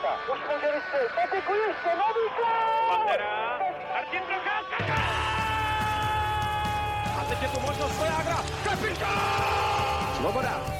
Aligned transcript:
Procházka. 0.00 0.32
Už 0.32 0.40
může 0.54 0.72
vystřelit. 0.72 1.12
Patiku 1.14 1.52
ještě, 1.54 1.88
nový 1.88 2.26
gol! 2.36 2.88
Pantera, 2.88 3.58
Martin 3.92 4.22
Procházka, 4.22 4.94
A 7.20 7.24
teď 7.28 7.42
je 7.42 7.48
tu 7.48 7.60
možnost 7.60 7.96
Svojágra, 7.96 8.36
kapitán! 8.64 10.14
Svoboda. 10.16 10.77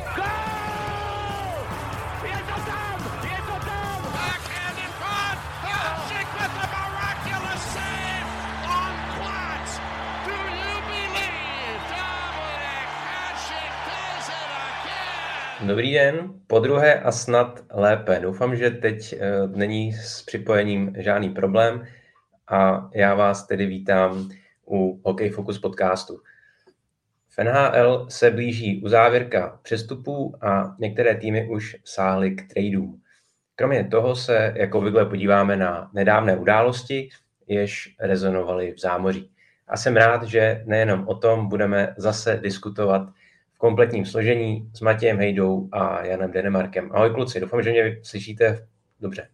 Dobrý 15.69 15.93
den, 15.93 16.35
po 16.47 16.59
druhé 16.59 17.01
a 17.01 17.13
snad 17.13 17.65
lépe. 17.71 18.21
Doufám, 18.21 18.57
že 18.57 18.71
teď 18.71 19.13
eh, 19.13 19.49
není 19.49 19.93
s 19.93 20.23
připojením 20.23 20.95
žádný 20.99 21.31
problém 21.31 21.87
a 22.49 22.91
já 22.95 23.15
vás 23.15 23.47
tedy 23.47 23.67
vítám 23.67 24.31
u 24.71 25.01
OK 25.03 25.21
Focus 25.35 25.59
podcastu. 25.59 26.21
V 27.29 27.45
NHL 27.45 28.07
se 28.09 28.31
blíží 28.31 28.83
uzávěrka 28.83 29.59
přestupů 29.63 30.35
a 30.41 30.77
některé 30.79 31.15
týmy 31.15 31.49
už 31.49 31.77
sáhly 31.85 32.31
k 32.31 32.53
tradeům. 32.53 33.01
Kromě 33.55 33.85
toho 33.85 34.17
se 34.17 34.55
jako 34.57 34.79
obvykle 34.79 35.07
podíváme 35.07 35.57
na 35.57 35.91
nedávné 35.95 36.37
události, 36.37 37.09
jež 37.47 37.97
rezonovaly 38.01 38.73
v 38.73 38.81
zámoří. 38.81 39.31
A 39.69 39.77
jsem 39.77 39.97
rád, 39.97 40.23
že 40.23 40.63
nejenom 40.67 41.09
o 41.09 41.15
tom 41.15 41.49
budeme 41.49 41.95
zase 41.97 42.41
diskutovat 42.43 43.03
v 43.59 43.61
kompletním 43.61 44.07
složení 44.07 44.71
s 44.75 44.81
Matějem 44.81 45.19
Hejdou 45.19 45.69
a 45.73 46.05
Janem 46.05 46.33
Denemarkem. 46.33 46.93
Ahoj 46.93 47.11
kluci, 47.11 47.41
doufám, 47.41 47.63
že 47.63 47.71
mě 47.71 48.01
slyšíte 48.03 48.69
dobře. 49.01 49.31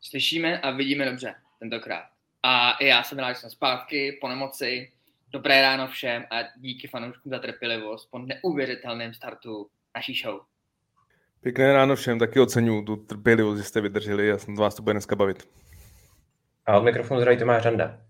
Slyšíme 0.00 0.60
a 0.60 0.70
vidíme 0.70 1.04
dobře 1.10 1.34
tentokrát. 1.58 2.04
A 2.42 2.72
i 2.72 2.86
já 2.86 3.02
jsem 3.02 3.18
rád, 3.18 3.32
že 3.32 3.38
jsem 3.38 3.50
zpátky 3.50 4.18
po 4.20 4.28
nemoci. 4.28 4.92
Dobré 5.30 5.62
ráno 5.62 5.86
všem 5.88 6.24
a 6.30 6.36
díky 6.56 6.88
fanouškům 6.88 7.30
za 7.30 7.38
trpělivost 7.38 8.10
po 8.10 8.18
neuvěřitelném 8.18 9.14
startu 9.14 9.68
naší 9.94 10.14
show. 10.22 10.40
Pěkné 11.40 11.72
ráno 11.72 11.96
všem, 11.96 12.18
taky 12.18 12.40
oceňuju 12.40 12.84
tu 12.84 12.96
trpělivost, 12.96 13.58
že 13.58 13.64
jste 13.64 13.80
vydrželi, 13.80 14.26
já 14.26 14.38
jsem 14.38 14.56
vás 14.56 14.74
to 14.74 14.82
bude 14.82 14.94
dneska 14.94 15.16
bavit. 15.16 15.48
A 16.66 16.78
od 16.78 16.82
mikrofonu 16.82 17.20
zdraví 17.20 17.38
Tomáš 17.38 17.64
Randa. 17.64 18.00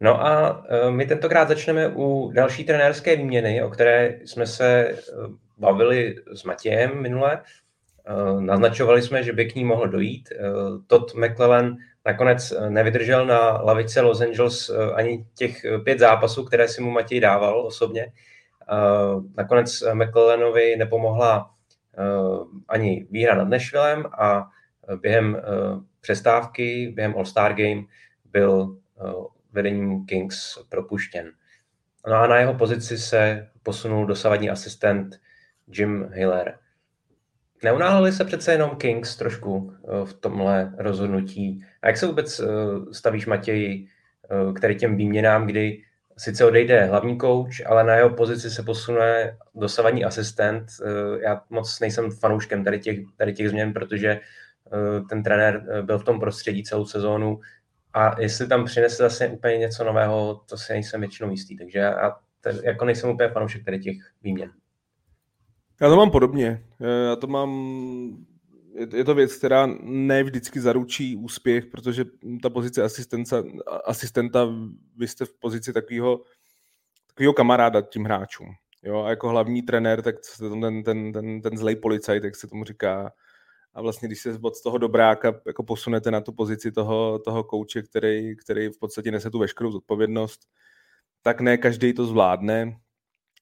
No 0.00 0.26
a 0.26 0.64
e, 0.68 0.90
my 0.90 1.06
tentokrát 1.06 1.48
začneme 1.48 1.88
u 1.88 2.30
další 2.34 2.64
trenérské 2.64 3.16
výměny, 3.16 3.62
o 3.62 3.70
které 3.70 4.18
jsme 4.24 4.46
se 4.46 4.88
e, 4.88 4.96
bavili 5.58 6.16
s 6.34 6.44
Matějem 6.44 7.02
minule. 7.02 7.42
E, 8.06 8.40
Naznačovali 8.40 9.02
jsme, 9.02 9.22
že 9.22 9.32
by 9.32 9.44
k 9.44 9.54
ní 9.54 9.64
mohlo 9.64 9.86
dojít. 9.86 10.28
Todd 10.86 11.14
McClellan 11.14 11.76
nakonec 12.06 12.52
nevydržel 12.68 13.26
na 13.26 13.62
lavice 13.62 14.00
Los 14.00 14.20
Angeles 14.20 14.70
ani 14.94 15.26
těch 15.34 15.66
pět 15.84 15.98
zápasů, 15.98 16.44
které 16.44 16.68
si 16.68 16.82
mu 16.82 16.90
Matěj 16.90 17.20
dával 17.20 17.66
osobně. 17.66 18.12
Nakonec 19.36 19.84
McClellanovi 19.92 20.76
nepomohla 20.76 21.50
ani 22.68 23.06
výhra 23.10 23.34
nad 23.34 23.48
Nashvillem 23.48 24.04
a 24.18 24.46
během 25.00 25.42
přestávky, 26.00 26.92
během 26.94 27.14
All-Star 27.16 27.54
Game 27.54 27.82
byl 28.24 28.76
vedením 29.54 30.06
Kings 30.06 30.58
propuštěn. 30.68 31.32
No 32.08 32.14
a 32.14 32.26
na 32.26 32.36
jeho 32.36 32.54
pozici 32.54 32.98
se 32.98 33.48
posunul 33.62 34.06
dosavadní 34.06 34.50
asistent 34.50 35.20
Jim 35.66 36.08
Hiller. 36.12 36.58
Neunáhlili 37.64 38.12
se 38.12 38.24
přece 38.24 38.52
jenom 38.52 38.70
Kings 38.70 39.16
trošku 39.16 39.74
v 40.04 40.14
tomhle 40.14 40.74
rozhodnutí. 40.78 41.64
A 41.82 41.86
jak 41.86 41.96
se 41.96 42.06
vůbec 42.06 42.40
stavíš, 42.92 43.26
Matěji, 43.26 43.88
který 44.54 44.76
těm 44.76 44.96
výměnám, 44.96 45.46
kdy 45.46 45.82
sice 46.18 46.44
odejde 46.44 46.84
hlavní 46.84 47.18
kouč, 47.18 47.62
ale 47.66 47.84
na 47.84 47.94
jeho 47.94 48.10
pozici 48.10 48.50
se 48.50 48.62
posune 48.62 49.36
dosavadní 49.54 50.04
asistent. 50.04 50.66
Já 51.20 51.42
moc 51.50 51.80
nejsem 51.80 52.10
fanouškem 52.10 52.64
tady 52.64 52.78
těch, 52.78 52.98
tady 53.16 53.32
těch 53.32 53.48
změn, 53.48 53.72
protože 53.72 54.20
ten 55.08 55.22
trenér 55.22 55.82
byl 55.82 55.98
v 55.98 56.04
tom 56.04 56.20
prostředí 56.20 56.64
celou 56.64 56.86
sezónu, 56.86 57.40
a 57.94 58.20
jestli 58.20 58.48
tam 58.48 58.64
přinese 58.64 59.02
zase 59.02 59.28
úplně 59.28 59.58
něco 59.58 59.84
nového, 59.84 60.42
to 60.48 60.56
si 60.56 60.72
nejsem 60.72 61.00
většinou 61.00 61.30
jistý. 61.30 61.56
Takže 61.56 61.78
já 61.78 62.16
te, 62.40 62.60
jako 62.64 62.84
nejsem 62.84 63.10
úplně 63.10 63.28
fanoušek 63.28 63.64
tady 63.64 63.78
těch 63.78 63.96
výměn. 64.22 64.52
Já 65.80 65.88
to 65.88 65.96
mám 65.96 66.10
podobně. 66.10 66.66
Já 67.08 67.16
to 67.16 67.26
mám... 67.26 67.50
Je 68.94 69.04
to 69.04 69.14
věc, 69.14 69.36
která 69.36 69.66
ne 69.82 70.22
vždycky 70.22 70.60
zaručí 70.60 71.16
úspěch, 71.16 71.66
protože 71.66 72.04
ta 72.42 72.50
pozice 72.50 72.82
asistenta, 72.82 73.42
asistenta 73.84 74.48
vy 74.96 75.08
jste 75.08 75.24
v 75.24 75.34
pozici 75.38 75.72
takového, 75.72 76.20
takového 77.06 77.32
kamaráda 77.32 77.80
tím 77.80 78.04
hráčům. 78.04 78.48
Jo, 78.82 79.02
a 79.02 79.10
jako 79.10 79.28
hlavní 79.28 79.62
trenér, 79.62 80.02
tak 80.02 80.14
ten, 80.38 80.82
ten, 80.82 81.12
ten, 81.12 81.42
ten 81.42 81.56
zlej 81.56 81.76
policajt, 81.76 82.24
jak 82.24 82.36
se 82.36 82.46
tomu 82.46 82.64
říká, 82.64 83.12
a 83.74 83.82
vlastně 83.82 84.08
když 84.08 84.20
se 84.20 84.38
od 84.42 84.62
toho 84.62 84.78
dobráka 84.78 85.40
jako 85.46 85.62
posunete 85.62 86.10
na 86.10 86.20
tu 86.20 86.32
pozici 86.32 86.72
toho, 86.72 87.18
toho 87.18 87.44
kouče, 87.44 87.82
který, 87.82 88.36
který 88.36 88.68
v 88.68 88.78
podstatě 88.78 89.10
nese 89.10 89.30
tu 89.30 89.38
veškerou 89.38 89.72
zodpovědnost, 89.72 90.40
tak 91.22 91.40
ne 91.40 91.58
každý 91.58 91.92
to 91.92 92.06
zvládne, 92.06 92.78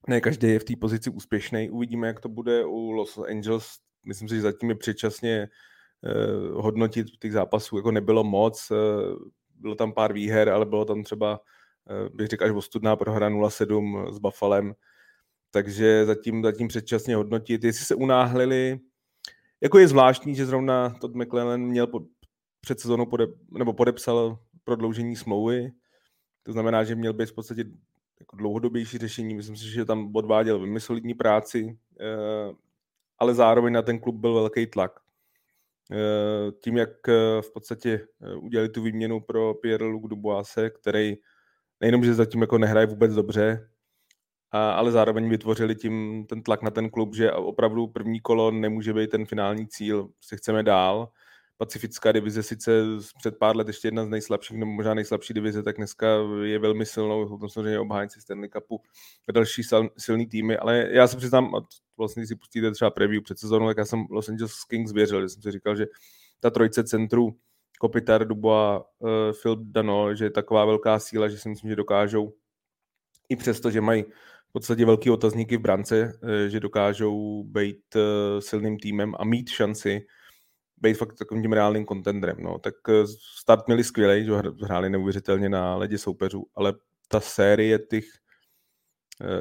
ne 0.08 0.20
každý 0.20 0.48
je 0.48 0.58
v 0.58 0.64
té 0.64 0.76
pozici 0.76 1.10
úspěšný. 1.10 1.70
Uvidíme, 1.70 2.06
jak 2.06 2.20
to 2.20 2.28
bude 2.28 2.64
u 2.64 2.90
Los 2.90 3.18
Angeles. 3.18 3.66
Myslím 4.06 4.28
si, 4.28 4.34
že 4.34 4.40
zatím 4.40 4.68
je 4.68 4.74
předčasně 4.74 5.48
eh, 6.04 6.52
hodnotit 6.52 7.06
těch 7.20 7.32
zápasů, 7.32 7.76
jako 7.76 7.90
nebylo 7.90 8.24
moc. 8.24 8.70
Eh, 8.70 8.74
bylo 9.54 9.74
tam 9.74 9.92
pár 9.92 10.12
výher, 10.12 10.48
ale 10.48 10.66
bylo 10.66 10.84
tam 10.84 11.02
třeba, 11.02 11.40
eh, 11.90 12.08
bych 12.14 12.26
řekl, 12.26 12.44
až 12.44 12.50
ostudná 12.50 12.96
prohra 12.96 13.28
0-7 13.28 14.12
s 14.12 14.18
Buffalem. 14.18 14.74
Takže 15.50 16.06
zatím, 16.06 16.42
zatím 16.42 16.68
předčasně 16.68 17.16
hodnotit. 17.16 17.64
Jestli 17.64 17.84
se 17.84 17.94
unáhlili, 17.94 18.80
jako 19.62 19.78
je 19.78 19.88
zvláštní, 19.88 20.34
že 20.34 20.46
zrovna 20.46 20.90
Todd 20.90 21.14
McLennan 21.14 21.60
měl 21.60 21.86
pod, 21.86 22.02
před 22.60 22.80
sezónou 22.80 23.06
pode, 23.06 23.26
nebo 23.58 23.72
podepsal 23.72 24.38
prodloužení 24.64 25.16
smlouvy. 25.16 25.72
To 26.42 26.52
znamená, 26.52 26.84
že 26.84 26.94
měl 26.94 27.12
být 27.12 27.28
v 27.28 27.34
podstatě 27.34 27.64
jako 28.20 28.36
dlouhodobější 28.36 28.98
řešení. 28.98 29.34
Myslím 29.34 29.56
si, 29.56 29.70
že 29.70 29.84
tam 29.84 30.16
odváděl 30.16 30.58
velmi 30.58 30.80
solidní 30.80 31.14
práci, 31.14 31.78
eh, 32.00 32.52
ale 33.18 33.34
zároveň 33.34 33.72
na 33.72 33.82
ten 33.82 34.00
klub 34.00 34.16
byl 34.16 34.34
velký 34.34 34.66
tlak. 34.66 35.00
Eh, 35.92 36.52
tím, 36.64 36.76
jak 36.76 37.08
eh, 37.08 37.42
v 37.42 37.52
podstatě 37.52 38.06
udělali 38.40 38.68
tu 38.68 38.82
výměnu 38.82 39.20
pro 39.20 39.54
Pierre-Luc 39.54 40.08
Duboise, 40.08 40.70
který 40.70 41.16
nejenom, 41.80 42.04
že 42.04 42.14
zatím 42.14 42.40
jako 42.40 42.58
nehraje 42.58 42.86
vůbec 42.86 43.14
dobře, 43.14 43.68
a, 44.52 44.72
ale 44.72 44.92
zároveň 44.92 45.28
vytvořili 45.28 45.74
tím 45.74 46.26
ten 46.28 46.42
tlak 46.42 46.62
na 46.62 46.70
ten 46.70 46.90
klub, 46.90 47.14
že 47.14 47.32
opravdu 47.32 47.86
první 47.86 48.20
kolo 48.20 48.50
nemůže 48.50 48.94
být 48.94 49.10
ten 49.10 49.26
finální 49.26 49.68
cíl, 49.68 50.08
se 50.20 50.36
chceme 50.36 50.62
dál. 50.62 51.08
Pacifická 51.56 52.12
divize 52.12 52.42
sice 52.42 52.82
před 53.18 53.38
pár 53.38 53.56
let 53.56 53.66
ještě 53.66 53.88
jedna 53.88 54.04
z 54.04 54.08
nejslabších, 54.08 54.56
nebo 54.56 54.72
možná 54.72 54.94
nejslabší 54.94 55.34
divize, 55.34 55.62
tak 55.62 55.76
dneska 55.76 56.06
je 56.42 56.58
velmi 56.58 56.86
silnou, 56.86 57.28
jsou 57.28 57.38
tam 57.38 57.48
samozřejmě 57.48 57.78
obhájci 57.78 58.20
Stanley 58.20 58.48
Cupu 58.48 58.80
a 59.28 59.32
další 59.32 59.62
silný 59.98 60.26
týmy, 60.26 60.56
ale 60.56 60.88
já 60.90 61.06
se 61.06 61.16
přiznám, 61.16 61.54
a 61.54 61.60
vlastně 61.96 62.26
si 62.26 62.36
pustíte 62.36 62.70
třeba 62.70 62.90
preview 62.90 63.22
před 63.22 63.38
sezónou, 63.38 63.66
tak 63.66 63.76
já 63.76 63.84
jsem 63.84 64.06
Los 64.10 64.28
Angeles 64.28 64.64
Kings 64.64 64.92
věřil, 64.92 65.22
že 65.22 65.28
jsem 65.28 65.42
si 65.42 65.50
říkal, 65.50 65.76
že 65.76 65.86
ta 66.40 66.50
trojice 66.50 66.84
centru 66.84 67.36
Kopitar, 67.78 68.26
Dubois, 68.26 68.82
uh, 68.98 69.08
Phil 69.42 69.56
Dano, 69.60 70.14
že 70.14 70.24
je 70.24 70.30
taková 70.30 70.64
velká 70.64 70.98
síla, 70.98 71.28
že 71.28 71.38
si 71.38 71.48
myslím, 71.48 71.70
že 71.70 71.76
dokážou 71.76 72.32
i 73.28 73.36
přesto, 73.36 73.70
že 73.70 73.80
mají 73.80 74.04
v 74.52 74.58
podstatě 74.58 74.86
velký 74.86 75.10
otazníky 75.10 75.56
v 75.56 75.60
brance, 75.60 76.18
eh, 76.22 76.50
že 76.50 76.60
dokážou 76.60 77.44
být 77.44 77.96
eh, 77.96 78.40
silným 78.40 78.78
týmem 78.78 79.14
a 79.18 79.24
mít 79.24 79.48
šanci 79.48 80.06
být 80.76 80.94
fakt 80.94 81.14
takovým 81.14 81.42
tím 81.42 81.52
reálným 81.52 81.84
kontendrem. 81.84 82.36
No. 82.40 82.58
Tak 82.58 82.74
eh, 82.88 83.06
start 83.38 83.66
měli 83.66 83.84
skvělý, 83.84 84.24
že 84.24 84.32
hráli 84.62 84.90
neuvěřitelně 84.90 85.48
na 85.48 85.76
ledě 85.76 85.98
soupeřů, 85.98 86.46
ale 86.54 86.74
ta 87.08 87.20
série 87.20 87.78
těch 87.78 88.04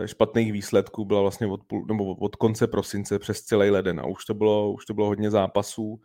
špatných 0.05 0.51
výsledků 0.53 1.05
byla 1.05 1.21
vlastně 1.21 1.47
od, 1.47 1.63
půl, 1.63 1.85
nebo 1.87 2.15
od 2.15 2.35
konce 2.35 2.67
prosince 2.67 3.19
přes 3.19 3.41
celý 3.41 3.69
leden 3.69 3.99
a 3.99 4.05
už 4.05 4.25
to 4.25 4.33
bylo, 4.33 4.73
už 4.73 4.85
to 4.85 4.93
bylo 4.93 5.07
hodně 5.07 5.31
zápasů 5.31 6.01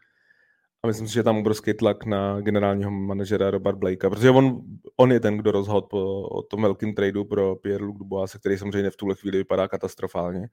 myslím 0.86 1.08
si, 1.08 1.14
že 1.14 1.22
tam 1.22 1.36
obrovský 1.36 1.74
tlak 1.74 2.04
na 2.04 2.40
generálního 2.40 2.90
manažera 2.90 3.50
Robert 3.50 3.78
Blakea, 3.78 4.10
protože 4.10 4.30
on, 4.30 4.60
on 4.96 5.12
je 5.12 5.20
ten, 5.20 5.36
kdo 5.36 5.52
rozhodl 5.52 5.80
po, 5.80 6.22
o 6.22 6.42
tom 6.42 6.62
velkém 6.62 6.94
tradu 6.94 7.24
pro 7.24 7.56
Pierre-Luc 7.56 7.98
Dubois, 7.98 8.36
který 8.40 8.58
samozřejmě 8.58 8.90
v 8.90 8.96
tuhle 8.96 9.14
chvíli 9.14 9.38
vypadá 9.38 9.68
katastrofálně. 9.68 10.48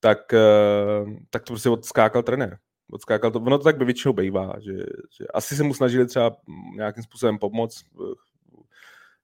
Tak, 0.00 0.34
eh, 0.34 1.04
tak 1.30 1.42
to 1.42 1.52
prostě 1.52 1.70
odskákal 1.70 2.22
trenér. 2.22 2.58
Odskákal 2.92 3.30
to, 3.30 3.40
ono 3.40 3.58
to 3.58 3.64
tak 3.64 3.82
většinou 3.82 4.12
bývá, 4.14 4.54
že, 4.60 4.72
že 5.18 5.26
asi 5.34 5.56
se 5.56 5.62
mu 5.62 5.74
snažili 5.74 6.06
třeba 6.06 6.36
nějakým 6.76 7.02
způsobem 7.02 7.38
pomoct. 7.38 7.84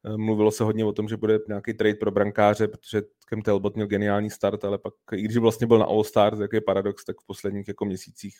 Eh, 0.06 0.17
mluvilo 0.17 0.50
se 0.50 0.65
hodně 0.65 0.85
o 0.85 0.93
tom, 0.93 1.09
že 1.09 1.17
bude 1.17 1.38
nějaký 1.49 1.75
trade 1.75 1.94
pro 1.94 2.11
brankáře, 2.11 2.69
protože 2.69 3.03
Kem 3.26 3.43
Talbot 3.43 3.75
měl 3.75 3.87
geniální 3.87 4.31
start, 4.31 4.65
ale 4.65 4.79
pak, 4.79 4.94
i 5.12 5.23
když 5.23 5.37
vlastně 5.37 5.67
byl 5.67 5.79
na 5.79 5.85
All-Star, 5.85 6.38
tak 6.38 6.53
je 6.53 6.61
paradox, 6.61 7.05
tak 7.05 7.21
v 7.21 7.26
posledních 7.26 7.69
jako 7.69 7.85
měsících 7.85 8.35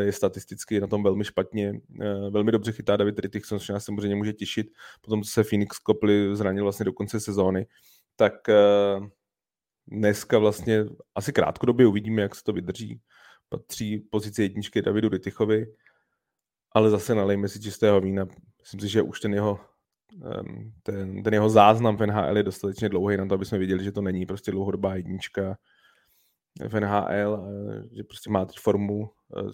je 0.00 0.12
statisticky 0.12 0.80
na 0.80 0.86
tom 0.86 1.02
velmi 1.02 1.24
špatně. 1.24 1.72
Velmi 2.30 2.52
dobře 2.52 2.72
chytá 2.72 2.96
David 2.96 3.18
Rittich, 3.18 3.42
což 3.42 3.68
nás 3.68 3.84
samozřejmě 3.84 4.16
může 4.16 4.32
těšit. 4.32 4.66
Potom, 5.00 5.22
co 5.22 5.30
se 5.30 5.44
Phoenix 5.44 5.78
kopli, 5.78 6.36
zranil 6.36 6.64
vlastně 6.64 6.84
do 6.84 6.92
konce 6.92 7.20
sezóny, 7.20 7.66
tak 8.16 8.34
dneska 9.86 10.38
vlastně 10.38 10.84
asi 11.14 11.32
krátkodobě 11.32 11.86
uvidíme, 11.86 12.22
jak 12.22 12.34
se 12.34 12.44
to 12.44 12.52
vydrží. 12.52 13.00
Patří 13.48 13.98
pozici 13.98 14.42
jedničky 14.42 14.82
Davidu 14.82 15.08
Rittichovi, 15.08 15.66
ale 16.72 16.90
zase 16.90 17.14
nalejme 17.14 17.48
si 17.48 17.60
čistého 17.60 18.00
vína. 18.00 18.26
Myslím 18.60 18.80
si, 18.80 18.88
že 18.88 19.02
už 19.02 19.20
ten 19.20 19.34
jeho, 19.34 19.60
ten, 20.82 21.22
ten 21.22 21.34
jeho 21.34 21.50
záznam 21.50 21.96
v 21.96 22.06
NHL 22.06 22.36
je 22.36 22.42
dostatečně 22.42 22.88
dlouhý 22.88 23.16
na 23.16 23.26
to, 23.26 23.34
aby 23.34 23.44
jsme 23.44 23.58
viděli, 23.58 23.84
že 23.84 23.92
to 23.92 24.02
není 24.02 24.26
prostě 24.26 24.50
dlouhodobá 24.50 24.94
jednička 24.94 25.58
v 26.68 26.80
NHL, 26.80 27.46
že 27.92 28.04
prostě 28.04 28.30
má 28.30 28.44
teď 28.44 28.58
formu, 28.58 29.10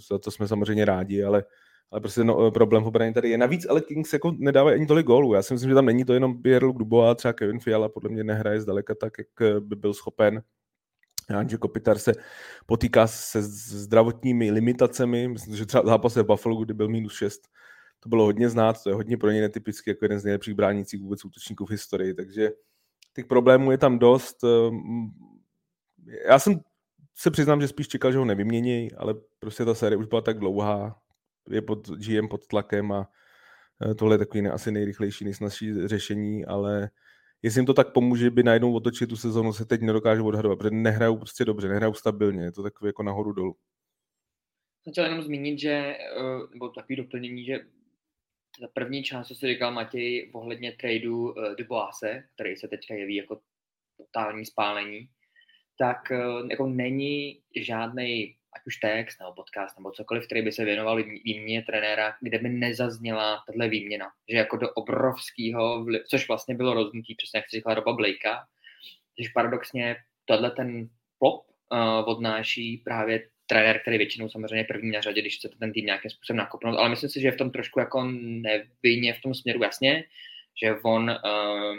za 0.08 0.18
to 0.18 0.30
jsme 0.30 0.48
samozřejmě 0.48 0.84
rádi, 0.84 1.24
ale, 1.24 1.44
ale 1.90 2.00
prostě 2.00 2.24
no, 2.24 2.50
problém 2.50 2.82
v 2.82 2.86
obraně 2.86 3.12
tady 3.12 3.30
je. 3.30 3.38
Navíc 3.38 3.66
ale 3.68 3.80
Kings 3.80 4.12
jako 4.12 4.32
nedávají 4.38 4.76
ani 4.76 4.86
tolik 4.86 5.06
gólů. 5.06 5.34
Já 5.34 5.42
si 5.42 5.54
myslím, 5.54 5.70
že 5.70 5.74
tam 5.74 5.86
není 5.86 6.04
to 6.04 6.14
jenom 6.14 6.42
Pierre 6.42 6.72
Dubois, 6.72 7.16
třeba 7.16 7.32
Kevin 7.32 7.60
Fiala 7.60 7.88
podle 7.88 8.10
mě 8.10 8.24
nehraje 8.24 8.60
zdaleka 8.60 8.94
tak, 8.94 9.12
jak 9.18 9.62
by 9.62 9.76
byl 9.76 9.94
schopen. 9.94 10.42
Anže 11.36 11.56
Kopitar 11.56 11.98
se 11.98 12.12
potýká 12.66 13.06
se 13.06 13.42
zdravotními 13.42 14.50
limitacemi. 14.50 15.28
Myslím, 15.28 15.56
že 15.56 15.66
třeba 15.66 15.86
zápas 15.86 16.16
v 16.16 16.22
Buffalo, 16.22 16.64
kdy 16.64 16.74
byl 16.74 16.88
minus 16.88 17.16
6, 17.16 17.42
to 18.00 18.08
bylo 18.08 18.24
hodně 18.24 18.48
znát, 18.48 18.82
to 18.82 18.90
je 18.90 18.94
hodně 18.94 19.16
pro 19.16 19.30
ně 19.30 19.40
netypicky 19.40 19.90
jako 19.90 20.04
jeden 20.04 20.20
z 20.20 20.24
nejlepších 20.24 20.54
bránících 20.54 21.00
vůbec 21.00 21.24
útočníků 21.24 21.66
v 21.66 21.70
historii, 21.70 22.14
takže 22.14 22.50
těch 23.14 23.26
problémů 23.26 23.70
je 23.70 23.78
tam 23.78 23.98
dost. 23.98 24.36
Já 26.28 26.38
jsem 26.38 26.60
se 27.18 27.30
přiznám, 27.30 27.60
že 27.60 27.68
spíš 27.68 27.88
čekal, 27.88 28.12
že 28.12 28.18
ho 28.18 28.24
nevymění, 28.24 28.92
ale 28.92 29.14
prostě 29.38 29.64
ta 29.64 29.74
série 29.74 29.96
už 29.96 30.06
byla 30.06 30.20
tak 30.20 30.38
dlouhá, 30.38 31.02
je 31.50 31.62
pod 31.62 31.88
GM 31.88 32.28
pod 32.28 32.46
tlakem 32.46 32.92
a 32.92 33.10
eh, 33.90 33.94
tohle 33.94 34.14
je 34.14 34.18
takový 34.18 34.42
ne, 34.42 34.50
asi 34.50 34.72
nejrychlejší, 34.72 35.24
nejsnažší 35.24 35.88
řešení, 35.88 36.44
ale 36.44 36.90
jestli 37.42 37.58
jim 37.58 37.66
to 37.66 37.74
tak 37.74 37.92
pomůže, 37.92 38.30
by 38.30 38.42
najednou 38.42 38.74
otočit 38.74 39.08
tu 39.08 39.16
sezonu, 39.16 39.52
se 39.52 39.64
teď 39.64 39.80
nedokážu 39.80 40.26
odhadovat, 40.26 40.58
protože 40.58 40.70
nehrajou 40.70 41.16
prostě 41.16 41.44
dobře, 41.44 41.68
nehrajou 41.68 41.94
stabilně, 41.94 42.44
je 42.44 42.52
to 42.52 42.62
takové 42.62 42.88
jako 42.88 43.02
nahoru 43.02 43.32
dolů. 43.32 43.56
Chtěl 44.90 45.04
jenom 45.04 45.22
zmínit, 45.22 45.58
že, 45.58 45.70
eh, 45.70 45.98
nebo 46.50 46.68
takový 46.68 46.96
doplnění, 46.96 47.44
že 47.44 47.58
ta 48.60 48.68
první 48.74 49.04
část, 49.04 49.28
co 49.28 49.34
si 49.34 49.46
říkal 49.46 49.72
Matěj, 49.72 50.30
ohledně 50.34 50.72
tradu 50.72 51.22
uh, 51.22 51.34
Duboise, 51.58 52.28
který 52.34 52.56
se 52.56 52.68
teďka 52.68 52.94
jeví 52.94 53.14
jako 53.14 53.40
totální 53.96 54.46
spálení, 54.46 55.08
tak 55.78 56.10
eh, 56.10 56.18
jako 56.50 56.66
není 56.66 57.40
žádný 57.56 58.36
ať 58.56 58.66
už 58.66 58.76
text 58.76 59.20
nebo 59.20 59.32
podcast 59.32 59.78
nebo 59.78 59.90
cokoliv, 59.90 60.26
který 60.26 60.42
by 60.42 60.52
se 60.52 60.64
věnoval 60.64 61.02
výměně 61.24 61.62
trenéra, 61.62 62.14
kde 62.20 62.38
by 62.38 62.48
nezazněla 62.48 63.42
tahle 63.46 63.68
výměna. 63.68 64.06
Že 64.28 64.36
jako 64.36 64.56
do 64.56 64.70
obrovského, 64.70 65.86
což 66.08 66.28
vlastně 66.28 66.54
bylo 66.54 66.74
rozhodnutí, 66.74 67.14
přesně 67.14 67.38
jak 67.38 67.50
říkala 67.50 67.74
Roba 67.74 67.92
Blakea, 67.92 68.44
že 69.20 69.28
paradoxně 69.34 69.96
tohle 70.24 70.50
ten 70.50 70.88
plop 71.18 71.46
uh, 71.72 72.08
odnáší 72.08 72.76
právě 72.76 73.28
trenér, 73.46 73.80
který 73.80 73.98
většinou 73.98 74.28
samozřejmě 74.28 74.64
první 74.64 74.90
na 74.90 75.00
řadě, 75.00 75.20
když 75.20 75.38
chcete 75.38 75.56
ten 75.58 75.72
tým 75.72 75.86
nějakým 75.86 76.10
způsobem 76.10 76.38
nakopnout, 76.38 76.78
ale 76.78 76.88
myslím 76.88 77.10
si, 77.10 77.20
že 77.20 77.28
je 77.28 77.32
v 77.32 77.36
tom 77.36 77.50
trošku 77.50 77.80
jako 77.80 78.04
nevinně 78.04 79.14
v 79.14 79.22
tom 79.22 79.34
směru 79.34 79.62
jasně, 79.62 80.04
že 80.62 80.74
on 80.84 81.10
uh, 81.10 81.76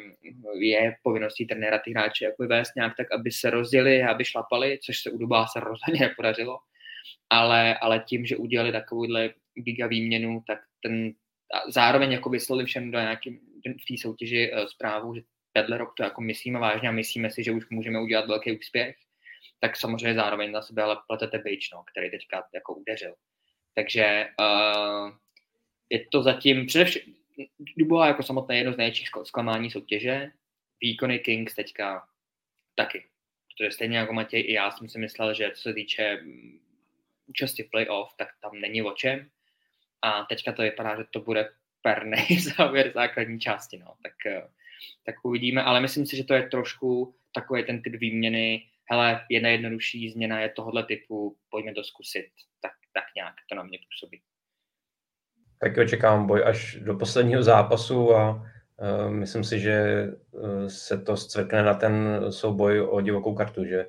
je 0.59 0.95
povinností 1.03 1.45
trenéra 1.45 1.79
ty 1.79 1.91
hráče 1.91 2.25
jako 2.25 2.47
vést 2.47 2.75
nějak 2.75 2.93
tak, 2.97 3.11
aby 3.11 3.31
se 3.31 3.49
rozděli, 3.49 4.03
aby 4.03 4.25
šlapali, 4.25 4.79
což 4.85 5.01
se 5.01 5.11
u 5.11 5.17
Dubá 5.17 5.47
se 5.47 5.59
rozhodně 5.59 5.99
nepodařilo, 5.99 6.59
ale, 7.29 7.77
ale 7.77 7.99
tím, 7.99 8.25
že 8.25 8.37
udělali 8.37 8.71
takovouhle 8.71 9.29
giga 9.53 9.87
výměnu, 9.87 10.43
tak 10.47 10.59
ten 10.83 11.13
zároveň 11.67 12.11
jako 12.11 12.29
vyslali 12.29 12.65
všem 12.65 12.91
do 12.91 12.99
nějaký, 12.99 13.39
v 13.65 13.87
té 13.87 14.01
soutěži 14.01 14.51
uh, 14.53 14.65
zprávu, 14.65 15.15
že 15.15 15.21
tenhle 15.53 15.77
rok 15.77 15.93
to 15.97 16.03
jako 16.03 16.21
myslíme 16.21 16.59
vážně 16.59 16.89
a 16.89 16.91
myslíme 16.91 17.29
si, 17.29 17.43
že 17.43 17.51
už 17.51 17.69
můžeme 17.69 18.01
udělat 18.01 18.27
velký 18.27 18.59
úspěch, 18.59 18.95
tak 19.59 19.77
samozřejmě 19.77 20.15
zároveň 20.15 20.51
na 20.51 20.61
sebe 20.61 20.83
ale 20.83 20.97
platete 21.07 21.37
Bejč, 21.37 21.71
no, 21.73 21.83
který 21.91 22.11
teďka 22.11 22.43
jako 22.53 22.73
udeřil. 22.75 23.13
Takže 23.75 24.27
uh, 24.39 25.11
je 25.89 26.05
to 26.11 26.23
zatím, 26.23 26.65
především, 26.65 27.16
Dubois 27.77 28.07
jako 28.07 28.23
samotné 28.23 28.57
jedno 28.57 28.73
z 28.73 28.77
největších 28.77 29.09
zklamání 29.23 29.71
soutěže, 29.71 30.31
výkony 30.81 31.19
Kings 31.19 31.55
teďka 31.55 32.07
taky. 32.75 33.05
Protože 33.57 33.71
stejně 33.71 33.97
jako 33.97 34.13
Matěj 34.13 34.41
i 34.41 34.53
já 34.53 34.71
jsem 34.71 34.89
si 34.89 34.99
myslel, 34.99 35.33
že 35.33 35.51
co 35.51 35.61
se 35.61 35.73
týče 35.73 36.21
mm, 36.21 36.59
účasti 37.25 37.63
v 37.63 37.69
playoff, 37.69 38.13
tak 38.17 38.27
tam 38.41 38.59
není 38.59 38.81
o 38.81 38.93
čem. 38.93 39.29
A 40.01 40.23
teďka 40.23 40.51
to 40.51 40.61
vypadá, 40.61 40.97
že 40.97 41.03
to 41.11 41.19
bude 41.19 41.49
pernej 41.81 42.39
závěr 42.57 42.91
základní 42.93 43.39
části. 43.39 43.77
No. 43.77 43.95
Tak, 44.03 44.25
eh, 44.25 44.47
tak 45.03 45.25
uvidíme, 45.25 45.63
ale 45.63 45.81
myslím 45.81 46.05
si, 46.05 46.17
že 46.17 46.23
to 46.23 46.33
je 46.33 46.49
trošku 46.49 47.15
takový 47.33 47.65
ten 47.65 47.81
typ 47.81 47.95
výměny, 47.95 48.63
hele, 48.91 49.25
jedna 49.29 49.49
jednodušší 49.49 50.09
změna 50.09 50.39
je 50.41 50.49
tohohle 50.49 50.85
typu, 50.85 51.37
pojďme 51.49 51.73
to 51.73 51.83
zkusit, 51.83 52.29
tak, 52.61 52.71
tak 52.93 53.03
nějak 53.15 53.35
to 53.49 53.55
na 53.55 53.63
mě 53.63 53.79
působí 53.89 54.21
taky 55.59 55.81
očekávám 55.81 56.27
boj 56.27 56.43
až 56.45 56.77
do 56.81 56.95
posledního 56.95 57.43
zápasu 57.43 58.15
a 58.15 58.31
uh, 58.31 59.11
myslím 59.11 59.43
si, 59.43 59.59
že 59.59 60.07
uh, 60.31 60.67
se 60.67 60.97
to 60.97 61.17
zcvrkne 61.17 61.63
na 61.63 61.73
ten 61.73 62.25
souboj 62.29 62.81
o 62.81 63.01
divokou 63.01 63.35
kartu, 63.35 63.65
že 63.65 63.85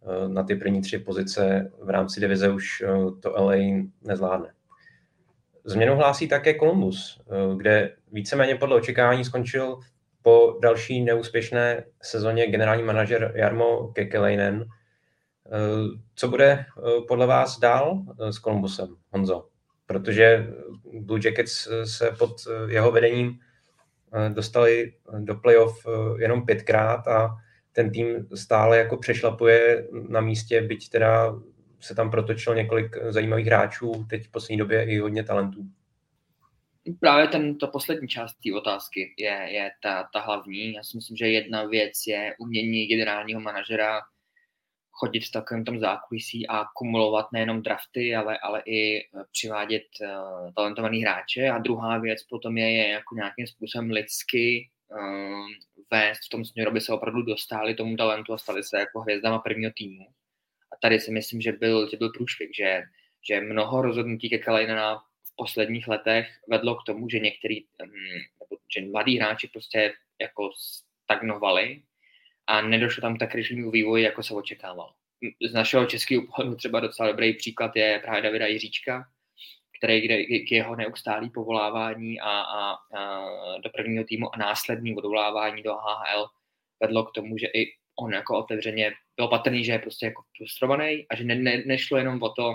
uh, 0.00 0.28
na 0.28 0.42
ty 0.42 0.54
první 0.54 0.80
tři 0.80 0.98
pozice 0.98 1.72
v 1.82 1.90
rámci 1.90 2.20
divize 2.20 2.48
už 2.48 2.84
to 3.20 3.30
LA 3.30 3.54
nezvládne. 4.02 4.52
Změnu 5.64 5.96
hlásí 5.96 6.28
také 6.28 6.54
Columbus, 6.54 7.20
kde 7.56 7.96
víceméně 8.12 8.56
podle 8.56 8.76
očekávání 8.76 9.24
skončil 9.24 9.78
po 10.22 10.58
další 10.62 11.04
neúspěšné 11.04 11.84
sezóně 12.02 12.46
generální 12.46 12.82
manažer 12.82 13.32
Jarmo 13.34 13.88
Kekeleinen. 13.88 14.64
Co 16.14 16.28
bude 16.28 16.64
podle 17.08 17.26
vás 17.26 17.58
dál 17.58 18.02
s 18.30 18.36
Columbusem, 18.36 18.96
Honzo? 19.12 19.49
Protože 19.90 20.46
Blue 21.00 21.20
Jackets 21.24 21.68
se 21.84 22.10
pod 22.18 22.36
jeho 22.68 22.92
vedením 22.92 23.38
eh, 24.14 24.30
dostali 24.30 24.92
do 25.18 25.34
playoff 25.34 25.86
eh, 25.86 26.22
jenom 26.22 26.46
pětkrát 26.46 27.08
a 27.08 27.36
ten 27.72 27.90
tým 27.90 28.28
stále 28.34 28.78
jako 28.78 28.96
přešlapuje 28.96 29.88
na 30.08 30.20
místě, 30.20 30.62
byť 30.62 30.88
teda 30.88 31.34
se 31.80 31.94
tam 31.94 32.10
protočilo 32.10 32.54
několik 32.54 32.96
zajímavých 33.08 33.46
hráčů, 33.46 34.06
teď 34.10 34.26
v 34.26 34.30
poslední 34.30 34.56
době 34.56 34.84
i 34.84 34.98
hodně 34.98 35.24
talentů. 35.24 35.64
Právě 37.00 37.28
ten, 37.28 37.58
to 37.58 37.66
poslední 37.66 38.08
část 38.08 38.34
té 38.34 38.54
otázky 38.58 39.14
je, 39.18 39.46
je 39.50 39.70
ta, 39.82 40.08
ta 40.12 40.20
hlavní. 40.20 40.72
Já 40.72 40.82
si 40.82 40.96
myslím, 40.96 41.16
že 41.16 41.26
jedna 41.26 41.64
věc 41.64 41.92
je 42.06 42.34
umění 42.38 42.86
generálního 42.86 43.40
manažera 43.40 44.00
chodit 45.00 45.20
v 45.20 45.32
takovém 45.32 45.64
tom 45.64 45.78
zákulisí 45.78 46.48
a 46.48 46.64
kumulovat 46.76 47.32
nejenom 47.32 47.62
drafty, 47.62 48.16
ale, 48.16 48.38
ale 48.38 48.62
i 48.66 49.00
eh, 49.00 49.04
přivádět 49.32 49.82
uh, 50.00 50.52
talentovaný 50.56 51.02
hráče. 51.02 51.48
A 51.48 51.58
druhá 51.58 51.98
věc 51.98 52.22
potom 52.22 52.58
je, 52.58 52.72
je 52.72 52.88
jako 52.88 53.14
nějakým 53.14 53.46
způsobem 53.46 53.90
lidsky 53.90 54.68
uh, 54.90 55.46
vést 55.90 56.18
v 56.26 56.28
tom 56.28 56.44
směru, 56.44 56.70
aby 56.70 56.80
se 56.80 56.92
opravdu 56.92 57.22
dostali 57.22 57.74
tomu 57.74 57.96
talentu 57.96 58.32
a 58.32 58.38
stali 58.38 58.64
se 58.64 58.78
jako 58.78 59.00
hvězdama 59.00 59.38
prvního 59.38 59.72
týmu. 59.76 60.06
A 60.72 60.76
tady 60.82 61.00
si 61.00 61.10
myslím, 61.10 61.40
že 61.40 61.52
byl, 61.52 61.90
že 61.90 61.96
byl 61.96 62.10
průšvih, 62.10 62.50
že, 62.56 62.82
že 63.28 63.40
mnoho 63.40 63.82
rozhodnutí 63.82 64.30
ke 64.30 64.38
Kalajnana 64.38 64.96
v 64.98 65.36
posledních 65.36 65.88
letech 65.88 66.28
vedlo 66.48 66.74
k 66.74 66.84
tomu, 66.86 67.08
že 67.08 67.18
některý, 67.18 67.64
um, 67.64 67.90
že 68.76 68.90
mladí 68.90 69.18
hráči 69.18 69.48
prostě 69.48 69.92
jako 70.20 70.50
stagnovali 70.56 71.82
a 72.50 72.60
nedošlo 72.60 73.00
tam 73.00 73.16
tak 73.16 73.34
rychlému 73.34 73.70
vývoji, 73.70 74.04
jako 74.04 74.22
se 74.22 74.34
očekávalo. 74.34 74.92
Z 75.50 75.52
našeho 75.52 75.86
českého 75.86 76.22
pohledu 76.26 76.56
třeba 76.56 76.80
docela 76.80 77.08
dobrý 77.08 77.34
příklad 77.34 77.76
je 77.76 78.00
právě 78.04 78.22
Davida 78.22 78.46
Jiříčka, 78.46 79.08
který 79.78 80.00
kde, 80.00 80.24
k 80.24 80.52
jeho 80.52 80.76
neustálý 80.76 81.30
povolávání 81.30 82.20
a, 82.20 82.40
a, 82.40 82.72
a 82.72 83.58
do 83.64 83.70
prvního 83.70 84.04
týmu 84.04 84.34
a 84.34 84.38
následní 84.38 84.96
odvolávání 84.96 85.62
do 85.62 85.74
HL 85.74 86.26
vedlo 86.80 87.04
k 87.04 87.12
tomu, 87.12 87.38
že 87.38 87.46
i 87.46 87.66
on 87.98 88.12
jako 88.12 88.38
otevřeně 88.38 88.92
byl 89.16 89.28
patrný, 89.28 89.64
že 89.64 89.72
je 89.72 89.78
prostě 89.78 90.06
jako 90.06 90.22
frustrovaný 90.36 91.06
a 91.10 91.16
že 91.16 91.24
ne, 91.24 91.34
ne, 91.34 91.62
nešlo 91.66 91.98
jenom 91.98 92.22
o 92.22 92.28
to, 92.28 92.52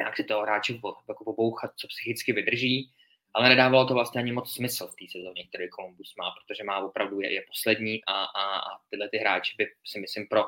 jak 0.00 0.16
si 0.16 0.24
toho 0.24 0.42
hráče 0.42 0.72
jako 1.08 1.24
pobouchat, 1.24 1.70
co 1.76 1.88
psychicky 1.88 2.32
vydrží, 2.32 2.90
ale 3.34 3.48
nedávalo 3.48 3.86
to 3.86 3.94
vlastně 3.94 4.20
ani 4.20 4.32
moc 4.32 4.54
smysl 4.54 4.86
v 4.86 4.96
té 4.96 5.04
sezóně, 5.18 5.44
který 5.48 5.68
Columbus 5.68 6.14
má, 6.18 6.30
protože 6.30 6.64
má 6.64 6.78
opravdu 6.78 7.20
je, 7.20 7.32
je 7.32 7.42
poslední 7.48 8.04
a, 8.04 8.24
a, 8.24 8.56
a 8.58 8.78
tyhle 8.90 9.08
ty 9.08 9.18
hráči 9.18 9.54
by 9.58 9.66
si 9.84 10.00
myslím 10.00 10.28
pro 10.28 10.44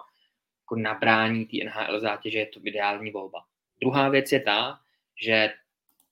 jako 0.64 0.76
nabrání 0.76 1.46
té 1.46 1.56
NHL 1.64 2.00
zátěže 2.00 2.38
je 2.38 2.46
to 2.46 2.60
ideální 2.64 3.10
volba. 3.10 3.44
Druhá 3.80 4.08
věc 4.08 4.32
je 4.32 4.40
ta, 4.40 4.80
že 5.22 5.52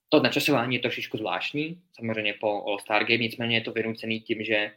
to 0.09 0.19
načasování 0.19 0.75
je 0.75 0.81
trošičku 0.81 1.17
zvláštní, 1.17 1.81
samozřejmě 1.95 2.33
po 2.33 2.63
All-Star 2.65 3.03
Game, 3.03 3.17
nicméně 3.17 3.57
je 3.57 3.61
to 3.61 3.71
vynucený 3.71 4.21
tím, 4.21 4.43
že 4.43 4.71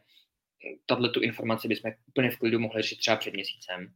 tato 0.86 1.08
tu 1.08 1.20
informaci 1.20 1.68
bychom 1.68 1.92
úplně 2.08 2.30
v 2.30 2.38
klidu 2.38 2.58
mohli 2.58 2.82
řešit 2.82 2.98
třeba 2.98 3.16
před 3.16 3.34
měsícem, 3.34 3.94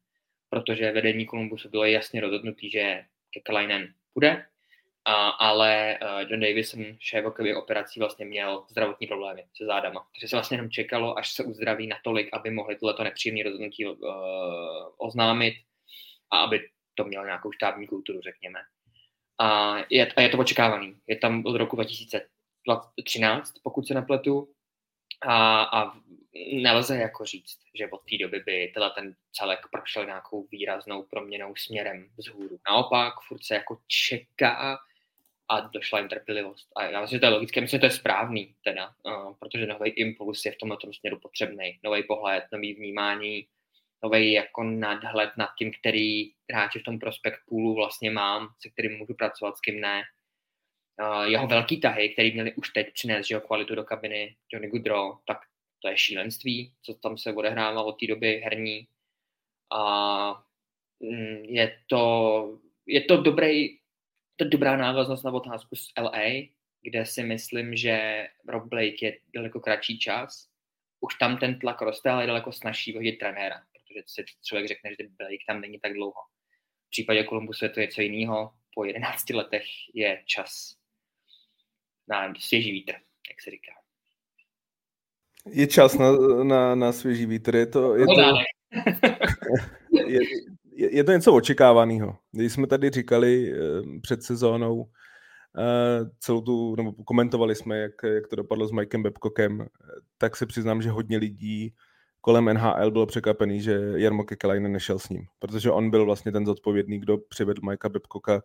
protože 0.48 0.92
vedení 0.92 1.26
Columbusu 1.26 1.68
bylo 1.68 1.84
jasně 1.84 2.20
rozhodnutý, 2.20 2.70
že 2.70 3.04
Kekalainen 3.30 3.94
bude 4.14 4.46
A, 5.04 5.28
ale 5.28 5.98
uh, 6.02 6.30
John 6.30 6.40
Davison, 6.40 6.84
šéf 6.98 7.24
operací, 7.56 8.00
vlastně 8.00 8.24
měl 8.24 8.64
zdravotní 8.70 9.06
problémy 9.06 9.44
se 9.56 9.64
zádama. 9.64 10.06
Takže 10.14 10.28
se 10.28 10.36
vlastně 10.36 10.56
jenom 10.56 10.70
čekalo, 10.70 11.18
až 11.18 11.32
se 11.32 11.44
uzdraví 11.44 11.86
natolik, 11.86 12.28
aby 12.32 12.50
mohli 12.50 12.76
tohleto 12.76 13.04
nepříjemné 13.04 13.42
rozhodnutí 13.42 13.86
uh, 13.86 13.96
oznámit 14.98 15.54
a 16.30 16.38
aby 16.38 16.68
to 16.94 17.04
mělo 17.04 17.24
nějakou 17.24 17.52
štábní 17.52 17.86
kulturu, 17.86 18.20
řekněme. 18.20 18.58
A 19.38 19.76
je, 19.90 20.12
a 20.12 20.20
je 20.20 20.28
to 20.28 20.38
očekávaný. 20.38 20.96
Je 21.06 21.16
tam 21.16 21.42
od 21.46 21.56
roku 21.56 21.76
2013, 21.76 23.54
pokud 23.62 23.86
se 23.86 23.94
nepletu, 23.94 24.48
a, 25.26 25.62
a 25.62 25.92
nelze 26.52 26.96
jako 26.96 27.24
říct, 27.24 27.58
že 27.74 27.88
od 27.90 28.00
té 28.10 28.18
doby 28.20 28.42
by 28.46 28.70
teda 28.74 28.90
ten 28.90 29.14
celek 29.32 29.60
prošel 29.72 30.06
nějakou 30.06 30.46
výraznou 30.52 31.02
proměnou 31.02 31.56
směrem 31.56 32.08
vzhůru. 32.18 32.58
Naopak, 32.68 33.14
furt 33.28 33.44
se 33.44 33.54
jako 33.54 33.80
čeká 33.86 34.78
a 35.50 35.60
došla 35.60 35.98
jim 35.98 36.08
trpělivost. 36.08 36.68
A 36.76 36.84
já 36.84 37.00
myslím, 37.00 37.16
že 37.16 37.20
to 37.20 37.26
je 37.26 37.32
logické, 37.32 37.60
myslím, 37.60 37.78
že 37.78 37.80
to 37.80 37.86
je 37.86 37.90
správný 37.90 38.54
teda, 38.64 38.90
uh, 39.04 39.34
protože 39.40 39.66
nový 39.66 39.90
impuls 39.90 40.44
je 40.44 40.52
v 40.52 40.56
tomto 40.56 40.92
směru 40.92 41.18
potřebný. 41.18 41.78
Nový 41.84 42.02
pohled, 42.02 42.44
nový 42.52 42.74
vnímání, 42.74 43.46
nový 44.02 44.32
jako 44.32 44.64
nadhled 44.64 45.30
nad 45.36 45.48
tím, 45.58 45.72
který 45.80 46.32
hráče 46.50 46.78
v 46.78 46.82
tom 46.82 46.98
prospekt 46.98 47.40
půlu 47.48 47.74
vlastně 47.74 48.10
mám, 48.10 48.48
se 48.60 48.70
kterým 48.70 48.98
můžu 48.98 49.14
pracovat, 49.14 49.56
s 49.56 49.60
kým 49.60 49.80
ne. 49.80 50.02
Uh, 51.00 51.22
jeho 51.22 51.46
velký 51.46 51.80
tahy, 51.80 52.08
který 52.08 52.32
měli 52.32 52.54
už 52.54 52.70
teď 52.70 52.92
přinést 52.92 53.26
že 53.26 53.34
jo, 53.34 53.40
kvalitu 53.40 53.74
do 53.74 53.84
kabiny 53.84 54.36
Johnny 54.52 54.68
Goodrow, 54.68 55.18
tak 55.26 55.38
to 55.82 55.88
je 55.88 55.98
šílenství, 55.98 56.72
co 56.82 56.94
tam 56.94 57.18
se 57.18 57.32
odehrává 57.32 57.82
od 57.82 57.92
té 58.00 58.06
doby 58.06 58.40
herní. 58.44 58.88
A 59.72 60.44
mm, 61.00 61.44
je 61.44 61.78
to, 61.86 62.58
je 62.86 63.00
to 63.00 63.16
dobrý, 63.16 63.79
to 64.40 64.48
dobrá 64.48 64.76
návaznost 64.76 65.22
na 65.22 65.32
otázku 65.32 65.76
z 65.76 65.92
LA, 66.00 66.48
kde 66.82 67.06
si 67.06 67.22
myslím, 67.22 67.76
že 67.76 68.26
Rob 68.48 68.68
Blake 68.68 69.02
je 69.02 69.18
daleko 69.34 69.60
kratší 69.60 69.98
čas. 69.98 70.48
Už 71.00 71.14
tam 71.14 71.36
ten 71.36 71.58
tlak 71.58 71.82
roste, 71.82 72.10
ale 72.10 72.22
je 72.22 72.26
daleko 72.26 72.52
snažší 72.52 72.92
vyhodit 72.92 73.18
trenéra, 73.18 73.62
protože 73.72 74.02
si 74.06 74.24
člověk 74.44 74.68
řekne, 74.68 74.90
že 74.90 75.08
Blake 75.18 75.44
tam 75.46 75.60
není 75.60 75.78
tak 75.80 75.92
dlouho. 75.92 76.22
V 76.86 76.90
případě 76.90 77.24
Kolumbusu 77.24 77.64
je 77.64 77.68
to 77.68 77.80
něco 77.80 78.00
jiného. 78.00 78.52
Po 78.74 78.84
11 78.84 79.30
letech 79.30 79.64
je 79.94 80.22
čas 80.26 80.76
na 82.08 82.34
svěží 82.38 82.72
vítr, 82.72 82.92
jak 83.28 83.40
se 83.40 83.50
říká. 83.50 83.72
Je 85.46 85.66
čas 85.66 85.98
na, 85.98 86.12
na, 86.44 86.74
na 86.74 86.92
svěží 86.92 87.26
vítr. 87.26 87.56
Je 87.56 87.66
to, 87.66 87.96
je, 87.96 88.06
to, 88.06 88.20
je, 90.06 90.20
je, 90.80 90.96
je 90.96 91.04
to 91.04 91.12
něco 91.12 91.34
očekávaného. 91.34 92.16
Když 92.32 92.52
jsme 92.52 92.66
tady 92.66 92.90
říkali 92.90 93.52
eh, 93.52 93.56
před 94.02 94.22
sezónou, 94.22 94.88
eh, 95.58 96.10
celou 96.18 96.40
tu, 96.40 96.76
nebo 96.76 96.92
komentovali 96.92 97.54
jsme, 97.54 97.78
jak, 97.78 97.92
jak 98.04 98.28
to 98.28 98.36
dopadlo 98.36 98.66
s 98.66 98.72
Mikem 98.72 99.02
Babcockem, 99.02 99.66
tak 100.18 100.36
se 100.36 100.46
přiznám, 100.46 100.82
že 100.82 100.90
hodně 100.90 101.18
lidí 101.18 101.74
kolem 102.20 102.44
NHL 102.44 102.90
bylo 102.90 103.06
překvapený, 103.06 103.62
že 103.62 103.80
Jarmo 103.94 104.24
Kekelainen 104.24 104.72
nešel 104.72 104.98
s 104.98 105.08
ním, 105.08 105.26
protože 105.38 105.70
on 105.70 105.90
byl 105.90 106.04
vlastně 106.04 106.32
ten 106.32 106.46
zodpovědný, 106.46 106.98
kdo 106.98 107.18
přivedl 107.18 107.62
Mikea 107.64 107.88
Babcocka 107.88 108.42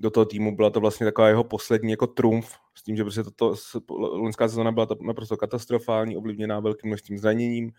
do 0.00 0.10
toho 0.10 0.26
týmu. 0.26 0.56
Byla 0.56 0.70
to 0.70 0.80
vlastně 0.80 1.06
taková 1.06 1.28
jeho 1.28 1.44
poslední 1.44 1.90
jako 1.90 2.06
trumf, 2.06 2.54
s 2.74 2.82
tím, 2.82 2.96
že 2.96 3.04
prostě 3.04 3.22
toto, 3.22 3.54
loňská 3.90 4.48
sezóna 4.48 4.72
byla 4.72 4.86
to 4.86 4.96
naprosto 5.00 5.36
katastrofální, 5.36 6.16
ovlivněná 6.16 6.60
velkým 6.60 6.88
množstvím 6.88 7.18
zraněním, 7.18 7.72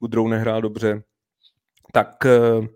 Udrou 0.00 0.28
nehrál 0.28 0.62
dobře, 0.62 1.02
tak 1.92 2.26
eh, 2.26 2.68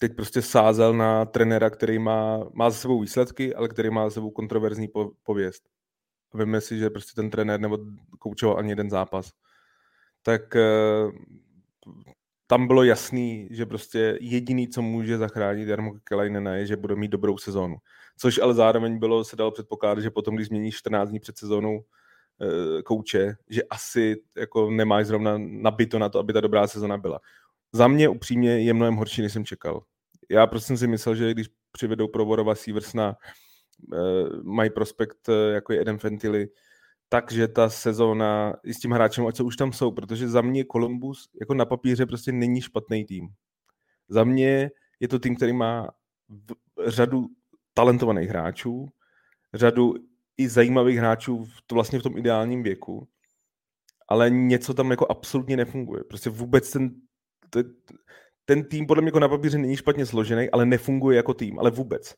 teď 0.00 0.16
prostě 0.16 0.42
sázel 0.42 0.94
na 0.94 1.24
trenéra, 1.24 1.70
který 1.70 1.98
má, 1.98 2.44
má 2.52 2.70
za 2.70 2.76
sebou 2.76 3.00
výsledky, 3.00 3.54
ale 3.54 3.68
který 3.68 3.90
má 3.90 4.08
za 4.08 4.10
sebou 4.10 4.30
kontroverzní 4.30 4.88
pověst. 5.22 5.62
Víme 6.34 6.60
si, 6.60 6.78
že 6.78 6.90
prostě 6.90 7.12
ten 7.14 7.30
trenér 7.30 7.60
nebo 7.60 7.78
koučoval 8.18 8.58
ani 8.58 8.70
jeden 8.70 8.90
zápas. 8.90 9.30
Tak 10.22 10.56
eh, 10.56 11.10
tam 12.46 12.66
bylo 12.66 12.84
jasný, 12.84 13.48
že 13.50 13.66
prostě 13.66 14.18
jediný, 14.20 14.68
co 14.68 14.82
může 14.82 15.18
zachránit 15.18 15.68
Jarmo 15.68 15.92
Kelainena 16.04 16.54
je, 16.54 16.66
že 16.66 16.76
bude 16.76 16.96
mít 16.96 17.10
dobrou 17.10 17.38
sezónu. 17.38 17.76
Což 18.18 18.38
ale 18.38 18.54
zároveň 18.54 18.98
bylo, 18.98 19.24
se 19.24 19.36
dalo 19.36 19.50
předpokládat, 19.50 20.00
že 20.00 20.10
potom, 20.10 20.34
když 20.34 20.48
změníš 20.48 20.76
14 20.76 21.08
dní 21.08 21.20
před 21.20 21.38
sezónou 21.38 21.80
e, 21.80 22.82
kouče, 22.82 23.36
že 23.50 23.62
asi 23.62 24.16
jako 24.36 24.70
nemáš 24.70 25.06
zrovna 25.06 25.34
nabito 25.38 25.98
na 25.98 26.08
to, 26.08 26.18
aby 26.18 26.32
ta 26.32 26.40
dobrá 26.40 26.66
sezona 26.66 26.98
byla. 26.98 27.20
Za 27.74 27.88
mě 27.88 28.08
upřímně 28.08 28.60
je 28.60 28.74
mnohem 28.74 28.94
horší, 28.94 29.22
než 29.22 29.32
jsem 29.32 29.44
čekal. 29.44 29.82
Já 30.30 30.46
prostě 30.46 30.66
jsem 30.66 30.76
si 30.76 30.86
myslel, 30.86 31.14
že 31.14 31.30
když 31.30 31.46
přivedou 31.72 32.08
Provorova 32.08 32.54
Sivers 32.54 32.94
na 32.94 33.10
e, 33.10 33.96
mají 34.42 34.70
prospekt, 34.70 35.28
e, 35.28 35.52
jako 35.52 35.72
je 35.72 35.80
Eden 35.80 35.98
Fentily, 35.98 36.48
takže 37.08 37.48
ta 37.48 37.70
sezóna 37.70 38.54
i 38.64 38.74
s 38.74 38.78
tím 38.78 38.92
hráčem, 38.92 39.32
co 39.32 39.44
už 39.44 39.56
tam 39.56 39.72
jsou, 39.72 39.92
protože 39.92 40.28
za 40.28 40.40
mě 40.40 40.64
Columbus 40.72 41.28
jako 41.40 41.54
na 41.54 41.64
papíře 41.64 42.06
prostě 42.06 42.32
není 42.32 42.60
špatný 42.60 43.04
tým. 43.04 43.28
Za 44.08 44.24
mě 44.24 44.70
je 45.00 45.08
to 45.08 45.18
tým, 45.18 45.36
který 45.36 45.52
má 45.52 45.88
řadu 46.86 47.26
talentovaných 47.74 48.28
hráčů, 48.28 48.88
řadu 49.54 49.94
i 50.36 50.48
zajímavých 50.48 50.98
hráčů 50.98 51.44
v, 51.44 51.62
to 51.66 51.74
vlastně 51.74 51.98
v 51.98 52.02
tom 52.02 52.18
ideálním 52.18 52.62
věku, 52.62 53.08
ale 54.08 54.30
něco 54.30 54.74
tam 54.74 54.90
jako 54.90 55.06
absolutně 55.06 55.56
nefunguje. 55.56 56.04
Prostě 56.04 56.30
vůbec 56.30 56.70
ten, 56.70 56.90
ten, 57.54 57.74
ten 58.44 58.64
tým 58.64 58.86
podle 58.86 59.02
mě 59.02 59.08
jako 59.08 59.20
na 59.20 59.28
papíře 59.28 59.58
není 59.58 59.76
špatně 59.76 60.06
složený, 60.06 60.50
ale 60.50 60.66
nefunguje 60.66 61.16
jako 61.16 61.34
tým, 61.34 61.58
ale 61.58 61.70
vůbec. 61.70 62.14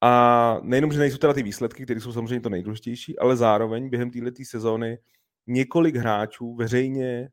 A 0.00 0.58
nejenom, 0.62 0.92
že 0.92 0.98
nejsou 0.98 1.18
teda 1.18 1.32
ty 1.32 1.42
výsledky, 1.42 1.84
které 1.84 2.00
jsou 2.00 2.12
samozřejmě 2.12 2.40
to 2.40 2.48
nejdůležitější, 2.48 3.18
ale 3.18 3.36
zároveň 3.36 3.88
během 3.88 4.10
této 4.10 4.42
sezóny 4.44 4.98
několik 5.46 5.96
hráčů 5.96 6.54
veřejně 6.54 7.28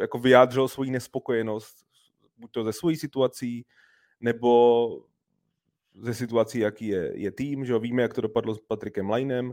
jako 0.00 0.18
vyjádřilo 0.18 0.68
svoji 0.68 0.90
nespokojenost, 0.90 1.76
buď 2.38 2.50
to 2.50 2.64
ze 2.64 2.72
svojí 2.72 2.96
situací, 2.96 3.66
nebo 4.20 4.88
ze 5.94 6.14
situací, 6.14 6.58
jaký 6.58 6.86
je, 6.86 7.12
je 7.14 7.30
tým, 7.30 7.64
že 7.64 7.72
jo? 7.72 7.80
víme, 7.80 8.02
jak 8.02 8.14
to 8.14 8.20
dopadlo 8.20 8.54
s 8.54 8.60
Patrikem 8.60 9.10
Lajnem, 9.10 9.52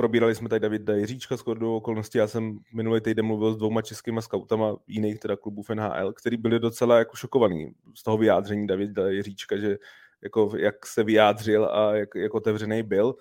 probírali 0.00 0.34
jsme 0.34 0.48
tady 0.48 0.60
Davida 0.60 0.96
Jiříčka 0.96 1.36
z 1.36 1.44
do 1.54 1.76
okolností, 1.76 2.18
já 2.18 2.26
jsem 2.26 2.58
minulý 2.74 3.00
týden 3.00 3.26
mluvil 3.26 3.52
s 3.52 3.56
dvouma 3.56 3.82
českýma 3.82 4.20
scoutama 4.20 4.76
jiných 4.86 5.18
teda 5.18 5.36
klubů 5.36 5.62
v 5.62 5.70
NHL, 5.70 6.12
který 6.12 6.36
byli 6.36 6.60
docela 6.60 6.98
jako 6.98 7.16
šokovaní 7.16 7.72
z 7.94 8.02
toho 8.02 8.18
vyjádření 8.18 8.66
Davida 8.66 9.08
Jiříčka, 9.08 9.56
že 9.56 9.78
jako 10.22 10.52
jak 10.56 10.86
se 10.86 11.04
vyjádřil 11.04 11.64
a 11.64 11.96
jak, 11.96 12.08
jak 12.14 12.34
otevřený 12.34 12.82
byl. 12.82 13.14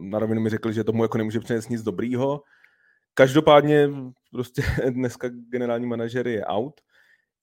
Na 0.00 0.18
rovinu 0.18 0.40
mi 0.40 0.50
řekli, 0.50 0.72
že 0.72 0.84
tomu 0.84 1.04
jako 1.04 1.18
nemůže 1.18 1.40
přinést 1.40 1.68
nic 1.68 1.82
dobrýho. 1.82 2.42
Každopádně 3.14 3.90
prostě 4.32 4.62
dneska 4.90 5.28
generální 5.28 5.86
manažer 5.86 6.28
je 6.28 6.44
out. 6.46 6.80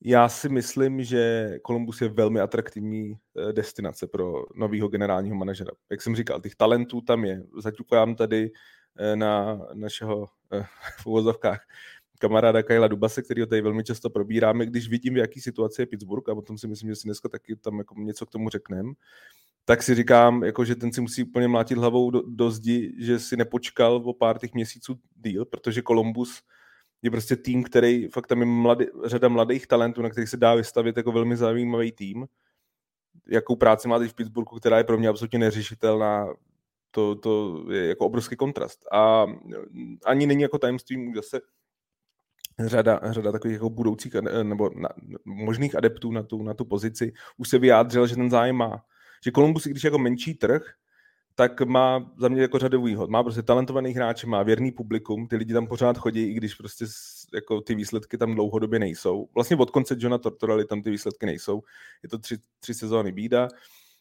Já 0.06 0.30
si 0.30 0.50
myslím, 0.50 1.04
že 1.04 1.52
Columbus 1.68 2.02
je 2.02 2.10
velmi 2.10 2.40
atraktivní 2.40 3.14
eh, 3.14 3.54
destinace 3.54 4.08
pro 4.08 4.46
nového 4.56 4.88
generálního 4.88 5.36
manažera. 5.36 5.72
Jak 5.92 6.02
jsem 6.02 6.16
říkal, 6.16 6.42
těch 6.42 6.56
talentů 6.56 7.02
tam 7.02 7.26
je. 7.26 7.44
Zaťukám 7.58 8.16
tady 8.16 8.52
eh, 8.98 9.16
na 9.16 9.62
našeho 9.74 10.30
eh, 10.54 10.66
v 11.02 11.06
uvozovkách 11.06 11.62
kamaráda 12.20 12.64
Kajla 12.64 12.88
Dubase, 12.88 13.22
který 13.22 13.48
tady 13.48 13.62
velmi 13.62 13.84
často 13.84 14.10
probíráme, 14.10 14.66
když 14.66 14.90
vidím, 14.90 15.14
v 15.14 15.18
jaký 15.18 15.42
situaci 15.42 15.82
je 15.82 15.86
Pittsburgh, 15.86 16.30
a 16.30 16.36
potom 16.36 16.58
si 16.58 16.68
myslím, 16.68 16.90
že 16.90 16.96
si 16.96 17.08
dneska 17.08 17.30
taky 17.30 17.56
tam 17.56 17.78
jako 17.78 17.96
něco 17.98 18.26
k 18.26 18.30
tomu 18.30 18.50
řeknem, 18.50 18.94
tak 19.66 19.84
si 19.84 19.96
říkám, 19.96 20.44
jako, 20.44 20.66
že 20.66 20.76
ten 20.76 20.94
si 20.94 21.02
musí 21.02 21.24
úplně 21.24 21.48
mlátit 21.48 21.78
hlavou 21.78 22.12
do, 22.12 22.22
do 22.28 22.52
zdi, 22.52 22.96
že 23.00 23.20
si 23.20 23.38
nepočkal 23.38 23.96
o 23.96 24.14
pár 24.14 24.40
těch 24.40 24.54
měsíců 24.54 25.00
díl, 25.16 25.46
protože 25.46 25.82
Columbus 25.82 26.42
je 27.04 27.12
prostě 27.12 27.36
tým, 27.36 27.64
který 27.64 28.08
fakt 28.08 28.28
tam 28.28 28.40
je 28.40 28.46
mladý, 28.46 28.86
řada 29.06 29.28
mladých 29.28 29.68
talentů, 29.68 30.02
na 30.02 30.10
kterých 30.10 30.30
se 30.30 30.38
dá 30.38 30.56
vystavit 30.56 30.98
jako 30.98 31.12
velmi 31.12 31.38
zajímavý 31.38 31.92
tým. 31.92 32.28
Jakou 33.28 33.56
práci 33.56 33.88
má 33.88 34.00
teď 34.00 34.12
v 34.12 34.14
Pittsburghu, 34.14 34.60
která 34.60 34.78
je 34.78 34.84
pro 34.84 34.98
mě 34.98 35.08
absolutně 35.08 35.40
neřešitelná, 35.40 36.28
to, 36.92 37.16
to 37.16 37.64
je 37.72 37.88
jako 37.88 38.06
obrovský 38.06 38.36
kontrast. 38.36 38.88
A 38.92 39.26
ani 40.06 40.28
není 40.28 40.42
jako 40.42 40.58
tajemstvím 40.58 41.16
zase 41.16 41.42
řada, 42.60 43.00
řada 43.04 43.32
takových 43.32 43.54
jako 43.54 43.70
budoucích 43.70 44.14
nebo 44.44 44.70
na, 44.76 44.90
možných 45.26 45.76
adeptů 45.76 46.12
na 46.12 46.24
tu, 46.24 46.44
na 46.44 46.54
tu 46.54 46.66
pozici 46.66 47.14
už 47.38 47.50
se 47.50 47.60
vyjádřil, 47.60 48.08
že 48.08 48.16
ten 48.16 48.30
zájem 48.30 48.56
má. 48.56 48.86
Že 49.26 49.32
Columbus, 49.32 49.68
když 49.68 49.84
jako 49.84 49.98
menší 49.98 50.34
trh, 50.34 50.74
tak 51.36 51.62
má 51.62 52.12
za 52.18 52.28
mě 52.28 52.42
jako 52.42 52.60
řadu 52.60 52.82
výhod. 52.82 53.10
Má 53.10 53.24
prostě 53.24 53.42
talentovaný 53.42 53.92
hráče, 53.92 54.28
má 54.28 54.44
věrný 54.44 54.72
publikum, 54.72 55.28
ty 55.28 55.36
lidi 55.36 55.54
tam 55.54 55.68
pořád 55.68 55.98
chodí, 55.98 56.24
i 56.24 56.34
když 56.34 56.56
prostě 56.56 56.86
jako 57.34 57.62
ty 57.62 57.76
výsledky 57.76 58.18
tam 58.18 58.36
dlouhodobě 58.36 58.80
nejsou. 58.80 59.30
Vlastně 59.36 59.58
od 59.58 59.72
konce 59.72 59.96
Johna 60.00 60.18
Tortorelli 60.18 60.66
tam 60.66 60.82
ty 60.82 60.92
výsledky 60.92 61.26
nejsou. 61.26 61.62
Je 62.04 62.10
to 62.10 62.18
tři, 62.18 62.38
tři 62.60 62.74
sezóny 62.74 63.12
bída. 63.12 63.48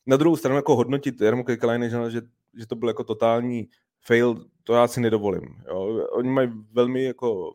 Na 0.06 0.16
druhou 0.16 0.36
stranu 0.36 0.56
jako 0.56 0.76
hodnotit 0.76 1.20
Jarmo 1.20 1.44
Kekalainen, 1.44 2.10
že, 2.10 2.22
že 2.58 2.66
to 2.66 2.76
byl 2.76 2.88
jako 2.88 3.04
totální 3.04 3.68
fail, 4.00 4.44
to 4.64 4.74
já 4.74 4.88
si 4.88 5.00
nedovolím. 5.00 5.62
Jo. 5.68 6.06
Oni 6.12 6.30
mají 6.30 6.50
velmi 6.72 7.04
jako 7.04 7.48
uh, 7.48 7.54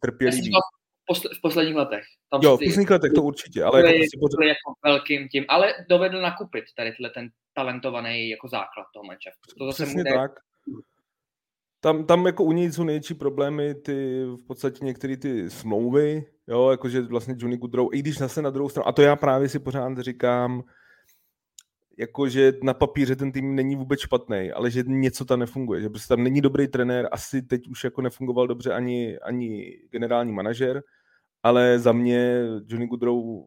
trpělivý. 0.00 0.50
Posl- 1.10 1.38
v 1.38 1.40
posledních 1.42 1.76
letech. 1.76 2.04
Tam 2.30 2.40
jo, 2.42 2.56
v 2.56 2.60
posledních 2.64 2.90
letech 2.90 3.12
to 3.12 3.22
určitě, 3.22 3.64
ale 3.64 3.78
jako, 3.80 3.98
prostě 3.98 4.18
pořád... 4.20 4.48
jako 4.48 4.74
velkým 4.84 5.28
tím, 5.28 5.44
ale 5.48 5.74
dovedl 5.88 6.20
nakupit 6.20 6.64
tady 6.76 6.92
ten 7.14 7.28
talentovaný 7.54 8.28
jako 8.28 8.48
základ 8.48 8.86
toho 8.94 9.04
manšaftu. 9.04 9.54
To 9.58 9.66
zase 9.66 9.82
Přesně 9.82 10.04
tak. 10.04 10.32
Tam, 11.80 12.06
tam 12.06 12.26
jako 12.26 12.44
u 12.44 12.52
něj 12.52 12.72
jsou 12.72 12.84
největší 12.84 13.14
problémy 13.14 13.74
ty 13.74 14.24
v 14.24 14.46
podstatě 14.46 14.84
některé 14.84 15.16
ty 15.16 15.50
smlouvy, 15.50 16.24
jo, 16.48 16.70
jakože 16.70 17.00
vlastně 17.00 17.34
Johnny 17.38 17.56
Goodrow, 17.56 17.88
i 17.92 17.98
když 17.98 18.18
zase 18.18 18.42
na 18.42 18.50
druhou 18.50 18.68
stranu, 18.68 18.88
a 18.88 18.92
to 18.92 19.02
já 19.02 19.16
právě 19.16 19.48
si 19.48 19.58
pořád 19.58 19.98
říkám, 19.98 20.62
jakože 21.98 22.52
na 22.62 22.74
papíře 22.74 23.16
ten 23.16 23.32
tým 23.32 23.54
není 23.54 23.76
vůbec 23.76 24.00
špatný, 24.00 24.52
ale 24.52 24.70
že 24.70 24.82
něco 24.86 25.24
tam 25.24 25.40
nefunguje, 25.40 25.80
že 25.80 25.88
prostě 25.88 26.08
tam 26.08 26.24
není 26.24 26.40
dobrý 26.40 26.68
trenér, 26.68 27.08
asi 27.12 27.42
teď 27.42 27.68
už 27.68 27.84
jako 27.84 28.02
nefungoval 28.02 28.46
dobře 28.46 28.72
ani, 28.72 29.18
ani 29.18 29.78
generální 29.90 30.32
manažer, 30.32 30.82
ale 31.48 31.78
za 31.78 31.92
mě 31.92 32.42
Johnny 32.66 32.86
Goodrow 32.86 33.44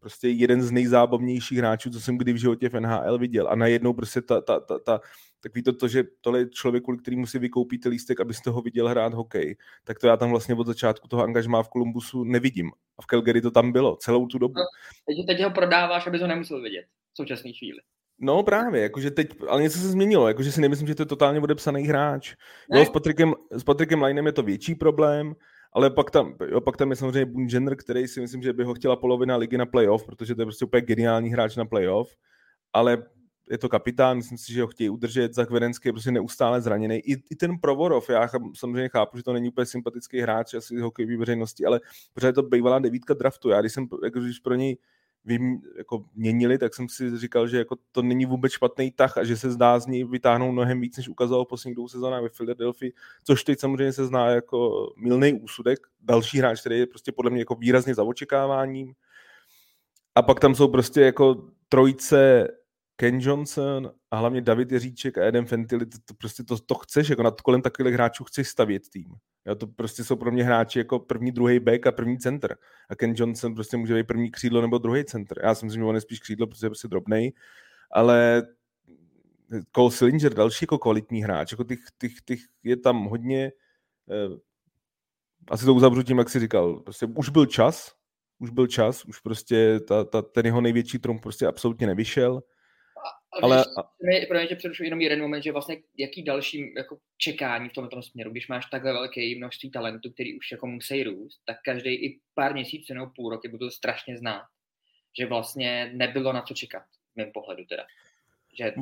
prostě 0.00 0.28
jeden 0.28 0.62
z 0.62 0.70
nejzábavnějších 0.70 1.58
hráčů, 1.58 1.90
co 1.90 2.00
jsem 2.00 2.18
kdy 2.18 2.32
v 2.32 2.36
životě 2.36 2.68
v 2.68 2.80
NHL 2.80 3.18
viděl. 3.18 3.48
A 3.48 3.54
najednou 3.54 3.92
prostě 3.92 4.22
ta, 4.22 4.40
ta, 4.40 4.60
ta, 4.60 4.78
ta 4.78 5.00
takový 5.40 5.62
to, 5.62 5.72
to, 5.72 5.88
že 5.88 6.04
tohle 6.20 6.38
je 6.38 6.48
člověk, 6.48 6.84
kvůli 6.84 6.98
kterýmu 6.98 7.26
si 7.26 7.38
vykoupíte 7.38 7.88
lístek, 7.88 8.20
abyste 8.20 8.50
ho 8.50 8.62
viděl 8.62 8.88
hrát 8.88 9.14
hokej, 9.14 9.56
tak 9.84 9.98
to 9.98 10.06
já 10.06 10.16
tam 10.16 10.30
vlastně 10.30 10.54
od 10.54 10.66
začátku 10.66 11.08
toho 11.08 11.22
angažmá 11.22 11.62
v 11.62 11.68
Kolumbusu 11.68 12.24
nevidím. 12.24 12.70
A 12.98 13.02
v 13.02 13.06
Calgary 13.06 13.40
to 13.40 13.50
tam 13.50 13.72
bylo 13.72 13.96
celou 13.96 14.26
tu 14.26 14.38
dobu. 14.38 14.54
No, 14.56 14.64
teď, 15.06 15.26
teď 15.26 15.44
ho 15.44 15.50
prodáváš, 15.50 16.06
aby 16.06 16.18
ho 16.18 16.26
nemusel 16.26 16.62
vidět 16.62 16.84
v 17.12 17.16
současné 17.16 17.52
chvíli. 17.52 17.78
No 18.20 18.42
právě, 18.42 18.82
jakože 18.82 19.10
teď, 19.10 19.28
ale 19.48 19.62
něco 19.62 19.78
se 19.78 19.88
změnilo, 19.88 20.28
jakože 20.28 20.52
si 20.52 20.60
nemyslím, 20.60 20.88
že 20.88 20.94
to 20.94 21.02
je 21.02 21.06
totálně 21.06 21.40
odepsaný 21.40 21.82
hráč. 21.82 22.34
Jo, 22.74 22.84
s 22.84 22.90
Patrikem, 22.90 23.34
s 23.50 23.64
Patrikem 23.64 24.02
Linem 24.02 24.26
je 24.26 24.32
to 24.32 24.42
větší 24.42 24.74
problém, 24.74 25.34
ale 25.78 25.90
pak 25.90 26.10
tam, 26.10 26.34
jo, 26.48 26.60
pak 26.60 26.76
tam 26.76 26.90
je 26.90 26.96
samozřejmě 26.96 27.26
Bungener, 27.26 27.76
který 27.76 28.08
si 28.08 28.20
myslím, 28.20 28.42
že 28.42 28.52
by 28.52 28.64
ho 28.64 28.74
chtěla 28.74 28.96
polovina 28.96 29.36
ligy 29.36 29.58
na 29.58 29.66
playoff, 29.66 30.06
protože 30.06 30.34
to 30.34 30.42
je 30.42 30.46
prostě 30.46 30.64
úplně 30.64 30.80
geniální 30.80 31.30
hráč 31.30 31.56
na 31.56 31.64
playoff, 31.64 32.16
ale 32.72 33.02
je 33.50 33.58
to 33.58 33.68
kapitán, 33.68 34.16
myslím 34.16 34.38
si, 34.38 34.52
že 34.52 34.62
ho 34.62 34.68
chtějí 34.68 34.90
udržet, 34.90 35.34
za 35.34 35.46
Kverenský 35.46 35.88
je 35.88 35.92
prostě 35.92 36.10
neustále 36.10 36.60
zraněný. 36.60 36.96
I, 36.96 37.12
I 37.30 37.36
ten 37.36 37.58
Provorov, 37.58 38.10
já 38.10 38.28
samozřejmě 38.54 38.88
chápu, 38.88 39.16
že 39.16 39.22
to 39.22 39.32
není 39.32 39.48
úplně 39.48 39.66
sympatický 39.66 40.20
hráč 40.20 40.54
asi 40.54 40.80
hokejové 40.80 41.16
veřejnosti, 41.16 41.64
ale 41.64 41.80
protože 42.12 42.26
je 42.26 42.32
to 42.32 42.42
bývalá 42.42 42.78
devítka 42.78 43.14
draftu. 43.14 43.48
Já 43.48 43.60
když 43.60 43.72
jsem, 43.72 43.86
jako, 44.04 44.20
když 44.20 44.38
pro 44.38 44.54
něj 44.54 44.76
vím, 45.24 45.62
jako 45.78 46.04
měnili, 46.14 46.58
tak 46.58 46.74
jsem 46.74 46.88
si 46.88 47.18
říkal, 47.18 47.48
že 47.48 47.58
jako 47.58 47.76
to 47.92 48.02
není 48.02 48.26
vůbec 48.26 48.52
špatný 48.52 48.90
tah 48.90 49.18
a 49.18 49.24
že 49.24 49.36
se 49.36 49.50
zdá 49.50 49.78
z 49.78 49.86
ní 49.86 50.04
vytáhnout 50.04 50.52
mnohem 50.52 50.80
víc, 50.80 50.96
než 50.96 51.08
ukázalo 51.08 51.44
poslední 51.44 51.74
dvou 51.74 51.88
sezónách 51.88 52.22
ve 52.22 52.28
Philadelphia, 52.28 52.92
což 53.24 53.44
teď 53.44 53.60
samozřejmě 53.60 53.92
se 53.92 54.06
zná 54.06 54.28
jako 54.28 54.88
milný 54.96 55.32
úsudek. 55.32 55.78
Další 56.00 56.38
hráč, 56.38 56.60
který 56.60 56.78
je 56.78 56.86
prostě 56.86 57.12
podle 57.12 57.30
mě 57.30 57.40
jako 57.40 57.54
výrazně 57.54 57.94
za 57.94 58.04
očekáváním. 58.04 58.94
A 60.14 60.22
pak 60.22 60.40
tam 60.40 60.54
jsou 60.54 60.68
prostě 60.68 61.00
jako 61.00 61.48
trojice 61.68 62.48
Ken 63.00 63.20
Johnson 63.20 63.92
a 64.10 64.16
hlavně 64.16 64.40
David 64.40 64.72
Jeříček 64.72 65.18
a 65.18 65.28
Adam 65.28 65.46
Fentily, 65.46 65.86
to, 65.86 65.98
to 66.04 66.14
prostě 66.14 66.42
to, 66.42 66.58
to 66.58 66.74
chceš, 66.74 67.08
jako 67.08 67.22
nad 67.22 67.40
kolem 67.40 67.62
takových 67.62 67.94
hráčů 67.94 68.24
chceš 68.24 68.48
stavět 68.48 68.88
tým. 68.88 69.14
Jo, 69.46 69.54
to 69.54 69.66
prostě 69.66 70.04
jsou 70.04 70.16
pro 70.16 70.32
mě 70.32 70.44
hráči 70.44 70.78
jako 70.78 70.98
první, 70.98 71.32
druhý 71.32 71.60
back 71.60 71.86
a 71.86 71.92
první 71.92 72.18
center. 72.18 72.56
A 72.88 72.94
Ken 72.94 73.14
Johnson 73.16 73.54
prostě 73.54 73.76
může 73.76 73.94
být 73.94 74.06
první 74.06 74.30
křídlo 74.30 74.60
nebo 74.60 74.78
druhý 74.78 75.04
center. 75.04 75.40
Já 75.42 75.54
si 75.54 75.64
myslím, 75.64 75.82
že 75.82 75.86
on 75.86 75.94
je 75.94 76.00
spíš 76.00 76.20
křídlo, 76.20 76.46
protože 76.46 76.66
je 76.66 76.70
prostě 76.70 76.88
drobnej, 76.88 77.32
ale 77.90 78.42
Cole 79.74 79.90
Sillinger, 79.90 80.34
další 80.34 80.62
jako 80.62 80.78
kvalitní 80.78 81.22
hráč, 81.22 81.52
jako 81.52 81.64
těch, 81.64 81.80
těch, 81.98 82.12
těch 82.24 82.40
je 82.62 82.76
tam 82.76 83.04
hodně, 83.04 83.52
eh, 84.10 84.38
asi 85.50 85.64
to 85.64 85.74
uzavřu 85.74 86.02
tím, 86.02 86.18
jak 86.18 86.30
jsi 86.30 86.40
říkal, 86.40 86.80
prostě 86.80 87.06
už 87.16 87.28
byl 87.28 87.46
čas, 87.46 87.92
už 88.38 88.50
byl 88.50 88.66
čas, 88.66 89.04
už 89.04 89.20
prostě 89.20 89.80
ta, 89.80 90.04
ta, 90.04 90.22
ten 90.22 90.46
jeho 90.46 90.60
největší 90.60 90.98
trump 90.98 91.22
prostě 91.22 91.46
absolutně 91.46 91.86
nevyšel, 91.86 92.42
ale, 93.32 93.64
ale 93.76 94.26
pro 94.28 94.38
mě 94.38 94.46
tě 94.46 94.56
přerušu 94.56 94.84
jenom 94.84 95.00
jeden 95.00 95.20
moment, 95.20 95.42
že 95.42 95.52
vlastně 95.52 95.76
jaký 95.96 96.22
další 96.22 96.74
jako 96.76 96.98
čekání 97.18 97.68
v 97.68 97.72
tomto 97.72 98.02
směru, 98.02 98.30
když 98.30 98.48
máš 98.48 98.66
takhle 98.66 98.92
velké 98.92 99.20
množství 99.38 99.70
talentů, 99.70 100.10
který 100.12 100.38
už 100.38 100.52
jako 100.52 100.66
musí 100.66 101.04
růst, 101.04 101.40
tak 101.46 101.56
každý 101.64 101.94
i 101.94 102.20
pár 102.34 102.54
měsíců 102.54 102.94
nebo 102.94 103.06
půl 103.16 103.30
roky 103.30 103.48
budu 103.48 103.70
strašně 103.70 104.18
znát, 104.18 104.42
že 105.18 105.26
vlastně 105.26 105.90
nebylo 105.94 106.32
na 106.32 106.42
co 106.42 106.54
čekat, 106.54 106.82
v 107.14 107.16
mém 107.16 107.30
pohledu 107.32 107.64
teda. 107.68 107.82
Že... 108.58 108.72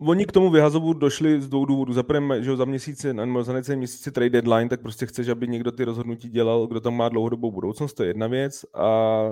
Oni 0.00 0.26
k 0.26 0.32
tomu 0.32 0.50
vyhazovu 0.50 0.92
došli 0.92 1.40
z 1.40 1.48
dvou 1.48 1.64
důvodů. 1.64 1.92
Za 1.92 2.02
prvé, 2.02 2.42
že 2.42 2.56
za 2.56 2.64
měsíce, 2.64 3.14
nebo 3.14 3.44
za 3.44 3.52
necelý 3.52 3.78
měsíci 3.78 4.12
trade 4.12 4.30
deadline, 4.30 4.68
tak 4.68 4.82
prostě 4.82 5.06
chceš, 5.06 5.28
aby 5.28 5.48
někdo 5.48 5.72
ty 5.72 5.84
rozhodnutí 5.84 6.28
dělal, 6.28 6.66
kdo 6.66 6.80
tam 6.80 6.94
má 6.94 7.08
dlouhodobou 7.08 7.52
budoucnost, 7.52 7.94
to 7.94 8.02
je 8.02 8.08
jedna 8.08 8.26
věc. 8.26 8.64
A 8.74 9.30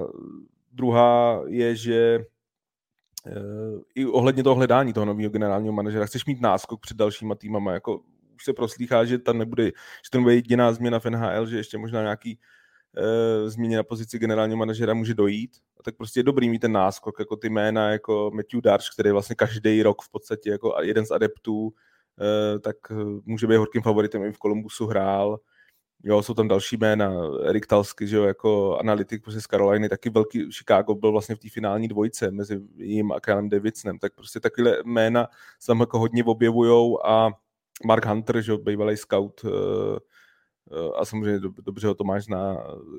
druhá 0.72 1.42
je, 1.46 1.77
že 1.77 2.25
i 3.95 4.07
ohledně 4.07 4.43
toho 4.43 4.55
hledání 4.55 4.93
toho 4.93 5.07
nového 5.07 5.31
generálního 5.31 5.73
manažera. 5.73 6.07
Chceš 6.07 6.27
mít 6.27 6.41
náskok 6.41 6.81
před 6.81 6.97
dalšíma 6.97 7.35
týmama, 7.35 7.73
jako 7.73 8.01
už 8.35 8.45
se 8.45 8.53
proslýchá, 8.53 9.05
že 9.05 9.19
tam 9.19 9.39
nebude, 9.39 9.65
že 9.67 10.11
to 10.11 10.19
nebude 10.19 10.35
jediná 10.35 10.73
změna 10.73 10.99
v 10.99 11.05
NHL, 11.05 11.47
že 11.47 11.57
ještě 11.57 11.79
možná 11.79 12.03
nějaký 12.03 12.39
e, 12.97 13.51
změně 13.51 13.77
na 13.77 13.83
pozici 13.83 14.19
generálního 14.19 14.57
manažera 14.57 14.95
může 14.95 15.15
dojít. 15.15 15.51
A 15.81 15.83
tak 15.83 15.97
prostě 15.97 16.21
je 16.21 16.25
dobrý 16.25 16.51
mít 16.51 16.59
ten 16.59 16.73
náskok, 16.73 17.15
jako 17.19 17.37
ty 17.37 17.49
jména, 17.49 17.91
jako 17.91 18.31
Matthew 18.35 18.61
Darch, 18.61 18.85
který 18.93 19.11
vlastně 19.11 19.37
každý 19.37 19.83
rok 19.83 20.03
v 20.03 20.11
podstatě 20.11 20.51
jako 20.51 20.75
jeden 20.83 21.07
z 21.07 21.11
adeptů, 21.11 21.73
e, 22.21 22.59
tak 22.59 22.77
eh, 22.91 22.95
může 23.25 23.47
být 23.47 23.57
horkým 23.57 23.83
favoritem 23.83 24.23
i 24.23 24.33
v 24.33 24.39
Kolumbusu 24.39 24.87
hrál. 24.87 25.39
Jo, 26.07 26.23
jsou 26.23 26.35
tam 26.35 26.49
další 26.49 26.77
jména, 26.77 27.12
Erik 27.43 27.67
Talsky, 27.67 28.07
že 28.07 28.17
jo, 28.17 28.25
jako 28.25 28.79
analytik 28.79 29.23
prostě 29.23 29.40
z 29.40 29.45
Caroliny, 29.45 29.88
taky 29.88 30.11
velký. 30.11 30.53
Chicago 30.53 30.95
byl 30.95 31.12
vlastně 31.12 31.35
v 31.35 31.38
té 31.38 31.49
finální 31.51 31.88
dvojce 31.88 32.31
mezi 32.31 32.61
jím 32.77 33.12
a 33.12 33.21
Kylem 33.21 33.49
Davidsonem, 33.49 33.99
tak 33.99 34.14
prostě 34.14 34.40
takové 34.40 34.77
jména 34.85 35.29
se 35.61 35.67
tam 35.67 35.81
jako 35.81 35.99
hodně 35.99 36.25
objevujou 36.25 37.07
a 37.07 37.33
Mark 37.87 38.07
Hunter, 38.07 38.43
že 38.43 38.53
jo, 38.53 38.59
bývalý 38.59 38.97
scout, 38.97 39.40
eh, 39.45 39.49
eh, 40.73 40.90
a 40.97 41.05
samozřejmě 41.05 41.40
dobře 41.62 41.87
ho 41.87 41.95
to 41.95 42.05
máš 42.05 42.27
na 42.27 42.57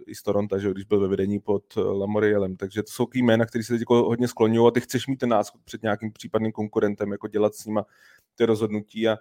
i 0.08 0.15
z 0.15 0.24
Toronto, 0.24 0.60
že 0.60 0.72
když 0.72 0.86
byl 0.86 1.00
ve 1.00 1.08
vedení 1.08 1.39
pod 1.39 1.63
eh, 1.78 1.82
Lamorielem, 1.82 2.58
takže 2.58 2.84
to 2.84 2.91
jsou 2.91 3.08
jména, 3.13 3.46
které 3.46 3.63
se 3.63 3.74
teď 3.74 3.80
jako 3.80 4.04
hodně 4.04 4.28
skloňují 4.28 4.68
a 4.68 4.72
ty 4.72 4.82
chceš 4.82 5.08
mít 5.08 5.18
ten 5.18 5.30
náskok 5.30 5.62
před 5.63 5.84
nějakým 5.84 6.12
případným 6.12 6.52
konkurentem, 6.52 7.12
jako 7.12 7.28
dělat 7.28 7.56
s 7.56 7.65
nima 7.65 7.86
ty 8.36 8.46
rozhodnutí. 8.46 9.08
A 9.08 9.18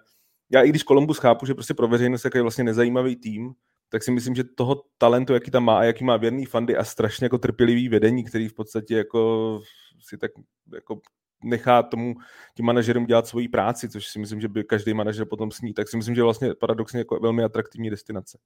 já 0.49 0.61
i 0.61 0.69
když 0.69 0.83
Columbus 0.83 1.17
chápu, 1.17 1.45
že 1.45 1.53
prostě 1.53 1.73
pro 1.73 1.87
veřejnost 1.87 2.25
je 2.35 2.41
vlastně 2.41 2.63
nezajímavý 2.63 3.15
tým, 3.15 3.55
tak 3.89 4.03
si 4.03 4.11
myslím, 4.11 4.35
že 4.35 4.43
toho 4.43 4.83
talentu, 4.97 5.33
jaký 5.33 5.51
tam 5.51 5.63
má 5.63 5.79
a 5.79 5.83
jaký 5.83 6.03
má 6.03 6.17
věrný 6.17 6.45
fandy 6.45 6.77
a 6.77 6.83
strašně 6.83 7.25
jako 7.25 7.37
trpělivý 7.37 7.89
vedení, 7.89 8.23
který 8.23 8.47
v 8.47 8.53
podstatě 8.53 8.95
jako 8.95 9.61
si 9.99 10.17
tak 10.17 10.31
jako 10.73 10.99
nechá 11.43 11.83
tomu 11.83 12.15
tím 12.55 12.65
manažerům 12.65 13.05
dělat 13.05 13.27
svoji 13.27 13.47
práci, 13.47 13.89
což 13.89 14.07
si 14.07 14.19
myslím, 14.19 14.41
že 14.41 14.47
by 14.47 14.63
každý 14.63 14.93
manažer 14.93 15.27
potom 15.27 15.51
sní, 15.51 15.73
tak 15.73 15.89
si 15.89 15.97
myslím, 15.97 16.15
že 16.15 16.23
vlastně 16.23 16.53
paradoxně 16.59 16.99
jako 16.99 17.19
velmi 17.19 17.43
atraktivní 17.43 17.89
destinace. 17.89 18.37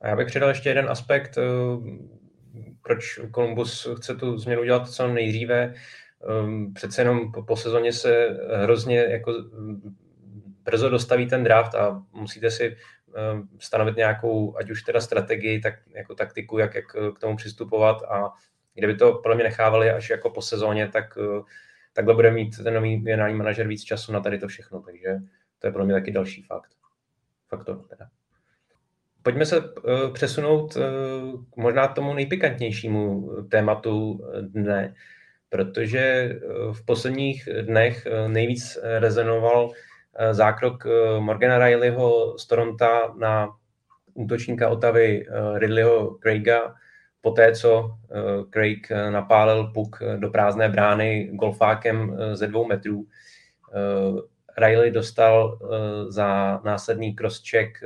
A 0.00 0.08
já 0.08 0.16
bych 0.16 0.26
přidal 0.26 0.48
ještě 0.48 0.68
jeden 0.68 0.90
aspekt, 0.90 1.38
eh, 1.38 1.42
proč 2.82 3.20
Columbus 3.34 3.88
chce 3.96 4.14
tu 4.14 4.38
změnu 4.38 4.64
dělat 4.64 4.90
co 4.90 5.08
nejdříve. 5.08 5.74
Eh, 5.74 6.72
přece 6.74 7.00
jenom 7.00 7.32
po 7.46 7.56
sezóně 7.56 7.92
se 7.92 8.38
hrozně 8.62 8.98
jako 8.98 9.32
brzo 10.64 10.88
dostaví 10.88 11.26
ten 11.26 11.44
draft 11.44 11.74
a 11.74 12.02
musíte 12.12 12.50
si 12.50 12.76
stanovit 13.58 13.96
nějakou, 13.96 14.56
ať 14.56 14.70
už 14.70 14.82
teda 14.82 15.00
strategii, 15.00 15.60
tak 15.60 15.74
jako 15.94 16.14
taktiku, 16.14 16.58
jak, 16.58 16.74
jak 16.74 16.84
k 17.16 17.18
tomu 17.20 17.36
přistupovat 17.36 18.02
a 18.02 18.32
kdyby 18.74 18.94
to 18.94 19.12
podle 19.12 19.34
mě 19.34 19.44
nechávali 19.44 19.90
až 19.90 20.10
jako 20.10 20.30
po 20.30 20.42
sezóně, 20.42 20.88
tak 20.88 21.18
eh, 21.18 21.42
takhle 21.92 22.14
bude 22.14 22.30
mít 22.30 22.56
ten 22.62 22.74
nový 22.74 22.96
generální 22.96 23.36
manažer 23.36 23.66
víc 23.66 23.82
času 23.82 24.12
na 24.12 24.20
tady 24.20 24.38
to 24.38 24.48
všechno, 24.48 24.80
takže 24.80 25.16
to 25.58 25.66
je 25.66 25.72
pro 25.72 25.84
mě 25.84 25.94
taky 25.94 26.10
další 26.10 26.42
fakt. 26.42 26.70
Faktor 27.48 27.82
teda. 27.88 28.08
Pojďme 29.22 29.46
se 29.46 29.56
eh, 29.58 30.10
přesunout 30.12 30.74
k 31.52 31.56
možná 31.56 31.88
tomu 31.88 32.14
nejpikantnějšímu 32.14 33.30
tématu 33.50 34.20
dne, 34.40 34.94
protože 35.48 36.34
v 36.72 36.84
posledních 36.84 37.48
dnech 37.62 38.06
nejvíc 38.28 38.78
rezonoval 38.82 39.70
Eh, 39.70 39.93
zákrok 40.32 40.86
eh, 40.86 41.20
Morgana 41.20 41.58
Rileyho 41.58 42.38
z 42.38 42.46
Toronto 42.46 43.14
na 43.18 43.50
útočníka 44.14 44.68
Otavy 44.68 45.26
eh, 45.26 45.58
Ridleyho 45.58 46.18
Craiga, 46.22 46.74
poté 47.20 47.54
co 47.54 47.98
Craig 48.50 48.92
napálil 49.10 49.72
puk 49.74 50.02
do 50.16 50.30
prázdné 50.30 50.68
brány 50.68 51.30
golfákem 51.32 52.16
ze 52.32 52.46
dvou 52.46 52.66
metrů. 52.66 53.06
Riley 54.58 54.90
dostal 54.90 55.58
za 56.08 56.60
následný 56.64 57.14
crosscheck 57.14 57.84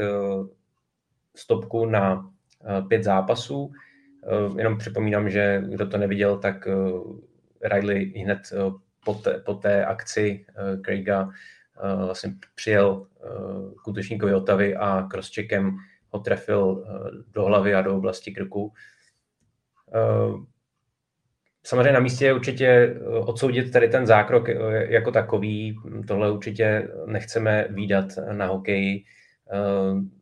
stopku 1.36 1.86
na 1.86 2.30
pět 2.88 3.04
zápasů. 3.04 3.72
Jenom 4.56 4.78
připomínám, 4.78 5.30
že 5.30 5.62
kdo 5.68 5.86
to 5.86 5.98
neviděl, 5.98 6.38
tak 6.38 6.68
Riley 7.62 8.04
hned 8.04 8.38
po 9.04 9.14
té, 9.14 9.40
po 9.46 9.54
té 9.54 9.84
akci 9.84 10.46
Craiga 10.84 11.28
vlastně 12.06 12.34
přijel 12.54 13.06
k 13.84 13.88
útočníkovi 13.88 14.34
Otavy 14.34 14.76
a 14.76 15.08
crosscheckem 15.10 15.76
ho 16.10 16.20
trefil 16.20 16.84
do 17.32 17.44
hlavy 17.44 17.74
a 17.74 17.82
do 17.82 17.96
oblasti 17.96 18.32
krku. 18.32 18.72
Samozřejmě 21.62 21.92
na 21.92 22.00
místě 22.00 22.24
je 22.24 22.34
určitě 22.34 22.96
odsoudit 23.20 23.72
tady 23.72 23.88
ten 23.88 24.06
zákrok 24.06 24.48
jako 24.88 25.10
takový. 25.10 25.76
Tohle 26.08 26.32
určitě 26.32 26.88
nechceme 27.06 27.66
výdat 27.70 28.06
na 28.32 28.46
hokeji. 28.46 29.04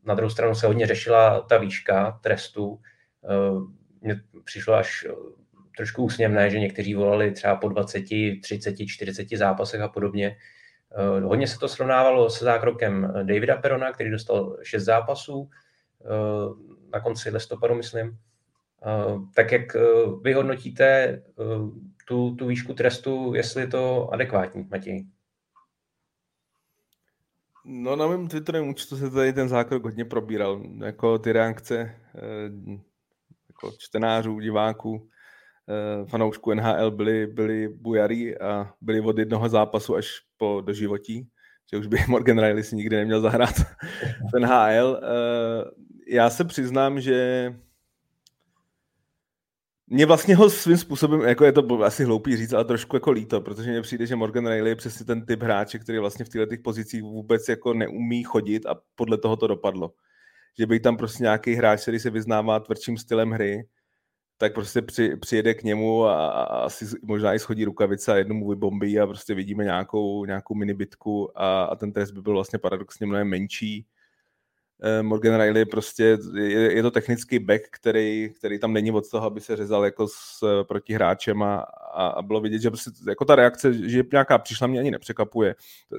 Na 0.05 0.15
druhou 0.15 0.31
stranu 0.31 0.55
se 0.55 0.67
hodně 0.67 0.87
řešila 0.87 1.41
ta 1.41 1.59
výška 1.59 2.21
trestu. 2.23 2.81
Mně 4.01 4.21
přišlo 4.45 4.75
až 4.75 5.07
trošku 5.77 6.05
úsměvné, 6.05 6.51
že 6.51 6.61
někteří 6.61 6.95
volali 6.95 7.31
třeba 7.31 7.57
po 7.57 7.69
20, 7.69 8.05
30, 8.43 8.75
40 8.87 9.29
zápasech 9.37 9.81
a 9.81 9.89
podobně. 9.89 10.37
Eh, 10.97 11.21
hodně 11.21 11.49
se 11.49 11.59
to 11.59 11.69
srovnávalo 11.69 12.31
se 12.31 12.45
zákrokem 12.45 13.13
Davida 13.23 13.57
Perona, 13.57 13.93
který 13.93 14.11
dostal 14.11 14.57
6 14.63 14.85
zápasů 14.85 15.51
eh, 16.01 16.07
na 16.93 17.01
konci 17.01 17.31
listopadu, 17.31 17.75
myslím. 17.75 18.19
Eh, 18.87 19.19
tak 19.35 19.53
jak 19.53 19.63
vy 20.23 20.33
hodnotíte 20.33 21.23
tu, 22.09 22.35
tu 22.35 22.47
výšku 22.47 22.75
trestu, 22.75 23.35
jestli 23.35 23.63
je 23.63 23.67
to 23.67 24.11
adekvátní, 24.13 24.69
Matěj? 24.71 25.07
No 27.65 27.97
na 27.97 28.07
mém 28.07 28.29
Twitterovém 28.29 28.69
účtu 28.69 28.97
se 28.97 29.11
tady 29.11 29.33
ten 29.33 29.49
zákrok 29.49 29.85
hodně 29.85 30.05
probíral. 30.05 30.63
Jako 30.85 31.19
ty 31.19 31.33
reakce 31.33 31.95
jako 33.49 33.73
čtenářů, 33.79 34.41
diváků, 34.41 35.09
Eh, 35.69 36.07
fanoušků 36.07 36.55
NHL 36.55 36.91
byli, 36.91 37.27
byli 37.27 37.69
bujarý 37.69 38.39
a 38.39 38.73
byli 38.81 39.01
od 39.01 39.19
jednoho 39.19 39.49
zápasu 39.49 39.97
až 39.97 40.07
po 40.37 40.63
doživotí, 40.67 41.29
že 41.71 41.79
už 41.79 41.87
by 41.87 41.99
Morgan 42.09 42.39
Riley 42.39 42.65
si 42.65 42.77
nikdy 42.77 42.97
neměl 42.97 43.21
zahrát 43.21 43.59
v 44.33 44.39
NHL. 44.39 45.01
Eh, 45.03 45.65
já 46.09 46.31
se 46.31 46.45
přiznám, 46.45 47.01
že 47.01 47.51
mě 49.87 50.07
vlastně 50.07 50.37
ho 50.37 50.51
svým 50.51 50.77
způsobem, 50.77 51.21
jako 51.21 51.45
je 51.45 51.53
to 51.53 51.83
asi 51.83 52.05
hloupý 52.05 52.37
říct, 52.37 52.53
ale 52.53 52.65
trošku 52.65 52.97
jako 52.97 53.11
líto, 53.11 53.41
protože 53.41 53.71
mně 53.71 53.83
přijde, 53.83 54.07
že 54.07 54.17
Morgan 54.17 54.47
Riley 54.47 54.69
je 54.69 54.77
přesně 54.77 55.07
ten 55.07 55.27
typ 55.27 55.43
hráče, 55.43 55.79
který 55.79 55.99
vlastně 55.99 56.25
v 56.25 56.29
těchto 56.29 56.57
pozicích 56.65 57.03
vůbec 57.03 57.49
jako 57.49 57.75
neumí 57.75 58.23
chodit 58.23 58.67
a 58.67 58.75
podle 58.95 59.19
toho 59.19 59.37
to 59.37 59.47
dopadlo. 59.47 59.93
Že 60.59 60.67
by 60.67 60.81
tam 60.81 60.97
prostě 60.97 61.23
nějaký 61.23 61.55
hráč, 61.55 61.83
který 61.83 61.99
se 61.99 62.11
vyznává 62.11 62.61
tvrdším 62.61 62.97
stylem 62.99 63.31
hry, 63.31 63.69
tak 64.39 64.55
prostě 64.55 64.83
při, 64.83 65.17
přijede 65.17 65.55
k 65.55 65.63
němu 65.63 66.05
a, 66.05 66.31
a 66.31 66.43
asi 66.43 66.85
možná 67.03 67.35
i 67.35 67.39
schodí 67.39 67.65
rukavice 67.65 68.13
a 68.13 68.17
jednu 68.17 68.35
mu 68.35 68.49
vybombí 68.49 69.01
a 69.01 69.07
prostě 69.07 69.35
vidíme 69.35 69.65
nějakou, 69.65 70.25
nějakou 70.25 70.55
minibitku 70.55 71.41
a, 71.41 71.65
a 71.65 71.77
ten 71.77 71.93
trest 71.93 72.11
by 72.11 72.23
byl 72.23 72.33
vlastně 72.33 72.59
paradoxně 72.59 73.07
mnohem 73.07 73.29
menší. 73.29 73.87
Eh, 74.83 75.03
Morgan 75.03 75.41
Riley 75.41 75.65
prostě, 75.65 76.19
je, 76.35 76.73
je 76.77 76.83
to 76.83 76.91
technický 76.91 77.39
back, 77.39 77.63
který, 77.71 78.31
který 78.39 78.59
tam 78.59 78.73
není 78.73 78.93
od 78.93 79.11
toho, 79.11 79.27
aby 79.27 79.41
se 79.41 79.57
řezal 79.57 79.85
jako 79.85 80.09
s 80.09 80.63
protihráčem 80.63 81.43
a, 81.43 81.57
a, 81.95 82.07
a 82.07 82.23
bylo 82.23 82.41
vidět, 82.41 82.59
že 82.59 82.71
prostě 82.71 82.91
jako 83.09 83.25
ta 83.25 83.35
reakce, 83.35 83.73
že 83.89 84.03
nějaká 84.13 84.39
přišla, 84.39 84.67
mě 84.67 84.81
ani 84.81 84.91
nepřekapuje. 84.91 85.55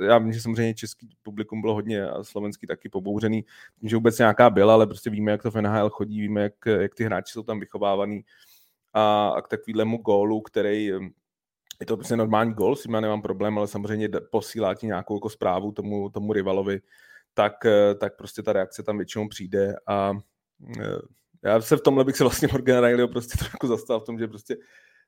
Já 0.08 0.18
vím, 0.18 0.34
že 0.34 0.42
samozřejmě 0.42 0.74
český 0.74 1.10
publikum 1.24 1.62
bylo 1.62 1.74
hodně 1.74 2.10
a 2.10 2.24
slovenský 2.24 2.68
taky 2.68 2.90
pobouřený, 2.90 3.46
že 3.84 3.96
vůbec 3.96 4.18
nějaká 4.18 4.50
byla, 4.50 4.74
ale 4.74 4.88
prostě 4.88 5.10
víme, 5.10 5.32
jak 5.32 5.44
to 5.44 5.52
v 5.52 5.62
NHL 5.62 5.90
chodí, 5.90 6.22
víme, 6.22 6.42
jak, 6.42 6.54
jak 6.66 6.96
ty 6.96 7.04
hráči 7.04 7.34
jsou 7.34 7.44
tam 7.44 7.60
vychovávaný 7.60 8.22
a, 8.94 9.30
a 9.30 9.42
k 9.42 9.48
takovému 9.48 9.98
gólu, 9.98 10.42
který 10.42 10.92
je 11.80 11.86
to 11.86 11.98
prostě 11.98 12.16
normální 12.16 12.54
gól, 12.54 12.76
s 12.76 12.84
tím 12.84 12.94
já 12.94 13.02
nemám 13.02 13.22
problém, 13.22 13.58
ale 13.58 13.68
samozřejmě 13.68 14.10
posílá 14.32 14.76
ti 14.76 14.88
nějakou 14.88 15.16
jako 15.16 15.30
zprávu 15.30 15.72
tomu, 15.72 16.10
tomu 16.10 16.34
rivalovi, 16.34 16.82
tak, 17.38 17.66
eh, 17.66 17.96
tak 17.96 18.18
prostě 18.18 18.44
ta 18.44 18.54
reakce 18.54 18.84
tam 18.84 18.98
většinou 18.98 19.28
přijde 19.28 19.76
a 19.88 20.14
eh, 20.80 21.00
já 21.44 21.62
se 21.62 21.78
v 21.78 21.82
tomhle 21.82 22.04
bych 22.04 22.18
se 22.18 22.24
vlastně 22.24 22.48
Morgan 22.52 22.86
Rileyho 22.86 23.08
prostě 23.08 23.38
trošku 23.38 23.68
zastal 23.68 24.00
v 24.00 24.04
tom, 24.04 24.20
že 24.20 24.28
prostě 24.28 24.58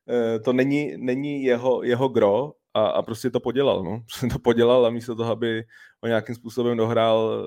eh, 0.10 0.40
to 0.40 0.54
není, 0.54 0.94
není 0.98 1.44
jeho, 1.44 1.84
jeho 1.84 2.10
gro 2.10 2.54
a, 2.74 2.88
a 2.88 3.02
prostě 3.02 3.30
to 3.30 3.40
podělal, 3.40 3.84
no. 3.84 4.00
Prostě 4.00 4.28
to 4.34 4.40
podělal 4.40 4.86
a 4.86 4.90
místo 4.90 5.16
toho, 5.16 5.32
aby 5.32 5.64
ho 6.02 6.08
nějakým 6.08 6.36
způsobem 6.36 6.78
dohrál 6.78 7.46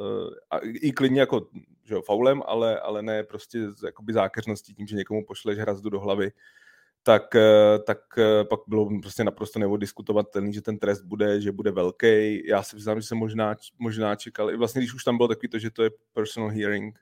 a 0.51 0.59
i 0.59 0.93
klidně 0.93 1.21
jako 1.21 1.47
že 1.85 1.95
jo, 1.95 2.03
faulem, 2.03 2.43
ale, 2.47 2.81
ale 2.81 3.03
ne 3.03 3.23
prostě 3.23 3.59
jakoby 3.85 4.13
zákeřností 4.13 4.75
tím, 4.75 4.87
že 4.87 4.97
někomu 4.97 5.25
pošleš 5.25 5.59
hrazdu 5.59 5.91
do 5.91 6.01
hlavy, 6.01 6.33
tak, 7.03 7.35
eh, 7.35 7.79
tak 7.87 7.99
eh, 8.19 8.45
pak 8.45 8.61
bylo 8.67 9.01
prostě 9.01 9.25
naprosto 9.25 9.59
neodiskutovatelný, 9.59 10.53
že 10.53 10.63
ten 10.63 10.79
trest 10.79 11.03
bude, 11.03 11.41
že 11.41 11.53
bude 11.53 11.71
velký. 11.71 12.43
Já 12.47 12.63
si 12.63 12.77
přiznám, 12.77 13.01
že 13.01 13.07
jsem 13.07 13.19
možná, 13.19 13.57
možná 13.79 14.17
čekal, 14.17 14.51
i 14.51 14.57
vlastně 14.57 14.81
když 14.81 14.95
už 14.95 15.05
tam 15.05 15.17
bylo 15.17 15.29
takový 15.29 15.49
to, 15.49 15.59
že 15.59 15.71
to 15.71 15.83
je 15.83 15.91
personal 16.13 16.51
hearing, 16.51 16.99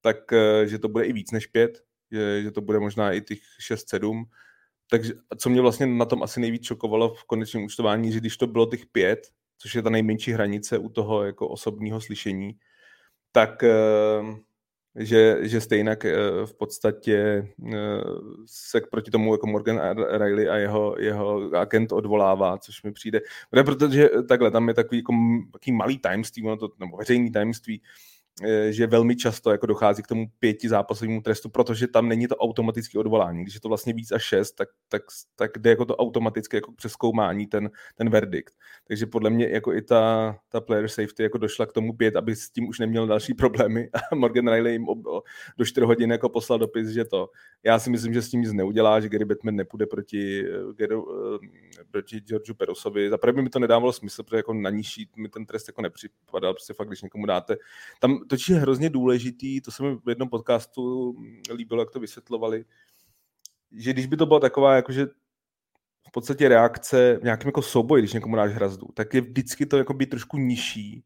tak 0.00 0.32
eh, 0.32 0.66
že 0.66 0.78
to 0.78 0.88
bude 0.88 1.04
i 1.04 1.12
víc 1.12 1.30
než 1.30 1.46
pět, 1.46 1.82
že, 2.10 2.42
že 2.42 2.50
to 2.50 2.60
bude 2.60 2.78
možná 2.80 3.12
i 3.12 3.20
těch 3.20 3.38
6-7. 3.70 4.24
Takže 4.90 5.12
co 5.38 5.50
mě 5.50 5.60
vlastně 5.60 5.86
na 5.86 6.04
tom 6.04 6.22
asi 6.22 6.40
nejvíc 6.40 6.64
šokovalo 6.64 7.14
v 7.14 7.24
konečném 7.24 7.64
účtování, 7.64 8.12
že 8.12 8.20
když 8.20 8.36
to 8.36 8.46
bylo 8.46 8.66
těch 8.66 8.86
pět, 8.86 9.28
což 9.58 9.74
je 9.74 9.82
ta 9.82 9.90
nejmenší 9.90 10.32
hranice 10.32 10.78
u 10.78 10.88
toho 10.88 11.24
jako 11.24 11.48
osobního 11.48 12.00
slyšení, 12.00 12.58
tak 13.32 13.64
že, 14.96 15.38
že 15.40 15.60
stejně 15.60 15.96
v 16.44 16.54
podstatě 16.54 17.48
eh, 17.72 17.76
se 18.46 18.80
proti 18.90 19.10
tomu 19.10 19.34
jako 19.34 19.46
Morgan 19.46 19.80
Riley 20.10 20.50
a 20.50 20.56
jeho, 20.56 20.96
jeho 20.98 21.50
agent 21.54 21.92
odvolává, 21.92 22.58
což 22.58 22.82
mi 22.82 22.92
přijde. 22.92 23.20
Protože 23.50 24.10
takhle, 24.28 24.50
tam 24.50 24.68
je 24.68 24.74
takový, 24.74 24.98
jako, 24.98 25.12
takový 25.52 25.72
malý 25.72 25.98
tajemství, 25.98 26.42
to, 26.60 26.68
nebo 26.78 26.96
veřejný 26.96 27.32
tajemství, 27.32 27.82
Eh, 27.82 28.11
že 28.70 28.86
velmi 28.86 29.16
často 29.16 29.50
jako 29.50 29.66
dochází 29.66 30.02
k 30.02 30.06
tomu 30.06 30.26
pěti 30.38 30.68
zápasovému 30.68 31.20
trestu, 31.22 31.48
protože 31.48 31.86
tam 31.86 32.08
není 32.08 32.28
to 32.28 32.36
automatické 32.36 32.98
odvolání. 32.98 33.42
Když 33.42 33.54
je 33.54 33.60
to 33.60 33.68
vlastně 33.68 33.92
víc 33.92 34.12
až 34.12 34.22
šest, 34.22 34.52
tak, 34.52 34.68
tak, 34.88 35.02
tak 35.36 35.50
jde 35.58 35.70
jako 35.70 35.84
to 35.84 35.96
automatické 35.96 36.56
jako 36.56 36.72
přeskoumání, 36.72 37.46
ten, 37.46 37.70
ten 37.94 38.10
verdikt. 38.10 38.54
Takže 38.88 39.06
podle 39.06 39.30
mě 39.30 39.48
jako 39.48 39.74
i 39.74 39.82
ta, 39.82 40.36
ta 40.48 40.60
player 40.60 40.88
safety 40.88 41.22
jako 41.22 41.38
došla 41.38 41.66
k 41.66 41.72
tomu 41.72 41.92
pět, 41.92 42.16
aby 42.16 42.36
s 42.36 42.50
tím 42.50 42.68
už 42.68 42.78
neměl 42.78 43.06
další 43.06 43.34
problémy 43.34 43.88
a 43.92 44.14
Morgan 44.14 44.48
Riley 44.48 44.72
jim 44.72 44.88
ob, 44.88 44.98
do 45.58 45.64
4 45.64 45.86
hodin 45.86 46.10
jako 46.10 46.28
poslal 46.28 46.58
dopis, 46.58 46.88
že 46.88 47.04
to. 47.04 47.30
Já 47.64 47.78
si 47.78 47.90
myslím, 47.90 48.14
že 48.14 48.22
s 48.22 48.30
tím 48.30 48.40
nic 48.40 48.52
neudělá, 48.52 49.00
že 49.00 49.08
Gary 49.08 49.24
Batman 49.24 49.56
nepůjde 49.56 49.86
proti, 49.86 50.44
Gary, 50.76 50.94
eh, 50.94 51.84
proti 51.90 52.20
Georgeu 52.20 52.54
Perosovi. 52.54 53.10
Za 53.10 53.18
by 53.32 53.42
mi 53.42 53.48
to 53.48 53.58
nedávalo 53.58 53.92
smysl, 53.92 54.22
protože 54.22 54.36
jako 54.36 54.54
na 54.54 54.70
nižší 54.70 55.10
mi 55.16 55.28
ten 55.28 55.46
trest 55.46 55.68
jako 55.68 55.82
nepřipadal, 55.82 56.54
prostě 56.54 56.74
fakt, 56.74 56.88
když 56.88 57.02
někomu 57.02 57.26
dáte. 57.26 57.56
Tam 58.00 58.21
totiž 58.28 58.48
je 58.48 58.56
hrozně 58.56 58.90
důležitý, 58.90 59.60
to 59.60 59.70
se 59.70 59.82
mi 59.82 59.96
v 59.96 60.08
jednom 60.08 60.28
podcastu 60.28 61.14
líbilo, 61.54 61.82
jak 61.82 61.90
to 61.90 62.00
vysvětlovali, 62.00 62.64
že 63.72 63.92
když 63.92 64.06
by 64.06 64.16
to 64.16 64.26
byla 64.26 64.40
taková, 64.40 64.76
jakože 64.76 65.06
v 66.08 66.12
podstatě 66.12 66.48
reakce 66.48 67.18
v 67.20 67.24
nějakém 67.24 67.48
jako 67.48 67.62
souboji, 67.62 68.02
když 68.02 68.12
někomu 68.12 68.36
dáš 68.36 68.52
hrazdu, 68.52 68.86
tak 68.94 69.14
je 69.14 69.20
vždycky 69.20 69.66
to 69.66 69.78
jako 69.78 69.94
být 69.94 70.10
trošku 70.10 70.38
nižší, 70.38 71.04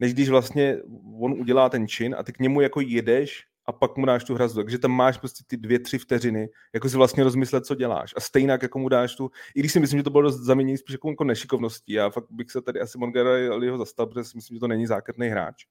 než 0.00 0.14
když 0.14 0.28
vlastně 0.28 0.76
on 1.20 1.32
udělá 1.32 1.68
ten 1.68 1.88
čin 1.88 2.14
a 2.18 2.22
ty 2.22 2.32
k 2.32 2.38
němu 2.38 2.60
jako 2.60 2.80
jedeš 2.80 3.46
a 3.66 3.72
pak 3.72 3.96
mu 3.96 4.06
dáš 4.06 4.24
tu 4.24 4.34
hrazdu. 4.34 4.62
Takže 4.62 4.78
tam 4.78 4.90
máš 4.90 5.18
prostě 5.18 5.44
ty 5.46 5.56
dvě, 5.56 5.78
tři 5.78 5.98
vteřiny, 5.98 6.48
jako 6.74 6.88
si 6.88 6.96
vlastně 6.96 7.24
rozmyslet, 7.24 7.66
co 7.66 7.74
děláš. 7.74 8.14
A 8.16 8.20
stejně 8.20 8.50
jako 8.50 8.78
mu 8.78 8.88
dáš 8.88 9.16
tu, 9.16 9.30
i 9.54 9.60
když 9.60 9.72
si 9.72 9.80
myslím, 9.80 9.98
že 9.98 10.02
to 10.02 10.10
bylo 10.10 10.22
dost 10.22 10.40
zaměnění 10.40 10.78
spíš 10.78 10.92
jako, 10.92 11.10
jako 11.10 11.24
nešikovností, 11.24 12.00
a 12.00 12.10
fakt 12.10 12.26
bych 12.30 12.50
se 12.50 12.62
tady 12.62 12.80
asi 12.80 12.98
Mongarelliho 12.98 13.78
zastal, 13.78 14.06
protože 14.06 14.24
si 14.24 14.36
myslím, 14.36 14.56
že 14.56 14.60
to 14.60 14.68
není 14.68 14.86
zákerný 14.86 15.28
hráč 15.28 15.64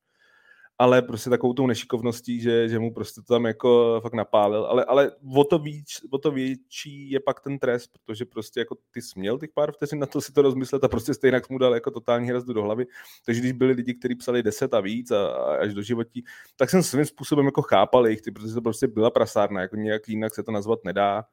ale 0.80 1.02
prostě 1.02 1.30
takovou 1.30 1.54
tou 1.54 1.68
nešikovností, 1.68 2.42
že, 2.42 2.70
že 2.70 2.80
mu 2.80 2.94
prostě 2.94 3.22
to 3.22 3.34
tam 3.34 3.46
jako 3.46 4.00
fakt 4.04 4.14
napálil, 4.14 4.66
ale, 4.66 4.86
ale 4.86 5.12
o, 5.36 5.44
to 5.44 5.60
víc, 5.60 5.88
o 6.12 6.18
to 6.18 6.32
větší 6.32 7.12
je 7.12 7.20
pak 7.20 7.40
ten 7.40 7.60
trest, 7.60 7.92
protože 7.94 8.26
prostě 8.26 8.60
jako 8.60 8.78
ty 8.92 9.02
směl 9.02 9.40
těch 9.40 9.50
pár 9.54 9.72
vteřin 9.72 10.00
na 10.00 10.06
to 10.06 10.22
si 10.22 10.34
to 10.34 10.42
rozmyslet 10.42 10.84
a 10.84 10.88
prostě 10.88 11.14
stejně 11.14 11.42
mu 11.50 11.58
dal 11.58 11.74
jako 11.74 11.92
totální 11.92 12.30
hrazdu 12.30 12.54
do 12.54 12.64
hlavy, 12.64 12.86
takže 13.26 13.42
když 13.42 13.52
byli 13.52 13.74
lidi, 13.74 13.94
kteří 13.94 14.16
psali 14.16 14.44
10 14.44 14.74
a 14.74 14.80
víc 14.80 15.12
a, 15.12 15.28
a 15.28 15.56
až 15.56 15.74
do 15.74 15.82
životí, 15.82 16.24
tak 16.56 16.70
jsem 16.70 16.84
svým 16.84 17.06
způsobem 17.06 17.46
jako 17.46 17.62
chápal 17.62 18.08
jejich, 18.08 18.22
ty, 18.22 18.32
protože 18.32 18.54
to 18.54 18.62
prostě 18.62 18.88
byla 18.88 19.12
prasárna, 19.12 19.62
jako 19.62 19.76
nějak 19.76 20.10
jinak 20.10 20.36
se 20.36 20.44
to 20.44 20.52
nazvat 20.52 20.80
nedá, 20.86 21.24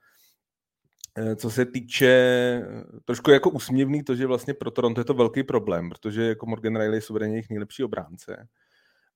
eh, 1.18 1.36
co 1.36 1.50
se 1.50 1.64
týče, 1.66 2.62
trošku 3.04 3.30
jako 3.30 3.50
usměvný 3.50 4.02
to, 4.02 4.14
že 4.14 4.26
vlastně 4.26 4.54
pro 4.54 4.70
Toronto 4.70 5.00
je 5.00 5.04
to 5.04 5.14
velký 5.14 5.42
problém, 5.42 5.88
protože 5.88 6.22
jako 6.22 6.46
Morgan 6.46 6.76
Riley 6.76 6.96
je 6.96 7.00
suverénně 7.00 7.34
jejich 7.34 7.50
nejlepší 7.50 7.84
obránce 7.84 8.48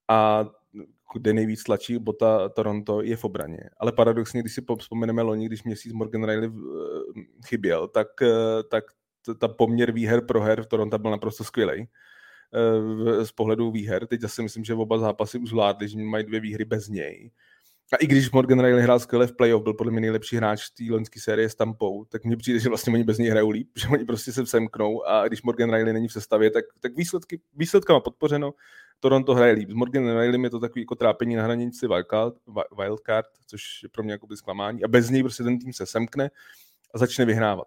a 0.09 0.47
kde 1.15 1.33
nejvíc 1.33 1.63
tlačí 1.63 1.99
bota 1.99 2.49
Toronto 2.49 3.03
je 3.03 3.17
v 3.17 3.25
obraně. 3.25 3.61
Ale 3.79 3.93
paradoxně, 3.93 4.41
když 4.41 4.55
si 4.55 4.63
vzpomeneme 4.79 5.23
loni, 5.23 5.47
když 5.47 5.63
měsíc 5.63 5.93
Morgan 5.93 6.25
Riley 6.25 6.51
eh, 6.51 7.23
chyběl, 7.47 7.89
tak, 7.89 8.23
eh, 8.23 8.63
tak 8.71 8.85
ta 9.39 9.49
poměr 9.49 9.93
výher 9.93 10.27
pro 10.27 10.41
her 10.41 10.63
v 10.63 10.67
Toronto 10.67 10.99
byl 10.99 11.11
naprosto 11.11 11.45
skvělý 11.45 11.89
eh, 12.55 13.25
z 13.25 13.33
pohledu 13.33 13.71
výher. 13.71 14.07
Teď 14.07 14.21
zase 14.21 14.43
myslím, 14.43 14.65
že 14.65 14.75
oba 14.75 14.99
zápasy 14.99 15.39
už 15.39 15.49
zvládli, 15.49 15.89
že 15.89 15.99
mají 15.99 16.25
dvě 16.25 16.41
výhry 16.41 16.65
bez 16.65 16.89
něj. 16.89 17.31
A 17.93 17.97
i 17.97 18.07
když 18.07 18.31
Morgan 18.31 18.61
Riley 18.61 18.83
hrál 18.83 19.01
skvěle 19.01 19.27
v 19.27 19.37
playoff, 19.37 19.63
byl 19.63 19.75
podle 19.75 19.93
mě 19.93 20.01
nejlepší 20.01 20.37
hráč 20.37 20.71
té 20.71 20.85
loňské 20.91 21.21
série 21.21 21.49
s 21.49 21.55
Tampou, 21.55 22.05
tak 22.05 22.25
mně 22.25 22.37
přijde, 22.37 22.59
že 22.59 22.69
vlastně 22.69 22.93
oni 22.93 23.05
bez 23.05 23.19
něj 23.19 23.31
hrajou 23.31 23.51
líp, 23.51 23.69
že 23.77 23.89
oni 23.89 24.05
prostě 24.05 24.33
se 24.33 24.47
semknou 24.47 25.07
a 25.07 25.29
když 25.29 25.43
Morgan 25.43 25.75
Riley 25.75 25.93
není 25.93 26.09
v 26.09 26.13
sestavě, 26.13 26.51
tak, 26.51 26.65
tak 26.81 26.97
výsledky, 26.97 27.41
výsledkama 27.55 28.01
podpořeno, 28.01 28.55
Toronto 29.01 29.35
hraje 29.35 29.53
líp. 29.53 29.71
S 29.71 29.75
Morgan 29.75 30.19
Riley 30.21 30.43
je 30.43 30.51
to 30.51 30.61
takový 30.61 30.83
jako 30.83 30.95
trápení 30.95 31.35
na 31.35 31.43
hranici 31.43 31.87
wildcard, 31.87 32.35
wildcard, 32.79 33.27
což 33.47 33.63
je 33.83 33.89
pro 33.89 34.03
mě 34.03 34.13
jako 34.13 34.37
zklamání. 34.37 34.85
A 34.85 34.89
bez 34.89 35.11
něj 35.11 35.23
prostě 35.23 35.43
ten 35.43 35.59
tým 35.59 35.73
se 35.73 35.87
semkne 35.87 36.31
a 36.95 36.99
začne 36.99 37.25
vyhrávat. 37.25 37.67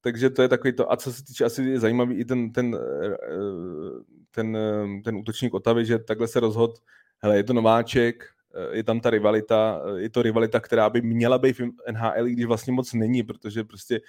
Takže 0.00 0.30
to 0.30 0.42
je 0.42 0.48
takový 0.48 0.72
to. 0.72 0.92
A 0.92 0.96
co 0.96 1.12
se 1.12 1.24
týče, 1.24 1.44
asi 1.44 1.62
je 1.62 1.80
zajímavý 1.80 2.14
i 2.14 2.24
ten, 2.24 2.52
ten, 2.52 2.76
eh, 2.76 3.16
ten, 4.30 4.52
ten, 4.52 5.02
ten 5.02 5.16
útočník 5.16 5.54
Otavy, 5.54 5.84
že 5.84 5.98
takhle 5.98 6.28
se 6.28 6.40
rozhod, 6.40 6.78
hele, 7.18 7.36
je 7.36 7.44
to 7.44 7.52
nováček, 7.52 8.24
eh, 8.24 8.31
je 8.72 8.84
tam 8.84 9.00
ta 9.00 9.10
rivalita, 9.10 9.82
eh, 9.84 10.00
je 10.00 10.10
to 10.10 10.22
rivalita, 10.22 10.60
která 10.60 10.90
by 10.90 11.02
měla 11.02 11.38
být 11.38 11.58
v 11.58 11.70
NHL, 11.92 12.24
když 12.24 12.44
vlastně 12.44 12.72
moc 12.72 12.92
není, 12.92 13.22
protože 13.22 13.64
prostě 13.64 14.00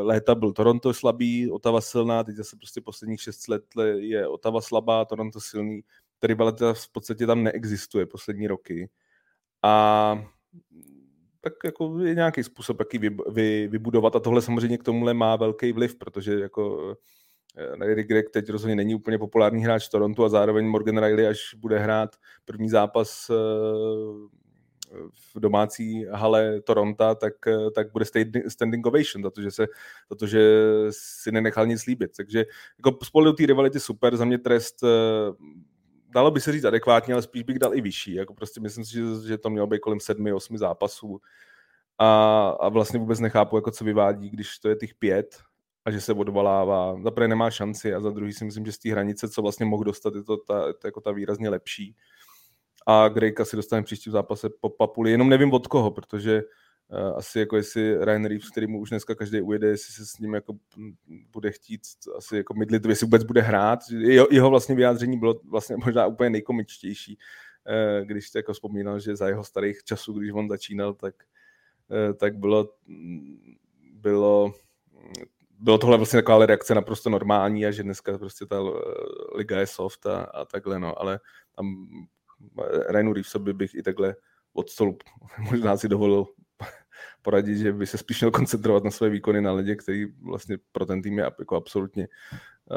léta 0.00 0.34
byl 0.34 0.52
Toronto 0.52 0.94
slabý, 0.94 1.50
Otava 1.50 1.80
silná, 1.80 2.24
teď 2.24 2.36
zase 2.36 2.56
prostě 2.56 2.80
posledních 2.80 3.20
šest 3.20 3.48
let 3.48 3.64
je 3.96 4.28
Otava 4.28 4.60
slabá, 4.60 5.04
Toronto 5.04 5.40
silný. 5.40 5.80
Ta 6.18 6.26
rivalita 6.26 6.74
v 6.74 6.88
podstatě 6.88 7.26
tam 7.26 7.42
neexistuje 7.42 8.06
poslední 8.06 8.46
roky. 8.46 8.90
A 9.62 10.24
tak 11.40 11.52
jako 11.64 11.98
je 11.98 12.14
nějaký 12.14 12.42
způsob, 12.44 12.80
jak 12.80 12.94
ji 12.94 12.98
vy, 12.98 13.16
vy, 13.30 13.68
vybudovat 13.68 14.16
a 14.16 14.20
tohle 14.20 14.42
samozřejmě 14.42 14.78
k 14.78 14.84
tomuhle 14.84 15.14
má 15.14 15.36
velký 15.36 15.72
vliv, 15.72 15.96
protože 15.96 16.40
jako 16.40 16.96
Larry 17.80 18.04
Gregg 18.04 18.30
teď 18.30 18.50
rozhodně 18.50 18.76
není 18.76 18.94
úplně 18.94 19.18
populární 19.18 19.64
hráč 19.64 19.88
Toronto 19.88 20.24
a 20.24 20.28
zároveň 20.28 20.66
Morgan 20.66 20.98
Riley, 20.98 21.26
až 21.26 21.54
bude 21.54 21.78
hrát 21.78 22.16
první 22.44 22.68
zápas 22.68 23.30
eh, 23.30 23.34
v 25.34 25.40
domácí 25.40 26.04
hale 26.10 26.60
Toronto, 26.60 27.14
tak, 27.14 27.34
tak 27.74 27.92
bude 27.92 28.04
standing 28.48 28.86
ovation, 28.86 29.22
protože, 29.22 29.50
se, 29.50 29.66
protože 30.08 30.40
si 30.90 31.32
nenechal 31.32 31.66
nic 31.66 31.86
líbit. 31.86 32.10
Takže 32.16 32.44
jako 32.78 32.98
spolu 33.04 33.32
té 33.32 33.46
rivality 33.46 33.80
super, 33.80 34.16
za 34.16 34.24
mě 34.24 34.38
trest 34.38 34.82
eh, 34.82 35.32
dalo 36.10 36.30
by 36.30 36.40
se 36.40 36.52
říct 36.52 36.64
adekvátně, 36.64 37.14
ale 37.14 37.22
spíš 37.22 37.42
bych 37.42 37.58
dal 37.58 37.74
i 37.74 37.80
vyšší. 37.80 38.14
Jako 38.14 38.34
prostě 38.34 38.60
myslím 38.60 38.84
si, 38.84 38.92
že, 38.92 39.02
že 39.28 39.38
to 39.38 39.50
mělo 39.50 39.66
být 39.66 39.80
kolem 39.80 40.00
sedmi, 40.00 40.32
osmi 40.32 40.58
zápasů. 40.58 41.20
A, 41.98 42.48
a 42.60 42.68
vlastně 42.68 42.98
vůbec 42.98 43.20
nechápu, 43.20 43.56
jako 43.56 43.70
co 43.70 43.84
vyvádí, 43.84 44.30
když 44.30 44.58
to 44.58 44.68
je 44.68 44.76
těch 44.76 44.94
pět 44.94 45.47
a 45.88 45.90
že 45.90 46.00
se 46.00 46.12
odvolává. 46.12 47.02
Za 47.02 47.10
prvé 47.10 47.28
nemá 47.28 47.50
šanci 47.50 47.94
a 47.94 48.00
za 48.00 48.10
druhý 48.10 48.32
si 48.32 48.44
myslím, 48.44 48.66
že 48.66 48.72
z 48.72 48.78
té 48.78 48.90
hranice, 48.90 49.28
co 49.28 49.42
vlastně 49.42 49.66
mohl 49.66 49.84
dostat, 49.84 50.14
je 50.14 50.22
to 50.22 50.36
ta, 50.36 50.72
to 50.72 50.86
jako 50.86 51.00
ta 51.00 51.12
výrazně 51.12 51.48
lepší. 51.48 51.96
A 52.86 53.08
Grejka 53.08 53.44
si 53.44 53.56
dostane 53.56 53.82
příští 53.82 54.10
zápase 54.10 54.48
po 54.60 54.68
Papuli. 54.68 55.10
Jenom 55.10 55.28
nevím 55.28 55.52
od 55.52 55.66
koho, 55.66 55.90
protože 55.90 56.42
uh, 56.88 57.16
asi 57.16 57.38
jako 57.38 57.56
jestli 57.56 58.04
Ryan 58.04 58.24
Reeves, 58.24 58.50
který 58.50 58.66
mu 58.66 58.80
už 58.80 58.90
dneska 58.90 59.14
každý 59.14 59.40
ujede, 59.40 59.68
jestli 59.68 59.94
se 59.94 60.06
s 60.06 60.18
ním 60.18 60.34
jako 60.34 60.54
bude 61.32 61.52
chtít 61.52 61.80
asi 62.16 62.36
jako 62.36 62.54
mydlit, 62.54 62.84
jestli 62.84 63.04
vůbec 63.04 63.24
bude 63.24 63.40
hrát. 63.40 63.78
Jeho, 63.90 64.26
jeho 64.30 64.50
vlastně 64.50 64.74
vyjádření 64.74 65.18
bylo 65.18 65.40
vlastně 65.50 65.76
možná 65.76 66.06
úplně 66.06 66.30
nejkomičtější, 66.30 67.18
uh, 67.18 68.06
když 68.06 68.34
jako 68.34 68.52
vzpomínal, 68.52 69.00
že 69.00 69.16
za 69.16 69.28
jeho 69.28 69.44
starých 69.44 69.84
časů, 69.84 70.12
když 70.12 70.32
on 70.32 70.48
začínal, 70.48 70.94
tak, 70.94 71.14
uh, 71.88 72.14
tak 72.14 72.36
bylo, 72.36 72.68
bylo 73.92 74.52
bylo 75.58 75.78
tohle 75.78 75.96
vlastně 75.96 76.18
taková 76.18 76.46
reakce 76.46 76.74
naprosto 76.74 77.10
normální 77.10 77.66
a 77.66 77.70
že 77.70 77.82
dneska 77.82 78.18
prostě 78.18 78.46
ta 78.46 78.56
liga 79.34 79.60
je 79.60 79.66
soft 79.66 80.06
a, 80.06 80.20
a 80.20 80.44
takhle, 80.44 80.78
no, 80.78 81.00
ale 81.00 81.20
tam 81.56 81.86
Ryanu 82.88 83.12
Reevesovi 83.12 83.52
bych 83.52 83.74
i 83.74 83.82
takhle 83.82 84.16
od 84.52 84.70
stolu 84.70 84.98
možná 85.50 85.76
si 85.76 85.88
dovolil 85.88 86.26
poradit, 87.22 87.58
že 87.58 87.72
by 87.72 87.86
se 87.86 87.98
spíš 87.98 88.20
měl 88.20 88.30
koncentrovat 88.30 88.84
na 88.84 88.90
své 88.90 89.08
výkony 89.08 89.40
na 89.40 89.52
ledě, 89.52 89.76
který 89.76 90.06
vlastně 90.22 90.58
pro 90.72 90.86
ten 90.86 91.02
tým 91.02 91.18
je 91.18 91.30
jako 91.38 91.56
absolutně, 91.56 92.08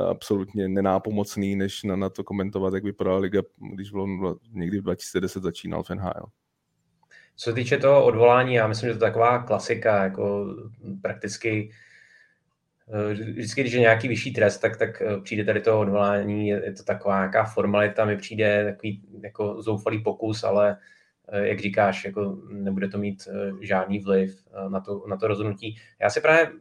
absolutně 0.09 0.67
nenápomocný, 0.67 1.55
než 1.55 1.83
na, 1.83 1.95
na 1.95 2.09
to 2.09 2.23
komentovat, 2.23 2.73
jak 2.73 2.83
vypadala 2.83 3.17
liga, 3.17 3.41
když 3.73 3.91
bylo 3.91 4.37
někdy 4.51 4.79
v 4.79 4.83
2010 4.83 5.43
začínal 5.43 5.83
v 5.83 5.89
NHL. 5.89 6.25
Co 7.35 7.49
se 7.49 7.53
týče 7.53 7.77
toho 7.77 8.05
odvolání, 8.05 8.53
já 8.53 8.67
myslím, 8.67 8.89
že 8.89 8.97
to 8.97 9.05
je 9.05 9.11
taková 9.11 9.43
klasika, 9.43 10.03
jako 10.03 10.55
prakticky 11.01 11.71
Eh, 11.71 11.90
vždycky, 13.13 13.61
když 13.61 13.73
je 13.73 13.79
nějaký 13.79 14.07
vyšší 14.07 14.33
trest, 14.33 14.57
tak, 14.57 14.77
tak 14.77 15.01
eh, 15.01 15.21
přijde 15.21 15.43
tady 15.43 15.61
to 15.61 15.79
odvolání, 15.79 16.47
je, 16.47 16.73
to 16.73 16.83
taková 16.83 17.15
nějaká 17.15 17.43
formalita, 17.43 18.05
mi 18.05 18.17
přijde 18.17 18.65
takový 18.65 19.01
jako 19.23 19.61
zoufalý 19.61 20.03
pokus, 20.03 20.43
ale 20.43 20.77
eh, 21.27 21.47
jak 21.47 21.59
říkáš, 21.59 22.05
jako 22.05 22.37
nebude 22.49 22.87
to 22.87 22.97
mít 22.97 23.27
žádný 23.61 23.99
vliv 23.99 24.43
na 24.69 24.79
to, 24.79 25.03
na 25.07 25.17
to 25.17 25.27
rozhodnutí. 25.27 25.77
Já 26.01 26.09
si 26.09 26.21
právě 26.21 26.51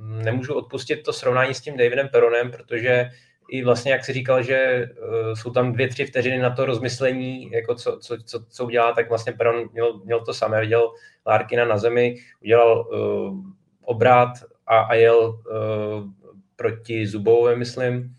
nemůžu 0.00 0.54
odpustit 0.54 1.02
to 1.02 1.12
srovnání 1.12 1.54
s 1.54 1.60
tím 1.60 1.76
Davidem 1.76 2.08
Peronem, 2.08 2.50
protože 2.50 3.10
i 3.50 3.64
vlastně, 3.64 3.92
jak 3.92 4.04
si 4.04 4.12
říkal, 4.12 4.42
že 4.42 4.88
jsou 5.34 5.50
tam 5.50 5.72
dvě, 5.72 5.88
tři 5.88 6.06
vteřiny 6.06 6.38
na 6.38 6.50
to 6.50 6.66
rozmyslení, 6.66 7.50
jako 7.50 7.74
co, 7.74 7.98
co, 7.98 8.16
co, 8.24 8.44
co 8.48 8.64
udělá, 8.64 8.92
tak 8.92 9.08
vlastně 9.08 9.32
Peron 9.32 9.68
měl, 9.72 10.00
měl 10.04 10.24
to 10.24 10.34
samé, 10.34 10.60
viděl 10.60 10.92
Larkina 11.26 11.64
na 11.64 11.78
zemi, 11.78 12.16
udělal 12.42 12.88
uh, 12.88 13.40
obrat 13.82 14.28
a, 14.66 14.80
a 14.80 14.94
jel 14.94 15.18
uh, 15.18 16.10
proti 16.56 17.06
Zubové, 17.06 17.56
myslím, 17.56 18.16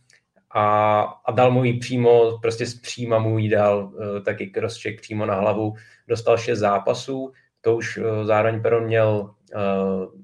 a, 0.54 1.02
a 1.26 1.32
dal 1.32 1.52
mu 1.52 1.64
ji 1.64 1.74
přímo, 1.74 2.38
prostě 2.42 2.66
z 2.66 2.80
příma 2.80 3.20
mu 3.20 3.38
ji 3.38 3.50
dal 3.50 3.86
uh, 3.94 4.24
taky 4.26 4.48
crosscheck 4.48 5.02
přímo 5.02 5.26
na 5.26 5.36
hlavu. 5.36 5.74
Dostal 6.08 6.38
šest 6.38 6.60
zápasů, 6.60 7.32
to 7.62 7.76
už 7.76 7.98
uh, 7.98 8.24
zároveň 8.24 8.62
Peron 8.62 8.86
měl 8.86 9.34
uh, 9.56 10.22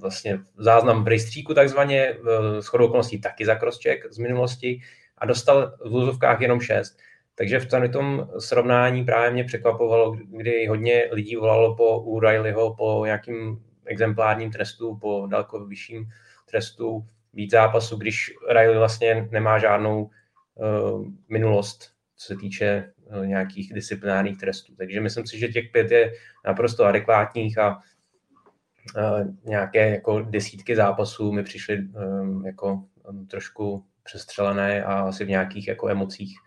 vlastně 0.00 0.38
záznam 0.58 1.04
v 1.04 1.08
rejstříku 1.08 1.54
takzvaně, 1.54 2.12
uh, 2.12 2.58
s 2.58 2.66
chodou 2.66 2.84
okolností 2.84 3.20
taky 3.20 3.46
za 3.46 3.54
crosscheck 3.54 4.12
z 4.12 4.18
minulosti 4.18 4.80
a 5.18 5.26
dostal 5.26 5.72
v 5.84 5.94
úzovkách 5.94 6.40
jenom 6.40 6.60
šest. 6.60 6.98
Takže 7.34 7.60
v 7.60 7.88
tom 7.92 8.28
srovnání 8.38 9.04
právě 9.04 9.30
mě 9.30 9.44
překvapovalo, 9.44 10.16
kdy 10.26 10.66
hodně 10.66 11.08
lidí 11.12 11.36
volalo 11.36 11.76
po 11.76 12.00
u 12.00 12.20
Rileyho 12.20 12.74
po 12.74 13.02
nějakým 13.04 13.62
exemplárním 13.86 14.50
trestu, 14.50 14.96
po 14.96 15.26
daleko 15.30 15.66
vyšším 15.66 16.06
trestu 16.50 17.06
víc 17.32 17.50
zápasů, 17.50 17.96
když 17.96 18.32
Riley 18.50 18.78
vlastně 18.78 19.28
nemá 19.30 19.58
žádnou 19.58 20.10
uh, 20.54 21.04
minulost, 21.28 21.92
co 22.16 22.26
se 22.26 22.36
týče 22.36 22.92
uh, 23.04 23.26
nějakých 23.26 23.72
disciplinárních 23.72 24.38
trestů. 24.38 24.74
Takže 24.76 25.00
myslím 25.00 25.26
si, 25.26 25.38
že 25.38 25.48
těch 25.48 25.64
pět 25.72 25.90
je 25.90 26.12
naprosto 26.44 26.84
adekvátních 26.84 27.58
a 27.58 27.76
uh, 28.96 29.34
nějaké 29.44 29.90
jako 29.90 30.20
desítky 30.20 30.76
zápasů 30.76 31.32
mi 31.32 31.42
přišly 31.42 31.78
um, 31.78 32.46
jako 32.46 32.84
um, 33.08 33.26
trošku 33.26 33.84
přestřelené 34.02 34.84
a 34.84 35.00
asi 35.00 35.24
v 35.24 35.28
nějakých 35.28 35.68
jako 35.68 35.88
emocích. 35.88 36.38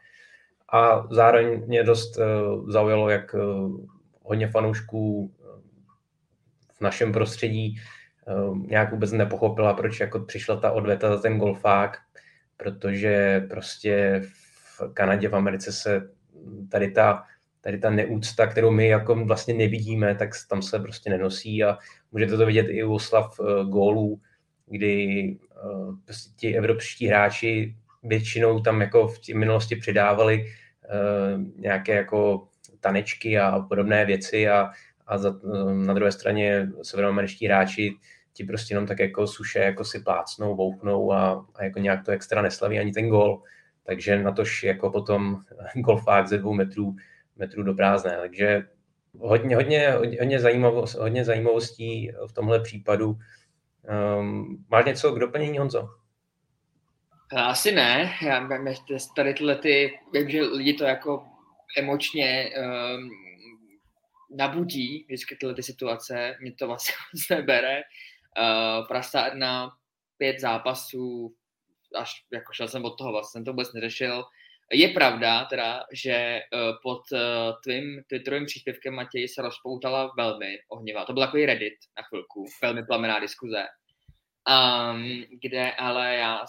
A 0.73 1.07
zároveň 1.11 1.63
mě 1.67 1.83
dost 1.83 2.17
uh, 2.17 2.69
zaujalo, 2.69 3.09
jak 3.09 3.33
uh, 3.33 3.79
hodně 4.23 4.47
fanoušků 4.47 5.33
v 6.79 6.81
našem 6.81 7.11
prostředí 7.11 7.75
ehm, 8.27 8.65
nějak 8.69 8.91
vůbec 8.91 9.11
nepochopila, 9.11 9.73
proč 9.73 9.99
jako 9.99 10.19
přišla 10.19 10.55
ta 10.55 10.71
odveta 10.71 11.15
za 11.15 11.21
ten 11.21 11.37
golfák, 11.37 11.97
protože 12.57 13.45
prostě 13.49 14.21
v 14.23 14.93
Kanadě, 14.93 15.29
v 15.29 15.35
Americe 15.35 15.71
se 15.71 16.09
tady 16.71 16.91
ta, 16.91 17.23
tady 17.61 17.77
ta 17.77 17.89
neúcta, 17.89 18.47
kterou 18.47 18.71
my 18.71 18.87
jako 18.87 19.15
vlastně 19.15 19.53
nevidíme, 19.53 20.15
tak 20.15 20.29
tam 20.49 20.61
se 20.61 20.79
prostě 20.79 21.09
nenosí 21.09 21.63
a 21.63 21.77
můžete 22.11 22.37
to 22.37 22.45
vidět 22.45 22.67
i 22.69 22.83
u 22.83 22.93
oslav 22.93 23.39
uh, 23.39 23.47
gólů, 23.69 24.21
kdy 24.67 25.37
prostě 26.05 26.31
ti 26.35 26.57
evropští 26.57 27.07
hráči 27.07 27.75
většinou 28.03 28.59
tam 28.59 28.81
jako 28.81 29.07
v 29.07 29.29
minulosti 29.33 29.75
přidávali 29.75 30.45
uh, 30.45 31.41
nějaké 31.55 31.95
jako 31.95 32.47
tanečky 32.79 33.39
a 33.39 33.59
podobné 33.59 34.05
věci 34.05 34.49
a 34.49 34.69
a 35.09 35.17
za, 35.17 35.35
na 35.73 35.93
druhé 35.93 36.11
straně 36.11 36.69
severoameričtí 36.83 37.45
hráči 37.45 37.95
ti 38.33 38.43
prostě 38.43 38.73
jenom 38.73 38.87
tak 38.87 38.99
jako 38.99 39.27
suše 39.27 39.59
jako 39.59 39.85
si 39.85 39.99
plácnou, 39.99 40.55
bouchnou 40.55 41.11
a, 41.11 41.45
a 41.55 41.63
jako 41.63 41.79
nějak 41.79 42.05
to 42.05 42.11
extra 42.11 42.41
neslaví 42.41 42.79
ani 42.79 42.91
ten 42.91 43.09
gol. 43.09 43.41
Takže 43.83 44.23
na 44.23 44.31
tož 44.31 44.63
jako 44.63 44.89
potom 44.89 45.41
golfák 45.75 46.27
ze 46.27 46.37
dvou 46.37 46.53
metrů, 46.53 46.95
metrů 47.35 47.63
do 47.63 47.73
prázdné. 47.73 48.17
Takže 48.21 48.63
hodně, 49.19 49.55
hodně, 49.55 49.91
hodně, 50.19 50.39
zajímavost, 50.39 50.95
hodně 50.95 51.25
zajímavostí 51.25 52.11
v 52.27 52.33
tomhle 52.33 52.59
případu. 52.59 53.17
Um, 54.19 54.65
máš 54.69 54.85
něco 54.85 55.11
k 55.11 55.19
doplnění, 55.19 55.57
Honzo? 55.57 55.89
Asi 57.35 57.71
ne. 57.71 58.13
Já 58.21 58.49
tady 59.15 59.33
tyhle 59.33 59.55
ty, 59.55 59.99
vím, 60.13 60.29
že 60.29 60.41
lidi 60.41 60.73
to 60.73 60.83
jako 60.83 61.23
emočně 61.77 62.49
um, 62.57 63.09
nabudí 64.29 65.03
vždycky 65.07 65.35
tyhle 65.35 65.55
ty 65.55 65.63
situace, 65.63 66.37
mě 66.41 66.51
to 66.51 66.67
vlastně 66.67 66.93
moc 67.13 67.45
bere. 67.45 67.81
Uh, 68.39 68.87
prasárna, 68.87 69.71
pět 70.17 70.39
zápasů, 70.39 71.35
až 71.95 72.11
jako 72.33 72.53
šel 72.53 72.67
jsem 72.67 72.85
od 72.85 72.97
toho, 72.97 73.11
vlastně 73.11 73.39
jsem 73.39 73.45
to 73.45 73.51
vůbec 73.51 73.73
neřešil. 73.73 74.25
Je 74.71 74.87
pravda 74.87 75.45
teda, 75.45 75.83
že 75.93 76.41
uh, 76.53 76.77
pod 76.83 77.01
uh, 77.11 77.19
tvým 77.63 78.03
Twitterovým 78.07 78.45
příspěvkem 78.45 78.93
Matěj 78.93 79.27
se 79.27 79.41
rozpoutala 79.41 80.13
velmi 80.17 80.59
ohnivá. 80.69 81.05
To 81.05 81.13
byl 81.13 81.23
takový 81.23 81.45
Reddit 81.45 81.73
na 81.97 82.03
chvilku, 82.03 82.45
velmi 82.61 82.85
plamená 82.85 83.19
diskuze. 83.19 83.65
Um, 84.49 85.25
kde 85.41 85.71
ale 85.71 86.15
já 86.15 86.45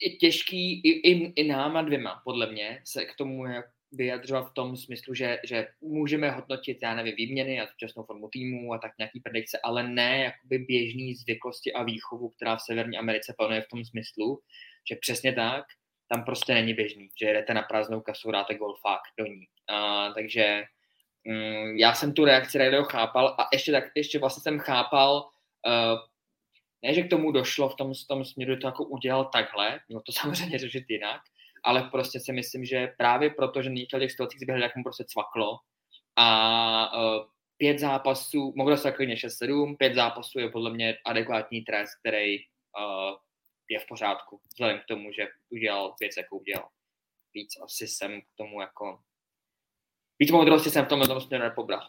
je 0.00 0.16
těžký 0.16 0.80
i, 0.80 1.10
i, 1.10 1.32
i 1.36 1.48
náma 1.48 1.82
dvěma, 1.82 2.20
podle 2.24 2.52
mě, 2.52 2.80
se 2.84 3.04
k 3.04 3.16
tomu 3.16 3.44
vyjadřovat 3.96 4.50
v 4.50 4.54
tom 4.54 4.76
smyslu, 4.76 5.14
že, 5.14 5.38
že 5.44 5.66
můžeme 5.80 6.30
hodnotit, 6.30 6.78
já 6.82 6.94
nevím, 6.94 7.14
výměny 7.16 7.60
a 7.60 7.66
současnou 7.66 8.04
formu 8.04 8.28
týmu 8.28 8.72
a 8.72 8.78
tak 8.78 8.92
nějaký 8.98 9.20
predikce, 9.20 9.58
ale 9.64 9.88
ne 9.88 10.24
jakoby 10.24 10.58
běžný 10.58 11.14
zvyklosti 11.14 11.72
a 11.72 11.82
výchovu, 11.82 12.28
která 12.28 12.56
v 12.56 12.62
Severní 12.62 12.98
Americe 12.98 13.34
panuje 13.38 13.62
v 13.62 13.68
tom 13.68 13.84
smyslu, 13.84 14.40
že 14.88 14.96
přesně 14.96 15.32
tak, 15.32 15.64
tam 16.08 16.24
prostě 16.24 16.54
není 16.54 16.74
běžný, 16.74 17.08
že 17.20 17.26
jedete 17.26 17.54
na 17.54 17.62
prázdnou 17.62 18.00
kasu, 18.00 18.30
dáte 18.30 18.54
gol 18.54 18.74
fakt 18.82 19.10
do 19.18 19.26
ní. 19.26 19.46
A, 19.68 20.10
takže 20.12 20.64
mm, 21.24 21.76
já 21.76 21.94
jsem 21.94 22.12
tu 22.12 22.24
reakci 22.24 22.58
Rayleigho 22.58 22.88
chápal 22.88 23.36
a 23.38 23.48
ještě, 23.52 23.72
tak, 23.72 23.84
ještě 23.94 24.18
vlastně 24.18 24.42
jsem 24.42 24.58
chápal, 24.58 25.28
uh, 25.66 25.98
ne, 26.82 26.94
že 26.94 27.02
k 27.02 27.10
tomu 27.10 27.32
došlo 27.32 27.68
v 27.68 27.74
tom, 27.74 27.94
v 27.94 28.06
tom 28.06 28.24
směru, 28.24 28.56
to 28.56 28.66
jako 28.66 28.84
udělal 28.84 29.24
takhle, 29.24 29.80
mělo 29.88 30.02
to 30.02 30.12
samozřejmě 30.20 30.58
řešit 30.58 30.84
jinak, 30.88 31.20
ale 31.64 31.82
prostě 31.82 32.20
si 32.20 32.32
myslím, 32.32 32.64
že 32.64 32.94
právě 32.98 33.30
proto, 33.30 33.62
že 33.62 33.70
některé 33.70 34.00
těch 34.00 34.10
situacích 34.10 34.40
zběhly, 34.40 34.62
jak 34.62 34.76
mu 34.76 34.82
prostě 34.82 35.04
cvaklo 35.04 35.58
a 36.16 36.98
uh, 36.98 37.24
pět 37.56 37.78
zápasů, 37.78 38.52
mohlo 38.56 38.76
se 38.76 38.92
klidně 38.92 39.14
6-7, 39.14 39.76
pět 39.76 39.94
zápasů 39.94 40.38
je 40.38 40.48
podle 40.48 40.70
mě 40.70 40.96
adekvátní 41.06 41.62
trest, 41.62 41.90
který 42.00 42.38
uh, 42.38 43.16
je 43.70 43.78
v 43.78 43.86
pořádku, 43.88 44.40
vzhledem 44.52 44.78
k 44.78 44.84
tomu, 44.88 45.12
že 45.12 45.28
udělal 45.50 45.94
věc, 46.00 46.16
jakou 46.16 46.38
udělal. 46.38 46.68
Víc 47.34 47.52
asi 47.64 47.88
jsem 47.88 48.20
k 48.20 48.24
tomu 48.36 48.60
jako... 48.60 48.98
Víc 50.18 50.30
moudrosti 50.30 50.70
jsem 50.70 50.84
v 50.84 50.88
tomhle 50.88 51.08
tom 51.08 51.20
směru 51.20 51.44
nepobral. 51.44 51.88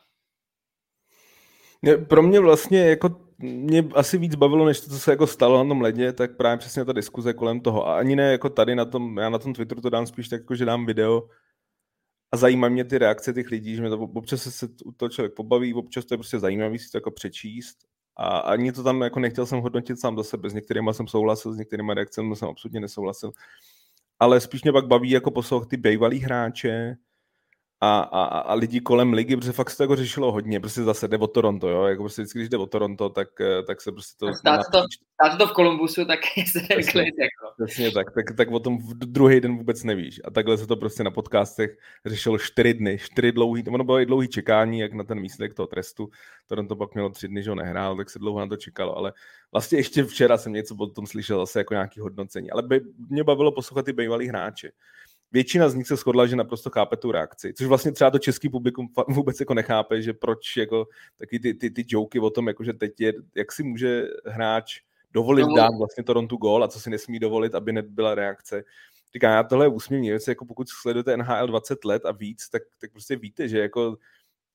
Pro 2.09 2.21
mě 2.21 2.39
vlastně 2.39 2.79
jako 2.79 3.24
mě 3.39 3.89
asi 3.93 4.17
víc 4.17 4.35
bavilo, 4.35 4.65
než 4.65 4.81
to, 4.81 4.89
co 4.89 4.99
se 4.99 5.11
jako 5.11 5.27
stalo 5.27 5.63
na 5.63 5.69
tom 5.69 5.81
ledě, 5.81 6.13
tak 6.13 6.37
právě 6.37 6.57
přesně 6.57 6.85
ta 6.85 6.93
diskuze 6.93 7.33
kolem 7.33 7.59
toho. 7.61 7.87
A 7.87 7.97
ani 7.97 8.15
ne 8.15 8.31
jako 8.31 8.49
tady 8.49 8.75
na 8.75 8.85
tom, 8.85 9.17
já 9.17 9.29
na 9.29 9.39
tom 9.39 9.53
Twitteru 9.53 9.81
to 9.81 9.89
dám 9.89 10.07
spíš 10.07 10.29
tak, 10.29 10.41
jako, 10.41 10.55
že 10.55 10.65
dám 10.65 10.85
video 10.85 11.27
a 12.31 12.37
zajímá 12.37 12.69
mě 12.69 12.83
ty 12.83 12.97
reakce 12.97 13.33
těch 13.33 13.51
lidí, 13.51 13.75
že 13.75 13.81
mě 13.81 13.89
to 13.89 13.99
občas 13.99 14.41
se 14.41 14.67
u 14.85 14.91
toho 14.91 15.09
člověk 15.09 15.33
pobaví, 15.33 15.73
občas 15.73 16.05
to 16.05 16.13
je 16.13 16.17
prostě 16.17 16.39
zajímavý 16.39 16.79
si 16.79 16.91
to 16.91 16.97
jako 16.97 17.11
přečíst. 17.11 17.77
A 18.17 18.37
ani 18.37 18.71
to 18.71 18.83
tam 18.83 19.01
jako 19.01 19.19
nechtěl 19.19 19.45
jsem 19.45 19.59
hodnotit 19.59 19.99
sám 19.99 20.17
za 20.17 20.23
sebe, 20.23 20.49
s 20.49 20.53
některými 20.53 20.93
jsem 20.93 21.07
souhlasil, 21.07 21.53
s 21.53 21.57
některými 21.57 21.93
reakcemi 21.93 22.35
jsem 22.35 22.49
absolutně 22.49 22.79
nesouhlasil. 22.79 23.31
Ale 24.19 24.39
spíš 24.39 24.63
mě 24.63 24.71
pak 24.71 24.87
baví 24.87 25.09
jako 25.09 25.31
poslouchat 25.31 25.69
ty 25.69 25.77
bývalý 25.77 26.19
hráče, 26.19 26.95
a, 27.81 27.99
a, 27.99 28.23
a 28.39 28.53
lidi 28.53 28.81
kolem 28.81 29.13
ligy, 29.13 29.38
protože 29.38 29.51
fakt 29.51 29.69
se 29.69 29.77
to 29.77 29.83
jako 29.83 29.95
řešilo 29.95 30.31
hodně, 30.31 30.59
prostě 30.59 30.83
zase 30.83 31.07
jde 31.07 31.17
o 31.17 31.27
Toronto, 31.27 31.69
jo, 31.69 31.83
jako 31.83 32.03
prostě 32.03 32.21
vždycky, 32.21 32.39
když 32.39 32.49
jde 32.49 32.57
o 32.57 32.65
Toronto, 32.65 33.09
tak, 33.09 33.41
eh, 33.41 33.63
tak 33.63 33.81
se 33.81 33.91
prostě 33.91 34.15
to... 34.19 34.33
Stát 34.33 34.61
to, 34.71 34.83
stát 35.13 35.38
to 35.38 35.47
v 35.47 35.51
Kolumbusu, 35.51 36.05
tak 36.05 36.19
se 36.51 36.59
přesně, 36.59 37.01
jako. 37.01 37.63
Přesně 37.63 37.91
tak, 37.91 38.07
tak, 38.15 38.38
tak 38.38 38.51
o 38.51 38.59
tom 38.59 38.77
druhý 38.95 39.39
den 39.39 39.57
vůbec 39.57 39.83
nevíš. 39.83 40.21
A 40.25 40.31
takhle 40.31 40.57
se 40.57 40.67
to 40.67 40.75
prostě 40.75 41.03
na 41.03 41.11
podcastech 41.11 41.77
řešilo 42.05 42.38
čtyři 42.38 42.73
dny, 42.73 42.97
čtyři 42.97 43.31
dlouhý, 43.31 43.63
ono 43.67 43.83
bylo 43.83 43.99
i 43.99 44.05
dlouhý 44.05 44.27
čekání, 44.27 44.79
jak 44.79 44.93
na 44.93 45.03
ten 45.03 45.21
výsledek 45.21 45.53
toho 45.53 45.67
trestu. 45.67 46.09
Toronto 46.47 46.75
pak 46.75 46.93
mělo 46.93 47.09
tři 47.09 47.27
dny, 47.27 47.43
že 47.43 47.49
ho 47.49 47.55
nehrál, 47.55 47.97
tak 47.97 48.09
se 48.09 48.19
dlouho 48.19 48.39
na 48.39 48.47
to 48.47 48.57
čekalo, 48.57 48.97
ale 48.97 49.13
vlastně 49.51 49.77
ještě 49.77 50.03
včera 50.03 50.38
jsem 50.38 50.53
něco 50.53 50.75
o 50.79 50.88
tom 50.88 51.07
slyšel, 51.07 51.39
zase 51.39 51.59
jako 51.59 51.73
nějaký 51.73 51.99
hodnocení. 51.99 52.51
Ale 52.51 52.63
by, 52.63 52.81
mě 53.09 53.23
bavilo 53.23 53.51
poslouchat 53.51 53.85
ty 53.85 53.93
bývalý 53.93 54.27
hráče 54.27 54.71
většina 55.35 55.69
z 55.69 55.75
nich 55.75 55.87
se 55.87 55.95
shodla, 55.95 56.27
že 56.27 56.35
naprosto 56.35 56.69
chápe 56.69 56.97
tu 56.97 57.11
reakci, 57.11 57.53
což 57.53 57.67
vlastně 57.67 57.91
třeba 57.91 58.11
to 58.11 58.19
český 58.19 58.49
publikum 58.49 58.87
vůbec 59.07 59.39
jako 59.39 59.53
nechápe, 59.53 60.01
že 60.01 60.13
proč 60.13 60.57
jako 60.57 60.87
taky 61.19 61.39
ty, 61.39 61.53
ty, 61.53 61.69
ty 61.69 61.85
joky 61.87 62.19
o 62.19 62.29
tom, 62.29 62.47
jako 62.47 62.63
že 62.63 62.73
teď 62.73 63.01
je, 63.01 63.13
jak 63.35 63.51
si 63.51 63.63
může 63.63 64.07
hráč 64.25 64.79
dovolit 65.11 65.47
no. 65.47 65.55
dát 65.55 65.71
vlastně 65.77 66.03
Toronto 66.03 66.37
gól 66.37 66.63
a 66.63 66.67
co 66.67 66.79
si 66.79 66.89
nesmí 66.89 67.19
dovolit, 67.19 67.55
aby 67.55 67.73
nebyla 67.73 68.15
reakce. 68.15 68.63
Říkám, 69.13 69.31
já 69.31 69.43
tohle 69.43 69.65
je 69.65 69.69
úsměvný 69.69 70.09
věc, 70.09 70.27
jako 70.27 70.45
pokud 70.45 70.69
sledujete 70.69 71.17
NHL 71.17 71.47
20 71.47 71.85
let 71.85 72.05
a 72.05 72.11
víc, 72.11 72.49
tak, 72.49 72.63
tak 72.81 72.91
prostě 72.91 73.15
víte, 73.15 73.47
že 73.47 73.59
jako 73.59 73.97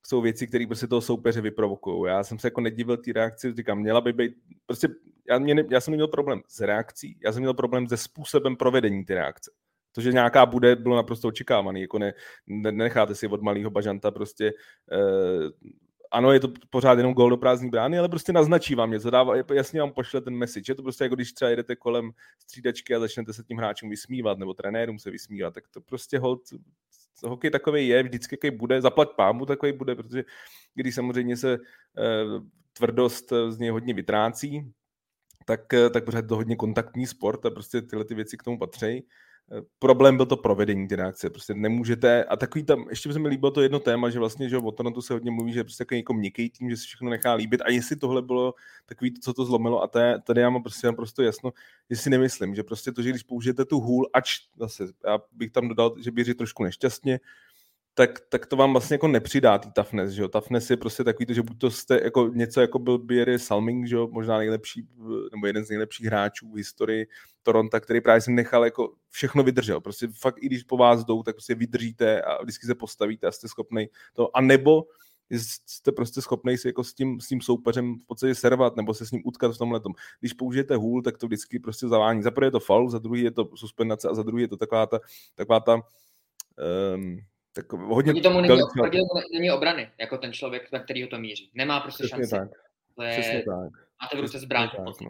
jsou 0.05 0.21
věci, 0.21 0.47
které 0.47 0.67
prostě 0.67 0.87
toho 0.87 1.01
soupeře 1.01 1.41
vyprovokují. 1.41 2.09
Já 2.11 2.23
jsem 2.23 2.39
se 2.39 2.47
jako 2.47 2.61
nedivil 2.61 2.97
té 2.97 3.13
reakci, 3.13 3.53
říkám, 3.53 3.79
měla 3.79 4.01
by 4.01 4.13
být, 4.13 4.33
prostě 4.65 4.87
já, 5.29 5.39
mě, 5.39 5.65
já 5.69 5.81
jsem 5.81 5.91
neměl 5.91 6.07
problém 6.07 6.41
s 6.47 6.61
reakcí, 6.61 7.17
já 7.23 7.31
jsem 7.31 7.41
měl 7.41 7.53
problém 7.53 7.87
se 7.87 7.97
způsobem 7.97 8.55
provedení 8.55 9.05
ty 9.05 9.13
reakce. 9.13 9.51
To, 9.91 10.01
že 10.01 10.11
nějaká 10.11 10.45
bude, 10.45 10.75
bylo 10.75 10.95
naprosto 10.95 11.27
očekávaný. 11.27 11.81
Jako 11.81 11.99
ne, 11.99 12.13
ne, 12.47 12.71
necháte 12.71 13.15
si 13.15 13.27
od 13.27 13.41
malého 13.41 13.69
bažanta 13.69 14.11
prostě 14.11 14.53
eh, 14.91 15.71
ano, 16.11 16.31
je 16.31 16.39
to 16.39 16.53
pořád 16.69 16.97
jenom 16.97 17.13
gol 17.13 17.29
do 17.29 17.37
prázdní 17.37 17.69
brány, 17.69 17.99
ale 17.99 18.09
prostě 18.09 18.33
naznačí 18.33 18.75
vám 18.75 18.91
něco, 18.91 19.09
dává, 19.09 19.33
jasně 19.53 19.79
vám 19.79 19.91
pošle 19.91 20.21
ten 20.21 20.35
message. 20.35 20.71
Je 20.71 20.75
to 20.75 20.83
prostě 20.83 21.03
jako 21.03 21.15
když 21.15 21.33
třeba 21.33 21.49
jedete 21.49 21.75
kolem 21.75 22.11
střídačky 22.39 22.95
a 22.95 22.99
začnete 22.99 23.33
se 23.33 23.43
tím 23.43 23.57
hráčům 23.57 23.89
vysmívat, 23.89 24.37
nebo 24.37 24.53
trenérům 24.53 24.99
se 24.99 25.11
vysmívat, 25.11 25.53
tak 25.53 25.63
to 25.67 25.81
prostě 25.81 26.19
hold, 26.19 26.41
hokej 27.23 27.51
takový 27.51 27.87
je, 27.87 28.03
vždycky 28.03 28.37
jaký 28.43 28.57
bude, 28.57 28.81
zaplať 28.81 29.09
pámu 29.15 29.45
takový 29.45 29.71
bude, 29.71 29.95
protože 29.95 30.23
když 30.75 30.95
samozřejmě 30.95 31.37
se 31.37 31.53
eh, 31.53 31.59
tvrdost 32.73 33.33
z 33.49 33.57
něj 33.57 33.69
hodně 33.69 33.93
vytrácí, 33.93 34.73
tak, 35.45 35.73
eh, 35.73 35.89
tak 35.89 36.05
pořád 36.05 36.27
to 36.27 36.35
hodně 36.35 36.55
kontaktní 36.55 37.07
sport 37.07 37.45
a 37.45 37.49
prostě 37.49 37.81
tyhle 37.81 38.05
ty 38.05 38.15
věci 38.15 38.37
k 38.37 38.43
tomu 38.43 38.59
patří 38.59 39.03
problém 39.79 40.17
byl 40.17 40.25
to 40.25 40.37
provedení 40.37 40.87
ty 40.87 40.95
reakce. 40.95 41.29
Prostě 41.29 41.53
nemůžete, 41.53 42.23
a 42.23 42.35
takový 42.35 42.63
tam, 42.63 42.85
ještě 42.89 43.09
by 43.09 43.13
se 43.13 43.19
mi 43.19 43.27
líbilo 43.27 43.51
to 43.51 43.61
jedno 43.61 43.79
téma, 43.79 44.09
že 44.09 44.19
vlastně, 44.19 44.49
že 44.49 44.57
o 44.57 44.71
Toronto 44.71 45.01
se 45.01 45.13
hodně 45.13 45.31
mluví, 45.31 45.53
že 45.53 45.63
prostě 45.63 45.85
jako 45.91 46.13
měkký 46.13 46.49
tým, 46.49 46.69
že 46.69 46.77
si 46.77 46.83
všechno 46.83 47.09
nechá 47.09 47.33
líbit. 47.33 47.61
A 47.61 47.69
jestli 47.69 47.95
tohle 47.95 48.21
bylo 48.21 48.53
takový, 48.85 49.19
co 49.19 49.33
to 49.33 49.45
zlomilo, 49.45 49.83
a 49.83 49.87
té, 49.87 50.21
tady 50.23 50.41
já 50.41 50.49
mám 50.49 50.63
prostě 50.63 50.87
mám 50.87 50.95
prostě 50.95 51.23
jasno, 51.23 51.51
že 51.89 51.95
si 51.95 52.09
nemyslím, 52.09 52.55
že 52.55 52.63
prostě 52.63 52.91
to, 52.91 53.01
že 53.01 53.09
když 53.09 53.23
použijete 53.23 53.65
tu 53.65 53.79
hůl, 53.79 54.09
ač 54.13 54.39
zase, 54.57 54.87
já 55.05 55.19
bych 55.31 55.51
tam 55.51 55.67
dodal, 55.67 55.95
že 55.99 56.11
bych 56.11 56.35
trošku 56.35 56.63
nešťastně, 56.63 57.19
tak, 57.93 58.19
tak 58.29 58.45
to 58.45 58.55
vám 58.55 58.71
vlastně 58.71 58.93
jako 58.93 59.07
nepřidá 59.07 59.57
tý 59.57 59.71
toughness, 59.71 60.11
že 60.11 60.21
jo. 60.21 60.27
Toughness 60.27 60.69
je 60.69 60.77
prostě 60.77 61.03
takový 61.03 61.25
to, 61.25 61.33
že 61.33 61.41
buď 61.41 61.57
to 61.57 61.71
jste 61.71 61.99
jako 62.03 62.27
něco 62.27 62.61
jako 62.61 62.79
byl 62.79 62.97
Bierry 62.97 63.39
Salming, 63.39 63.87
že 63.87 63.95
jo, 63.95 64.07
možná 64.11 64.37
nejlepší, 64.37 64.87
nebo 65.31 65.47
jeden 65.47 65.65
z 65.65 65.69
nejlepších 65.69 66.05
hráčů 66.05 66.51
v 66.51 66.57
historii 66.57 67.07
Toronto, 67.43 67.81
který 67.81 68.01
právě 68.01 68.21
si 68.21 68.31
nechal 68.31 68.65
jako 68.65 68.93
všechno 69.09 69.43
vydržel. 69.43 69.81
Prostě 69.81 70.07
fakt 70.19 70.43
i 70.43 70.45
když 70.45 70.63
po 70.63 70.77
vás 70.77 71.05
jdou, 71.05 71.23
tak 71.23 71.35
prostě 71.35 71.55
vydržíte 71.55 72.21
a 72.21 72.43
vždycky 72.43 72.67
se 72.67 72.75
postavíte 72.75 73.27
a 73.27 73.31
jste 73.31 73.47
schopný 73.47 73.89
to. 74.13 74.37
A 74.37 74.41
nebo 74.41 74.83
jste 75.31 75.91
prostě 75.91 76.21
schopný 76.21 76.57
si 76.57 76.67
jako 76.67 76.83
s 76.83 76.93
tím, 76.93 77.21
s 77.21 77.27
tím 77.27 77.41
soupeřem 77.41 77.95
v 77.99 78.05
podstatě 78.05 78.35
servat 78.35 78.75
nebo 78.75 78.93
se 78.93 79.05
s 79.05 79.11
ním 79.11 79.21
utkat 79.25 79.55
v 79.55 79.57
tomhle 79.57 79.79
tom. 79.79 79.93
Když 80.19 80.33
použijete 80.33 80.75
hůl, 80.75 81.01
tak 81.01 81.17
to 81.17 81.27
vždycky 81.27 81.59
prostě 81.59 81.87
zavání. 81.87 82.23
Za 82.23 82.31
prvé 82.31 82.47
je 82.47 82.51
to 82.51 82.59
faul, 82.59 82.89
za 82.89 82.99
druhý 82.99 83.21
je 83.21 83.31
to 83.31 83.49
suspendace 83.55 84.09
a 84.09 84.13
za 84.13 84.23
druhý 84.23 84.41
je 84.41 84.47
to 84.47 84.57
taková 84.57 84.85
ta, 84.85 84.99
taková 85.35 85.59
ta 85.59 85.75
um, 86.95 87.19
tak 87.53 87.73
hodně 87.73 88.21
tomu 88.21 88.41
není, 88.41 88.61
proti 88.77 88.97
tomu 88.97 89.21
není 89.33 89.51
obrany, 89.51 89.89
jako 89.97 90.17
ten 90.17 90.33
člověk, 90.33 90.71
na 90.71 90.79
kterýho 90.79 91.09
to 91.09 91.19
míří. 91.19 91.51
Nemá 91.53 91.79
prostě 91.79 92.03
Přesně 92.03 92.27
šanci. 92.27 92.35
Tak. 92.35 92.49
To 92.95 93.03
je, 93.03 93.11
Přesně 93.11 93.43
tak. 93.47 93.71
Máte 94.01 94.17
v 94.17 94.19
ruce 94.19 94.39
zbraň. 94.39 94.69
Tak, 94.77 95.01
no. 95.01 95.09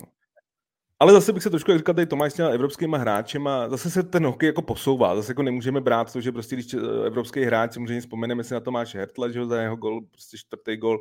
Ale 0.99 1.13
zase 1.13 1.33
bych 1.33 1.43
se 1.43 1.49
trošku, 1.49 1.71
jak 1.71 1.79
říkal 1.79 1.95
tady 1.95 2.07
Tomáš 2.07 2.31
s 2.31 2.35
těma 2.35 2.49
evropskými 2.49 2.97
hráči, 2.99 3.39
a 3.47 3.69
zase 3.69 3.91
se 3.91 4.03
ten 4.03 4.25
hokej 4.25 4.47
jako 4.47 4.61
posouvá. 4.61 5.15
Zase 5.15 5.31
jako 5.31 5.43
nemůžeme 5.43 5.81
brát 5.81 6.13
to, 6.13 6.21
že 6.21 6.31
prostě 6.31 6.55
když 6.55 6.73
eh, 6.73 6.77
evropský 7.05 7.43
hráč, 7.43 7.73
samozřejmě 7.73 8.01
vzpomeneme 8.01 8.43
si 8.43 8.53
na 8.53 8.59
Tomáše 8.59 8.97
Hertla, 8.97 9.29
že 9.29 9.45
za 9.45 9.61
jeho 9.61 9.75
gol, 9.75 10.01
prostě 10.11 10.37
čtvrtý 10.37 10.77
gol, 10.77 10.99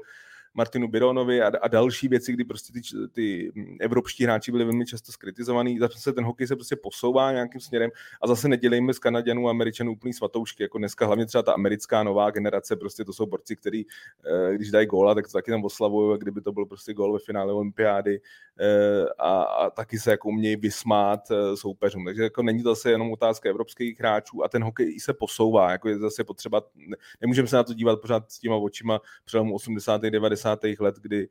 Martinu 0.54 0.88
Bironovi 0.88 1.42
a, 1.42 1.52
a 1.62 1.68
další 1.68 2.08
věci, 2.08 2.32
kdy 2.32 2.44
prostě 2.44 2.72
ty, 2.72 2.80
ty 3.12 3.52
evropští 3.80 4.24
hráči 4.24 4.52
byli 4.52 4.64
velmi 4.64 4.86
často 4.86 5.12
skritizovaný. 5.12 5.78
Zase 5.78 6.12
ten 6.12 6.24
hokej 6.24 6.46
se 6.46 6.56
prostě 6.56 6.76
posouvá 6.76 7.32
nějakým 7.32 7.60
směrem 7.60 7.90
a 8.22 8.26
zase 8.26 8.48
nedělejme 8.48 8.94
z 8.94 8.98
Kanaděnů 8.98 9.46
a 9.46 9.50
Američanů 9.50 9.92
úplný 9.92 10.12
svatoušky, 10.12 10.62
jako 10.62 10.78
dneska 10.78 11.06
hlavně 11.06 11.26
třeba 11.26 11.42
ta 11.42 11.52
americká 11.52 12.02
nová 12.02 12.30
generace, 12.30 12.76
prostě 12.76 13.04
to 13.04 13.12
jsou 13.12 13.26
borci, 13.26 13.56
kteří, 13.56 13.86
eh, 14.26 14.54
když 14.54 14.70
dají 14.70 14.86
góla, 14.86 15.14
tak 15.14 15.26
to 15.26 15.32
taky 15.32 15.50
tam 15.50 15.64
oslavují, 15.64 16.18
kdyby 16.18 16.40
to 16.40 16.52
byl 16.52 16.66
prostě 16.66 16.94
gól 16.94 17.12
ve 17.12 17.18
finále 17.18 17.52
olympiády 17.52 18.20
eh, 18.60 19.06
a, 19.18 19.42
a 19.42 19.70
taky 19.70 19.98
se 19.98 20.10
jako 20.10 20.28
umějí 20.28 20.56
vysmát 20.56 21.30
eh, 21.30 21.56
soupeřům. 21.56 22.04
Takže 22.04 22.22
jako 22.22 22.42
není 22.42 22.62
to 22.62 22.68
zase 22.68 22.90
jenom 22.90 23.12
otázka 23.12 23.48
evropských 23.48 24.00
hráčů 24.00 24.44
a 24.44 24.48
ten 24.48 24.64
hokej 24.64 25.00
se 25.00 25.14
posouvá, 25.14 25.70
jako 25.72 25.88
je 25.88 25.98
zase 25.98 26.24
potřeba, 26.24 26.62
nemůžeme 27.20 27.48
se 27.48 27.56
na 27.56 27.64
to 27.64 27.74
dívat 27.74 28.00
pořád 28.00 28.30
s 28.30 28.38
těma 28.38 28.56
očima 28.56 29.00
přelomu 29.24 29.54
80. 29.54 30.00
90 30.02 30.39
90. 30.42 30.80
let, 30.80 30.94
kdy 30.96 31.28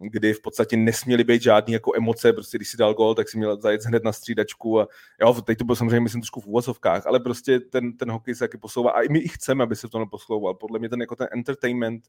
kdy 0.00 0.34
v 0.34 0.42
podstatě 0.42 0.76
nesměly 0.76 1.24
být 1.24 1.42
žádný 1.42 1.72
jako 1.72 1.92
emoce, 1.96 2.32
prostě 2.32 2.58
když 2.58 2.68
si 2.68 2.76
dal 2.76 2.94
gol, 2.94 3.14
tak 3.14 3.28
si 3.28 3.38
měl 3.38 3.60
zajet 3.60 3.84
hned 3.84 4.04
na 4.04 4.12
střídačku 4.12 4.80
a 4.80 4.88
jo, 5.20 5.42
teď 5.42 5.58
to 5.58 5.64
bylo 5.64 5.76
samozřejmě, 5.76 6.00
myslím, 6.00 6.20
trošku 6.20 6.40
v 6.40 6.46
úvozovkách, 6.46 7.06
ale 7.06 7.20
prostě 7.20 7.60
ten, 7.60 7.96
ten 7.96 8.10
hokej 8.10 8.34
se 8.34 8.38
taky 8.38 8.58
posouvá 8.58 8.90
a 8.90 9.00
i 9.00 9.08
my 9.08 9.18
i 9.18 9.28
chceme, 9.28 9.64
aby 9.64 9.76
se 9.76 9.88
v 9.88 9.90
tom 9.90 10.08
posouval. 10.08 10.54
Podle 10.54 10.78
mě 10.78 10.88
ten 10.88 11.00
jako 11.00 11.16
ten 11.16 11.28
entertainment 11.30 12.04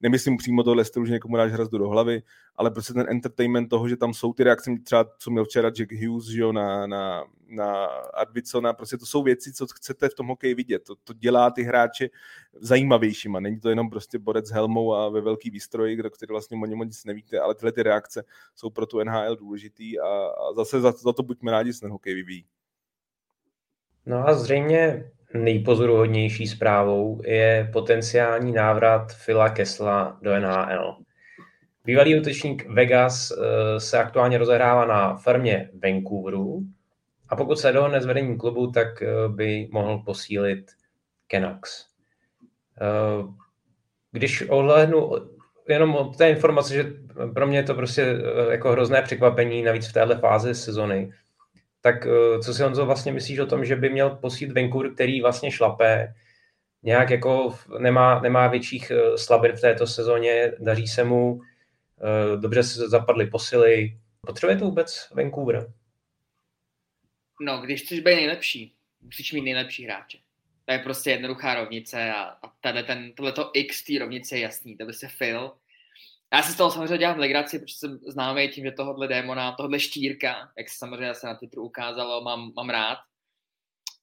nemyslím 0.00 0.36
přímo 0.36 0.62
tohle 0.62 0.84
stylu, 0.84 1.06
že 1.06 1.12
někomu 1.12 1.36
dáš 1.36 1.52
hrazdu 1.52 1.78
do 1.78 1.88
hlavy, 1.88 2.22
ale 2.56 2.70
prostě 2.70 2.92
ten 2.92 3.06
entertainment 3.08 3.70
toho, 3.70 3.88
že 3.88 3.96
tam 3.96 4.14
jsou 4.14 4.32
ty 4.32 4.44
reakce, 4.44 4.70
třeba 4.84 5.04
co 5.18 5.30
měl 5.30 5.44
včera 5.44 5.70
Jack 5.70 5.92
Hughes, 5.92 6.26
že 6.26 6.40
jo, 6.40 6.52
na, 6.52 6.86
na, 6.86 7.24
na 7.48 7.84
Advicona, 8.14 8.72
prostě 8.72 8.98
to 8.98 9.06
jsou 9.06 9.22
věci, 9.22 9.52
co 9.52 9.66
chcete 9.66 10.08
v 10.08 10.14
tom 10.14 10.26
hokeji 10.26 10.54
vidět. 10.54 10.84
To, 10.84 10.96
to 11.04 11.12
dělá 11.12 11.50
ty 11.50 11.62
hráče 11.62 12.08
zajímavějšíma. 12.52 13.40
Není 13.40 13.60
to 13.60 13.68
jenom 13.68 13.90
prostě 13.90 14.18
borec 14.18 14.46
s 14.46 14.50
helmou 14.50 14.94
a 14.94 15.08
ve 15.08 15.20
velký 15.20 15.50
výstroji, 15.50 15.96
kdo 15.96 16.10
který 16.10 16.30
vlastně 16.30 16.58
o 16.62 16.66
něm 16.66 16.78
nic 16.78 17.04
nevíte, 17.04 17.40
ale 17.40 17.54
tyhle 17.54 17.72
ty 17.72 17.82
reakce 17.82 18.24
jsou 18.54 18.70
pro 18.70 18.86
tu 18.86 19.04
NHL 19.04 19.36
důležitý 19.36 20.00
a, 20.00 20.06
a 20.08 20.52
zase 20.56 20.80
za, 20.80 20.92
za 20.92 21.12
to 21.12 21.22
buďme 21.22 21.50
rádi, 21.50 21.72
že 21.72 21.80
ten 21.80 21.90
hokej 21.90 22.14
vyvíjí. 22.14 22.44
No 24.06 24.28
a 24.28 24.34
zřejmě 24.34 25.10
nejpozoruhodnější 25.34 26.46
zprávou 26.46 27.20
je 27.24 27.70
potenciální 27.72 28.52
návrat 28.52 29.12
Phila 29.24 29.48
Kesla 29.48 30.18
do 30.22 30.40
NHL. 30.40 30.96
Bývalý 31.84 32.20
útočník 32.20 32.66
Vegas 32.68 33.30
eh, 33.30 33.80
se 33.80 33.98
aktuálně 33.98 34.38
rozehrává 34.38 34.86
na 34.86 35.16
farmě 35.16 35.70
Vancouveru 35.82 36.62
a 37.28 37.36
pokud 37.36 37.58
se 37.58 37.72
dohodne 37.72 38.00
s 38.00 38.06
vedením 38.06 38.38
klubu, 38.38 38.70
tak 38.70 39.02
eh, 39.02 39.28
by 39.28 39.68
mohl 39.72 39.98
posílit 39.98 40.70
Canucks. 41.30 41.86
Eh, 42.80 43.24
když 44.12 44.48
ohlednu 44.48 45.10
jenom 45.68 45.94
od 45.94 46.16
té 46.16 46.30
informace, 46.30 46.74
že 46.74 46.92
pro 47.34 47.46
mě 47.46 47.58
je 47.58 47.62
to 47.62 47.74
prostě 47.74 48.16
jako 48.50 48.70
hrozné 48.70 49.02
překvapení, 49.02 49.62
navíc 49.62 49.88
v 49.88 49.92
téhle 49.92 50.18
fázi 50.18 50.54
sezony, 50.54 51.12
tak 51.80 52.06
co 52.44 52.54
si 52.54 52.62
Honzo 52.62 52.86
vlastně 52.86 53.12
myslíš 53.12 53.38
o 53.38 53.46
tom, 53.46 53.64
že 53.64 53.76
by 53.76 53.90
měl 53.90 54.10
posílit 54.10 54.54
Vancouver, 54.54 54.94
který 54.94 55.20
vlastně 55.20 55.50
šlapé, 55.50 56.14
nějak 56.82 57.10
jako 57.10 57.58
nemá, 57.78 58.20
nemá 58.20 58.48
větších 58.48 58.92
slabin 59.16 59.52
v 59.52 59.60
této 59.60 59.86
sezóně, 59.86 60.52
daří 60.58 60.86
se 60.86 61.04
mu, 61.04 61.40
Eh, 62.00 62.36
dobře 62.36 62.62
se 62.62 62.88
zapadly 62.88 63.26
posily. 63.26 64.00
Potřebuje 64.26 64.56
to 64.56 64.64
vůbec 64.64 65.08
Vancouver? 65.14 65.72
No, 67.40 67.58
když 67.58 67.82
chceš 67.82 68.00
být 68.00 68.14
nejlepší, 68.14 68.74
musíš 69.00 69.32
mít 69.32 69.40
nejlepší 69.40 69.84
hráče. 69.84 70.18
To 70.64 70.72
je 70.72 70.78
prostě 70.78 71.10
jednoduchá 71.10 71.54
rovnice 71.54 72.12
a, 72.12 72.22
a 72.22 72.48
tady 72.60 72.82
ten, 72.82 73.12
tohleto 73.12 73.50
X 73.54 73.84
té 73.84 73.98
rovnice 73.98 74.36
je 74.36 74.40
jasný, 74.40 74.76
to 74.76 74.84
by 74.84 74.92
se 74.92 75.08
Phil. 75.18 75.52
Já 76.32 76.42
si 76.42 76.52
z 76.52 76.56
toho 76.56 76.70
samozřejmě 76.70 76.98
dělám 76.98 77.18
legraci, 77.18 77.58
protože 77.58 77.74
jsem 77.74 77.98
známý 78.08 78.48
tím, 78.48 78.64
že 78.64 78.72
tohohle 78.72 79.08
démona, 79.08 79.52
tohle 79.52 79.80
štírka, 79.80 80.52
jak 80.58 80.68
se 80.68 80.78
samozřejmě 80.78 81.14
se 81.14 81.26
na 81.26 81.34
Twitteru 81.34 81.64
ukázalo, 81.64 82.20
mám, 82.20 82.52
mám 82.56 82.70
rád. 82.70 82.98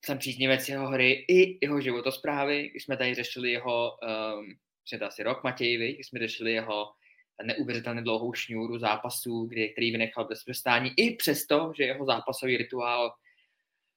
Jsem 0.05 0.17
příznivec 0.17 0.69
jeho 0.69 0.87
hry 0.87 1.25
i 1.29 1.65
jeho 1.65 1.81
životosprávy, 1.81 2.69
když 2.69 2.83
jsme 2.83 2.97
tady 2.97 3.13
řešili 3.13 3.51
jeho, 3.51 3.91
um, 4.37 4.99
to 4.99 5.05
asi 5.05 5.23
rok 5.23 5.43
Matějvi, 5.43 5.93
když 5.93 6.07
jsme 6.07 6.19
řešili 6.19 6.53
jeho 6.53 6.91
neuvěřitelně 7.43 8.01
dlouhou 8.01 8.33
šňůru 8.33 8.79
zápasů, 8.79 9.45
kdy, 9.45 9.69
který 9.69 9.91
vynechal 9.91 10.25
bez 10.25 10.43
přestání, 10.43 10.93
i 10.97 11.15
přesto, 11.15 11.73
že 11.77 11.83
jeho 11.83 12.05
zápasový 12.05 12.57
rituál 12.57 13.13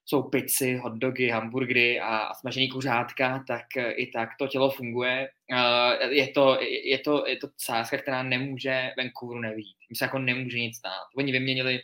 jsou 0.08 0.22
pici, 0.22 0.76
hotdogy, 0.76 1.28
hamburgery 1.28 2.00
a, 2.00 2.18
a 2.18 2.34
smažený 2.34 2.68
kuřátka, 2.68 3.44
tak 3.46 3.76
eh, 3.76 3.90
i 3.90 4.06
tak 4.06 4.28
to 4.38 4.46
tělo 4.46 4.70
funguje. 4.70 5.30
Uh, 5.52 6.12
je, 6.12 6.28
to, 6.28 6.58
je, 6.62 6.98
to, 6.98 7.26
je 7.26 7.36
to 7.36 7.48
sázka, 7.56 7.98
která 7.98 8.22
nemůže 8.22 8.90
Vancouveru 8.96 9.40
nevít. 9.40 9.76
Jim 9.90 9.96
se 9.96 10.04
jako 10.04 10.18
nemůže 10.18 10.58
nic 10.58 10.76
stát. 10.76 11.06
Oni 11.16 11.32
vyměnili 11.32 11.80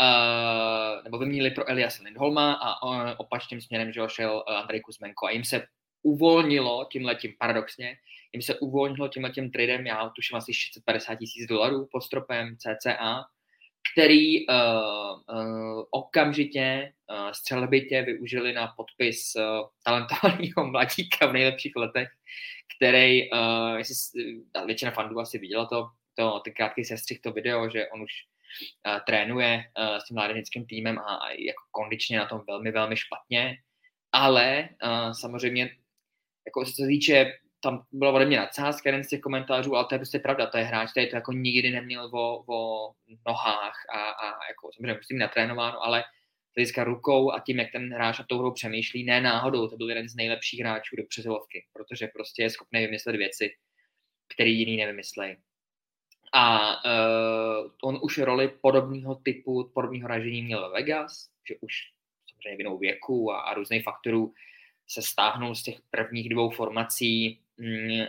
uh, 0.00 1.04
nebo 1.04 1.18
vyměnili 1.18 1.50
pro 1.50 1.68
Elias 1.68 1.98
Lindholma 1.98 2.52
a 2.52 2.86
uh, 2.86 3.14
opačným 3.16 3.60
směrem, 3.60 3.92
že 3.92 4.00
šel 4.06 4.44
Andrej 4.46 4.80
Kuzmenko 4.80 5.26
a 5.26 5.30
jim 5.30 5.44
se 5.44 5.66
uvolnilo 6.02 6.88
tím 6.90 7.04
letím 7.04 7.34
paradoxně 7.38 7.96
jim 8.32 8.42
se 8.42 8.58
uvolnilo 8.58 9.08
tím 9.08 9.50
tradem, 9.50 9.86
já 9.86 10.08
tuším 10.08 10.36
asi 10.36 10.54
650 10.54 11.14
tisíc 11.14 11.46
dolarů 11.48 11.88
pod 11.92 12.00
stropem 12.00 12.56
CCA, 12.56 13.24
který 13.92 14.48
uh, 14.48 14.54
uh, 14.54 15.82
okamžitě 15.90 16.92
uh, 17.10 17.30
střelbitě 17.32 18.02
využili 18.02 18.52
na 18.52 18.74
podpis 18.76 19.32
uh, 19.36 19.42
talentovaného 19.84 20.66
mladíka 20.70 21.26
v 21.26 21.32
nejlepších 21.32 21.76
letech, 21.76 22.08
který, 22.76 23.30
uh, 23.30 23.76
jestli, 23.76 24.40
většina 24.66 24.90
fandů 24.90 25.20
asi 25.20 25.38
viděla 25.38 25.66
to, 25.66 25.88
to 26.14 26.40
ten 26.44 26.52
krátký 26.52 26.84
sestřih, 26.84 27.20
to 27.20 27.32
video, 27.32 27.70
že 27.70 27.88
on 27.88 28.02
už 28.02 28.12
uh, 28.86 29.00
trénuje 29.06 29.64
uh, 29.78 29.98
s 29.98 30.04
tím 30.04 30.14
mládežnickým 30.14 30.66
týmem 30.66 30.98
a, 30.98 31.14
a 31.14 31.30
jako 31.30 31.62
kondičně 31.70 32.18
na 32.18 32.26
tom 32.26 32.42
velmi, 32.46 32.70
velmi 32.70 32.96
špatně, 32.96 33.56
ale 34.12 34.68
uh, 34.84 35.12
samozřejmě 35.12 35.70
jako 36.46 36.66
se 36.66 36.86
týče 36.86 37.32
tam 37.60 37.84
byla 37.92 38.12
ode 38.12 38.26
mě 38.26 38.36
nadsázka 38.36 38.88
jeden 38.88 39.04
z 39.04 39.08
těch 39.08 39.20
komentářů, 39.20 39.76
ale 39.76 39.84
to 39.84 39.94
je 39.94 39.98
prostě 39.98 40.18
pravda, 40.18 40.46
to 40.46 40.58
je 40.58 40.64
hráč, 40.64 40.90
který 40.90 41.10
to 41.10 41.16
jako 41.16 41.32
nikdy 41.32 41.70
neměl 41.70 42.10
o, 42.12 42.44
o 42.46 42.90
nohách 43.26 43.74
a, 43.94 44.10
a 44.10 44.26
jako 44.26 44.70
samozřejmě 44.76 44.94
musím 44.94 45.18
natrénováno, 45.18 45.84
ale 45.84 46.04
hlediska 46.56 46.84
rukou 46.84 47.32
a 47.32 47.40
tím, 47.40 47.58
jak 47.58 47.72
ten 47.72 47.94
hráč 47.94 48.18
na 48.18 48.24
tou 48.28 48.38
hrou 48.38 48.52
přemýšlí, 48.52 49.04
ne 49.04 49.20
náhodou, 49.20 49.68
to 49.68 49.76
byl 49.76 49.88
jeden 49.88 50.08
z 50.08 50.14
nejlepších 50.14 50.60
hráčů 50.60 50.96
do 50.96 51.02
přesilovky, 51.08 51.66
protože 51.72 52.08
prostě 52.14 52.42
je 52.42 52.50
schopný 52.50 52.80
vymyslet 52.80 53.16
věci, 53.16 53.50
které 54.34 54.50
jiný 54.50 54.76
nevymyslejí. 54.76 55.36
A 56.32 56.74
uh, 56.84 57.70
on 57.82 57.98
už 58.02 58.18
roli 58.18 58.48
podobného 58.48 59.14
typu, 59.14 59.70
podobného 59.74 60.08
ražení 60.08 60.42
měl 60.42 60.68
ve 60.68 60.74
Vegas, 60.74 61.28
že 61.48 61.54
už 61.60 61.72
samozřejmě 62.30 62.56
vinou 62.56 62.78
věku 62.78 63.32
a, 63.32 63.40
a 63.40 63.54
různých 63.54 63.84
faktorů 63.84 64.32
se 64.88 65.02
stáhnul 65.02 65.54
z 65.54 65.62
těch 65.62 65.78
prvních 65.90 66.28
dvou 66.28 66.50
formací 66.50 67.40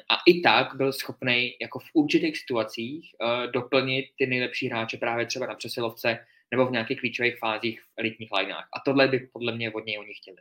a 0.10 0.16
i 0.28 0.42
tak 0.42 0.76
byl 0.76 0.94
schopný 0.94 1.56
jako 1.62 1.80
v 1.80 1.86
určitých 1.94 2.38
situacích 2.38 3.16
uh, 3.22 3.52
doplnit 3.52 4.06
ty 4.18 4.26
nejlepší 4.26 4.68
hráče 4.68 4.98
právě 4.98 5.26
třeba 5.26 5.46
na 5.46 5.56
přesilovce 5.56 6.26
nebo 6.52 6.66
v 6.66 6.72
nějakých 6.72 7.00
klíčových 7.00 7.38
fázích 7.38 7.82
v 7.82 7.86
elitních 7.98 8.30
lineách. 8.32 8.70
A 8.74 8.80
tohle 8.80 9.08
by 9.08 9.20
podle 9.20 9.56
mě 9.56 9.72
od 9.72 9.86
něj 9.86 10.00
oni 10.00 10.14
chtěli. 10.14 10.38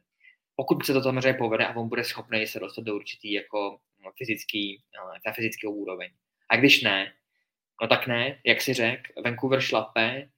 Pokud 0.56 0.86
se 0.86 0.92
to 0.92 1.02
samozřejmě 1.02 1.34
povede 1.34 1.66
a 1.66 1.76
on 1.76 1.88
bude 1.88 2.04
schopný 2.04 2.46
se 2.46 2.60
dostat 2.60 2.84
do 2.84 2.94
určitý 2.94 3.32
jako 3.32 3.78
fyzický, 4.18 4.82
uh, 5.04 5.32
fyzický 5.34 5.66
úroveň. 5.66 6.10
A 6.48 6.56
když 6.56 6.82
ne, 6.82 7.12
no 7.82 7.88
tak 7.88 8.06
ne, 8.06 8.40
jak 8.46 8.60
si 8.60 8.74
řekl, 8.74 9.22
Vancouver 9.24 9.60
šlape, 9.60 10.28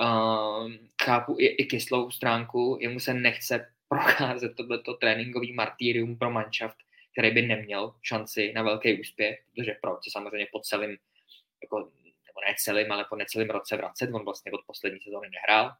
uh, 0.00 0.72
chápu 1.04 1.36
i, 1.38 1.46
i 1.46 1.64
kyslou 1.64 2.10
stránku, 2.10 2.78
jemu 2.80 3.00
se 3.00 3.14
nechce 3.14 3.72
procházet 3.88 4.56
tohleto 4.56 4.94
tréninkový 4.94 5.52
martýrium 5.52 6.18
pro 6.18 6.30
manšaft, 6.30 6.76
který 7.16 7.30
by 7.30 7.42
neměl 7.42 7.94
šanci 8.02 8.52
na 8.52 8.62
velký 8.62 9.00
úspěch, 9.00 9.38
protože 9.54 9.76
proč 9.80 10.04
se 10.04 10.10
samozřejmě 10.10 10.46
po 10.52 10.60
celým, 10.60 10.96
jako, 11.62 11.78
nebo 12.26 12.40
ne 12.48 12.54
celým, 12.58 12.92
ale 12.92 13.04
po 13.08 13.16
necelým 13.16 13.50
roce 13.50 13.76
vracet, 13.76 14.10
on 14.12 14.24
vlastně 14.24 14.52
od 14.52 14.60
poslední 14.66 15.00
sezóny 15.00 15.28
nehrál. 15.30 15.72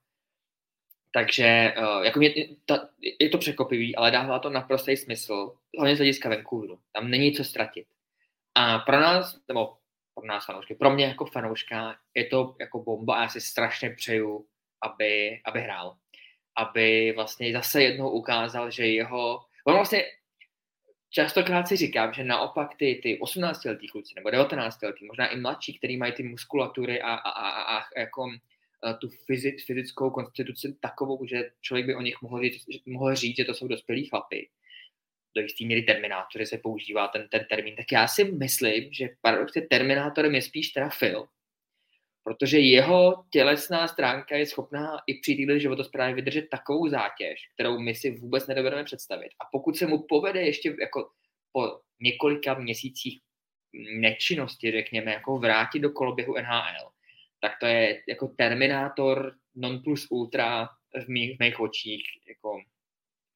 Takže 1.12 1.44
eh, 1.44 2.04
jako 2.04 2.18
mě, 2.18 2.34
ta, 2.66 2.88
je 3.20 3.28
to 3.28 3.38
překopivý, 3.38 3.96
ale 3.96 4.10
dává 4.10 4.38
to 4.38 4.50
naprostý 4.50 4.96
smysl, 4.96 5.56
hlavně 5.78 5.96
z 5.96 5.98
hlediska 5.98 6.28
Vancouveru. 6.28 6.78
Tam 6.92 7.10
není 7.10 7.32
co 7.32 7.44
ztratit. 7.44 7.86
A 8.54 8.78
pro 8.78 9.00
nás, 9.00 9.40
nebo 9.48 9.76
pro 10.14 10.26
nás 10.26 10.46
fanoušky, 10.46 10.74
pro 10.74 10.90
mě 10.90 11.04
jako 11.04 11.24
fanouška 11.26 11.98
je 12.14 12.24
to 12.24 12.56
jako 12.60 12.82
bomba 12.82 13.16
a 13.16 13.22
já 13.22 13.28
si 13.28 13.40
strašně 13.40 13.90
přeju, 13.90 14.46
aby, 14.82 15.40
aby 15.44 15.60
hrál 15.60 15.96
aby 16.56 17.12
vlastně 17.16 17.52
zase 17.52 17.82
jednou 17.82 18.10
ukázal, 18.10 18.70
že 18.70 18.86
jeho, 18.86 19.44
on 19.64 19.74
vlastně 19.74 20.04
častokrát 21.16 21.68
si 21.68 21.76
říkám, 21.76 22.12
že 22.12 22.24
naopak 22.24 22.76
ty, 22.76 23.00
ty 23.02 23.18
18 23.18 23.64
letý 23.64 23.88
kluci 23.88 24.12
nebo 24.16 24.30
19 24.30 24.82
letý, 24.82 25.06
možná 25.06 25.26
i 25.26 25.40
mladší, 25.40 25.78
který 25.78 25.96
mají 25.96 26.12
ty 26.12 26.22
muskulatury 26.22 27.02
a, 27.02 27.14
a, 27.14 27.30
a, 27.30 27.78
a 27.78 27.84
jako 27.96 28.30
a 28.82 28.92
tu 28.92 29.08
fyzic, 29.08 29.64
fyzickou 29.66 30.10
konstituci 30.10 30.76
takovou, 30.80 31.26
že 31.26 31.50
člověk 31.60 31.86
by 31.86 31.94
o 31.94 32.00
nich 32.00 32.22
mohl 32.22 32.42
říct, 32.42 32.66
mohl 32.86 33.14
říct, 33.14 33.36
že 33.36 33.44
to 33.44 33.54
jsou 33.54 33.68
dospělí 33.68 34.06
chlapy. 34.06 34.48
Do 35.36 35.42
jistý 35.42 35.66
míry 35.66 35.82
terminátory 35.82 36.46
se 36.46 36.58
používá 36.58 37.08
ten, 37.08 37.28
ten 37.28 37.46
termín. 37.50 37.76
Tak 37.76 37.92
já 37.92 38.08
si 38.08 38.24
myslím, 38.24 38.92
že 38.92 39.08
paradoxně 39.20 39.62
terminátorem 39.62 40.34
je 40.34 40.42
spíš 40.42 40.68
teda 40.68 40.90
Phil, 40.98 41.28
protože 42.26 42.58
jeho 42.58 43.24
tělesná 43.30 43.88
stránka 43.88 44.36
je 44.36 44.46
schopná 44.46 44.98
i 45.06 45.14
při 45.14 45.34
této 45.36 45.58
životosprávě 45.58 46.14
vydržet 46.14 46.48
takovou 46.50 46.88
zátěž, 46.88 47.48
kterou 47.54 47.78
my 47.78 47.94
si 47.94 48.10
vůbec 48.10 48.46
nedovedeme 48.46 48.84
představit. 48.84 49.28
A 49.28 49.44
pokud 49.52 49.76
se 49.76 49.86
mu 49.86 50.06
povede 50.08 50.42
ještě 50.42 50.76
jako 50.80 51.10
po 51.52 51.80
několika 52.00 52.54
měsících 52.54 53.20
nečinnosti, 54.00 54.72
řekněme, 54.72 55.12
jako 55.12 55.38
vrátit 55.38 55.78
do 55.78 55.90
koloběhu 55.90 56.34
NHL, 56.34 56.90
tak 57.40 57.52
to 57.60 57.66
je 57.66 58.02
jako 58.08 58.28
terminátor 58.28 59.34
non 59.54 59.82
plus 59.82 60.06
ultra 60.10 60.68
v 61.04 61.08
mých, 61.08 61.36
v 61.36 61.40
mých 61.40 61.60
očích 61.60 62.02
jako 62.28 62.60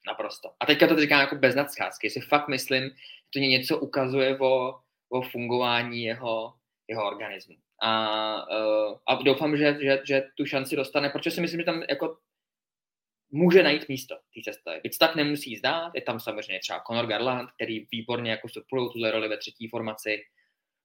naprosto. 0.06 0.50
A 0.60 0.66
teďka 0.66 0.86
to 0.86 1.00
říkám 1.00 1.20
jako 1.20 1.36
bez 1.36 1.54
nadscházky, 1.54 2.06
jestli 2.06 2.20
fakt 2.20 2.48
myslím, 2.48 2.82
že 2.82 2.90
to 3.32 3.38
něco 3.38 3.78
ukazuje 3.78 4.38
o, 4.38 4.74
o 5.08 5.22
fungování 5.22 6.02
jeho, 6.02 6.59
jeho 6.90 7.06
organismu 7.06 7.56
a, 7.82 7.90
uh, 8.56 8.98
a 9.06 9.14
doufám, 9.22 9.56
že, 9.56 9.78
že, 9.80 10.02
že 10.04 10.22
tu 10.34 10.46
šanci 10.46 10.76
dostane, 10.76 11.08
protože 11.10 11.30
si 11.30 11.40
myslím, 11.40 11.60
že 11.60 11.64
tam 11.64 11.82
jako 11.88 12.18
může 13.30 13.62
najít 13.62 13.88
místo 13.88 14.14
té 14.14 14.40
cesty. 14.44 14.70
Byť 14.82 14.98
tak 14.98 15.16
nemusí 15.16 15.56
zdát, 15.56 15.92
je 15.94 16.02
tam 16.02 16.20
samozřejmě 16.20 16.60
třeba 16.60 16.82
Conor 16.86 17.06
Garland, 17.06 17.50
který 17.50 17.86
výborně 17.92 18.30
jako 18.30 18.48
suplují 18.48 18.90
tuhle 18.92 19.10
roli 19.10 19.28
ve 19.28 19.36
třetí 19.36 19.68
formaci. 19.68 20.18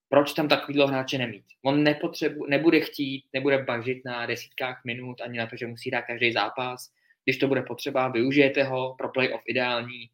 Proč 0.10 0.34
tam 0.34 0.47
takovýhle 0.47 0.88
hráče 0.88 1.18
nemít? 1.18 1.45
On 1.66 1.84
nepotřebu, 1.84 2.45
nebude 2.45 2.80
chtít, 2.80 3.26
nebude 3.34 3.64
bažit 3.64 4.06
na 4.06 4.26
desítkách 4.26 4.82
minut 4.86 5.22
ani 5.22 5.38
na 5.38 5.47
to, 5.47 5.56
že 5.56 5.68
musí 5.68 5.91
dát 5.91 6.01
každý 6.01 6.34
zápas. 6.34 6.91
Když 7.24 7.38
to 7.38 7.47
bude 7.47 7.62
potřeba, 7.62 8.08
využijete 8.08 8.64
ho 8.64 8.95
pro 8.97 9.10
playoff 9.10 9.41
ideální. 9.47 10.10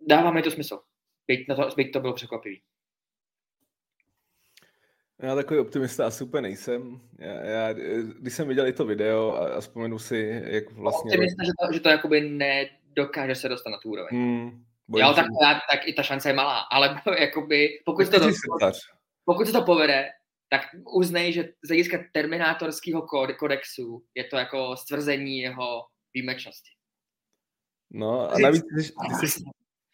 Dává 0.00 0.30
mi 0.30 0.42
to 0.42 0.50
smysl. 0.50 0.80
Byť, 1.26 1.48
na 1.48 1.54
to, 1.54 1.68
byť 1.76 1.92
to 1.92 2.00
bylo 2.00 2.12
překvapivý. 2.12 2.62
Já 5.22 5.34
takový 5.34 5.60
optimista 5.60 6.06
asi 6.06 6.24
úplně 6.24 6.42
nejsem. 6.42 7.00
Já, 7.18 7.32
já, 7.32 7.72
když 8.20 8.34
jsem 8.34 8.48
viděl 8.48 8.66
i 8.66 8.72
to 8.72 8.84
video 8.84 9.34
a, 9.34 9.54
a 9.54 9.60
vzpomenu 9.60 9.98
si, 9.98 10.42
jak 10.44 10.72
vlastně... 10.72 11.08
Optimista, 11.08 11.44
že 11.44 11.50
to, 11.60 11.72
že 11.72 11.80
to 11.80 11.88
jakoby 11.88 12.20
nedokáže 12.20 13.34
se 13.34 13.48
dostat 13.48 13.70
na 13.70 13.78
tu 13.78 13.90
úroveň. 13.90 14.10
Hmm, 14.12 14.64
jo, 14.88 15.12
tak, 15.14 15.26
já, 15.42 15.60
tak 15.70 15.88
i 15.88 15.92
ta 15.92 16.02
šance 16.02 16.28
je 16.28 16.32
malá, 16.32 16.58
ale 16.58 17.02
jakoby, 17.20 17.68
pokud, 17.84 18.08
to, 18.08 18.30
pokud 19.24 19.46
se 19.46 19.52
to 19.52 19.62
povede, 19.62 20.08
tak 20.48 20.60
uznej, 20.94 21.32
že 21.32 21.44
z 21.64 21.68
hlediska 21.68 21.98
terminátorského 22.12 23.02
kodexu 23.38 24.04
je 24.14 24.24
to 24.24 24.36
jako 24.36 24.76
stvrzení 24.76 25.38
jeho 25.38 25.82
výjimečnosti. 26.14 26.70
No 27.90 28.30
a 28.30 28.38
navíc, 28.38 28.64
jsi, 28.64 28.92
ty 29.20 29.28
jsi, 29.28 29.42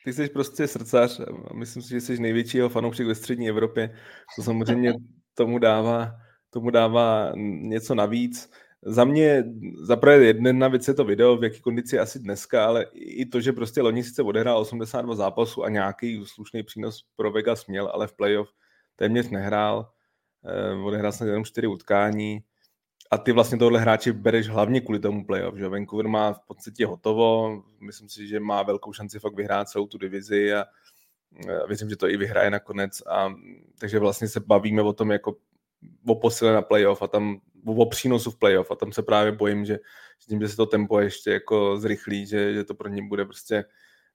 ty 0.07 0.13
jsi 0.13 0.29
prostě 0.29 0.69
srdcař 0.69 1.21
a 1.21 1.55
myslím 1.55 1.83
si, 1.83 1.91
že 1.91 2.01
jsi 2.01 2.21
největšího 2.21 2.69
fanoušek 2.69 3.07
ve 3.07 3.15
střední 3.15 3.49
Evropě. 3.49 3.97
To 4.37 4.43
samozřejmě 4.43 4.95
tomu 5.35 5.59
dává, 5.59 6.13
tomu 6.51 6.71
dává 6.71 7.33
něco 7.37 7.95
navíc. 7.95 8.51
Za 8.83 9.05
mě 9.05 9.45
zaprvé 9.83 10.25
jedna 10.25 10.69
věc 10.69 10.89
je 10.89 10.95
to 10.95 11.05
video, 11.05 11.37
v 11.37 11.45
jaký 11.45 11.61
kondici 11.61 11.99
asi 11.99 12.19
dneska, 12.19 12.67
ale 12.67 12.87
i 12.95 13.27
to, 13.27 13.41
že 13.41 13.53
prostě 13.53 13.83
loni 13.83 14.05
sice 14.05 14.23
odehrál 14.23 14.59
82 14.59 15.15
zápasů 15.15 15.65
a 15.65 15.71
nějaký 15.71 16.25
slušný 16.27 16.63
přínos 16.63 17.05
pro 17.17 17.33
Vegas 17.33 17.67
měl, 17.67 17.87
ale 17.87 18.07
v 18.07 18.13
playoff 18.13 18.51
téměř 18.97 19.31
nehrál. 19.31 19.91
Eh, 20.45 20.75
odehrál 20.85 21.13
jsem 21.13 21.27
jenom 21.27 21.45
čtyři 21.45 21.67
utkání 21.67 22.41
a 23.11 23.19
ty 23.19 23.33
vlastně 23.33 23.59
tohle 23.59 23.81
hráči 23.81 24.13
bereš 24.13 24.49
hlavně 24.49 24.81
kvůli 24.81 24.99
tomu 24.99 25.25
playoff, 25.25 25.57
že 25.57 25.69
Vancouver 25.69 26.09
má 26.09 26.33
v 26.33 26.41
podstatě 26.41 26.87
hotovo, 26.87 27.63
myslím 27.81 28.09
si, 28.09 28.27
že 28.27 28.41
má 28.41 28.63
velkou 28.63 28.93
šanci 28.93 29.19
fakt 29.19 29.35
vyhrát 29.35 29.69
celou 29.69 29.87
tu 29.87 29.99
divizi 29.99 30.55
a 30.55 30.65
věřím, 31.69 31.91
že 31.91 31.97
to 31.97 32.09
i 32.09 32.17
vyhraje 32.17 32.51
nakonec 32.51 33.03
a 33.07 33.35
takže 33.79 33.99
vlastně 33.99 34.29
se 34.29 34.41
bavíme 34.41 34.83
o 34.83 34.93
tom 34.93 35.11
jako 35.11 35.37
o 36.07 36.15
posile 36.15 36.53
na 36.53 36.63
playoff 36.63 37.03
a 37.03 37.07
tam 37.07 37.41
o 37.67 37.87
přínosu 37.87 38.31
v 38.31 38.39
playoff 38.39 38.71
a 38.71 38.75
tam 38.75 38.93
se 38.93 39.03
právě 39.03 39.33
bojím, 39.33 39.65
že 39.65 39.79
tím, 40.29 40.41
že 40.41 40.49
se 40.49 40.57
to 40.57 40.67
tempo 40.67 41.01
ještě 41.01 41.31
jako 41.31 41.77
zrychlí, 41.77 42.27
že, 42.27 42.55
že 42.55 42.65
to 42.65 42.75
pro 42.75 42.89
ně 42.89 43.03
bude 43.03 43.25
prostě 43.25 43.65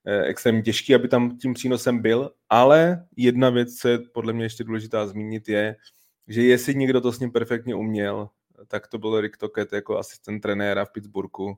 eh, 0.06 0.24
extrémně 0.24 0.62
těžký, 0.62 0.96
aby 0.96 1.08
tam 1.08 1.38
tím 1.38 1.54
přínosem 1.54 2.02
byl, 2.02 2.32
ale 2.50 3.06
jedna 3.18 3.50
věc, 3.50 3.76
co 3.76 3.88
je 3.88 4.00
podle 4.14 4.34
mě 4.34 4.46
ještě 4.46 4.64
důležitá 4.64 5.08
zmínit, 5.08 5.50
je, 5.50 5.76
že 6.28 6.44
jestli 6.44 6.76
někdo 6.76 7.02
to 7.02 7.12
s 7.12 7.20
ním 7.20 7.32
perfektně 7.32 7.76
uměl, 7.76 8.30
tak 8.68 8.88
to 8.88 8.98
byl 8.98 9.22
Rick 9.22 9.38
Tocket 9.38 9.74
jako 9.74 9.98
asistent 9.98 10.42
trenéra 10.42 10.86
v 10.86 10.92
Pittsburghu 10.92 11.58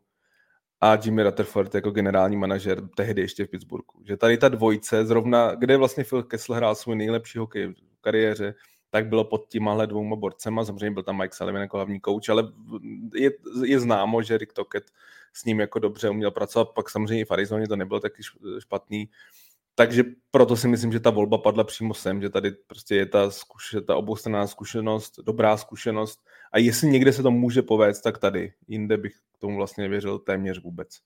a 0.82 0.98
Jimmy 1.04 1.24
Rutherford 1.24 1.76
jako 1.76 1.92
generální 1.92 2.38
manažer 2.38 2.88
tehdy 2.96 3.22
ještě 3.22 3.46
v 3.46 3.50
Pittsburghu. 3.50 4.04
Že 4.08 4.18
tady 4.18 4.38
ta 4.38 4.50
dvojce, 4.50 5.06
zrovna, 5.06 5.56
kde 5.56 5.78
vlastně 5.78 6.04
Phil 6.04 6.24
Kessel 6.24 6.56
hrál 6.56 6.76
svůj 6.76 6.96
nejlepší 6.96 7.38
hokej 7.38 7.68
v 7.68 8.02
kariéře, 8.02 8.56
tak 8.90 9.08
bylo 9.08 9.24
pod 9.24 9.48
těmahle 9.50 9.88
dvouma 9.88 10.16
borcema, 10.16 10.66
samozřejmě 10.66 10.92
byl 10.92 11.04
tam 11.04 11.18
Mike 11.18 11.36
Sullivan 11.36 11.62
jako 11.62 11.78
hlavní 11.78 12.00
kouč, 12.00 12.30
ale 12.30 12.44
je, 13.16 13.32
je 13.66 13.80
známo, 13.80 14.22
že 14.22 14.38
Rick 14.38 14.54
Tocket 14.54 14.84
s 15.34 15.46
ním 15.46 15.60
jako 15.60 15.80
dobře 15.80 16.10
uměl 16.10 16.32
pracovat, 16.32 16.70
pak 16.70 16.90
samozřejmě 16.90 17.22
i 17.22 17.26
v 17.26 17.32
Arizoně 17.32 17.68
to 17.68 17.76
nebylo 17.76 18.00
taky 18.00 18.24
špatný, 18.60 19.10
takže 19.76 20.04
proto 20.32 20.56
si 20.56 20.68
myslím, 20.68 20.92
že 20.92 21.00
ta 21.00 21.10
volba 21.10 21.38
padla 21.38 21.64
přímo 21.64 21.94
sem, 21.94 22.22
že 22.22 22.30
tady 22.30 22.52
prostě 22.52 22.96
je 22.96 23.06
ta, 23.06 23.32
zkuše, 23.32 23.82
ta 23.82 23.96
oboustranná 23.96 24.48
zkušenost, 24.48 25.20
dobrá 25.20 25.58
zkušenost 25.58 26.20
a 26.54 26.60
jestli 26.60 26.88
někde 26.88 27.14
se 27.14 27.24
to 27.24 27.32
může 27.32 27.62
povést, 27.62 28.04
tak 28.04 28.18
tady. 28.18 28.54
Jinde 28.68 28.98
bych 28.98 29.14
k 29.32 29.38
tomu 29.38 29.58
vlastně 29.58 29.90
věřil 29.90 30.20
téměř 30.20 30.60
vůbec. 30.60 31.00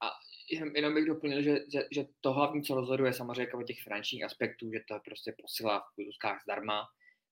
A 0.00 0.10
jenom, 0.50 0.76
jenom 0.76 0.94
bych 0.94 1.04
doplnil, 1.04 1.42
že, 1.42 1.58
že, 1.72 1.84
že 1.90 2.06
to 2.20 2.32
hlavní, 2.32 2.62
co 2.62 2.74
rozhoduje 2.74 3.12
samozřejmě 3.12 3.42
jako 3.42 3.62
těch 3.62 3.82
finančních 3.82 4.24
aspektů, 4.24 4.72
že 4.72 4.80
to 4.88 4.94
je 4.94 5.00
prostě 5.04 5.34
posila 5.42 5.80
v 5.80 5.94
kudluskách 5.94 6.42
zdarma, 6.42 6.86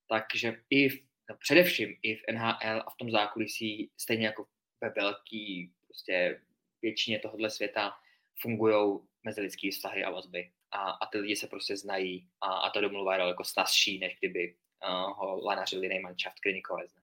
takže 0.09 0.63
i 0.71 0.89
v, 0.89 0.95
no 1.31 1.37
především 1.41 1.89
i 2.03 2.17
v 2.17 2.23
NHL 2.33 2.83
a 2.87 2.91
v 2.91 2.97
tom 2.99 3.11
zákulisí, 3.11 3.91
stejně 3.97 4.27
jako 4.27 4.47
ve 4.81 4.91
velký 4.91 5.73
prostě 5.87 6.41
většině 6.83 7.19
tohohle 7.19 7.51
světa, 7.51 7.93
fungují 8.41 8.99
mezilidské 9.25 9.71
vztahy 9.71 10.05
a 10.05 10.11
vazby. 10.11 10.51
A, 10.71 10.91
a 10.91 11.07
ty 11.07 11.19
lidi 11.19 11.37
se 11.37 11.47
prostě 11.47 11.77
znají 11.77 12.29
a, 12.41 12.55
a 12.55 12.71
to 12.71 12.81
domluva 12.81 13.13
je 13.13 13.19
daleko 13.19 13.45
snazší, 13.45 13.99
než 13.99 14.17
kdyby 14.19 14.55
uh, 14.89 15.19
ho 15.19 15.45
lanařil 15.45 15.83
jiný 15.83 16.01
manšaft, 16.01 16.41
který 16.41 16.55
nikoho 16.55 16.81
nezná. 16.81 17.02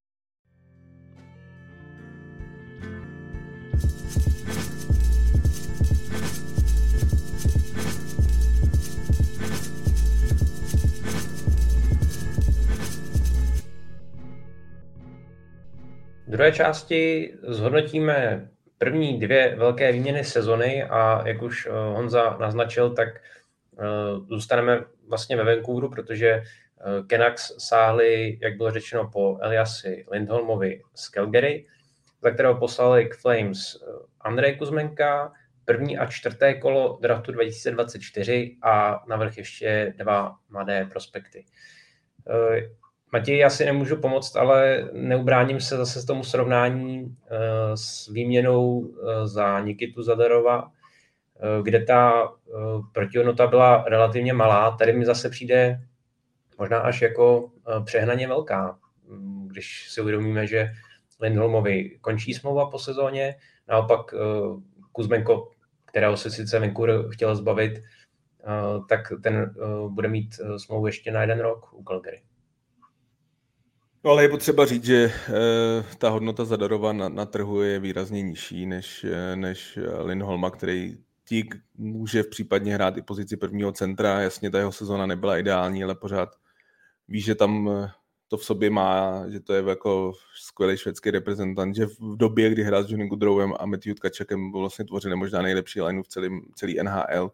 V 16.29 16.31
druhé 16.31 16.51
části 16.51 17.33
zhodnotíme 17.43 18.49
první 18.77 19.19
dvě 19.19 19.55
velké 19.55 19.91
výměny 19.91 20.23
sezony 20.23 20.83
a 20.83 21.27
jak 21.27 21.41
už 21.41 21.65
eh, 21.65 21.69
Honza 21.71 22.37
naznačil, 22.39 22.89
tak 22.93 23.07
eh, 23.07 23.83
zůstaneme 24.27 24.85
vlastně 25.07 25.35
ve 25.35 25.43
Vancouveru, 25.43 25.89
protože 25.89 26.29
eh, 26.29 26.43
Canucks 27.09 27.55
sáhli, 27.57 28.39
jak 28.41 28.57
bylo 28.57 28.71
řečeno, 28.71 29.09
po 29.13 29.37
Eliasi 29.41 30.05
Lindholmovi 30.11 30.81
z 30.95 31.09
Calgary, 31.09 31.65
za 32.23 32.31
kterého 32.31 32.55
poslali 32.59 33.05
k 33.05 33.15
Flames 33.15 33.59
Andrej 34.21 34.57
Kuzmenka, 34.57 35.31
první 35.65 35.97
a 35.97 36.05
čtvrté 36.05 36.53
kolo 36.53 36.99
draftu 37.01 37.31
2024 37.31 38.55
a 38.63 39.03
navrh 39.07 39.37
ještě 39.37 39.93
dva 39.97 40.35
mladé 40.49 40.85
prospekty. 40.85 41.45
Matěj, 43.11 43.37
já 43.37 43.49
si 43.49 43.65
nemůžu 43.65 43.97
pomoct, 43.97 44.35
ale 44.35 44.89
neubráním 44.93 45.59
se 45.59 45.77
zase 45.77 46.05
tomu 46.05 46.23
srovnání 46.23 47.01
uh, 47.03 47.07
s 47.75 48.07
výměnou 48.07 48.79
uh, 48.79 48.89
za 49.23 49.59
Nikitu 49.59 50.03
Zadarova, 50.03 50.63
uh, 50.63 51.63
kde 51.63 51.85
ta 51.85 52.31
protihodnota 52.91 53.47
byla 53.47 53.83
relativně 53.87 54.33
malá. 54.33 54.71
Tady 54.71 54.93
mi 54.93 55.05
zase 55.05 55.29
přijde 55.29 55.81
možná 56.59 56.79
až 56.79 57.01
jako 57.01 57.51
přehnaně 57.85 58.27
velká, 58.27 58.79
mm, 59.07 59.47
když 59.47 59.89
si 59.89 60.01
uvědomíme, 60.01 60.47
že 60.47 60.71
Lindholmovi 61.21 61.97
končí 62.01 62.33
smlouva 62.33 62.69
po 62.69 62.79
sezóně, 62.79 63.35
naopak 63.67 64.13
Kuzmenko, 64.91 65.51
kterého 65.85 66.17
se 66.17 66.31
sice 66.31 66.59
Vancouver 66.59 67.09
chtěl 67.09 67.35
zbavit, 67.35 67.83
tak 68.89 68.99
ten 69.23 69.53
bude 69.89 70.07
mít 70.07 70.35
smlouvu 70.57 70.87
ještě 70.87 71.11
na 71.11 71.21
jeden 71.21 71.39
rok 71.39 71.73
u 71.73 71.83
Calgary. 71.83 72.21
No 74.03 74.11
ale 74.11 74.23
je 74.23 74.29
potřeba 74.29 74.65
říct, 74.65 74.85
že 74.85 74.95
e, 74.95 75.11
ta 75.97 76.09
hodnota 76.09 76.45
Zadarova 76.45 76.93
na, 76.93 77.09
na 77.09 77.25
trhu 77.25 77.61
je 77.61 77.79
výrazně 77.79 78.21
nižší 78.21 78.65
než, 78.65 79.03
eh, 79.03 79.35
než 79.35 79.79
Lindholma, 80.03 80.49
který 80.51 80.97
tík 81.25 81.55
může 81.77 82.23
v 82.23 82.29
případně 82.29 82.73
hrát 82.73 82.97
i 82.97 83.01
pozici 83.01 83.37
prvního 83.37 83.71
centra. 83.71 84.21
Jasně, 84.21 84.51
ta 84.51 84.57
jeho 84.57 84.71
sezona 84.71 85.05
nebyla 85.05 85.37
ideální, 85.37 85.83
ale 85.83 85.95
pořád 85.95 86.29
ví, 87.07 87.21
že 87.21 87.35
tam 87.35 87.69
eh, 87.69 87.91
to 88.27 88.37
v 88.37 88.45
sobě 88.45 88.69
má, 88.69 89.23
že 89.29 89.39
to 89.39 89.53
je 89.53 89.63
jako 89.67 90.13
skvělý 90.35 90.77
švédský 90.77 91.11
reprezentant, 91.11 91.75
že 91.75 91.85
v 91.85 92.17
době, 92.17 92.49
kdy 92.49 92.63
hrál 92.63 92.83
s 92.83 92.89
Johnny 92.89 93.07
Goodrowem 93.07 93.53
a 93.59 93.65
Matthew 93.65 93.93
Tkačakem, 93.95 94.51
vlastně 94.51 94.85
tvořili 94.85 95.15
možná 95.15 95.41
nejlepší 95.41 95.81
lineu 95.81 96.03
v 96.03 96.07
celém, 96.07 96.41
celý 96.55 96.77
NHL, 96.83 97.31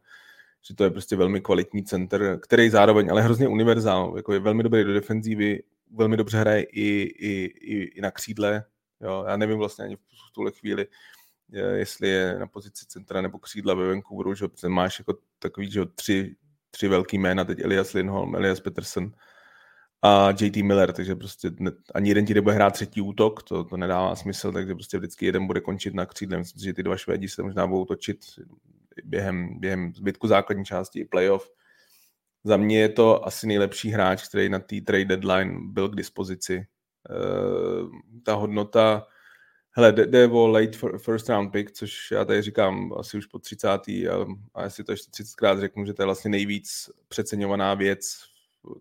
že 0.68 0.76
to 0.76 0.84
je 0.84 0.90
prostě 0.90 1.16
velmi 1.16 1.42
kvalitní 1.42 1.84
center, 1.84 2.40
který 2.42 2.70
zároveň, 2.70 3.12
ale 3.12 3.22
hrozně 3.22 3.48
univerzál, 3.48 4.14
jako 4.16 4.34
je 4.34 4.40
velmi 4.40 4.64
dobrý 4.64 4.84
do 4.84 4.94
defenzívy, 4.94 5.60
velmi 5.92 6.18
dobře 6.18 6.38
hraje 6.38 6.64
i, 6.64 7.02
i, 7.02 7.46
i, 7.46 7.84
i 7.84 8.02
na 8.02 8.12
křídle. 8.12 8.64
Jo. 9.02 9.26
Já 9.28 9.38
nevím 9.38 9.58
vlastně 9.58 9.86
ani 9.86 9.96
v 9.96 10.32
tuhle 10.34 10.52
chvíli, 10.52 10.88
jestli 11.76 12.08
je 12.08 12.40
na 12.40 12.48
pozici 12.48 12.86
centra 12.86 13.22
nebo 13.22 13.40
křídla 13.40 13.74
ve 13.74 13.88
Vancouveru, 13.88 14.36
že 14.36 14.48
máš 14.68 15.00
jako 15.00 15.18
takový, 15.40 15.72
že 15.72 15.86
tři, 15.86 16.36
tři 16.72 16.88
velký 16.88 17.18
jména, 17.18 17.44
teď 17.46 17.60
Elias 17.60 17.94
Lindholm, 17.94 18.36
Elias 18.36 18.60
Peterson 18.60 19.12
a 20.02 20.30
JT 20.30 20.56
Miller, 20.56 20.94
takže 20.94 21.16
prostě 21.16 21.52
ne, 21.60 21.72
ani 21.94 22.10
jeden 22.10 22.26
ti 22.26 22.34
nebude 22.34 22.56
hrát 22.56 22.74
třetí 22.74 23.02
útok, 23.02 23.44
to, 23.44 23.64
to 23.64 23.78
nedává 23.78 24.16
smysl, 24.16 24.52
takže 24.52 24.74
prostě 24.74 24.98
vždycky 24.98 25.26
jeden 25.26 25.48
bude 25.48 25.62
končit 25.62 25.94
na 25.94 26.06
křídle. 26.06 26.38
Myslím 26.38 26.64
že 26.64 26.74
ty 26.74 26.84
dva 26.84 26.98
Švédi 26.98 27.30
se 27.30 27.44
možná 27.44 27.68
budou 27.68 27.86
točit 27.86 28.20
během, 29.04 29.60
během 29.60 29.94
zbytku 29.94 30.28
základní 30.28 30.66
části 30.66 31.00
i 31.00 31.06
playoff 31.06 31.52
za 32.46 32.58
mě 32.58 32.80
je 32.80 32.90
to 32.90 33.26
asi 33.26 33.48
nejlepší 33.48 33.90
hráč, 33.90 34.28
který 34.28 34.50
na 34.50 34.60
té 34.60 34.82
trade 34.82 35.06
deadline 35.06 35.60
byl 35.62 35.90
k 35.90 35.96
dispozici. 35.96 36.66
Uh, 37.10 37.90
ta 38.24 38.34
hodnota, 38.34 39.08
hele, 39.72 39.92
jde 39.92 40.28
o 40.28 40.48
late 40.48 40.78
first 40.98 41.30
round 41.30 41.52
pick, 41.52 41.72
což 41.72 42.12
já 42.12 42.26
tady 42.26 42.42
říkám 42.42 42.94
asi 42.98 43.18
už 43.18 43.26
po 43.26 43.40
30. 43.40 43.68
a, 43.68 43.82
a 44.54 44.64
jestli 44.64 44.84
to 44.84 44.92
ještě 44.92 45.24
30krát 45.24 45.60
řeknu, 45.60 45.86
že 45.86 45.94
to 45.94 46.02
je 46.02 46.06
vlastně 46.06 46.32
nejvíc 46.32 46.90
přeceňovaná 47.08 47.74
věc 47.74 48.18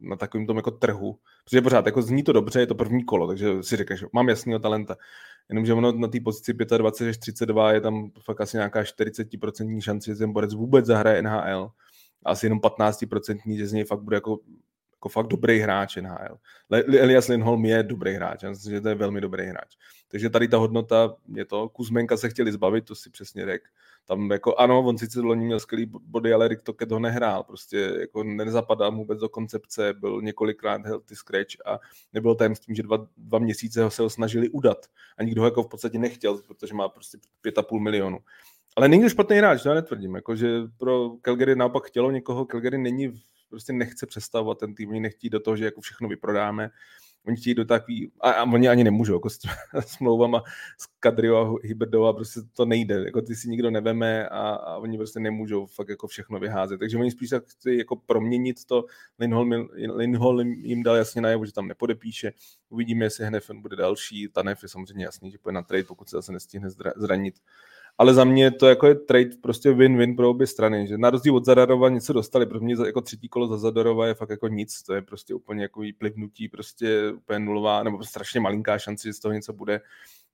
na 0.01 0.17
takovém 0.17 0.47
tom 0.47 0.57
jako 0.57 0.71
trhu. 0.71 1.19
Protože 1.45 1.63
pořád 1.63 1.87
jako 1.87 2.03
zní 2.03 2.23
to 2.23 2.33
dobře, 2.33 2.61
je 2.61 2.67
to 2.67 2.75
první 2.75 3.05
kolo, 3.05 3.27
takže 3.27 3.63
si 3.63 3.77
řekneš, 3.77 4.05
mám 4.13 4.29
jasného 4.29 4.59
talenta. 4.59 4.97
Jenomže 5.49 5.73
ono 5.73 5.93
na 5.93 6.09
té 6.09 6.21
pozici 6.21 6.53
25 6.53 7.11
až 7.11 7.19
32 7.19 7.73
je 7.73 7.81
tam 7.81 8.11
fakt 8.21 8.41
asi 8.41 8.57
nějaká 8.57 8.83
40% 8.83 9.81
šance, 9.81 10.11
že 10.11 10.17
ten 10.17 10.33
borec 10.33 10.55
vůbec 10.55 10.87
zahraje 10.87 11.23
NHL 11.23 11.71
asi 12.25 12.47
jenom 12.47 12.59
15% 12.59 13.57
že 13.57 13.67
z 13.67 13.73
něj 13.73 13.85
fakt 13.85 14.03
bude 14.03 14.17
jako, 14.17 14.39
jako 14.93 15.09
fakt 15.09 15.27
dobrý 15.27 15.59
hráč 15.59 15.97
NHL. 15.97 16.39
Elias 16.99 17.29
Lindholm 17.29 17.65
je 17.65 17.83
dobrý 17.83 18.15
hráč, 18.15 18.43
já 18.43 18.51
myslím, 18.51 18.75
že 18.75 18.81
to 18.81 18.89
je 18.89 18.95
velmi 18.95 19.21
dobrý 19.21 19.47
hráč. 19.47 19.77
Takže 20.09 20.31
tady 20.31 20.49
ta 20.49 20.57
hodnota 20.57 21.15
je 21.35 21.45
to, 21.45 21.69
Kuzmenka 21.69 22.17
se 22.17 22.29
chtěli 22.29 22.53
zbavit, 22.53 22.85
to 22.85 22.95
si 22.95 23.11
přesně 23.11 23.47
řekl. 23.47 23.65
Tam 24.07 24.31
jako 24.31 24.55
ano, 24.55 24.83
on 24.83 24.99
sice 24.99 25.21
loni 25.21 25.45
měl 25.45 25.61
skvělý 25.61 25.87
body, 25.87 26.33
ale 26.33 26.49
Rick 26.49 26.63
Toket 26.63 26.91
ho 26.91 26.99
nehrál, 26.99 27.43
prostě 27.43 27.97
jako 28.01 28.25
nezapadal 28.25 28.93
mu 28.93 28.99
vůbec 28.99 29.21
do 29.21 29.29
koncepce, 29.29 29.93
byl 29.93 30.23
několikrát 30.23 30.87
healthy 30.87 31.17
scratch 31.17 31.67
a 31.67 31.81
nebylo 32.13 32.35
tajemstvím, 32.35 32.77
že 32.77 32.83
dva, 32.83 33.09
dva 33.17 33.39
měsíce 33.39 33.83
ho 33.83 33.91
se 33.91 34.03
ho 34.03 34.11
snažili 34.11 34.49
udat 34.49 34.87
a 35.19 35.23
nikdo 35.23 35.41
ho 35.41 35.47
jako 35.47 35.63
v 35.63 35.69
podstatě 35.69 35.99
nechtěl, 35.99 36.39
protože 36.39 36.75
má 36.75 36.89
prostě 36.89 37.19
pět 37.41 37.59
a 37.59 37.63
půl 37.63 37.81
milionu. 37.81 38.19
Ale 38.77 38.89
není 38.89 39.03
to 39.03 39.09
špatný 39.09 39.37
hráč, 39.37 39.65
já 39.65 39.75
netvrdím, 39.75 40.15
jako, 40.15 40.37
že 40.37 40.49
pro 40.79 41.11
Calgary 41.23 41.57
naopak 41.57 41.87
chtělo 41.87 42.11
někoho, 42.11 42.45
Calgary 42.45 42.79
není, 42.79 43.23
prostě 43.51 43.73
nechce 43.73 44.07
představovat 44.07 44.59
ten 44.59 44.75
tým, 44.75 44.91
oni 44.91 45.01
nechtí 45.01 45.31
do 45.31 45.41
toho, 45.41 45.57
že 45.57 45.65
jako 45.65 45.81
všechno 45.81 46.09
vyprodáme, 46.09 46.71
oni 47.27 47.37
chtějí 47.37 47.55
do 47.55 47.65
takový, 47.65 48.13
a, 48.21 48.31
a 48.31 48.43
oni 48.43 48.69
ani 48.69 48.85
nemůžou, 48.85 49.15
jako 49.15 49.31
s 49.31 49.39
smlouvama 49.87 50.43
s 50.79 50.87
Kadrio 51.01 51.37
a 51.37 51.59
Hybridou 51.63 52.05
a 52.05 52.13
prostě 52.13 52.41
to 52.57 52.65
nejde, 52.65 53.05
jako 53.05 53.23
ty 53.23 53.37
si 53.37 53.49
nikdo 53.49 53.71
neveme 53.71 54.29
a, 54.29 54.41
a 54.41 54.77
oni 54.77 54.97
prostě 54.97 55.21
nemůžou 55.21 55.67
fakt 55.67 55.89
jako 55.89 56.07
všechno 56.07 56.39
vyházet, 56.39 56.79
takže 56.79 56.99
oni 56.99 57.11
spíš 57.11 57.31
tak 57.31 57.45
chci 57.45 57.75
jako 57.75 57.97
proměnit 57.97 58.65
to, 58.65 58.85
Lindholm, 59.19 59.69
Lindholm 59.95 60.53
jim 60.53 60.83
dal 60.83 60.97
jasně 60.97 61.23
najevo, 61.23 61.47
že 61.47 61.53
tam 61.53 61.69
nepodepíše, 61.69 62.33
uvidíme, 62.69 63.05
jestli 63.05 63.25
Hnefen 63.25 63.61
bude 63.61 63.77
další, 63.77 64.29
Tanev 64.29 64.63
je 64.63 64.69
samozřejmě 64.69 65.05
jasný, 65.05 65.31
že 65.31 65.39
půjde 65.39 65.55
na 65.55 65.63
trade, 65.63 65.85
pokud 65.85 66.09
se 66.09 66.17
zase 66.17 66.33
nestihne 66.33 66.69
zranit, 66.97 67.35
ale 67.99 68.15
za 68.15 68.25
mě 68.25 68.51
to 68.51 68.69
jako 68.69 68.87
je 68.87 68.95
trade 68.95 69.31
prostě 69.43 69.71
win-win 69.71 70.17
pro 70.17 70.31
obě 70.31 70.47
strany, 70.47 70.87
že 70.87 70.99
na 70.99 71.11
rozdíl 71.11 71.37
od 71.37 71.45
Zadarova 71.45 71.89
něco 71.89 72.13
dostali, 72.13 72.47
pro 72.47 72.61
mě 72.61 72.75
jako 72.87 73.01
třetí 73.01 73.29
kolo 73.29 73.47
za 73.47 73.59
Zadarova 73.59 74.07
je 74.07 74.15
fakt 74.15 74.31
jako 74.31 74.49
nic, 74.49 74.83
to 74.83 74.95
je 74.95 75.03
prostě 75.03 75.35
úplně 75.35 75.63
jako 75.63 75.83
plivnutí, 75.99 76.49
prostě 76.49 77.13
úplně 77.13 77.39
nulová, 77.39 77.83
nebo 77.83 78.05
strašně 78.05 78.41
malinká 78.41 78.79
šance, 78.79 79.09
že 79.09 79.13
z 79.13 79.21
toho 79.21 79.33
něco 79.33 79.53
bude. 79.53 79.81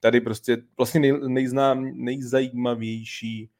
Tady 0.00 0.20
prostě 0.20 0.56
vlastně 0.76 1.00
nej, 1.00 1.12
nejznám, 1.26 1.90
nejzajímavější 1.94 3.50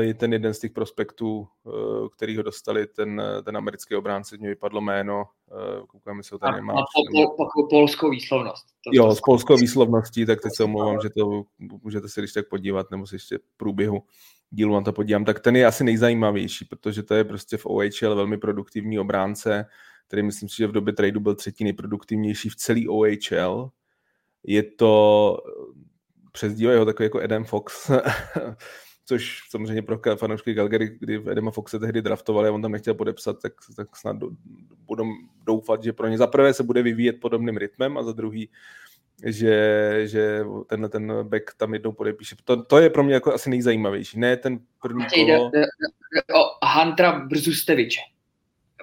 je 0.00 0.14
ten 0.14 0.32
jeden 0.32 0.54
z 0.54 0.58
těch 0.58 0.72
prospektů, 0.72 1.48
eh, 1.66 1.70
který 2.16 2.36
ho 2.36 2.42
dostali, 2.42 2.86
ten, 2.86 3.22
ten 3.44 3.56
americký 3.56 3.94
obránce, 3.94 4.36
mě 4.36 4.48
vypadlo 4.48 4.80
jméno, 4.80 5.24
eh, 5.50 5.86
koukám, 5.86 6.16
jestli 6.16 6.34
ho 6.34 6.38
tady 6.38 6.56
nemá. 6.56 6.72
A 6.72 6.76
po, 6.76 7.36
po, 7.36 7.48
po, 7.54 7.68
polskou 7.70 8.10
výslovnost. 8.10 8.66
To, 8.66 8.90
jo, 8.92 9.14
s 9.14 9.20
polskou 9.20 9.56
výslovností, 9.56 10.26
tak 10.26 10.40
teď 10.42 10.52
se 10.56 10.64
omlouvám, 10.64 11.00
že 11.02 11.10
to 11.10 11.42
můžete 11.58 12.08
se 12.08 12.20
když 12.20 12.32
tak 12.32 12.48
podívat, 12.48 12.90
nebo 12.90 13.06
se 13.06 13.16
ještě 13.16 13.38
v 13.38 13.56
průběhu 13.56 14.02
dílu 14.50 14.74
na 14.74 14.80
to 14.80 14.92
podívám, 14.92 15.24
tak 15.24 15.40
ten 15.40 15.56
je 15.56 15.66
asi 15.66 15.84
nejzajímavější, 15.84 16.64
protože 16.64 17.02
to 17.02 17.14
je 17.14 17.24
prostě 17.24 17.56
v 17.56 17.66
OHL 17.66 18.14
velmi 18.14 18.38
produktivní 18.38 18.98
obránce, 18.98 19.66
který 20.06 20.22
myslím 20.22 20.48
si, 20.48 20.56
že 20.56 20.66
v 20.66 20.72
době 20.72 20.92
tradu 20.92 21.20
byl 21.20 21.34
třetí 21.34 21.64
nejproduktivnější 21.64 22.48
v 22.48 22.56
celý 22.56 22.88
OHL. 22.88 23.70
Je 24.42 24.62
to 24.62 25.36
přezdívají 26.32 26.78
ho 26.78 26.84
takový 26.84 27.04
jako 27.04 27.20
Adam 27.20 27.44
Fox, 27.44 27.90
což 29.06 29.40
samozřejmě 29.50 29.82
pro 29.82 29.98
fanoušky 30.16 30.54
Calgary, 30.54 30.96
kdy 31.00 31.22
Edema 31.30 31.50
Foxe 31.50 31.78
tehdy 31.78 32.02
draftovali 32.02 32.48
a 32.48 32.52
on 32.52 32.62
tam 32.62 32.72
nechtěl 32.72 32.94
podepsat, 32.94 33.42
tak, 33.42 33.52
tak 33.76 33.96
snad 33.96 34.16
budou 34.86 35.04
doufat, 35.46 35.82
že 35.82 35.92
pro 35.92 36.08
ně 36.08 36.18
za 36.18 36.26
prvé 36.26 36.54
se 36.54 36.62
bude 36.62 36.82
vyvíjet 36.82 37.20
podobným 37.20 37.56
rytmem 37.56 37.98
a 37.98 38.02
za 38.02 38.12
druhý, 38.12 38.50
že, 39.24 39.92
že 40.04 40.44
tenhle 40.66 40.88
ten 40.88 41.12
back 41.22 41.54
tam 41.56 41.74
jednou 41.74 41.92
podepíše. 41.92 42.36
To, 42.44 42.62
to 42.62 42.78
je 42.78 42.90
pro 42.90 43.04
mě 43.04 43.14
jako 43.14 43.34
asi 43.34 43.50
nejzajímavější. 43.50 44.18
Ne 44.18 44.36
ten 44.36 44.58
první 44.82 45.06
kolo... 45.14 45.50
O 46.34 46.66
Huntera 46.78 47.18
Brzusteviče. 47.18 48.00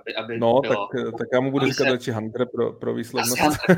Aby, 0.01 0.15
aby 0.15 0.39
no, 0.39 0.59
bylo, 0.61 0.87
tak, 0.87 1.17
tak 1.17 1.27
já 1.33 1.39
mu 1.39 1.51
budu 1.51 1.65
říkat 1.65 1.83
radši 1.83 2.11
Hunter 2.11 2.47
pro, 2.55 2.73
pro 2.73 2.93
výslovnost. 2.93 3.41
Uh, 3.69 3.77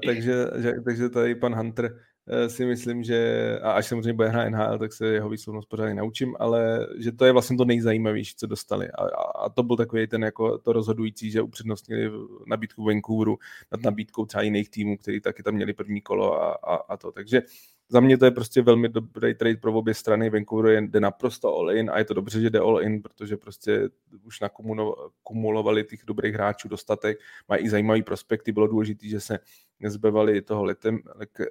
takže, 0.06 0.34
že, 0.56 0.72
takže 0.84 1.08
tady 1.08 1.34
pan 1.34 1.54
Hunter 1.54 1.94
Eh, 1.94 2.17
si 2.48 2.66
myslím, 2.66 3.04
že 3.04 3.58
a 3.62 3.72
až 3.72 3.86
samozřejmě 3.86 4.12
bude 4.12 4.28
hrát 4.28 4.48
NHL, 4.48 4.78
tak 4.78 4.92
se 4.92 5.06
jeho 5.06 5.28
výslovnost 5.28 5.68
pořádně 5.68 5.94
naučím, 5.94 6.36
ale 6.38 6.86
že 6.98 7.12
to 7.12 7.24
je 7.24 7.32
vlastně 7.32 7.56
to 7.56 7.64
nejzajímavější, 7.64 8.34
co 8.36 8.46
dostali. 8.46 8.90
A, 8.90 9.02
a 9.44 9.48
to 9.48 9.62
byl 9.62 9.76
takový 9.76 10.06
ten 10.06 10.24
jako 10.24 10.58
to 10.58 10.72
rozhodující, 10.72 11.30
že 11.30 11.42
upřednostnili 11.42 12.10
nabídku 12.46 12.84
Vancouveru 12.84 13.38
nad 13.72 13.82
nabídkou 13.82 14.26
třeba 14.26 14.42
jiných 14.42 14.70
týmů, 14.70 14.96
který 14.96 15.20
taky 15.20 15.42
tam 15.42 15.54
měli 15.54 15.72
první 15.72 16.00
kolo 16.00 16.42
a, 16.42 16.52
a, 16.52 16.74
a 16.74 16.96
to. 16.96 17.12
Takže 17.12 17.42
za 17.90 18.00
mě 18.00 18.18
to 18.18 18.24
je 18.24 18.30
prostě 18.30 18.62
velmi 18.62 18.88
dobrý 18.88 19.34
trade 19.34 19.56
pro 19.56 19.72
obě 19.72 19.94
strany. 19.94 20.30
Vancouver 20.30 20.82
jde 20.82 21.00
naprosto 21.00 21.56
all 21.56 21.72
in 21.72 21.90
a 21.90 21.98
je 21.98 22.04
to 22.04 22.14
dobře, 22.14 22.40
že 22.40 22.50
jde 22.50 22.58
all 22.58 22.82
in, 22.82 23.02
protože 23.02 23.36
prostě 23.36 23.88
už 24.22 24.40
nakumulovali 24.40 25.84
těch 25.84 26.00
dobrých 26.04 26.34
hráčů 26.34 26.68
dostatek, 26.68 27.18
mají 27.48 27.64
i 27.64 27.70
zajímavý 27.70 28.02
prospekty. 28.02 28.52
Bylo 28.52 28.66
důležité, 28.66 29.08
že 29.08 29.20
se 29.20 29.38
nezbevali 29.80 30.42
toho 30.42 30.64
letem, 30.64 31.00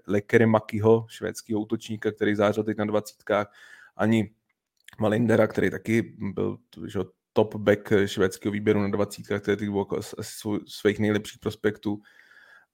Lekere 0.08 0.46
Makiho, 0.46 1.06
švédského 1.10 1.62
útočníka, 1.62 2.12
který 2.12 2.36
zářil 2.36 2.64
teď 2.64 2.78
na 2.78 2.86
dvacítkách, 2.86 3.54
ani 3.96 4.32
Malindera, 5.00 5.48
který 5.48 5.70
taky 5.70 6.16
byl 6.20 6.58
že, 6.88 7.00
top 7.34 7.56
back 7.56 7.94
švédského 8.06 8.52
výběru 8.52 8.82
na 8.82 8.88
dvacítkách, 8.88 9.42
který 9.42 9.70
byl 9.70 9.80
jako 9.80 10.00
svých 10.68 11.00
nejlepších 11.00 11.40
prospektů. 11.40 12.02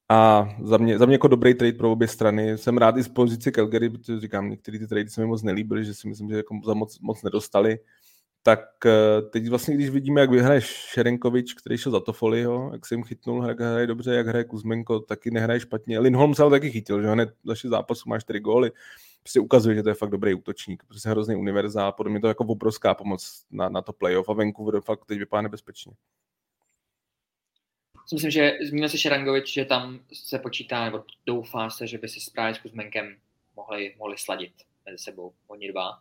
A 0.10 0.50
za 0.64 0.78
mě, 0.78 0.98
za 0.98 1.06
mě 1.06 1.16
jako 1.16 1.28
dobrý 1.28 1.54
trade 1.54 1.74
pro 1.74 1.92
obě 1.92 2.08
strany. 2.08 2.58
Jsem 2.58 2.78
rád 2.78 2.98
i 2.98 3.04
z 3.04 3.08
pozice 3.08 3.52
Calgary, 3.52 3.90
protože 3.90 4.20
říkám, 4.20 4.50
některé 4.50 4.80
ty 4.80 4.88
trady 4.88 5.10
se 5.10 5.22
mi 5.22 5.28
moc 5.28 5.44
nelíbily, 5.44 5.86
že 5.86 5.94
si 5.94 6.08
myslím, 6.08 6.30
že 6.30 6.36
jako 6.36 6.60
za 6.66 6.74
moc, 6.74 7.00
moc 7.00 7.24
nedostali. 7.24 7.80
Tak 8.44 8.60
eh, 8.86 9.22
teď 9.22 9.50
vlastně, 9.50 9.76
když 9.76 9.90
vidíme, 9.90 10.22
jak 10.22 10.32
vyhraje 10.32 10.62
Šerenkovič, 10.62 11.54
který 11.54 11.78
šel 11.78 11.92
za 11.92 12.00
to 12.00 12.14
folio, 12.14 12.70
jak 12.74 12.86
se 12.86 12.96
jim 12.96 13.04
chytnul, 13.04 13.46
jak 13.48 13.60
hraje 13.60 13.88
dobře, 13.88 14.14
jak 14.14 14.28
hraje 14.28 14.44
Kuzmenko, 14.44 15.00
taky 15.00 15.32
nehraje 15.32 15.60
špatně. 15.60 16.00
Lindholm 16.00 16.36
se 16.36 16.42
ale 16.42 16.52
taky 16.52 16.72
chytil, 16.72 17.02
že 17.02 17.08
hned 17.08 17.30
za 17.44 17.70
zápasu 17.70 18.10
má 18.10 18.20
čtyři 18.20 18.40
góly. 18.40 18.72
Prostě 19.24 19.40
ukazuje, 19.40 19.76
že 19.76 19.84
to 19.84 19.90
je 19.90 19.96
fakt 19.96 20.10
dobrý 20.10 20.34
útočník, 20.34 20.84
prostě 20.88 21.10
hrozný 21.10 21.36
univerzál, 21.36 21.92
podle 21.92 22.12
mě 22.12 22.22
to 22.22 22.28
je 22.28 22.30
jako 22.30 22.44
obrovská 22.44 22.94
pomoc 22.94 23.46
na, 23.52 23.70
na 23.70 23.82
to 23.82 23.94
playoff 23.94 24.30
a 24.30 24.34
Vancouver 24.34 24.82
fakt 24.82 25.06
teď 25.06 25.20
vypadá 25.20 25.42
nebezpečně 25.42 25.94
myslím, 28.12 28.32
že 28.32 28.58
zmínil 28.62 28.90
se 28.90 28.98
Šerangovič, 28.98 29.54
že 29.54 29.66
tam 29.66 30.00
se 30.14 30.40
počítá, 30.40 30.86
nebo 30.86 31.04
doufá 31.26 31.70
se, 31.70 31.88
že 31.88 31.98
by 31.98 32.08
se 32.08 32.32
právě 32.32 32.56
s 32.56 32.58
Kuzmenkem 32.58 33.18
mohli, 33.56 33.96
mohli 33.98 34.18
sladit 34.18 34.54
mezi 34.86 34.98
sebou 34.98 35.34
oni 35.48 35.72
dva. 35.72 36.00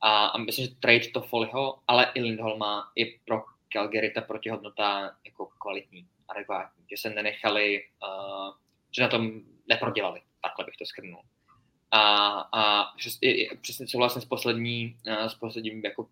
A, 0.00 0.26
a 0.26 0.38
myslím, 0.38 0.66
že 0.66 0.74
trade 0.74 1.08
to 1.08 1.20
Follyho, 1.20 1.78
ale 1.86 2.12
i 2.14 2.20
Lindholma 2.20 2.92
je 2.96 3.06
pro 3.26 3.44
Calgary 3.72 4.10
ta 4.10 4.20
protihodnota 4.20 5.16
jako 5.24 5.46
kvalitní, 5.46 6.08
adekvátní, 6.28 6.84
že 6.90 6.96
se 6.96 7.10
nenechali, 7.10 7.82
uh, 8.02 8.54
že 8.90 9.02
na 9.02 9.08
tom 9.08 9.40
neprodělali, 9.68 10.20
takhle 10.42 10.64
bych 10.64 10.76
to 10.76 10.86
skrnul. 10.86 11.22
A, 11.90 12.28
a 12.52 12.92
přes, 12.96 13.18
i, 13.20 13.56
přesně 13.56 13.86
souhlasím 13.86 14.22
s, 14.22 14.24
poslední, 14.24 14.98
uh, 15.06 15.26
s 15.26 15.34
posledním 15.34 15.84
jako 15.84 16.08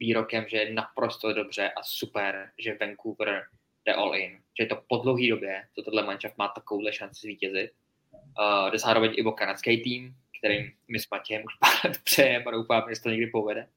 výrokem, 0.00 0.44
že 0.48 0.56
je 0.56 0.72
naprosto 0.74 1.32
dobře 1.32 1.70
a 1.70 1.82
super, 1.82 2.50
že 2.58 2.78
Vancouver 2.80 3.46
jde 3.86 3.94
all 3.94 4.14
in. 4.14 4.30
Že 4.30 4.64
je 4.64 4.66
to 4.66 4.82
po 4.88 4.96
dlouhé 4.96 5.28
době, 5.28 5.64
co 5.74 5.82
tohle 5.82 6.02
manšaft 6.02 6.38
má 6.38 6.48
takovouhle 6.48 6.92
šanci 6.92 7.20
zvítězit. 7.20 7.70
Uh, 8.12 8.70
jde 8.70 8.78
zároveň 8.78 9.12
i 9.16 9.24
o 9.24 9.32
kanadský 9.32 9.82
tým, 9.82 10.14
kterým 10.38 10.72
my 10.88 10.98
s 10.98 11.10
Matějem 11.10 11.42
už 11.46 11.54
pár 11.54 11.72
let 11.84 11.98
přejeme 12.04 12.44
a 12.44 12.50
doufám, 12.50 12.82
že 12.88 12.96
se 12.96 13.02
to 13.02 13.10
někdy 13.10 13.26
povede. 13.26 13.68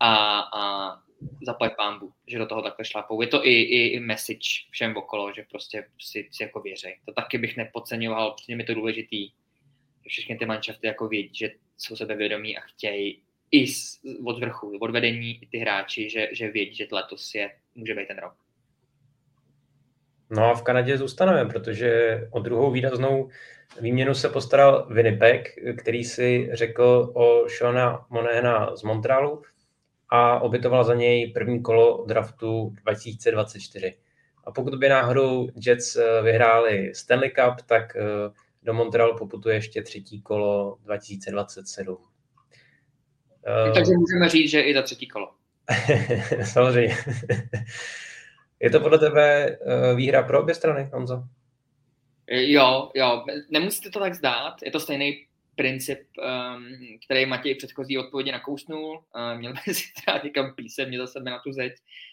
A, 0.00 0.40
a 0.40 0.94
zaplať 1.42 1.76
pámbu, 1.76 2.12
že 2.26 2.38
do 2.38 2.46
toho 2.46 2.62
takhle 2.62 2.84
šlapou. 2.84 3.20
Je 3.20 3.26
to 3.26 3.46
i, 3.46 3.52
i, 3.52 3.86
i 3.86 4.00
message 4.00 4.48
všem 4.70 4.96
okolo, 4.96 5.32
že 5.32 5.46
prostě 5.50 5.88
si, 6.00 6.28
si 6.32 6.42
jako 6.42 6.60
věří. 6.60 6.94
To 7.04 7.12
taky 7.12 7.38
bych 7.38 7.56
nepodceňoval, 7.56 8.32
přijde 8.32 8.56
mi 8.56 8.64
to 8.64 8.74
důležitý, 8.74 9.30
že 10.04 10.08
všechny 10.08 10.36
ty 10.36 10.46
manšafty 10.46 10.86
jako 10.86 11.08
vědí, 11.08 11.34
že 11.34 11.50
jsou 11.76 11.96
sebevědomí 11.96 12.58
a 12.58 12.60
chtějí 12.60 13.22
i 13.50 13.66
z, 13.66 14.00
od 14.24 14.38
vrchu, 14.38 14.78
od 14.80 14.90
vedení 14.90 15.42
i 15.42 15.46
ty 15.46 15.58
hráči, 15.58 16.10
že, 16.10 16.28
že 16.32 16.50
vědí, 16.50 16.74
že 16.74 16.86
letos 16.92 17.34
je, 17.34 17.56
může 17.74 17.94
být 17.94 18.08
ten 18.08 18.18
rok. 18.18 18.34
No 20.30 20.50
a 20.50 20.54
v 20.54 20.62
Kanadě 20.62 20.98
zůstaneme, 20.98 21.44
protože 21.50 22.20
o 22.30 22.40
druhou 22.40 22.70
výraznou 22.70 23.28
výměnu 23.80 24.14
se 24.14 24.28
postaral 24.28 24.86
Winnipeg, 24.90 25.48
který 25.78 26.04
si 26.04 26.50
řekl 26.52 27.12
o 27.14 27.48
Shona 27.48 28.06
Monehna 28.10 28.76
z 28.76 28.82
Montrealu 28.82 29.42
a 30.08 30.40
obytoval 30.40 30.84
za 30.84 30.94
něj 30.94 31.32
první 31.32 31.62
kolo 31.62 32.04
draftu 32.08 32.74
2024. 32.82 33.96
A 34.44 34.52
pokud 34.52 34.74
by 34.74 34.88
náhodou 34.88 35.48
Jets 35.66 35.96
eh, 35.96 36.22
vyhráli 36.22 36.94
Stanley 36.94 37.30
Cup, 37.30 37.66
tak 37.66 37.96
eh, 37.96 38.00
do 38.62 38.74
Montrealu 38.74 39.18
poputuje 39.18 39.54
ještě 39.54 39.82
třetí 39.82 40.22
kolo 40.22 40.78
2027. 40.84 41.96
Takže 43.74 43.92
můžeme 43.96 44.28
říct, 44.28 44.50
že 44.50 44.60
i 44.60 44.74
za 44.74 44.82
třetí 44.82 45.08
kolo. 45.08 45.30
Samozřejmě. 46.44 46.96
Je 48.64 48.70
to 48.70 48.80
podle 48.80 48.98
tebe 48.98 49.46
eh, 49.46 49.94
výhra 49.94 50.22
pro 50.22 50.42
obě 50.42 50.54
strany, 50.54 50.90
Honzo? 50.92 51.24
Jo, 52.30 52.90
jo, 52.94 53.24
nemusíte 53.50 53.90
to 53.90 54.00
tak 54.00 54.14
zdát, 54.14 54.54
je 54.62 54.70
to 54.70 54.80
stejný 54.80 55.26
princip, 55.56 56.00
um, 56.18 56.66
který 57.06 57.26
Matěj 57.26 57.54
předchozí 57.54 57.98
odpovědi 57.98 58.32
nakousnul, 58.32 59.04
uh, 59.14 59.38
měl 59.38 59.52
by 59.66 59.74
si 59.74 59.84
teda 60.04 60.20
někam 60.24 60.54
písemně 60.54 60.98
za 60.98 61.06
sebe 61.06 61.30
na 61.30 61.38
tu 61.38 61.52
zeď. 61.52 61.72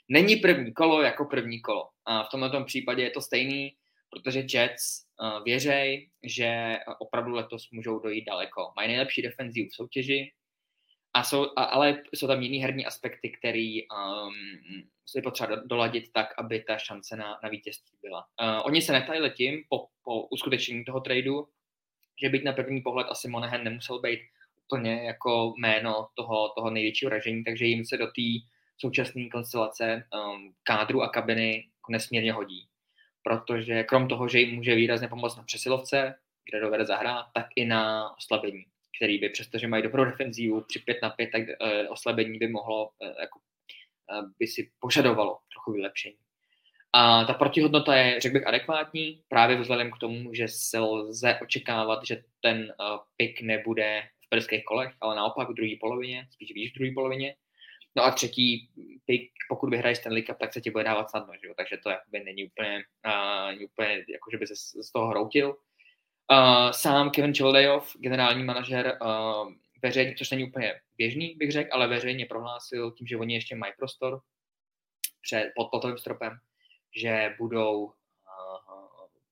Není 0.10 0.36
první 0.36 0.74
kolo 0.74 1.02
jako 1.02 1.26
první 1.26 1.62
kolo. 1.62 1.90
A 2.06 2.24
v 2.24 2.30
tomto 2.30 2.64
případě 2.64 3.04
je 3.04 3.10
to 3.10 3.22
stejný, 3.22 3.76
protože 4.10 4.46
Jets 4.54 5.06
uh, 5.22 5.44
věřej, 5.44 6.10
že 6.24 6.78
opravdu 7.00 7.32
letos 7.32 7.72
můžou 7.72 8.00
dojít 8.00 8.26
daleko. 8.26 8.72
Mají 8.76 8.88
nejlepší 8.88 9.22
defenzivu 9.22 9.70
v 9.70 9.76
soutěži, 9.76 10.32
a 11.14 11.24
jsou, 11.24 11.48
ale 11.56 12.02
jsou 12.14 12.28
tam 12.28 12.42
jiný 12.42 12.60
herní 12.60 12.86
aspekty, 12.86 13.30
který 13.30 13.88
um, 13.88 14.34
je 15.16 15.22
potřeba 15.22 15.56
doladit 15.56 16.12
tak, 16.14 16.28
aby 16.38 16.60
ta 16.60 16.78
šance 16.78 17.16
na, 17.16 17.40
na 17.44 17.50
vítězství 17.50 17.98
byla. 18.02 18.26
Uh, 18.42 18.66
oni 18.66 18.82
se 18.82 18.92
netajili 18.92 19.30
tím 19.32 19.64
po, 19.70 19.88
po 20.04 20.28
uskutečnění 20.28 20.86
toho 20.86 21.00
tradu, 21.00 21.48
že 22.22 22.30
být 22.30 22.44
na 22.44 22.54
první 22.54 22.82
pohled 22.82 23.08
asi 23.10 23.28
Monahan 23.28 23.64
nemusel 23.64 24.00
být 24.00 24.20
úplně 24.66 25.04
jako 25.04 25.54
jméno 25.58 26.08
toho, 26.16 26.50
toho 26.50 26.70
největšího 26.70 27.10
ražení, 27.10 27.44
takže 27.44 27.66
jim 27.66 27.86
se 27.86 27.98
do 27.98 28.08
té 28.08 28.22
současné 28.78 29.30
konstelace 29.30 30.08
um, 30.14 30.54
kádru 30.64 31.02
a 31.02 31.10
kabiny 31.10 31.56
jako 31.56 31.92
nesmírně 31.92 32.34
hodí. 32.34 32.68
Protože 33.24 33.84
krom 33.84 34.08
toho, 34.08 34.28
že 34.28 34.40
jim 34.40 34.56
může 34.56 34.76
výrazně 34.76 35.08
pomoct 35.08 35.38
na 35.38 35.44
přesilovce, 35.44 36.16
kde 36.50 36.60
dovede 36.60 36.86
zahrát, 36.86 37.26
tak 37.34 37.48
i 37.56 37.66
na 37.66 38.10
oslabení, 38.18 38.66
který 38.98 39.18
by, 39.18 39.30
přestože 39.30 39.68
mají 39.68 39.84
dobrou 39.84 40.06
defenzívu, 40.06 40.62
při 40.62 40.80
5 40.80 40.98
na 41.02 41.10
5, 41.10 41.30
tak 41.32 41.42
uh, 41.42 41.70
oslabení 41.90 42.38
by 42.38 42.48
mohlo, 42.48 42.86
uh, 42.86 43.08
jako, 43.22 43.40
by 44.40 44.48
si 44.48 44.72
požadovalo 44.80 45.40
trochu 45.54 45.72
vylepšení. 45.72 46.18
A 46.94 47.26
ta 47.26 47.34
protihodnota 47.34 47.96
je, 47.96 48.20
řekl 48.20 48.34
bych, 48.34 48.48
adekvátní, 48.48 49.24
právě 49.28 49.58
vzhledem 49.58 49.92
k 49.92 49.98
tomu, 49.98 50.34
že 50.34 50.48
se 50.48 50.80
lze 50.80 51.40
očekávat, 51.42 52.06
že 52.06 52.24
ten 52.42 52.74
uh, 52.80 53.00
pick 53.18 53.42
nebude 53.42 54.04
v 54.26 54.30
brzkých 54.36 54.66
kolech, 54.66 54.94
ale 55.02 55.16
naopak 55.16 55.50
v 55.50 55.54
druhé 55.54 55.72
polovině, 55.80 56.28
spíš 56.32 56.54
víš 56.54 56.72
v 56.72 56.76
druhé 56.76 56.92
polovině. 56.94 57.36
No 57.96 58.04
a 58.04 58.12
třetí 58.12 58.70
pick, 59.06 59.32
pokud 59.50 59.70
vyhraješ 59.70 60.00
ten 60.00 60.24
Cup, 60.24 60.38
tak 60.38 60.54
se 60.54 60.62
ti 60.62 60.72
bude 60.72 60.84
dávat 60.84 61.10
snadno, 61.10 61.34
že 61.42 61.48
jo? 61.48 61.54
takže 61.58 61.78
to 61.78 61.90
jakoby 61.90 62.20
není 62.20 62.46
úplně, 62.46 62.84
uh, 63.06 63.64
úplně 63.64 64.06
jako, 64.10 64.32
že 64.32 64.38
by 64.38 64.48
se 64.48 64.56
z 64.84 64.92
toho 64.92 65.08
hroutil. 65.08 65.50
Uh, 65.50 66.72
sám 66.72 67.10
Kevin 67.10 67.34
Childejoff, 67.34 67.96
generální 68.00 68.44
manažer, 68.44 68.98
uh, 69.02 69.54
veřejně, 69.82 70.16
což 70.18 70.32
není 70.32 70.44
úplně 70.44 70.82
běžný, 70.98 71.36
bych 71.38 71.52
řekl, 71.52 71.70
ale 71.74 71.88
veřejně 71.88 72.26
prohlásil 72.26 72.92
tím, 72.92 73.08
že 73.08 73.18
oni 73.18 73.34
ještě 73.34 73.56
mají 73.56 73.74
prostor 73.78 74.22
před, 75.22 75.52
pod 75.56 75.70
platovým 75.70 75.98
stropem, 75.98 76.34
že 76.96 77.36
budou 77.40 77.86
uh, 77.86 77.92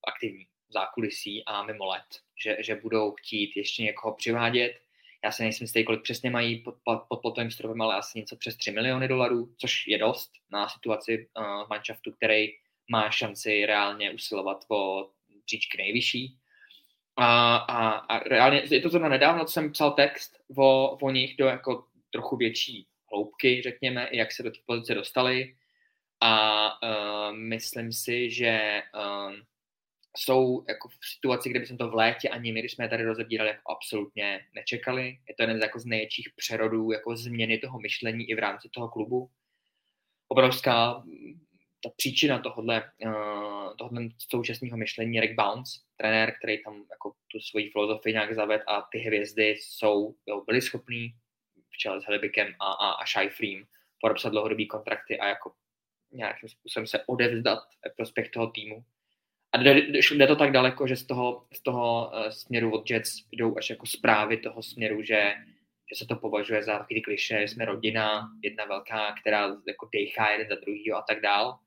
aktivní 0.08 0.44
v 0.44 0.72
zákulisí 0.72 1.44
a 1.44 1.62
mimo 1.62 1.86
let, 1.86 2.06
že, 2.42 2.56
že 2.60 2.74
budou 2.74 3.12
chtít 3.12 3.56
ještě 3.56 3.82
někoho 3.82 4.14
přivádět. 4.14 4.72
Já 5.24 5.32
se 5.32 5.42
nejsem 5.42 5.64
jistý, 5.64 5.84
kolik 5.84 6.02
přesně 6.02 6.30
mají 6.30 6.58
pod, 6.58 6.74
pod, 6.84 7.02
pod 7.08 7.16
platovým 7.16 7.50
stropem, 7.50 7.80
ale 7.82 7.94
asi 7.94 8.18
něco 8.18 8.36
přes 8.36 8.56
3 8.56 8.70
miliony 8.70 9.08
dolarů, 9.08 9.54
což 9.58 9.86
je 9.86 9.98
dost 9.98 10.32
na 10.50 10.68
situaci 10.68 11.28
uh, 11.38 11.68
manšaftu, 11.68 12.12
který 12.12 12.48
má 12.90 13.10
šanci 13.10 13.66
reálně 13.66 14.12
usilovat 14.12 14.64
o 14.68 15.10
příčky 15.44 15.78
nejvyšší. 15.78 16.39
A, 17.16 17.56
a, 17.56 17.88
a 17.90 18.18
reálně, 18.18 18.62
je 18.70 18.80
to 18.80 18.88
zrovna 18.88 19.08
nedávno, 19.08 19.44
co 19.44 19.52
jsem 19.52 19.72
psal 19.72 19.90
text 19.90 20.40
o, 20.56 20.98
o 21.02 21.10
nich 21.10 21.36
do 21.36 21.46
jako 21.46 21.84
trochu 22.12 22.36
větší 22.36 22.86
hloubky, 23.12 23.62
řekněme, 23.62 24.08
jak 24.12 24.32
se 24.32 24.42
do 24.42 24.50
té 24.50 24.58
pozice 24.66 24.94
dostali 24.94 25.56
a 26.20 26.72
uh, 26.82 27.36
myslím 27.36 27.92
si, 27.92 28.30
že 28.30 28.82
uh, 28.94 29.32
jsou 30.16 30.64
jako 30.68 30.88
v 30.88 30.94
situaci, 31.14 31.50
kde 31.50 31.60
bychom 31.60 31.76
to 31.76 31.90
v 31.90 31.94
létě 31.94 32.28
ani 32.28 32.52
my, 32.52 32.60
když 32.60 32.72
jsme 32.72 32.84
je 32.84 32.88
tady 32.88 33.04
rozebírali, 33.04 33.50
jako 33.50 33.72
absolutně 33.72 34.46
nečekali. 34.54 35.18
Je 35.28 35.34
to 35.34 35.42
jeden 35.42 35.58
z, 35.58 35.62
jako 35.62 35.78
z 35.78 35.84
největších 35.84 36.28
přerodů 36.36 36.92
jako 36.92 37.16
změny 37.16 37.58
toho 37.58 37.78
myšlení 37.80 38.30
i 38.30 38.34
v 38.34 38.38
rámci 38.38 38.68
toho 38.68 38.88
klubu. 38.88 39.30
Obrovská 40.28 41.02
ta 41.82 41.90
příčina 41.96 42.38
tohohle, 42.38 42.90
uh, 43.06 43.76
tohohle 43.76 44.02
současného 44.18 44.76
myšlení 44.76 45.20
Rick 45.20 45.34
Bounce, 45.34 45.80
trenér, 45.96 46.34
který 46.38 46.62
tam 46.62 46.84
jako 46.90 47.12
tu 47.32 47.40
svoji 47.40 47.70
filozofii 47.70 48.12
nějak 48.12 48.34
zaved 48.34 48.62
a 48.66 48.82
ty 48.92 48.98
hvězdy 48.98 49.48
jsou, 49.48 50.14
jo, 50.26 50.44
byli 50.46 50.62
schopní 50.62 51.14
v 51.70 51.78
čele 51.78 52.00
s 52.00 52.04
Helibikem 52.04 52.54
a, 52.60 52.72
a, 52.72 52.90
a 52.90 53.06
Scheifriem 53.06 53.64
podepsat 54.00 54.30
dlouhodobý 54.30 54.66
kontrakty 54.66 55.18
a 55.18 55.28
jako 55.28 55.52
nějakým 56.12 56.48
způsobem 56.48 56.86
se 56.86 57.04
odevzdat 57.06 57.58
prospěch 57.96 58.30
toho 58.30 58.46
týmu. 58.46 58.84
A 59.52 59.58
jde, 59.58 60.26
to 60.26 60.36
tak 60.36 60.52
daleko, 60.52 60.86
že 60.86 60.96
z 60.96 61.06
toho, 61.06 61.46
z 61.54 61.62
toho 61.62 62.12
uh, 62.14 62.28
směru 62.28 62.72
od 62.72 62.90
Jets 62.90 63.10
jdou 63.32 63.58
až 63.58 63.70
jako 63.70 63.86
zprávy 63.86 64.36
toho 64.36 64.62
směru, 64.62 65.02
že, 65.02 65.34
že 65.92 65.98
se 65.98 66.06
to 66.06 66.16
považuje 66.16 66.62
za 66.62 66.78
takový 66.78 67.02
kliše, 67.02 67.40
že 67.40 67.48
jsme 67.48 67.64
rodina, 67.64 68.30
jedna 68.42 68.64
velká, 68.64 69.14
která 69.20 69.56
jako 69.66 69.88
dechá 69.92 70.30
jeden 70.30 70.48
za 70.48 70.54
druhýho 70.54 70.98
a 70.98 71.02
tak 71.08 71.20
dál. 71.20 71.58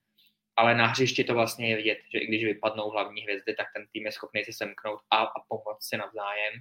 Ale 0.55 0.75
na 0.75 0.87
hřišti 0.87 1.23
to 1.23 1.33
vlastně 1.33 1.69
je 1.69 1.75
vidět, 1.75 1.99
že 2.13 2.19
i 2.19 2.27
když 2.27 2.43
vypadnou 2.43 2.89
hlavní 2.89 3.21
hvězdy, 3.21 3.53
tak 3.53 3.67
ten 3.75 3.87
tým 3.91 4.05
je 4.05 4.11
schopný 4.11 4.43
se 4.43 4.53
semknout 4.53 4.99
a, 5.09 5.17
a 5.17 5.39
pomoct 5.47 5.83
si 5.89 5.97
navzájem. 5.97 6.53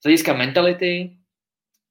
Z 0.00 0.04
hlediska 0.04 0.32
mentality, 0.32 1.16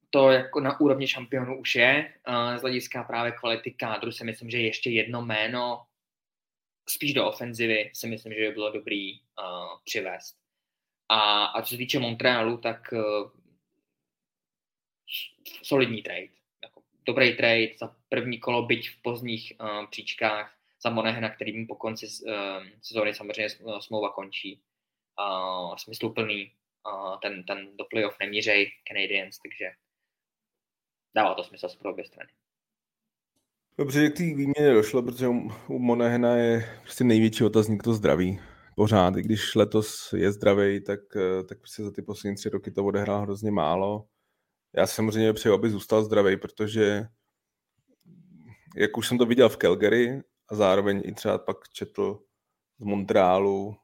to 0.09 0.32
jako 0.32 0.59
na 0.59 0.80
úrovni 0.80 1.07
šampionu 1.07 1.59
už 1.59 1.76
je. 1.76 2.13
Z 2.57 2.61
hlediska 2.61 3.03
právě 3.03 3.32
kvality 3.32 3.72
kádru 3.72 4.11
si 4.11 4.24
myslím, 4.24 4.49
že 4.49 4.57
ještě 4.57 4.89
jedno 4.89 5.22
jméno 5.22 5.86
spíš 6.89 7.13
do 7.13 7.28
ofenzivy 7.28 7.91
si 7.93 8.07
myslím, 8.07 8.34
že 8.34 8.39
by 8.39 8.51
bylo 8.51 8.72
dobrý 8.72 9.22
uh, 9.22 9.26
přivést. 9.84 10.38
A, 11.09 11.45
a 11.45 11.61
co 11.61 11.70
se 11.70 11.78
týče 11.78 11.99
Montrealu, 11.99 12.57
tak 12.57 12.93
uh, 12.93 13.32
solidní 15.63 16.01
trade. 16.01 16.28
Jako 16.63 16.82
dobrý 17.05 17.38
trade 17.38 17.70
za 17.80 17.95
první 18.09 18.39
kolo, 18.39 18.65
byť 18.65 18.89
v 18.89 19.01
pozdních 19.01 19.53
uh, 19.59 19.86
příčkách, 19.89 20.59
za 20.84 20.89
Monehna, 20.89 21.30
který 21.30 21.67
po 21.67 21.75
konci 21.75 22.05
uh, 22.05 22.34
sezóny 22.82 23.13
samozřejmě 23.13 23.49
smlouva 23.80 24.09
končí. 24.09 24.61
Uh, 25.19 25.75
smysluplný, 25.75 26.51
uh, 26.88 27.19
ten, 27.21 27.43
ten 27.43 27.77
do 27.77 27.86
playoff 27.86 28.15
nemířej 28.19 28.71
Canadiens, 28.88 29.38
takže 29.38 29.71
dává 31.15 31.34
to 31.36 31.43
smysl 31.43 31.67
pro 31.80 31.91
obě 31.91 32.05
strany. 32.05 32.30
Dobře, 33.77 34.03
jak 34.03 34.13
té 34.13 34.23
výměně 34.23 34.73
došlo, 34.73 35.01
protože 35.01 35.27
u 35.67 35.80
Monehna 35.80 36.36
je 36.36 36.80
prostě 36.82 37.03
největší 37.03 37.43
otazník 37.43 37.84
to 37.84 37.93
zdraví. 37.93 38.39
Pořád, 38.75 39.17
i 39.17 39.21
když 39.21 39.55
letos 39.55 40.13
je 40.13 40.32
zdravý, 40.32 40.84
tak, 40.84 40.99
eh, 41.15 41.43
tak 41.43 41.57
prostě 41.57 41.84
za 41.84 41.91
ty 41.91 42.01
poslední 42.01 42.36
tři 42.36 42.49
roky 42.49 42.71
to 42.71 42.86
odehrál 42.86 43.21
hrozně 43.21 43.51
málo. 43.51 44.05
Já 44.75 44.88
samozřejmě 44.88 45.34
přeju, 45.34 45.55
aby 45.55 45.69
zůstal 45.69 46.03
zdravý, 46.03 46.38
protože 46.38 47.05
jak 48.77 48.97
už 48.97 49.07
jsem 49.07 49.17
to 49.17 49.25
viděl 49.25 49.49
v 49.49 49.57
Calgary 49.57 50.21
a 50.52 50.56
zároveň 50.56 51.02
i 51.06 51.14
třeba 51.14 51.38
pak 51.38 51.58
četl 51.74 52.20
z 52.80 52.84
Montrealu, 52.84 53.76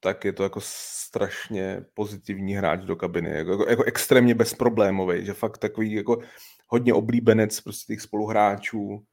tak 0.00 0.24
je 0.24 0.32
to 0.32 0.42
jako 0.42 0.60
strašně 0.62 1.84
pozitivní 1.94 2.54
hráč 2.54 2.80
do 2.84 2.96
kabiny, 2.96 3.30
jako, 3.30 3.50
jako, 3.50 3.70
jako 3.70 3.82
extrémně 3.82 4.34
bezproblémový, 4.34 5.24
že 5.24 5.32
fakt 5.32 5.58
takový 5.58 5.92
jako 5.92 6.18
hodně 6.66 6.94
oblíbenec 6.94 7.60
prostě 7.60 7.92
těch 7.92 8.00
spoluhráčů, 8.00 9.04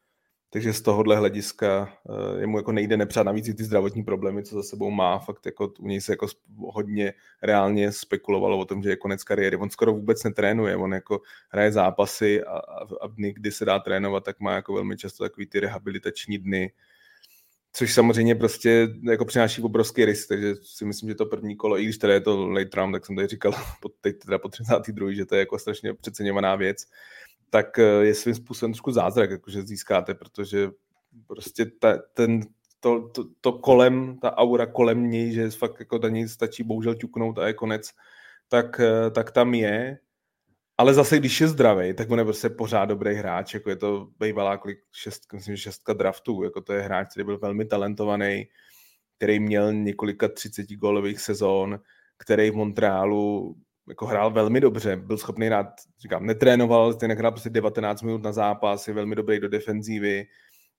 takže 0.49 0.73
z 0.73 0.81
tohohle 0.81 1.17
hlediska 1.17 1.93
uh, 2.03 2.39
jemu 2.39 2.57
jako 2.57 2.71
nejde 2.71 2.97
nepřát 2.97 3.25
navíc 3.25 3.47
i 3.47 3.53
ty 3.53 3.63
zdravotní 3.63 4.03
problémy, 4.03 4.43
co 4.43 4.55
za 4.55 4.63
sebou 4.63 4.91
má, 4.91 5.19
fakt 5.19 5.45
jako 5.45 5.73
u 5.79 5.87
něj 5.87 6.01
se 6.01 6.11
jako 6.11 6.27
hodně 6.57 7.13
reálně 7.41 7.91
spekulovalo 7.91 8.57
o 8.57 8.65
tom, 8.65 8.83
že 8.83 8.89
je 8.89 8.95
konec 8.95 9.23
kariéry. 9.23 9.57
On 9.57 9.69
skoro 9.69 9.93
vůbec 9.93 10.23
netrénuje, 10.23 10.75
on 10.75 10.93
jako 10.93 11.21
hraje 11.49 11.71
zápasy 11.71 12.43
a, 12.43 12.57
a, 12.57 12.87
a 13.01 13.07
dny, 13.07 13.33
kdy 13.33 13.51
se 13.51 13.65
dá 13.65 13.79
trénovat, 13.79 14.23
tak 14.23 14.39
má 14.39 14.53
jako 14.53 14.73
velmi 14.73 14.97
často 14.97 15.23
takový 15.23 15.47
ty 15.47 15.59
rehabilitační 15.59 16.37
dny, 16.37 16.71
což 17.73 17.93
samozřejmě 17.93 18.35
prostě 18.35 18.87
jako 19.03 19.25
přináší 19.25 19.61
obrovský 19.61 20.05
risk, 20.05 20.27
takže 20.27 20.55
si 20.55 20.85
myslím, 20.85 21.09
že 21.09 21.15
to 21.15 21.25
první 21.25 21.55
kolo, 21.55 21.79
i 21.79 21.83
když 21.83 21.97
teda 21.97 22.13
je 22.13 22.21
to 22.21 22.49
late 22.49 22.69
round, 22.77 22.95
tak 22.95 23.05
jsem 23.05 23.15
tady 23.15 23.27
říkal 23.27 23.53
teď 24.01 24.15
teda 24.25 24.39
po 24.39 24.49
32. 24.49 25.11
že 25.11 25.25
to 25.25 25.35
je 25.35 25.39
jako 25.39 25.59
strašně 25.59 25.93
přeceňovaná 25.93 26.55
věc, 26.55 26.85
tak 27.49 27.79
eh, 27.79 27.83
je 27.83 28.15
svým 28.15 28.35
způsobem 28.35 28.73
trošku 28.73 28.91
zázrak, 28.91 29.31
jakože 29.31 29.61
získáte, 29.61 30.13
protože 30.13 30.69
prostě 31.27 31.65
ta, 31.65 31.97
ten, 32.13 32.41
to, 32.79 33.09
to, 33.09 33.23
to, 33.41 33.53
kolem, 33.53 34.19
ta 34.19 34.37
aura 34.37 34.65
kolem 34.65 35.09
něj, 35.09 35.31
že 35.31 35.49
fakt 35.49 35.79
jako 35.79 35.97
na 35.97 36.09
něj 36.09 36.27
stačí 36.27 36.63
bohužel 36.63 36.95
ťuknout 36.95 37.39
a 37.39 37.47
je 37.47 37.53
konec, 37.53 37.91
tak, 38.47 38.79
eh, 38.79 39.11
tak 39.11 39.31
tam 39.31 39.53
je. 39.53 39.99
Ale 40.77 40.93
zase, 40.93 41.17
když 41.19 41.41
je 41.41 41.47
zdravý, 41.47 41.93
tak 41.93 42.11
on 42.11 42.19
je 42.19 42.25
prostě 42.25 42.49
pořád 42.49 42.85
dobrý 42.85 43.15
hráč, 43.15 43.53
jako 43.53 43.69
je 43.69 43.75
to 43.75 44.07
bývalá 44.19 44.57
kolik, 44.57 44.79
šest, 44.91 45.33
myslím, 45.33 45.57
šestka 45.57 45.93
draftů, 45.93 46.43
jako 46.43 46.61
to 46.61 46.73
je 46.73 46.81
hráč, 46.81 47.07
který 47.11 47.23
byl 47.25 47.37
velmi 47.39 47.65
talentovaný, 47.65 48.47
který 49.17 49.39
měl 49.39 49.73
několika 49.73 50.27
30 50.27 50.73
gólových 50.73 51.19
sezón, 51.19 51.79
který 52.17 52.51
v 52.51 52.55
Montrealu 52.55 53.55
jako 53.87 54.05
hrál 54.05 54.31
velmi 54.31 54.59
dobře, 54.59 54.95
byl 54.95 55.17
schopný 55.17 55.47
hrát, 55.47 55.67
říkám, 55.99 56.25
netrénoval, 56.25 56.93
ten 56.93 57.11
hrál 57.11 57.31
prostě 57.31 57.49
19 57.49 58.01
minut 58.01 58.23
na 58.23 58.31
zápas, 58.31 58.87
je 58.87 58.93
velmi 58.93 59.15
dobrý 59.15 59.39
do 59.39 59.49
defenzívy, 59.49 60.25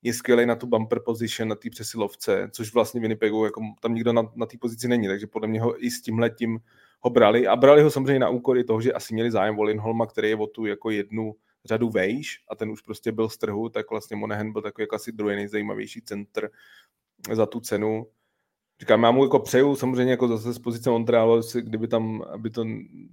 je 0.03 0.15
skvělý 0.15 0.47
na 0.47 0.57
tu 0.57 0.67
bumper 0.67 1.01
position, 1.05 1.49
na 1.49 1.55
té 1.55 1.71
přesilovce, 1.71 2.49
což 2.53 2.75
vlastně 2.75 3.01
Winnipegu, 3.01 3.45
jako 3.45 3.61
tam 3.81 3.95
nikdo 3.95 4.13
na, 4.13 4.23
na 4.35 4.47
té 4.47 4.57
pozici 4.61 4.89
není, 4.89 5.07
takže 5.07 5.27
podle 5.27 5.49
mě 5.49 5.61
ho 5.61 5.85
i 5.85 5.91
s 5.91 6.03
tímhle 6.03 6.31
tím 6.31 6.59
ho 7.01 7.11
brali 7.11 7.47
a 7.47 7.57
brali 7.57 7.83
ho 7.83 7.91
samozřejmě 7.91 8.19
na 8.19 8.29
úkor 8.29 8.59
i 8.59 8.65
toho, 8.65 8.81
že 8.81 8.93
asi 8.93 9.15
měli 9.15 9.31
zájem 9.31 9.59
o 9.59 9.63
Lindholma, 9.63 10.07
který 10.07 10.29
je 10.29 10.37
o 10.37 10.47
tu 10.47 10.67
jako 10.67 10.91
jednu 10.91 11.35
řadu 11.65 11.89
vejš 11.89 12.45
a 12.51 12.55
ten 12.55 12.71
už 12.71 12.83
prostě 12.83 13.13
byl 13.13 13.29
z 13.29 13.39
trhu, 13.39 13.69
tak 13.69 13.91
vlastně 13.91 14.17
Monahan 14.17 14.53
byl 14.53 14.63
takový 14.63 14.83
jako 14.83 14.97
asi 14.97 15.13
druhý 15.13 15.37
nejzajímavější 15.37 16.03
center 16.03 16.51
za 17.33 17.47
tu 17.47 17.61
cenu. 17.61 18.07
Říkám, 18.81 19.03
já 19.03 19.11
mu 19.11 19.25
jako 19.25 19.39
přeju 19.39 19.77
samozřejmě 19.77 20.11
jako 20.11 20.29
zase 20.29 20.53
z 20.53 20.59
pozice 20.59 20.91
Montrealu, 20.91 21.41
kdyby 21.55 21.89
tam, 21.89 22.25
aby 22.33 22.51
to 22.51 22.65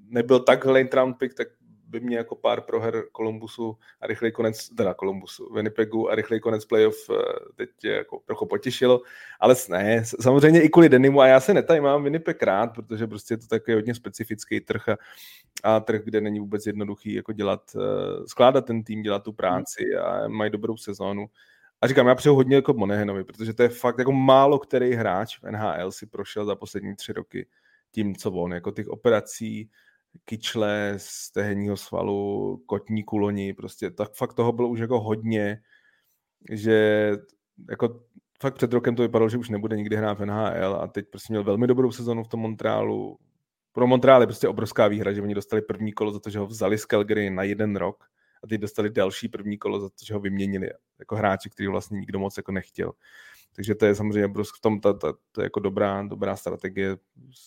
nebyl 0.10 0.40
tak 0.40 0.66
late 0.66 0.96
round 0.96 1.18
pick, 1.18 1.34
tak 1.34 1.48
by 1.88 2.00
mě 2.00 2.18
jako 2.18 2.36
pár 2.36 2.62
proher 2.62 3.04
Kolumbusu 3.12 3.78
a 4.02 4.08
rychlej 4.08 4.32
konec, 4.32 4.70
teda 4.70 4.94
Kolumbusu, 4.94 5.54
Winnipegu 5.54 6.10
a 6.10 6.16
rychlej 6.16 6.40
konec 6.40 6.66
playoff 6.66 6.96
eh, 7.10 7.16
teď 7.56 7.70
jako 7.84 8.20
trochu 8.26 8.46
potěšilo, 8.46 9.02
ale 9.40 9.56
ne, 9.70 10.04
samozřejmě 10.22 10.62
i 10.62 10.70
kvůli 10.70 10.90
Denimu 10.90 11.22
a 11.22 11.28
já 11.28 11.40
se 11.40 11.54
netaj 11.54 11.82
mám 11.82 12.04
Winnipeg 12.04 12.44
rád, 12.44 12.68
protože 12.68 13.08
prostě 13.08 13.34
je 13.34 13.38
to 13.38 13.48
takový 13.48 13.76
hodně 13.76 13.96
specifický 13.96 14.60
trh 14.62 14.90
a, 14.90 14.98
a 15.64 15.80
trh, 15.80 16.02
kde 16.04 16.22
není 16.22 16.40
vůbec 16.40 16.66
jednoduchý 16.66 17.14
jako 17.14 17.32
dělat, 17.32 17.62
eh, 17.76 18.28
skládat 18.28 18.66
ten 18.66 18.84
tým, 18.84 19.02
dělat 19.02 19.24
tu 19.24 19.34
práci 19.34 19.84
a 19.96 20.28
mají 20.28 20.52
dobrou 20.52 20.78
sezónu. 20.78 21.28
A 21.86 21.88
říkám, 21.88 22.08
já 22.08 22.16
přeju 22.16 22.36
hodně 22.36 22.56
jako 22.56 22.74
Monehenovi, 22.74 23.24
protože 23.24 23.54
to 23.54 23.64
je 23.64 23.70
fakt 23.70 24.00
jako 24.00 24.12
málo 24.12 24.60
který 24.60 24.94
hráč 24.94 25.40
v 25.40 25.52
NHL 25.52 25.92
si 25.92 26.06
prošel 26.06 26.46
za 26.46 26.56
poslední 26.56 26.96
tři 26.96 27.14
roky 27.14 27.48
tím, 27.92 28.16
co 28.16 28.32
on, 28.32 28.54
jako 28.54 28.72
těch 28.72 28.88
operací, 28.88 29.70
kyčle 30.26 30.94
z 30.98 31.32
tehenního 31.32 31.78
svalu, 31.78 32.58
kotní 32.66 33.04
kuloni, 33.04 33.54
prostě 33.54 33.92
tak 33.92 34.14
fakt 34.14 34.34
toho 34.34 34.52
bylo 34.52 34.70
už 34.70 34.80
jako 34.80 35.00
hodně, 35.00 35.62
že 36.52 37.12
jako 37.70 38.02
fakt 38.42 38.56
před 38.56 38.74
rokem 38.74 38.96
to 38.96 39.02
vypadalo, 39.02 39.30
že 39.30 39.38
už 39.38 39.50
nebude 39.50 39.78
nikdy 39.78 39.96
hrát 39.96 40.20
v 40.20 40.26
NHL 40.26 40.76
a 40.76 40.88
teď 40.88 41.06
prostě 41.10 41.34
měl 41.34 41.44
velmi 41.44 41.68
dobrou 41.68 41.92
sezonu 41.92 42.24
v 42.24 42.28
tom 42.28 42.40
Montrealu. 42.40 43.18
Pro 43.72 43.88
Montreal 43.88 44.22
je 44.22 44.28
prostě 44.28 44.48
obrovská 44.48 44.88
výhra, 44.88 45.14
že 45.14 45.22
oni 45.22 45.36
dostali 45.36 45.62
první 45.62 45.94
kolo 45.94 46.12
za 46.12 46.20
to, 46.20 46.30
že 46.30 46.40
ho 46.40 46.48
vzali 46.48 46.78
z 46.78 46.86
Calgary 46.86 47.30
na 47.30 47.44
jeden 47.44 47.76
rok 47.76 48.06
a 48.44 48.48
teď 48.48 48.62
dostali 48.62 48.90
další 48.90 49.28
první 49.28 49.58
kolo 49.58 49.80
za 49.80 49.90
to, 49.90 50.06
že 50.06 50.14
ho 50.14 50.20
vyměnili 50.20 50.70
jako 51.00 51.16
hráči, 51.16 51.50
který 51.50 51.68
vlastně 51.68 52.00
nikdo 52.00 52.20
moc 52.20 52.38
jako 52.38 52.52
nechtěl. 52.52 52.92
Takže 53.56 53.76
to 53.76 53.86
je 53.86 53.96
samozřejmě 53.96 54.28
v 54.28 54.62
tom 54.62 54.80
ta, 54.80 54.94
ta, 54.94 55.14
to 55.32 55.42
je 55.42 55.46
jako 55.46 55.60
dobrá, 55.60 56.04
dobrá 56.04 56.36
strategie 56.36 56.96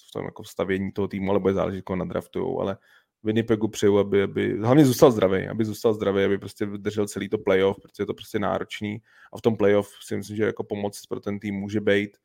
v 0.09 0.12
tom 0.12 0.24
jako 0.24 0.45
stavění 0.45 0.93
toho 0.93 1.09
týmu, 1.09 1.30
ale 1.30 1.41
bude 1.41 1.55
jako 1.70 1.97
nadraftujou, 1.97 2.61
ale 2.61 2.78
Winnipegu 3.22 3.68
přeju, 3.68 3.99
aby, 3.99 4.22
aby 4.22 4.59
hlavně 4.59 4.84
zůstal 4.84 5.11
zdravý, 5.11 5.49
aby 5.49 5.64
zůstal 5.64 5.95
zdravý, 5.95 6.24
aby 6.24 6.39
prostě 6.39 6.66
vydržel 6.66 7.09
celý 7.09 7.28
to 7.28 7.39
playoff, 7.39 7.76
protože 7.82 8.03
je 8.03 8.07
to 8.07 8.14
prostě 8.14 8.39
náročný 8.39 9.03
a 9.32 9.39
v 9.39 9.41
tom 9.41 9.57
playoff 9.57 9.91
si 10.03 10.16
myslím, 10.16 10.36
že 10.36 10.45
jako 10.45 10.64
pomoc 10.64 11.07
pro 11.07 11.20
ten 11.20 11.39
tým 11.39 11.55
může 11.55 11.80
být. 11.80 12.16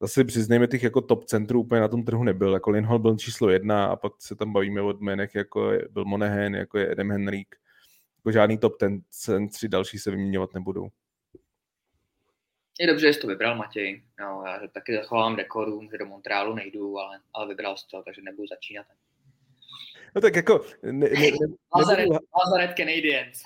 Zase 0.00 0.24
přiznejme 0.24 0.66
těch 0.66 0.82
jako 0.82 1.00
top 1.00 1.24
centrů 1.24 1.60
úplně 1.60 1.80
na 1.80 1.88
tom 1.88 2.04
trhu 2.04 2.24
nebyl, 2.24 2.54
jako 2.54 2.70
Lindholm 2.70 3.02
byl 3.02 3.16
číslo 3.16 3.50
jedna 3.50 3.86
a 3.86 3.96
pak 3.96 4.12
se 4.18 4.34
tam 4.34 4.52
bavíme 4.52 4.82
o 4.82 4.90
jménech, 4.90 5.34
jako 5.34 5.72
byl 5.90 6.04
Monahan, 6.04 6.54
jako 6.54 6.78
je 6.78 6.92
Adam 6.92 7.10
Henrik, 7.10 7.56
jako 8.24 8.32
žádný 8.32 8.58
top 8.58 8.76
ten 8.76 9.00
centři 9.10 9.68
další 9.68 9.98
se 9.98 10.10
vyměňovat 10.10 10.54
nebudou. 10.54 10.88
Je 12.80 12.86
dobře, 12.86 13.06
že 13.06 13.12
jsi 13.12 13.20
to 13.20 13.26
vybral, 13.26 13.56
Matěj. 13.56 14.02
No, 14.20 14.42
já 14.46 14.68
taky 14.68 14.96
zachovám 14.96 15.36
dekoru, 15.36 15.88
že 15.92 15.98
do 15.98 16.06
Montrealu 16.06 16.54
nejdu, 16.54 16.98
ale, 16.98 17.20
ale 17.34 17.48
vybral 17.48 17.76
jsi 17.76 17.86
to, 17.90 18.02
takže 18.02 18.22
nebudu 18.22 18.46
začínat. 18.48 18.86
No 20.14 20.20
tak 20.20 20.36
jako... 20.36 20.64
Ne, 20.82 20.92
ne, 20.92 21.08
ne, 21.08 21.48
Lazaret, 22.38 22.74
Canadiens. 22.76 23.42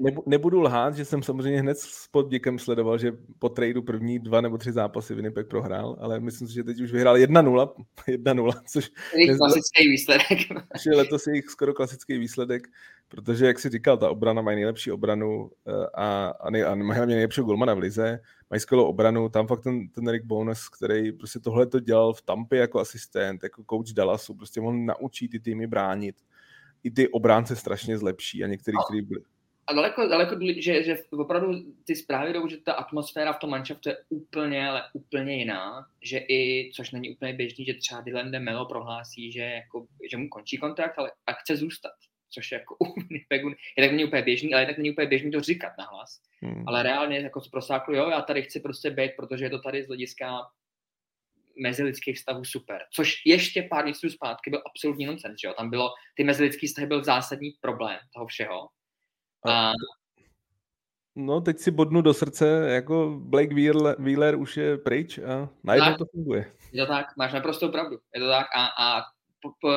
ne, 0.00 0.10
nebudu 0.26 0.60
lhát, 0.60 0.94
že 0.94 1.04
jsem 1.04 1.22
samozřejmě 1.22 1.60
hned 1.60 1.78
s 1.78 2.08
poddikem 2.08 2.58
sledoval, 2.58 2.98
že 2.98 3.12
po 3.38 3.48
tradu 3.48 3.82
první 3.82 4.18
dva 4.18 4.40
nebo 4.40 4.58
tři 4.58 4.72
zápasy 4.72 5.14
Winnipeg 5.14 5.48
prohrál, 5.48 5.96
ale 6.00 6.20
myslím 6.20 6.48
si, 6.48 6.54
že 6.54 6.64
teď 6.64 6.80
už 6.80 6.92
vyhrál 6.92 7.16
1-0, 7.16 7.74
1-0 8.08 8.52
což 8.68 8.90
je 9.14 9.36
klasický 9.36 9.88
výsledek. 9.88 10.38
Je 10.86 10.96
letos 10.96 11.26
jejich 11.26 11.44
skoro 11.44 11.74
klasický 11.74 12.18
výsledek, 12.18 12.68
protože, 13.14 13.46
jak 13.46 13.58
si 13.58 13.68
říkal, 13.68 13.96
ta 13.96 14.10
obrana 14.10 14.42
mají 14.42 14.56
nejlepší 14.56 14.92
obranu 14.92 15.50
eh, 15.68 15.86
a, 15.94 16.26
a, 16.40 16.50
nej, 16.50 16.64
a 16.64 16.74
mají 16.74 16.96
hlavně 16.96 17.14
nejlepšího 17.14 17.46
golmana 17.46 17.74
v 17.74 17.78
lize, 17.78 18.20
mají 18.50 18.60
skvělou 18.60 18.84
obranu, 18.84 19.28
tam 19.28 19.46
fakt 19.46 19.62
ten, 19.62 19.88
ten 19.88 20.08
Rick 20.08 20.24
Bonus, 20.24 20.68
který 20.68 21.12
prostě 21.12 21.40
tohle 21.40 21.66
to 21.66 21.80
dělal 21.80 22.14
v 22.14 22.22
Tampě 22.22 22.58
jako 22.58 22.80
asistent, 22.80 23.42
jako 23.42 23.64
coach 23.70 23.92
Dallasu, 23.92 24.34
prostě 24.34 24.60
on 24.60 24.86
naučí 24.86 25.28
ty 25.28 25.40
týmy 25.40 25.66
bránit. 25.66 26.16
I 26.84 26.90
ty 26.90 27.08
obránce 27.08 27.56
strašně 27.56 27.98
zlepší 27.98 28.44
a 28.44 28.46
některý, 28.46 28.76
který 28.88 29.02
byli. 29.02 29.20
A 29.66 29.74
daleko, 29.74 30.08
daleko 30.08 30.36
že, 30.58 30.82
že 30.82 30.96
opravdu 31.10 31.52
ty 31.84 31.96
zprávy 31.96 32.32
jdou, 32.32 32.48
že 32.48 32.56
ta 32.56 32.72
atmosféra 32.72 33.32
v 33.32 33.38
tom 33.38 33.50
manšaftu 33.50 33.88
je 33.88 33.96
úplně, 34.08 34.68
ale 34.68 34.82
úplně 34.92 35.36
jiná, 35.36 35.86
že 36.02 36.18
i, 36.18 36.70
což 36.74 36.90
není 36.90 37.14
úplně 37.14 37.32
běžný, 37.32 37.64
že 37.64 37.74
třeba 37.74 38.00
Dylan 38.00 38.30
de 38.30 38.40
Melo 38.40 38.66
prohlásí, 38.66 39.32
že, 39.32 39.40
jako, 39.40 39.86
že 40.10 40.16
mu 40.16 40.28
končí 40.28 40.58
kontrakt, 40.58 40.98
ale 40.98 41.10
a 41.26 41.32
chce 41.32 41.56
zůstat 41.56 41.92
což 42.34 42.52
je 42.52 42.58
jako 42.58 42.76
u 42.80 43.00
Winnipegu, 43.00 43.48
je 43.48 43.84
tak 43.84 43.90
není 43.90 44.04
úplně 44.04 44.22
běžný, 44.22 44.54
ale 44.54 44.62
je 44.62 44.66
tak 44.66 44.78
není 44.78 44.90
úplně 44.90 45.06
běžný 45.06 45.30
to 45.30 45.40
říkat 45.40 45.72
nahlas. 45.78 46.20
Hmm. 46.42 46.64
Ale 46.66 46.82
reálně 46.82 47.18
jako 47.18 47.40
z 47.40 47.48
prosáklu, 47.48 47.94
jo, 47.94 48.10
já 48.10 48.22
tady 48.22 48.42
chci 48.42 48.60
prostě 48.60 48.90
být, 48.90 49.12
protože 49.16 49.44
je 49.44 49.50
to 49.50 49.58
tady 49.58 49.82
z 49.82 49.86
hlediska 49.86 50.40
mezilidských 51.62 52.16
vztahů 52.16 52.44
super. 52.44 52.82
Což 52.92 53.12
ještě 53.26 53.62
pár 53.70 53.84
měsíců 53.84 54.10
zpátky 54.10 54.50
byl 54.50 54.62
absolutní 54.66 55.06
nonsens, 55.06 55.40
že 55.40 55.48
jo? 55.48 55.54
Tam 55.58 55.70
bylo, 55.70 55.90
ty 56.14 56.24
mezilidský 56.24 56.66
vztahy 56.66 56.86
byl 56.86 57.04
zásadní 57.04 57.50
problém 57.60 57.98
toho 58.14 58.26
všeho. 58.26 58.68
A... 59.46 59.72
No, 61.16 61.40
teď 61.40 61.58
si 61.58 61.70
bodnu 61.70 62.02
do 62.02 62.14
srdce, 62.14 62.66
jako 62.70 63.16
Blake 63.18 63.54
Wheeler, 63.54 63.96
Wheeler 63.98 64.36
už 64.36 64.56
je 64.56 64.78
pryč 64.78 65.18
a 65.18 65.48
najednou 65.64 65.90
tak, 65.90 65.98
to 65.98 66.04
funguje. 66.12 66.52
Je 66.72 66.86
to 66.86 66.92
tak, 66.92 67.06
máš 67.16 67.32
naprosto 67.32 67.68
pravdu. 67.68 67.98
Je 68.14 68.20
to 68.20 68.28
tak 68.28 68.46
a, 68.56 68.66
a 68.66 69.02
po, 69.42 69.50
po, 69.60 69.68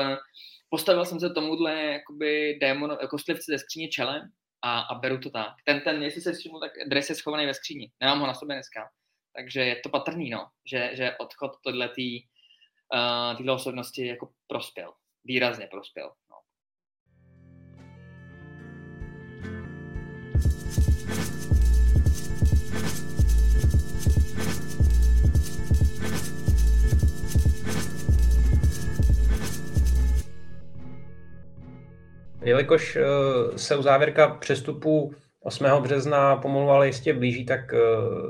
postavil 0.69 1.05
jsem 1.05 1.19
se 1.19 1.29
tomuhle 1.29 1.83
jakoby 1.83 2.57
démon, 2.61 2.97
kostlivci 3.09 3.51
ze 3.51 3.59
skříně 3.59 3.87
čelem 3.87 4.21
a, 4.61 4.79
a 4.79 4.99
beru 4.99 5.19
to 5.19 5.29
tak. 5.29 5.53
Ten, 5.65 5.81
ten, 5.81 6.03
jestli 6.03 6.21
se 6.21 6.33
všiml, 6.33 6.59
tak 6.59 6.71
dres 6.87 7.09
je 7.09 7.15
schovaný 7.15 7.45
ve 7.45 7.53
skříni. 7.53 7.91
Nemám 8.01 8.19
ho 8.19 8.27
na 8.27 8.33
sobě 8.33 8.55
dneska. 8.55 8.89
Takže 9.35 9.61
je 9.61 9.75
to 9.75 9.89
patrný, 9.89 10.29
no, 10.29 10.47
že, 10.71 10.89
že 10.93 11.17
odchod 11.17 11.51
tohletý, 11.63 12.21
uh, 13.43 13.51
osobnosti 13.51 14.07
jako 14.07 14.29
prospěl. 14.47 14.93
Výrazně 15.23 15.67
prospěl. 15.67 16.11
Jelikož 32.47 32.95
eh, 32.95 33.57
se 33.57 33.75
u 33.75 33.81
závěrka 33.81 34.27
přestupu 34.27 35.13
8. 35.39 35.65
března 35.81 36.35
pomalu 36.35 36.69
ale 36.69 36.87
jistě 36.87 37.13
blíží, 37.13 37.45
tak 37.45 37.73
eh, 37.73 37.77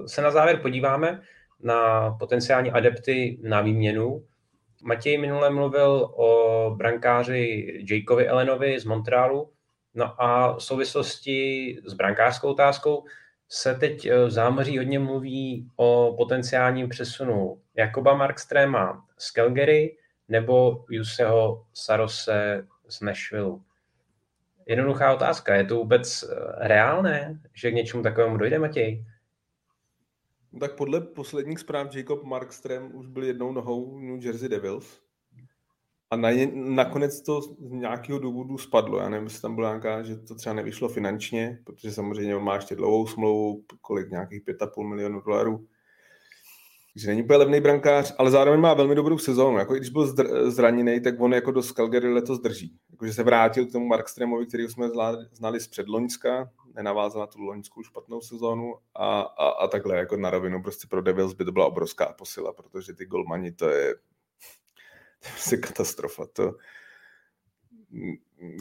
se 0.06 0.22
na 0.22 0.32
závěr 0.32 0.60
podíváme 0.62 1.22
na 1.64 2.12
potenciální 2.20 2.72
adepty 2.72 3.40
na 3.44 3.62
výměnu. 3.62 4.24
Matěj 4.84 5.18
minule 5.18 5.50
mluvil 5.50 6.12
o 6.16 6.72
brankáři 6.78 7.68
Jakeovi 7.92 8.28
Elenovi 8.28 8.80
z 8.80 8.86
Montrealu. 8.86 9.50
No 9.94 10.22
a 10.22 10.56
v 10.58 10.64
souvislosti 10.64 11.78
s 11.86 11.94
brankářskou 11.94 12.50
otázkou 12.50 13.04
se 13.50 13.76
teď 13.76 14.06
eh, 14.06 14.26
v 14.26 14.32
zámoří 14.32 14.78
hodně 14.78 15.00
mluví 15.00 15.68
o 15.76 16.16
potenciálním 16.18 16.90
přesunu 16.90 17.62
Jakoba 17.76 18.14
Markstréma 18.14 19.06
z 19.18 19.32
Calgary 19.32 19.98
nebo 20.30 20.86
Juseho 20.90 21.66
Sarose 21.74 22.68
z 22.90 23.02
Nashville. 23.02 23.67
Jednoduchá 24.68 25.14
otázka. 25.14 25.56
Je 25.56 25.64
to 25.64 25.76
vůbec 25.76 26.24
eh, 26.24 26.68
reálné, 26.68 27.42
že 27.54 27.72
k 27.72 27.74
něčemu 27.74 28.04
takovému 28.04 28.38
dojde, 28.38 28.60
Matěj? 28.60 29.06
Tak 30.60 30.76
podle 30.76 31.02
posledních 31.02 31.60
zpráv 31.60 31.96
Jacob 31.96 32.24
Markström 32.24 32.92
už 32.94 33.08
byl 33.08 33.24
jednou 33.24 33.52
nohou 33.52 34.00
New 34.00 34.26
Jersey 34.26 34.50
Devils. 34.50 35.02
A 36.10 36.16
na 36.16 36.32
ně, 36.32 36.52
nakonec 36.54 37.22
to 37.22 37.42
z 37.42 37.56
nějakého 37.60 38.20
důvodu 38.20 38.58
spadlo. 38.58 39.00
Já 39.00 39.10
nevím, 39.10 39.24
jestli 39.24 39.42
tam 39.42 39.56
byla 39.56 39.70
nějaká, 39.70 40.04
že 40.04 40.16
to 40.16 40.36
třeba 40.36 40.56
nevyšlo 40.56 40.90
finančně, 40.90 41.60
protože 41.64 41.92
samozřejmě 41.92 42.36
má 42.36 42.56
ještě 42.56 42.76
dlouhou 42.76 43.08
smlouvu, 43.08 43.64
kolik 43.82 44.10
nějakých 44.10 44.44
5,5 44.44 44.88
milionů 44.88 45.22
dolarů 45.22 45.68
že 46.98 47.08
není 47.08 47.24
úplně 47.24 47.38
levný 47.38 47.62
brankář, 47.62 48.16
ale 48.18 48.32
zároveň 48.32 48.60
má 48.60 48.74
velmi 48.74 48.96
dobrou 48.96 49.18
sezónu. 49.18 49.58
Jako 49.58 49.74
když 49.74 49.90
byl 49.90 50.16
zraněný, 50.52 51.02
tak 51.02 51.20
on 51.20 51.34
jako 51.34 51.52
do 51.52 51.64
Calgary 51.64 52.14
letos 52.14 52.40
drží. 52.40 52.78
Jakože 52.92 53.14
se 53.14 53.24
vrátil 53.24 53.66
k 53.66 53.72
tomu 53.72 53.86
Markstremovi, 53.86 54.46
který 54.46 54.68
jsme 54.68 54.90
znali 55.32 55.60
z 55.60 55.68
předloňska, 55.68 56.52
nenavázal 56.76 57.20
na 57.20 57.28
tu 57.28 57.42
loňskou 57.42 57.84
špatnou 57.84 58.22
sezónu 58.22 58.76
a, 58.96 59.22
a, 59.22 59.50
a, 59.50 59.68
takhle 59.68 59.98
jako 59.98 60.18
na 60.18 60.30
rovinu 60.30 60.64
prostě 60.64 60.88
pro 60.88 61.02
Devils 61.02 61.34
by 61.34 61.46
to 61.46 61.52
byla 61.52 61.66
obrovská 61.66 62.06
posila, 62.06 62.54
protože 62.54 62.94
ty 62.94 63.06
golmani 63.06 63.52
to 63.52 63.70
je, 63.70 63.96
to 65.20 65.28
je 65.28 65.32
prostě 65.32 65.58
katastrofa. 65.58 66.26
To, 66.34 66.56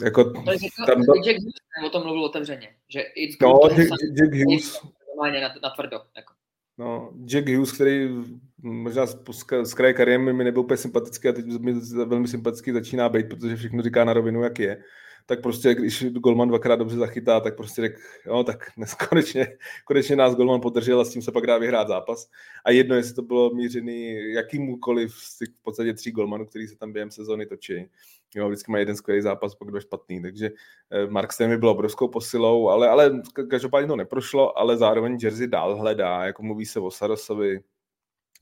jako, 0.03 0.23
to 0.23 0.51
je, 0.51 0.57
tam 0.85 1.01
do... 1.01 1.13
Jack 1.13 1.37
Hughes 1.37 1.85
o 1.85 1.89
tom 1.89 2.03
mluvil 2.03 2.23
otevřeně, 2.23 2.75
že 2.89 3.01
it's 3.01 3.37
no, 3.41 3.59
Jack, 3.69 3.89
Jack 4.13 4.33
Hughes. 4.33 4.81
Normálně 5.07 5.41
na, 5.41 5.55
na 5.63 5.69
tvrdo. 5.69 6.01
Jako. 6.15 6.36
No, 6.77 7.13
Jack 7.25 7.49
Hughes, 7.49 7.71
který 7.71 8.09
možná 8.57 9.05
z, 9.05 9.17
z 9.63 9.73
kraje 9.73 9.93
kariéry 9.93 10.33
mi 10.33 10.43
nebyl 10.43 10.61
úplně 10.61 10.77
sympatický 10.77 11.27
a 11.27 11.31
teď 11.31 11.45
mi 11.45 11.73
velmi 12.05 12.27
sympatický 12.27 12.71
začíná 12.71 13.09
být, 13.09 13.29
protože 13.29 13.55
všechno 13.55 13.83
říká 13.83 14.05
na 14.05 14.13
rovinu, 14.13 14.43
jak 14.43 14.59
je 14.59 14.83
tak 15.27 15.41
prostě, 15.41 15.75
když 15.75 16.05
Golman 16.05 16.47
dvakrát 16.47 16.75
dobře 16.75 16.97
zachytá, 16.97 17.39
tak 17.39 17.55
prostě 17.57 17.81
řekl, 17.81 17.99
no 18.27 18.43
tak 18.43 18.71
dnes 18.77 18.93
konečně, 18.93 19.47
konečně 19.85 20.15
nás 20.15 20.35
Golman 20.35 20.61
podržel 20.61 21.01
a 21.01 21.05
s 21.05 21.09
tím 21.09 21.21
se 21.21 21.31
pak 21.31 21.47
dá 21.47 21.57
vyhrát 21.57 21.87
zápas. 21.87 22.29
A 22.65 22.71
jedno, 22.71 22.95
jestli 22.95 23.13
to 23.13 23.21
bylo 23.21 23.53
mířený 23.53 24.31
jakýmukoliv 24.33 25.13
z 25.13 25.37
těch 25.37 25.49
v 25.49 25.63
podstatě 25.63 25.93
tří 25.93 26.11
Golmanů, 26.11 26.45
který 26.45 26.67
se 26.67 26.77
tam 26.77 26.93
během 26.93 27.11
sezóny 27.11 27.45
točí. 27.45 27.89
Jo, 28.35 28.47
vždycky 28.47 28.71
má 28.71 28.77
jeden 28.77 28.95
skvělý 28.95 29.21
zápas, 29.21 29.55
pak 29.55 29.67
dva 29.67 29.79
špatný, 29.79 30.21
takže 30.21 30.51
eh, 30.91 31.07
Mark 31.07 31.33
Stemy 31.33 31.57
byl 31.57 31.69
obrovskou 31.69 32.07
posilou, 32.07 32.69
ale, 32.69 32.89
ale 32.89 33.21
každopádně 33.49 33.87
to 33.87 33.95
neprošlo, 33.95 34.57
ale 34.57 34.77
zároveň 34.77 35.17
Jersey 35.21 35.47
dál 35.47 35.75
hledá, 35.75 36.25
jako 36.25 36.43
mluví 36.43 36.65
se 36.65 36.79
o 36.79 36.91
Sarosovi, 36.91 37.59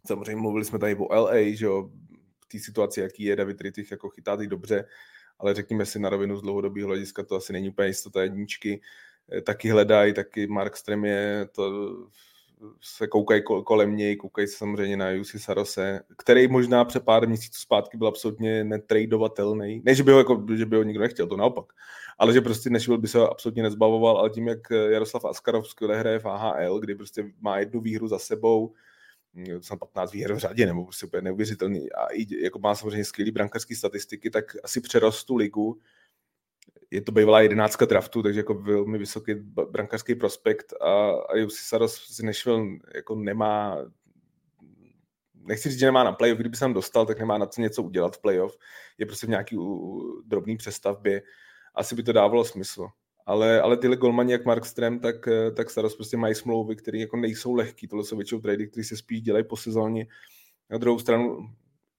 samozřejmě 0.07 0.41
mluvili 0.41 0.65
jsme 0.65 0.79
tady 0.79 0.95
o 0.95 1.15
LA, 1.21 1.33
že 1.53 1.65
jo, 1.65 1.89
v 2.45 2.47
té 2.47 2.59
situaci, 2.59 3.01
jaký 3.01 3.23
je 3.23 3.36
David 3.36 3.61
Rittich, 3.61 3.91
jako 3.91 4.09
chytá 4.09 4.38
ty 4.38 4.47
dobře, 4.47 4.86
ale 5.39 5.53
řekněme 5.53 5.86
si 5.86 5.99
na 5.99 6.09
rovinu 6.09 6.38
z 6.38 6.41
dlouhodobého 6.41 6.88
hlediska, 6.88 7.23
to 7.23 7.36
asi 7.36 7.53
není 7.53 7.69
úplně 7.69 7.88
jistota 7.88 8.23
jedničky. 8.23 8.81
Eh, 9.31 9.41
taky 9.41 9.69
hledají, 9.69 10.13
taky 10.13 10.47
Mark 10.47 10.77
Strem 10.77 11.05
je, 11.05 11.47
to 11.51 11.71
se 12.82 13.08
koukají 13.08 13.41
kolem 13.64 13.95
něj, 13.95 14.16
koukají 14.16 14.47
se 14.47 14.58
samozřejmě 14.58 14.97
na 14.97 15.10
Jussi 15.10 15.39
Sarose, 15.39 15.99
který 16.18 16.47
možná 16.47 16.86
před 16.86 17.06
pár 17.06 17.28
měsíců 17.28 17.62
zpátky 17.62 17.97
byl 17.97 18.08
absolutně 18.08 18.64
netradovatelný. 18.64 19.82
Ne, 19.86 19.95
že 19.95 20.03
by 20.03 20.12
ho, 20.12 20.18
jako, 20.18 20.45
že 20.56 20.66
by 20.66 20.76
ho 20.76 20.84
nikdo 20.84 21.01
nechtěl, 21.01 21.28
to 21.28 21.38
naopak. 21.38 21.66
Ale 22.18 22.34
že 22.34 22.41
prostě 22.41 22.70
Nashville 22.70 23.01
by 23.01 23.08
se 23.08 23.20
absolutně 23.20 23.64
nezbavoval, 23.64 24.18
ale 24.18 24.30
tím, 24.30 24.47
jak 24.47 24.60
Jaroslav 24.89 25.26
Askarov 25.26 25.68
skvěle 25.68 25.99
hraje 25.99 26.20
v 26.20 26.26
AHL, 26.26 26.80
kdy 26.80 26.95
prostě 26.95 27.32
má 27.41 27.58
jednu 27.58 27.82
výhru 27.82 28.08
za 28.08 28.20
sebou, 28.20 28.74
jsem 29.62 29.80
15 29.80 30.12
výher 30.12 30.34
v 30.34 30.38
řadě, 30.38 30.66
nebo 30.66 30.84
prostě 30.84 31.06
úplně 31.06 31.22
neuvěřitelný. 31.22 31.91
A 31.91 32.06
i, 32.06 32.43
jako 32.43 32.60
má 32.60 32.76
samozřejmě 32.76 33.06
skvělý 33.06 33.32
brankářský 33.32 33.76
statistiky, 33.76 34.30
tak 34.30 34.45
asi 34.64 34.82
přerostu 34.82 35.36
ligu. 35.36 35.80
Je 36.96 37.02
to 37.02 37.12
bývalá 37.12 37.41
jedenáctka 37.41 37.86
draftu, 37.86 38.24
takže 38.24 38.39
jako 38.39 38.54
velmi 38.54 38.98
vysoký 38.98 39.34
brankářský 39.72 40.16
prospekt 40.16 40.74
a, 40.82 41.12
a 41.12 41.36
Jussi 41.36 41.64
Saros 41.66 42.16
si 42.16 42.26
Nashville 42.26 42.66
jako 42.96 43.16
nemá 43.16 43.78
nechci 45.34 45.70
říct, 45.70 45.80
že 45.80 45.86
nemá 45.86 46.04
na 46.04 46.12
playoff, 46.12 46.39
kdyby 46.39 46.58
se 46.58 46.60
tam 46.60 46.74
dostal, 46.74 47.06
tak 47.06 47.20
nemá 47.20 47.38
na 47.38 47.46
co 47.46 47.62
něco 47.62 47.84
udělat 47.84 48.16
v 48.16 48.22
playoff. 48.22 48.58
Je 48.98 49.06
prostě 49.06 49.28
v 49.28 49.30
nějaký 49.30 49.58
drobný 50.26 50.58
přestavbě. 50.58 51.22
Asi 51.76 51.96
by 51.96 52.04
to 52.04 52.14
dávalo 52.14 52.46
smysl 52.46 52.88
ale, 53.26 53.62
ale 53.62 53.78
tyhle 53.78 53.98
golmani, 53.98 54.32
jak 54.32 54.46
Mark 54.46 54.66
Strem, 54.66 55.00
tak, 55.00 55.16
tak 55.56 55.70
Staros 55.70 55.96
prostě 55.96 56.18
mají 56.18 56.36
smlouvy, 56.36 56.76
které 56.76 56.98
jako 56.98 57.18
nejsou 57.18 57.54
lehký. 57.54 57.88
Tohle 57.88 58.06
jsou 58.06 58.18
většinou 58.18 58.41
trady, 58.41 58.68
které 58.68 58.84
se 58.84 58.98
spíš 58.98 59.22
dělají 59.22 59.46
po 59.46 59.58
sezóně. 59.58 60.08
Na 60.70 60.78
druhou 60.78 61.00
stranu 61.00 61.50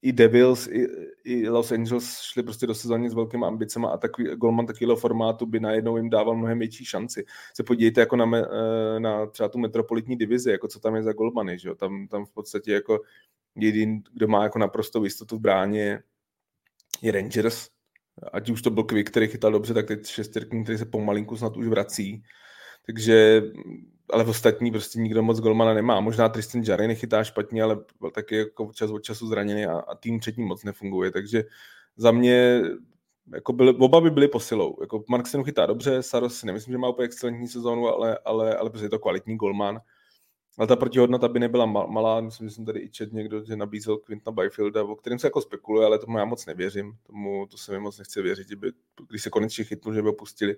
i 0.07 0.13
Devils, 0.13 0.67
i, 0.67 0.87
i 1.23 1.49
Los 1.49 1.71
Angeles 1.71 2.19
šli 2.21 2.43
prostě 2.43 2.67
do 2.67 2.75
sezóny 2.75 3.09
s 3.09 3.13
velkými 3.13 3.45
ambicemi 3.45 3.87
a 3.91 3.97
takový 3.97 4.27
golman 4.35 4.65
takového 4.65 4.95
formátu 4.95 5.45
by 5.45 5.59
najednou 5.59 5.97
jim 5.97 6.09
dával 6.09 6.35
mnohem 6.35 6.59
větší 6.59 6.85
šanci. 6.85 7.25
Se 7.53 7.63
podívejte 7.63 8.01
jako 8.01 8.15
na, 8.15 8.25
me, 8.25 8.41
eh, 8.41 8.99
na 8.99 9.25
třeba 9.25 9.49
tu 9.49 9.59
metropolitní 9.59 10.15
divizi, 10.15 10.51
jako 10.51 10.67
co 10.67 10.79
tam 10.79 10.95
je 10.95 11.03
za 11.03 11.13
golmany, 11.13 11.59
že 11.59 11.69
jo? 11.69 11.75
Tam, 11.75 12.07
tam 12.07 12.25
v 12.25 12.31
podstatě 12.31 12.71
jako 12.71 12.99
jediný, 13.55 14.03
kdo 14.13 14.27
má 14.27 14.43
jako 14.43 14.59
naprosto 14.59 15.03
jistotu 15.03 15.37
v 15.37 15.41
bráně 15.41 16.03
je 17.01 17.11
Rangers, 17.11 17.69
ať 18.33 18.49
už 18.49 18.61
to 18.61 18.69
byl 18.69 18.83
Quick, 18.83 19.09
který 19.09 19.27
chytal 19.27 19.51
dobře, 19.51 19.73
tak 19.73 19.87
teď 19.87 20.05
šestirkný, 20.05 20.63
který 20.63 20.77
se 20.77 20.85
pomalinku 20.85 21.37
snad 21.37 21.57
už 21.57 21.67
vrací. 21.67 22.23
Takže, 22.85 23.41
ale 24.13 24.23
v 24.23 24.29
ostatní 24.29 24.71
prostě 24.71 24.99
nikdo 24.99 25.23
moc 25.23 25.39
golmana 25.39 25.73
nemá. 25.73 25.99
Možná 25.99 26.29
Tristan 26.29 26.63
Jarry 26.63 26.87
nechytá 26.87 27.23
špatně, 27.23 27.63
ale 27.63 27.77
byl 27.99 28.11
taky 28.11 28.37
jako 28.37 28.71
čas 28.73 28.91
od 28.91 28.99
času 28.99 29.27
zraněný 29.27 29.65
a, 29.65 29.79
a 29.79 29.95
tým 29.95 30.19
třetí 30.19 30.41
moc 30.41 30.63
nefunguje. 30.63 31.11
Takže 31.11 31.43
za 31.97 32.11
mě 32.11 32.61
jako 33.33 33.53
byly, 33.53 33.73
oba 33.79 34.01
by 34.01 34.09
byly 34.11 34.27
posilou. 34.27 34.77
Jako 34.81 35.03
Mark 35.09 35.25
chytá 35.45 35.65
dobře, 35.65 36.03
Saros 36.03 36.39
si 36.39 36.45
nemyslím, 36.45 36.71
že 36.71 36.77
má 36.77 36.89
úplně 36.89 37.05
excelentní 37.05 37.47
sezónu, 37.47 37.87
ale, 37.87 38.19
ale, 38.25 38.57
ale 38.57 38.69
prostě 38.69 38.85
je 38.85 38.89
to 38.89 38.99
kvalitní 38.99 39.37
golman. 39.37 39.81
Ale 40.57 40.67
ta 40.67 40.75
protihodnota 40.75 41.27
by 41.27 41.39
nebyla 41.39 41.65
malá, 41.65 42.21
myslím, 42.21 42.49
že 42.49 42.55
jsem 42.55 42.65
tady 42.65 42.79
i 42.79 42.89
čet 42.89 43.13
někdo, 43.13 43.43
že 43.43 43.55
nabízel 43.55 43.97
Quintna 43.97 44.31
Byfielda, 44.31 44.83
o 44.83 44.95
kterém 44.95 45.19
se 45.19 45.27
jako 45.27 45.41
spekuluje, 45.41 45.85
ale 45.85 45.99
tomu 45.99 46.17
já 46.17 46.25
moc 46.25 46.45
nevěřím. 46.45 46.97
Tomu, 47.03 47.47
to 47.47 47.57
se 47.57 47.71
mi 47.71 47.79
moc 47.79 47.97
nechce 47.97 48.21
věřit, 48.21 48.53
by, 48.53 48.71
když 49.09 49.23
se 49.23 49.29
konečně 49.29 49.63
chytnu, 49.63 49.93
že 49.93 50.01
by 50.01 50.07
ho 50.07 50.13
pustili. 50.13 50.55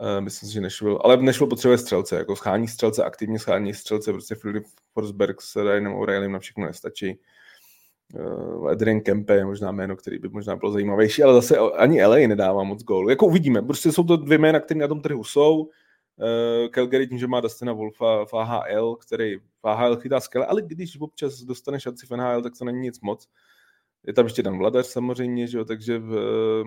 Uh, 0.00 0.20
myslím 0.20 0.48
si, 0.48 0.52
že 0.54 0.60
Nashville, 0.60 0.98
ale 1.04 1.16
Nashville 1.16 1.48
potřebuje 1.50 1.78
střelce, 1.78 2.16
jako 2.16 2.36
schání 2.36 2.68
střelce, 2.68 3.04
aktivně 3.04 3.38
schání 3.38 3.74
střelce, 3.74 4.12
prostě 4.12 4.34
Philip 4.34 4.64
Forsberg 4.92 5.40
s 5.40 5.56
Ryanem 5.56 5.94
O'Reillym 5.94 6.32
na 6.32 6.38
všechno 6.38 6.66
nestačí. 6.66 7.18
Uh, 8.14 8.70
Adrian 8.70 9.00
Kempe 9.00 9.34
je 9.34 9.44
možná 9.44 9.72
jméno, 9.72 9.96
který 9.96 10.18
by 10.18 10.28
možná 10.28 10.56
bylo 10.56 10.72
zajímavější, 10.72 11.22
ale 11.22 11.34
zase 11.34 11.58
ani 11.58 12.04
LA 12.06 12.16
nedává 12.16 12.62
moc 12.62 12.82
gólů. 12.82 13.08
Jako 13.08 13.26
uvidíme, 13.26 13.62
prostě 13.62 13.92
jsou 13.92 14.04
to 14.04 14.16
dvě 14.16 14.38
jména, 14.38 14.60
které 14.60 14.80
na 14.80 14.88
tom 14.88 15.00
trhu 15.00 15.24
jsou 15.24 15.68
Uh, 16.16 16.68
Calgary 16.68 17.06
tím, 17.08 17.18
že 17.18 17.26
má 17.26 17.40
Dustina 17.40 17.72
Wolfa 17.72 18.24
v 18.24 18.34
AHL, 18.34 18.96
který 18.96 19.36
v 19.36 19.64
AHL 19.68 19.96
chytá 19.96 20.20
skvěle, 20.20 20.46
ale 20.46 20.62
když 20.62 21.00
občas 21.00 21.40
dostane 21.40 21.80
šanci 21.80 22.06
v 22.06 22.10
NHL, 22.10 22.42
tak 22.42 22.52
to 22.58 22.64
není 22.64 22.80
nic 22.80 23.00
moc. 23.00 23.28
Je 24.06 24.12
tam 24.12 24.26
ještě 24.26 24.42
Dan 24.42 24.58
Vladař 24.58 24.86
samozřejmě, 24.86 25.46
že 25.46 25.58
jo, 25.58 25.64
takže 25.64 25.98
v, 25.98 26.64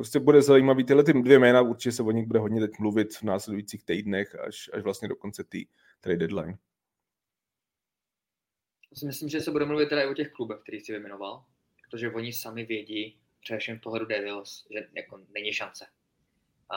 prostě 0.00 0.20
bude 0.20 0.42
zajímavý. 0.42 0.84
Tyhle 0.84 1.04
ty 1.04 1.12
dvě 1.12 1.38
jména 1.38 1.60
určitě 1.60 1.92
se 1.92 2.02
o 2.02 2.10
nich 2.10 2.26
bude 2.26 2.40
hodně 2.40 2.60
teď 2.60 2.70
mluvit 2.78 3.16
v 3.16 3.22
následujících 3.22 3.84
týdnech 3.84 4.34
až, 4.34 4.70
až 4.72 4.82
vlastně 4.82 5.08
do 5.08 5.16
konce 5.16 5.44
té 5.44 5.58
trade 6.00 6.18
deadline. 6.18 6.58
Já 8.90 8.96
si 8.96 9.06
myslím, 9.06 9.28
že 9.28 9.40
se 9.40 9.50
bude 9.50 9.64
mluvit 9.64 9.88
teda 9.88 10.02
i 10.02 10.06
o 10.06 10.14
těch 10.14 10.32
klubech, 10.32 10.58
který 10.62 10.80
si 10.80 10.92
vyjmenoval, 10.92 11.44
protože 11.84 12.10
oni 12.10 12.32
sami 12.32 12.64
vědí, 12.64 13.20
především 13.40 13.78
v 13.78 13.80
pohledu 13.80 14.06
Devils, 14.06 14.66
že 14.70 14.88
jako 14.96 15.20
není 15.34 15.52
šance. 15.52 15.86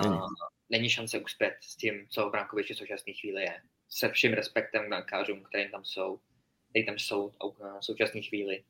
Není 0.01 0.17
není 0.69 0.89
šance 0.89 1.19
uspět 1.19 1.53
s 1.61 1.75
tím, 1.75 2.07
co 2.09 2.29
v 2.29 2.31
Brankoviči 2.31 2.73
v 2.73 2.77
současné 2.77 3.13
chvíli 3.13 3.41
je. 3.41 3.61
Se 3.89 4.09
vším 4.09 4.33
respektem 4.33 4.85
k 4.85 4.87
brankářům, 4.87 5.43
kterým 5.43 5.71
tam 5.71 5.85
jsou, 5.85 6.19
který 6.69 6.85
tam 6.85 6.99
jsou 6.99 7.31
v 7.41 7.79
současné 7.81 8.21
chvíli. 8.21 8.63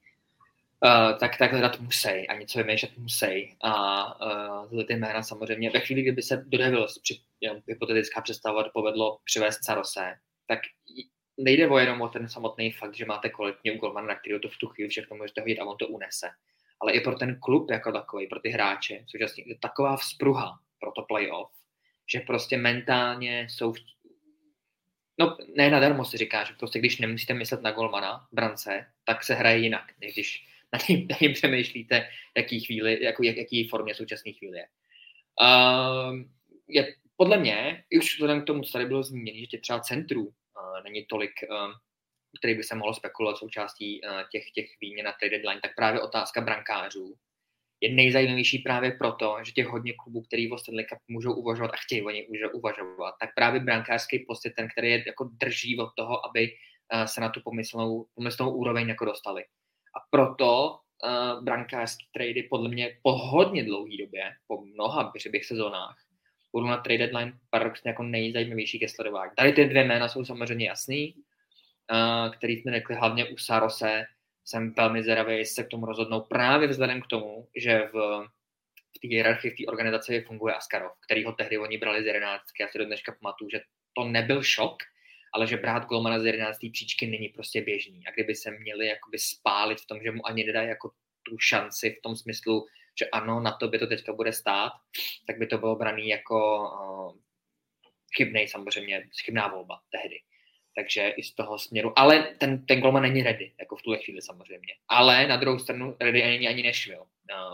Uh, 0.86 1.18
tak, 1.20 1.38
tak 1.38 1.52
hledat 1.52 1.80
musí 1.80 2.10
a 2.10 2.34
něco 2.34 2.60
vymýšlet 2.60 2.98
musí. 2.98 3.58
A 3.62 4.66
uh, 4.72 4.84
ty 4.84 4.96
jména 4.96 5.24
samozřejmě, 5.24 5.70
ve 5.70 5.80
chvíli, 5.80 6.02
kdyby 6.02 6.22
se 6.22 6.44
do 6.48 6.58
Devils, 6.58 7.00
při, 7.00 7.20
hypotetická 7.68 8.22
představa, 8.22 8.70
povedlo 8.74 9.20
přivést 9.24 9.58
Carose, 9.58 10.16
tak 10.48 10.60
nejde 11.38 11.70
o 11.70 11.78
jenom 11.78 12.02
o 12.02 12.10
ten 12.10 12.30
samotný 12.30 12.72
fakt, 12.72 12.96
že 12.96 13.06
máte 13.06 13.30
kvalitní 13.30 13.78
golmana, 13.78 14.08
na 14.08 14.16
kterého 14.16 14.40
to 14.40 14.50
v 14.50 14.58
tu 14.58 14.68
chvíli 14.68 14.90
všechno 14.90 15.18
můžete 15.18 15.42
hodit 15.42 15.60
a 15.60 15.66
on 15.66 15.78
to 15.78 15.88
unese. 15.88 16.30
Ale 16.80 16.92
i 16.92 17.02
pro 17.02 17.16
ten 17.16 17.40
klub 17.40 17.72
jako 17.72 17.92
takový, 17.92 18.28
pro 18.28 18.40
ty 18.40 18.50
hráče, 18.50 19.06
současně 19.08 19.44
taková 19.60 19.98
vzpruha 19.98 20.60
pro 20.80 20.92
to 20.92 21.02
playoff, 21.02 21.52
že 22.12 22.20
prostě 22.20 22.58
mentálně 22.58 23.48
jsou, 23.50 23.74
v... 23.74 23.78
no 25.20 25.38
ne 25.56 25.70
nadarmo 25.70 26.06
se 26.06 26.18
říká, 26.18 26.44
že 26.44 26.54
prostě 26.60 26.80
když 26.80 27.00
nemusíte 27.00 27.34
myslet 27.34 27.62
na 27.62 27.72
golmana, 27.72 28.28
brance, 28.32 28.86
tak 29.06 29.24
se 29.24 29.34
hraje 29.34 29.58
jinak, 29.58 29.92
než 30.02 30.14
když 30.14 30.53
na 30.74 30.80
tím, 30.80 31.08
na 31.08 31.18
tím 31.18 31.34
přemýšlíte, 31.34 32.10
jaký 32.38 32.60
chvíli, 32.66 33.04
jako, 33.04 33.24
jak, 33.24 33.38
jaký 33.38 33.70
formě 33.70 33.96
současné 33.96 34.32
chvíli 34.32 34.58
je. 34.58 34.68
Uh, 35.42 36.20
je 36.68 36.96
podle 37.18 37.38
mě, 37.38 37.84
už 37.98 38.14
vzhledem 38.16 38.42
k 38.42 38.46
tomu, 38.46 38.64
co 38.64 38.72
tady 38.72 38.86
bylo 38.86 39.04
zmíněno, 39.04 39.46
že 39.52 39.58
třeba 39.58 39.80
centrů 39.80 40.24
uh, 40.26 40.32
není 40.84 41.06
tolik, 41.10 41.32
uh, 41.50 41.72
který 42.40 42.56
by 42.56 42.64
se 42.64 42.76
mohlo 42.76 42.94
spekulovat 42.94 43.38
součástí 43.38 44.02
uh, 44.02 44.22
těch, 44.32 44.52
těch 44.52 44.66
výměn 44.82 45.06
na 45.06 45.12
trade 45.12 45.30
deadline, 45.30 45.62
tak 45.62 45.76
právě 45.76 46.02
otázka 46.02 46.42
brankářů 46.42 47.16
je 47.84 47.94
nejzajímavější 47.94 48.60
právě 48.60 48.92
proto, 48.92 49.38
že 49.46 49.52
těch 49.52 49.68
hodně 49.68 49.94
klubů, 50.04 50.22
který 50.22 50.52
o 50.52 50.58
Stanley 50.58 50.86
Cup 50.86 51.00
můžou 51.08 51.34
uvažovat 51.34 51.72
a 51.74 51.78
chtějí 51.78 52.02
oni 52.02 52.28
uvažovat, 52.54 53.16
tak 53.20 53.30
právě 53.36 53.60
brankářský 53.60 54.20
post 54.20 54.46
je 54.46 54.52
ten, 54.52 54.68
který 54.72 54.92
je 54.92 55.04
jako 55.08 55.24
drží 55.24 55.80
od 55.80 55.90
toho, 55.98 56.26
aby 56.26 56.48
eh, 56.94 57.08
se 57.08 57.22
na 57.22 57.30
tu 57.30 57.42
pomyslnou, 57.44 58.06
pomyslnou 58.16 58.52
úroveň 58.52 58.90
jako 58.90 59.06
dostali. 59.06 59.44
A 59.96 60.00
proto 60.10 60.80
uh, 61.04 61.44
brankářské 61.44 62.04
trady 62.14 62.44
podle 62.44 62.70
mě 62.70 62.98
po 63.02 63.12
hodně 63.12 63.64
dlouhé 63.64 63.98
době, 63.98 64.36
po 64.48 64.62
mnoha 64.66 65.14
bych 65.32 65.46
sezónách, 65.46 65.98
budou 66.52 66.68
na 66.68 66.78
trade 66.78 66.98
deadline 66.98 67.40
paradoxně 67.50 67.90
jako 67.90 68.04
nejzajímavější 68.04 68.80
ke 68.80 68.88
sledování. 68.88 69.32
Tady 69.38 69.54
ty 69.54 69.66
dvě 69.66 69.84
jména 69.84 70.08
jsou 70.08 70.26
samozřejmě 70.26 70.68
jasný, 70.68 71.14
uh, 71.16 72.34
který 72.34 72.58
jsme 72.58 72.72
řekli 72.72 72.96
hlavně 72.96 73.26
u 73.26 73.38
Sarose, 73.38 74.06
jsem 74.46 74.74
velmi 74.74 75.04
zvědavý, 75.04 75.38
jestli 75.38 75.56
se 75.56 75.64
k 75.64 75.70
tomu 75.70 75.86
rozhodnou 75.86 76.22
právě 76.22 76.68
vzhledem 76.68 77.02
k 77.02 77.08
tomu, 77.08 77.48
že 77.56 77.90
v, 77.94 78.28
v 78.98 79.00
té 79.02 79.08
hierarchii, 79.08 79.52
v 79.52 79.56
té 79.56 79.72
organizaci 79.72 80.22
funguje 80.28 80.54
Askarov, 80.54 80.92
který 81.06 81.24
ho 81.24 81.32
tehdy 81.32 81.58
oni 81.58 81.78
brali 81.78 82.04
z 82.04 82.06
11. 82.06 82.44
Já 82.60 82.68
si 82.68 82.78
do 82.78 82.86
dneška 82.86 83.16
pamatuju, 83.22 83.50
že 83.50 83.62
to 83.94 84.04
nebyl 84.04 84.44
šok, 84.44 84.78
ale 85.34 85.48
že 85.48 85.58
brát 85.58 85.86
golmana 85.86 86.20
z 86.20 86.26
11. 86.26 86.60
příčky 86.72 87.08
není 87.08 87.30
prostě 87.30 87.62
běžný. 87.62 88.08
A 88.08 88.12
kdyby 88.12 88.36
se 88.36 88.52
měli 88.52 88.88
jakoby 88.88 89.20
spálit 89.20 89.82
v 89.82 89.86
tom, 89.86 90.00
že 90.04 90.12
mu 90.12 90.28
ani 90.28 90.44
nedají 90.44 90.68
jako 90.68 90.92
tu 91.24 91.38
šanci 91.38 91.96
v 92.00 92.02
tom 92.02 92.16
smyslu, 92.16 92.66
že 93.00 93.10
ano, 93.10 93.40
na 93.40 93.52
to 93.52 93.68
by 93.68 93.80
to 93.80 93.88
teďka 93.88 94.14
bude 94.14 94.34
stát, 94.34 94.72
tak 95.28 95.38
by 95.38 95.48
to 95.48 95.58
bylo 95.58 95.76
braný 95.76 96.08
jako 96.08 96.60
uh, 96.62 97.18
chybnej 98.18 98.48
samozřejmě, 98.48 99.10
chybná 99.24 99.48
volba 99.48 99.82
tehdy. 99.92 100.20
Takže 100.76 101.10
i 101.10 101.24
z 101.24 101.34
toho 101.34 101.60
směru. 101.60 102.00
Ale 102.00 102.36
ten, 102.38 102.66
ten 102.66 102.82
golman 102.82 103.04
není 103.04 103.24
ready, 103.24 103.54
jako 103.60 103.76
v 103.76 103.82
tuhle 103.82 103.98
chvíli 103.98 104.22
samozřejmě. 104.22 104.74
Ale 104.88 105.28
na 105.28 105.38
druhou 105.38 105.60
stranu 105.60 105.98
ready 106.02 106.24
není 106.24 106.48
ani 106.48 106.64
Nashville 106.64 107.06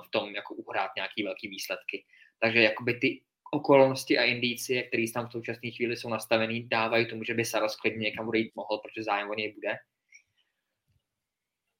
v 0.06 0.10
tom, 0.10 0.36
jako 0.36 0.54
uhrát 0.54 0.92
nějaký 0.96 1.24
velký 1.24 1.48
výsledky. 1.48 2.06
Takže 2.40 2.62
jakoby 2.62 2.94
ty 2.94 3.22
okolnosti 3.52 4.18
a 4.18 4.24
indicie, 4.24 4.84
které 4.84 5.06
tam 5.14 5.28
v 5.28 5.32
současné 5.32 5.72
chvíli 5.72 5.98
jsou 5.98 6.10
nastavený, 6.10 6.68
dávají 6.68 7.08
tomu, 7.08 7.24
že 7.24 7.34
by 7.34 7.46
Saros 7.46 7.76
klidně 7.76 8.04
někam 8.04 8.28
odejít 8.28 8.52
mohl, 8.56 8.78
protože 8.78 9.04
zájem 9.04 9.30
o 9.30 9.34
něj 9.34 9.54
bude. 9.54 9.78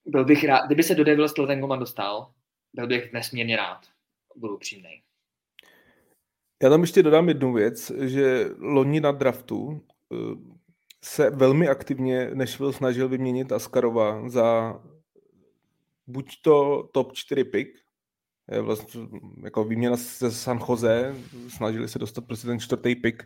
Byl 0.06 0.26
bych 0.26 0.44
rád, 0.44 0.66
kdyby 0.66 0.84
se 0.84 0.96
do 0.96 1.04
Devils 1.04 1.34
ten 1.34 1.60
golman 1.60 1.80
dostal, 1.80 2.34
byl 2.74 2.88
bych 2.88 3.14
nesmírně 3.14 3.56
rád. 3.56 3.88
Budu 4.36 4.56
upřímnej. 4.56 5.02
Já 6.64 6.70
tam 6.70 6.82
ještě 6.82 7.04
dodám 7.04 7.28
jednu 7.28 7.54
věc, 7.54 7.92
že 8.00 8.46
loni 8.58 9.02
na 9.02 9.12
draftu 9.12 9.82
eh, 10.14 10.16
se 11.04 11.30
velmi 11.30 11.68
aktivně 11.68 12.30
Nashville 12.34 12.74
snažil 12.74 13.10
vyměnit 13.10 13.52
Askarova 13.52 14.30
za 14.30 14.80
buď 16.08 16.42
to 16.42 16.84
top 16.94 17.14
4 17.14 17.44
pick, 17.44 17.80
vlastně 18.62 19.02
jako 19.44 19.64
výměna 19.64 19.98
se 19.98 20.32
San 20.32 20.60
Jose, 20.70 21.16
snažili 21.48 21.88
se 21.88 22.00
dostat 22.00 22.26
prostě 22.26 22.48
ten 22.48 22.60
čtvrtý 22.60 22.96
pick, 22.96 23.24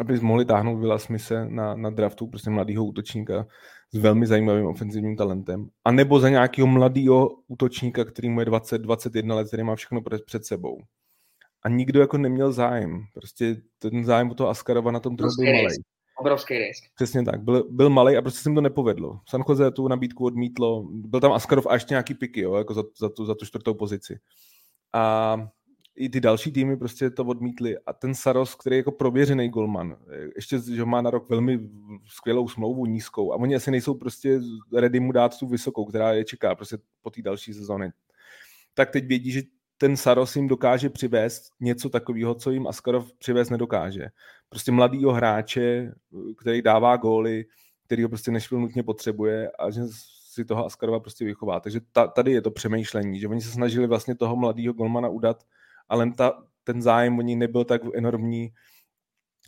aby 0.00 0.20
mohli 0.20 0.44
táhnout 0.44 0.80
Vila 0.80 0.98
Smise 0.98 1.46
na, 1.48 1.74
na 1.74 1.90
draftu, 1.90 2.26
prostě 2.26 2.50
mladého 2.50 2.84
útočníka 2.84 3.46
s 3.92 3.98
velmi 3.98 4.26
zajímavým 4.26 4.66
ofenzivním 4.66 5.16
talentem. 5.16 5.68
A 5.84 5.92
nebo 5.92 6.20
za 6.20 6.28
nějakého 6.28 6.66
mladého 6.68 7.28
útočníka, 7.48 8.04
který 8.04 8.28
mu 8.28 8.40
je 8.40 8.46
20-21 8.46 9.34
let, 9.34 9.48
který 9.48 9.62
má 9.62 9.76
všechno 9.76 10.02
před 10.26 10.44
sebou. 10.44 10.78
A 11.62 11.68
nikdo 11.68 12.00
jako 12.00 12.18
neměl 12.18 12.52
zájem. 12.52 13.04
Prostě 13.14 13.56
ten 13.78 14.04
zájem 14.04 14.30
o 14.30 14.34
toho 14.34 14.50
Askarova 14.50 14.90
na 14.90 15.00
tom 15.00 15.16
trhu 15.16 15.30
byl 15.38 15.52
malý. 15.52 15.93
Obrovský 16.18 16.58
risk. 16.58 16.84
Přesně 16.94 17.24
tak. 17.24 17.42
Byl, 17.42 17.64
byl 17.70 17.90
malý 17.90 18.16
a 18.16 18.22
prostě 18.22 18.40
se 18.40 18.48
jim 18.48 18.54
to 18.54 18.60
nepovedlo. 18.60 19.20
San 19.28 19.42
Jose 19.48 19.70
tu 19.70 19.88
nabídku 19.88 20.24
odmítlo. 20.24 20.88
Byl 20.90 21.20
tam 21.20 21.32
Askarov 21.32 21.66
a 21.66 21.74
ještě 21.74 21.94
nějaký 21.94 22.14
piky, 22.14 22.40
jo, 22.40 22.54
jako 22.54 22.74
za, 22.74 22.82
za, 22.98 23.08
tu, 23.08 23.26
za 23.26 23.34
tu 23.34 23.46
čtvrtou 23.46 23.74
pozici. 23.74 24.18
A 24.92 25.36
i 25.96 26.08
ty 26.08 26.20
další 26.20 26.52
týmy 26.52 26.76
prostě 26.76 27.10
to 27.10 27.24
odmítli. 27.24 27.78
A 27.86 27.92
ten 27.92 28.14
Saros, 28.14 28.54
který 28.54 28.76
je 28.76 28.78
jako 28.78 28.92
prověřený 28.92 29.48
golman, 29.48 29.96
ještě 30.36 30.58
že 30.74 30.84
má 30.84 31.02
na 31.02 31.10
rok 31.10 31.30
velmi 31.30 31.60
skvělou 32.06 32.48
smlouvu, 32.48 32.86
nízkou, 32.86 33.32
a 33.32 33.36
oni 33.36 33.56
asi 33.56 33.70
nejsou 33.70 33.94
prostě 33.94 34.40
ready 34.76 35.00
mu 35.00 35.12
dát 35.12 35.38
tu 35.38 35.46
vysokou, 35.46 35.84
která 35.84 36.12
je 36.12 36.24
čeká 36.24 36.54
prostě 36.54 36.78
po 37.02 37.10
té 37.10 37.22
další 37.22 37.54
sezóně. 37.54 37.92
Tak 38.74 38.90
teď 38.90 39.06
vědí, 39.06 39.30
že 39.30 39.42
ten 39.78 39.96
Saros 39.96 40.36
jim 40.36 40.48
dokáže 40.48 40.90
přivést 40.90 41.42
něco 41.60 41.88
takového, 41.88 42.34
co 42.34 42.50
jim 42.50 42.66
Askarov 42.66 43.12
přivést 43.12 43.50
nedokáže. 43.50 44.06
Prostě 44.54 44.72
mladýho 44.72 45.12
hráče, 45.12 45.92
který 46.38 46.62
dává 46.62 46.96
góly, 46.96 47.44
který 47.86 48.02
ho 48.02 48.08
prostě 48.08 48.30
Nešvil 48.30 48.60
nutně 48.60 48.82
potřebuje 48.82 49.50
a 49.50 49.70
že 49.70 49.80
si 50.32 50.44
toho 50.44 50.66
Askarova 50.66 51.00
prostě 51.00 51.24
vychová. 51.24 51.60
Takže 51.60 51.80
ta, 51.92 52.06
tady 52.06 52.32
je 52.32 52.42
to 52.42 52.50
přemýšlení, 52.50 53.20
že 53.20 53.28
oni 53.28 53.40
se 53.40 53.50
snažili 53.50 53.86
vlastně 53.86 54.14
toho 54.14 54.36
mladého 54.36 54.74
golmana 54.74 55.08
udat, 55.08 55.44
ale 55.88 56.12
ta, 56.12 56.42
ten 56.64 56.82
zájem 56.82 57.18
o 57.18 57.22
ní 57.22 57.36
nebyl 57.36 57.64
tak 57.64 57.82
enormní, 57.94 58.52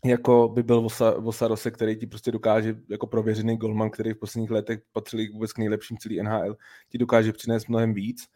jako 0.05 0.49
by 0.49 0.63
byl 0.63 0.89
Vosarose, 1.19 1.71
který 1.71 1.97
ti 1.97 2.07
prostě 2.07 2.33
dokáže, 2.33 2.77
jako 2.91 3.07
prověřený 3.07 3.57
golman, 3.57 3.91
který 3.91 4.13
v 4.13 4.19
posledních 4.19 4.51
letech 4.51 4.81
patřil 4.93 5.21
vůbec 5.33 5.53
k 5.53 5.59
nejlepším 5.59 5.99
celý 5.99 6.23
NHL, 6.23 6.57
ti 6.89 6.99
dokáže 6.99 7.33
přinést 7.33 7.69
mnohem 7.69 7.95
víc 7.95 8.27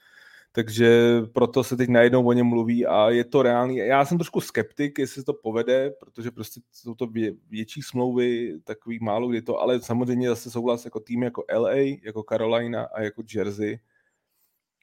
takže 0.52 1.20
proto 1.32 1.64
se 1.64 1.76
teď 1.76 1.88
najednou 1.88 2.26
o 2.26 2.32
něm 2.32 2.46
mluví 2.46 2.86
a 2.86 3.10
je 3.10 3.24
to 3.24 3.42
reálný. 3.42 3.76
Já 3.76 4.04
jsem 4.04 4.18
trošku 4.18 4.40
skeptik, 4.40 4.98
jestli 4.98 5.24
to 5.24 5.32
povede, 5.32 5.90
protože 5.90 6.30
prostě 6.30 6.60
jsou 6.72 6.94
to 6.94 7.06
vě, 7.06 7.32
větší 7.50 7.82
smlouvy, 7.82 8.60
takový 8.64 8.98
málo 9.02 9.28
kdy 9.28 9.42
to, 9.42 9.60
ale 9.60 9.80
samozřejmě 9.80 10.28
zase 10.28 10.50
souhlas 10.50 10.84
jako 10.84 11.00
tým 11.00 11.22
jako 11.22 11.44
LA, 11.54 11.72
jako 12.02 12.24
Carolina 12.28 12.84
a 12.84 13.02
jako 13.02 13.22
Jersey. 13.34 13.80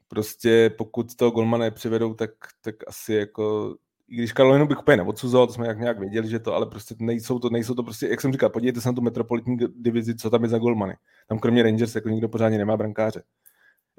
Prostě 0.07 0.72
pokud 0.78 1.15
to 1.15 1.32
Golmana 1.32 1.65
nepřivedou, 1.65 2.13
tak, 2.13 2.32
tak 2.61 2.76
asi 2.88 3.13
jako 3.13 3.76
i 4.07 4.15
když 4.15 4.34
Karolinu 4.34 4.68
bych 4.68 4.80
úplně 4.80 4.97
neodsuzoval, 4.97 5.47
to 5.47 5.53
jsme 5.53 5.68
jak 5.68 5.80
nějak 5.80 5.99
věděli, 5.99 6.30
že 6.30 6.39
to, 6.39 6.55
ale 6.55 6.65
prostě 6.65 6.95
nejsou 6.99 7.39
to, 7.39 7.49
nejsou 7.49 7.74
to 7.74 7.84
prostě, 7.84 8.07
jak 8.07 8.22
jsem 8.22 8.32
říkal, 8.32 8.49
podívejte 8.49 8.82
se 8.82 8.89
na 8.89 8.93
tu 8.93 9.01
metropolitní 9.01 9.57
divizi, 9.76 10.15
co 10.15 10.30
tam 10.30 10.43
je 10.43 10.49
za 10.49 10.57
golmany. 10.57 10.97
Tam 11.28 11.39
kromě 11.39 11.63
Rangers 11.63 11.95
jako 11.95 12.09
nikdo 12.09 12.30
pořádně 12.30 12.57
nemá 12.57 12.78
brankáře. 12.78 13.24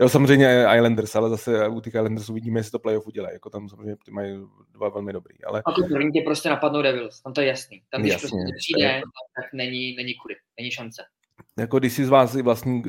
Jo, 0.00 0.08
samozřejmě 0.08 0.66
Islanders, 0.76 1.16
ale 1.16 1.30
zase 1.30 1.68
u 1.68 1.80
těch 1.80 1.94
Islanders 1.94 2.28
uvidíme, 2.28 2.60
jestli 2.60 2.70
to 2.70 2.78
playoff 2.78 3.06
udělají. 3.06 3.34
Jako 3.34 3.50
tam 3.50 3.68
samozřejmě 3.68 3.96
ty 4.04 4.10
mají 4.10 4.38
dva 4.72 4.88
velmi 4.88 5.12
dobrý. 5.12 5.44
Ale... 5.44 5.62
A 5.66 5.72
tu 5.72 5.88
první 5.88 6.12
tě 6.12 6.22
prostě 6.24 6.48
napadnou 6.48 6.82
Devils, 6.82 7.22
tam 7.22 7.32
to 7.32 7.40
je 7.40 7.46
jasný. 7.46 7.82
Tam 7.90 8.00
když 8.00 8.12
Jasně, 8.12 8.28
prostě 8.28 8.52
přijde, 8.58 9.00
tak 9.36 9.52
není, 9.52 9.96
není 9.96 10.14
kudy, 10.14 10.34
není 10.58 10.70
šance. 10.70 11.02
Jako 11.58 11.78
když 11.78 11.92
si 11.92 12.04
z 12.04 12.08
vás 12.08 12.34
i 12.34 12.42
vlastní 12.42 12.82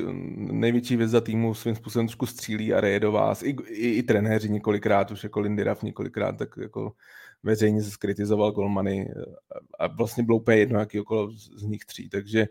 největší 0.52 0.96
vězda 0.96 1.20
týmu 1.20 1.54
svým 1.54 1.74
způsobem 1.74 2.06
trošku 2.06 2.26
střílí 2.26 2.74
a 2.74 2.80
reje 2.80 3.00
do 3.00 3.12
vás, 3.12 3.42
i, 3.42 3.56
i, 3.68 3.88
i 3.88 4.02
trenéři 4.02 4.48
několikrát, 4.48 5.10
už 5.10 5.24
jako 5.24 5.40
Lindy 5.40 5.64
Ruff 5.64 5.82
několikrát, 5.82 6.38
tak 6.38 6.48
jako 6.60 6.92
veřejně 7.42 7.82
se 7.82 7.90
skritizoval 7.90 8.52
golmany 8.52 9.08
a 9.78 9.86
vlastně 9.86 10.24
bylo 10.24 10.38
úplně 10.38 10.58
jedno, 10.58 10.80
jaký 10.80 11.00
okolo 11.00 11.30
z 11.32 11.62
nich 11.62 11.84
tří, 11.84 12.08
takže 12.08 12.46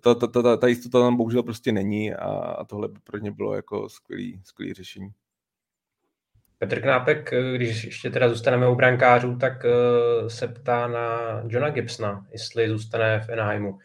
ta, 0.00 0.14
ta, 0.14 0.26
ta, 0.26 0.56
ta 0.56 0.66
jistota 0.66 1.00
tam 1.00 1.16
bohužel 1.16 1.42
prostě 1.42 1.72
není 1.72 2.14
a, 2.14 2.28
a 2.30 2.64
tohle 2.64 2.88
by 2.88 2.98
pro 3.04 3.18
ně 3.18 3.30
bylo 3.30 3.54
jako 3.54 3.88
skvělý, 3.88 4.40
skvělý 4.44 4.74
řešení. 4.74 5.10
Petr 6.58 6.80
Knápek, 6.80 7.30
když 7.54 7.84
ještě 7.84 8.10
teda 8.10 8.28
zůstaneme 8.28 8.68
u 8.68 8.74
brankářů, 8.74 9.36
tak 9.36 9.64
uh, 9.64 10.28
se 10.28 10.48
ptá 10.48 10.88
na 10.88 11.18
Johna 11.48 11.70
Gibsona, 11.70 12.26
jestli 12.32 12.68
zůstane 12.68 13.20
v 13.20 13.28
Enheimu. 13.28 13.78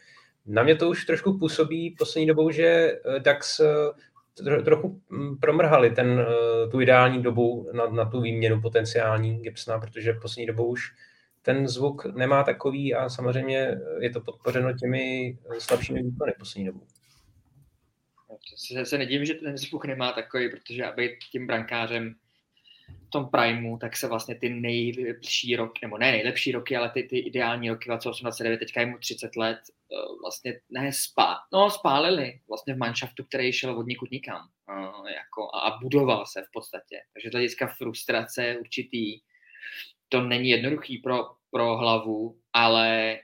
Na 0.46 0.62
mě 0.62 0.74
to 0.74 0.88
už 0.88 1.04
trošku 1.04 1.38
působí 1.38 1.96
poslední 1.98 2.26
dobou, 2.26 2.50
že 2.50 2.64
eh, 2.64 3.20
Dax 3.20 3.60
uh, 3.60 4.62
trochu 4.64 5.00
hm, 5.10 5.36
promrhali 5.40 5.90
ten, 5.90 6.26
tu 6.70 6.80
ideální 6.80 7.22
dobu 7.22 7.70
na, 7.72 7.86
na 7.86 8.04
tu 8.04 8.20
výměnu 8.20 8.60
potenciální 8.60 9.38
Gibsona, 9.38 9.78
protože 9.78 10.12
poslední 10.12 10.46
dobou 10.46 10.66
už 10.66 10.92
ten 11.46 11.68
zvuk 11.68 12.04
nemá 12.04 12.44
takový 12.44 12.94
a 12.94 13.08
samozřejmě 13.08 13.78
je 14.00 14.10
to 14.10 14.20
podpořeno 14.20 14.78
těmi 14.78 15.38
slabšími 15.58 16.02
výkony 16.02 16.32
poslední 16.38 16.66
dobu. 16.66 16.86
Se, 18.56 18.86
se 18.86 18.98
nedivím, 18.98 19.24
že 19.24 19.34
ten 19.34 19.58
zvuk 19.58 19.84
nemá 19.84 20.12
takový, 20.12 20.50
protože 20.50 20.84
aby 20.84 21.18
tím 21.32 21.46
brankářem 21.46 22.14
v 23.06 23.10
tom 23.10 23.28
primu, 23.30 23.78
tak 23.78 23.96
se 23.96 24.08
vlastně 24.08 24.34
ty 24.34 24.48
nejlepší 24.48 25.56
roky, 25.56 25.78
nebo 25.82 25.98
ne 25.98 26.10
nejlepší 26.10 26.52
roky, 26.52 26.76
ale 26.76 26.90
ty, 26.90 27.02
ty 27.02 27.18
ideální 27.18 27.70
roky 27.70 27.88
2089, 27.88 28.58
teďka 28.58 28.80
je 28.80 28.86
mu 28.86 28.98
30 28.98 29.36
let, 29.36 29.58
eh, 29.58 29.96
vlastně 30.22 30.60
ne 30.70 30.92
spá, 30.92 31.36
no 31.52 31.70
spálili 31.70 32.40
vlastně 32.48 32.74
v 32.74 32.78
manšaftu, 32.78 33.24
který 33.24 33.52
šel 33.52 33.78
od 33.78 33.86
nikud 33.86 34.10
nikam 34.10 34.48
eh, 34.70 35.12
jako, 35.12 35.54
a 35.54 35.78
budoval 35.82 36.26
se 36.26 36.42
v 36.42 36.52
podstatě. 36.52 36.96
Takže 37.12 37.28
z 37.28 37.32
hlediska 37.32 37.66
frustrace 37.66 38.56
určitý 38.60 39.20
to 40.08 40.20
není 40.20 40.48
jednoduchý 40.48 40.98
pro, 40.98 41.30
pro 41.50 41.76
hlavu, 41.76 42.40
ale 42.52 43.18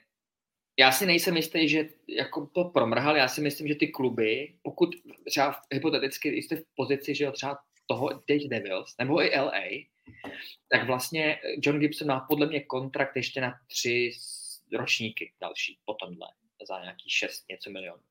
já 0.79 0.93
si 0.93 1.07
nejsem 1.07 1.37
jistý, 1.37 1.69
že 1.69 1.89
jako 2.09 2.47
to 2.47 2.65
promrhal, 2.65 3.17
já 3.17 3.29
si 3.29 3.41
myslím, 3.41 3.69
že 3.69 3.75
ty 3.75 3.89
kluby, 3.89 4.55
pokud 4.63 4.89
třeba 5.29 5.57
hypoteticky 5.73 6.29
jste 6.29 6.57
v 6.57 6.65
pozici, 6.75 7.15
že 7.15 7.25
jo, 7.25 7.33
třeba 7.33 7.59
toho 7.87 8.09
teď 8.27 8.49
Devils, 8.49 8.95
nebo 8.99 9.23
i 9.23 9.41
LA, 9.41 9.63
tak 10.69 10.87
vlastně 10.87 11.39
John 11.63 11.79
Gibson 11.79 12.09
má 12.09 12.21
podle 12.21 12.47
mě 12.47 12.61
kontrakt 12.61 13.17
ještě 13.17 13.41
na 13.41 13.55
tři 13.67 14.11
ročníky 14.73 15.33
další, 15.41 15.79
po 15.85 15.95
tomhle, 15.95 16.29
za 16.69 16.81
nějaký 16.81 17.11
šest 17.11 17.45
něco 17.49 17.71
milionů. 17.71 18.03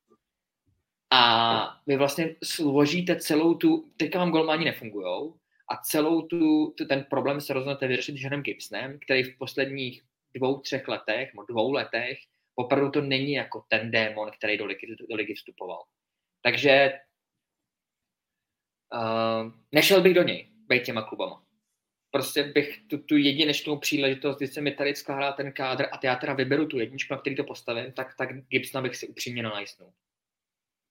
A 1.10 1.80
vy 1.86 1.96
vlastně 1.96 2.36
složíte 2.44 3.16
celou 3.16 3.54
tu, 3.54 3.92
teďka 3.96 4.18
vám 4.18 4.30
golmani 4.30 4.64
nefungujou, 4.64 5.36
a 5.72 5.76
celou 5.76 6.22
tu, 6.22 6.74
ten 6.88 7.06
problém 7.10 7.40
se 7.40 7.52
rozhodnete 7.52 7.86
vyřešit 7.86 8.14
Johnem 8.18 8.42
Gibsonem, 8.42 8.98
který 8.98 9.22
v 9.22 9.38
posledních 9.38 10.02
dvou, 10.36 10.60
třech 10.60 10.88
letech, 10.88 11.34
nebo 11.34 11.42
dvou 11.42 11.72
letech, 11.72 12.18
opravdu 12.54 12.90
to 12.90 13.00
není 13.00 13.32
jako 13.32 13.64
ten 13.68 13.90
démon, 13.90 14.30
který 14.30 14.58
do 14.58 14.66
ligy, 14.66 14.96
do 15.10 15.16
ligy 15.16 15.34
vstupoval. 15.34 15.84
Takže 16.42 16.92
uh, 18.94 19.52
nešel 19.72 20.00
bych 20.02 20.14
do 20.14 20.22
něj, 20.22 20.48
být 20.68 20.84
těma 20.84 21.02
klubama. 21.02 21.44
Prostě 22.10 22.42
bych 22.42 22.82
tu, 22.90 22.98
tu 22.98 23.16
jedinečnou 23.16 23.78
příležitost, 23.78 24.36
když 24.36 24.54
se 24.54 24.60
mi 24.60 24.72
tady 24.72 24.94
skládá 24.94 25.32
ten 25.32 25.52
kádr 25.52 25.84
a 25.92 26.00
já 26.04 26.16
teda 26.16 26.32
vyberu 26.32 26.66
tu 26.66 26.78
jedničku, 26.78 27.14
na 27.14 27.20
který 27.20 27.36
to 27.36 27.44
postavím, 27.44 27.92
tak, 27.92 28.14
tak 28.18 28.28
Gibsona 28.48 28.82
bych 28.82 28.96
si 28.96 29.08
upřímně 29.08 29.42
nanajsnul. 29.42 29.92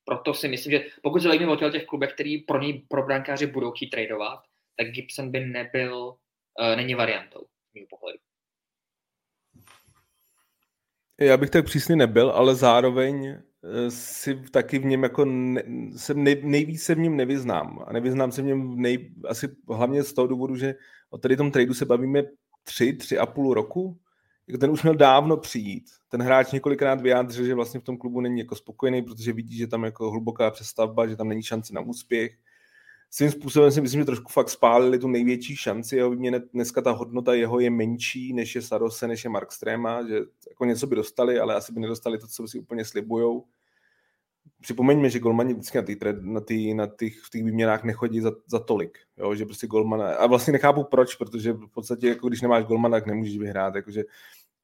Proto 0.05 0.33
si 0.33 0.47
myslím, 0.47 0.71
že 0.71 0.85
pokud 1.03 1.21
se 1.21 1.27
bavíme 1.27 1.51
o 1.51 1.69
těch 1.69 1.85
klubech, 1.85 2.13
který 2.13 2.37
pro 2.37 2.61
něj 2.61 2.85
pro 2.89 3.03
brankáři 3.03 3.47
budou 3.47 3.71
chtít 3.71 3.89
tradovat, 3.89 4.50
tak 4.83 4.91
Gibson 4.91 5.31
by 5.31 5.45
nebyl, 5.45 5.97
uh, 6.05 6.75
není 6.75 6.95
variantou 6.95 7.39
z 7.39 7.73
mého 7.75 7.87
pohledu. 7.89 8.19
Já 11.21 11.37
bych 11.37 11.49
tak 11.49 11.65
přísně 11.65 11.95
nebyl, 11.95 12.29
ale 12.29 12.55
zároveň 12.55 13.25
eh, 13.25 13.91
si 13.91 14.35
taky 14.35 14.79
v 14.79 14.85
něm 14.85 15.03
jako 15.03 15.25
ne, 15.25 15.63
jsem 15.97 16.23
nej, 16.23 16.41
nejvíc 16.43 16.83
se 16.83 16.95
v 16.95 16.99
něm 16.99 17.17
nevyznám. 17.17 17.83
A 17.87 17.93
nevyznám 17.93 18.31
se 18.31 18.41
v 18.41 18.45
něm 18.45 18.81
nej, 18.81 19.13
asi 19.27 19.47
hlavně 19.69 20.03
z 20.03 20.13
toho 20.13 20.27
důvodu, 20.27 20.55
že 20.55 20.75
o 21.09 21.17
tady 21.17 21.37
tom 21.37 21.51
tradu 21.51 21.73
se 21.73 21.85
bavíme 21.85 22.23
tři, 22.63 22.93
tři 22.93 23.17
a 23.17 23.25
půl 23.25 23.53
roku, 23.53 23.99
ten 24.59 24.71
už 24.71 24.83
měl 24.83 24.95
dávno 24.95 25.37
přijít. 25.37 25.83
Ten 26.09 26.21
hráč 26.21 26.51
několikrát 26.51 27.01
vyjádřil, 27.01 27.45
že 27.45 27.55
vlastně 27.55 27.79
v 27.79 27.83
tom 27.83 27.97
klubu 27.97 28.21
není 28.21 28.39
jako 28.39 28.55
spokojený, 28.55 29.01
protože 29.01 29.33
vidí, 29.33 29.57
že 29.57 29.67
tam 29.67 29.83
jako 29.83 30.11
hluboká 30.11 30.51
přestavba, 30.51 31.07
že 31.07 31.15
tam 31.15 31.29
není 31.29 31.43
šance 31.43 31.73
na 31.73 31.81
úspěch. 31.81 32.37
Svým 33.13 33.31
způsobem 33.31 33.71
si 33.71 33.81
myslím, 33.81 34.01
že 34.01 34.05
trošku 34.05 34.31
fakt 34.31 34.49
spálili 34.49 34.99
tu 34.99 35.07
největší 35.07 35.55
šanci. 35.55 35.95
Jeho 35.95 36.11
mě 36.11 36.39
dneska 36.53 36.81
ta 36.81 36.91
hodnota 36.91 37.33
jeho 37.33 37.59
je 37.59 37.69
menší, 37.69 38.33
než 38.33 38.55
je 38.55 38.61
Sarose, 38.61 39.07
než 39.07 39.23
je 39.23 39.29
Markstrema, 39.29 40.07
že 40.07 40.19
jako 40.49 40.65
něco 40.65 40.87
by 40.87 40.95
dostali, 40.95 41.39
ale 41.39 41.55
asi 41.55 41.73
by 41.73 41.79
nedostali 41.79 42.17
to, 42.17 42.27
co 42.27 42.47
si 42.47 42.59
úplně 42.59 42.85
slibujou 42.85 43.45
připomeňme, 44.61 45.09
že 45.09 45.19
golmani 45.19 45.53
vždycky 45.53 45.77
na, 45.77 45.83
tý, 45.83 45.95
na, 46.21 46.41
tý, 46.41 46.73
na 46.73 46.87
těch, 46.87 47.19
v 47.19 47.29
těch 47.29 47.43
výměnách 47.43 47.83
nechodí 47.83 48.21
za, 48.21 48.31
za 48.47 48.59
tolik, 48.59 48.97
jo? 49.17 49.35
že 49.35 49.45
prostě 49.45 49.67
golmana, 49.67 50.15
a 50.15 50.27
vlastně 50.27 50.53
nechápu 50.53 50.83
proč, 50.83 51.15
protože 51.15 51.53
v 51.53 51.67
podstatě, 51.67 52.07
jako 52.07 52.27
když 52.27 52.41
nemáš 52.41 52.63
golmana, 52.63 52.97
tak 52.97 53.07
nemůžeš 53.07 53.37
vyhrát, 53.37 53.75
jakože 53.75 54.03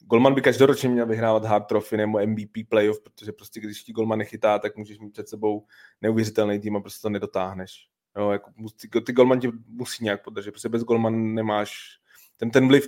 Golman 0.09 0.33
by 0.33 0.41
každoročně 0.41 0.89
měl 0.89 1.05
vyhrávat 1.05 1.45
hard 1.45 1.67
trophy 1.67 1.97
nebo 1.97 2.19
MVP 2.27 2.69
playoff, 2.69 2.99
protože 3.03 3.31
prostě 3.31 3.59
když 3.59 3.83
ti 3.83 3.91
golman 3.91 4.19
nechytá, 4.19 4.59
tak 4.59 4.77
můžeš 4.77 4.99
mít 4.99 5.09
před 5.09 5.29
sebou 5.29 5.65
neuvěřitelný 6.01 6.59
tým 6.59 6.75
a 6.75 6.79
prostě 6.79 7.01
to 7.01 7.09
nedotáhneš. 7.09 7.87
Jo, 8.17 8.31
jako, 8.31 8.51
ty, 8.81 9.01
ty 9.01 9.13
golman 9.13 9.39
ti 9.39 9.51
musí 9.67 10.03
nějak 10.03 10.23
podržet, 10.23 10.51
protože 10.51 10.69
bez 10.69 10.83
golman 10.83 11.33
nemáš, 11.33 11.99
ten, 12.37 12.51
ten 12.51 12.67
vliv 12.67 12.87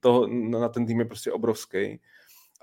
toho, 0.00 0.26
na 0.26 0.68
ten 0.68 0.86
tým 0.86 0.98
je 0.98 1.04
prostě 1.04 1.32
obrovský 1.32 2.00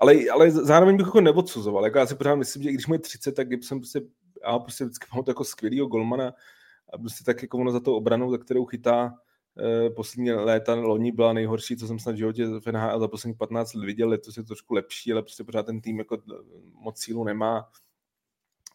ale, 0.02 0.14
ale 0.32 0.50
zároveň 0.50 0.96
bych 0.96 1.06
jako 1.06 1.20
neodsuzoval. 1.20 1.84
Jako 1.84 1.98
já 1.98 2.06
si 2.06 2.14
pořád 2.14 2.34
myslím, 2.34 2.62
že 2.62 2.72
když 2.72 2.86
mu 2.86 2.94
je 2.94 2.98
30, 2.98 3.32
tak 3.32 3.48
Gibson 3.48 3.80
prostě, 3.80 4.00
já 4.42 4.58
prostě 4.58 4.84
vždycky 4.84 5.06
mám 5.14 5.24
jako 5.28 5.44
skvělýho 5.44 5.86
golmana 5.86 6.32
a 6.92 6.98
prostě 6.98 7.24
tak 7.24 7.42
jako 7.42 7.58
ono 7.58 7.72
za 7.72 7.80
tou 7.80 7.94
obranou, 7.94 8.30
za 8.30 8.38
kterou 8.38 8.64
chytá 8.64 9.14
eh, 9.58 9.90
poslední 9.90 10.32
léta, 10.32 10.74
loni 10.74 11.12
byla 11.12 11.32
nejhorší, 11.32 11.76
co 11.76 11.86
jsem 11.86 11.98
snad 11.98 12.12
v 12.12 12.18
životě 12.18 12.46
v 12.46 12.66
NHL 12.72 13.00
za 13.00 13.08
posledních 13.08 13.38
15 13.38 13.74
let 13.74 13.84
viděl, 13.84 14.08
letos 14.08 14.36
je 14.36 14.42
trošku 14.42 14.74
lepší, 14.74 15.12
ale 15.12 15.22
prostě 15.22 15.44
pořád 15.44 15.66
ten 15.66 15.80
tým 15.80 15.98
jako 15.98 16.18
moc 16.72 17.00
sílu 17.00 17.24
nemá. 17.24 17.68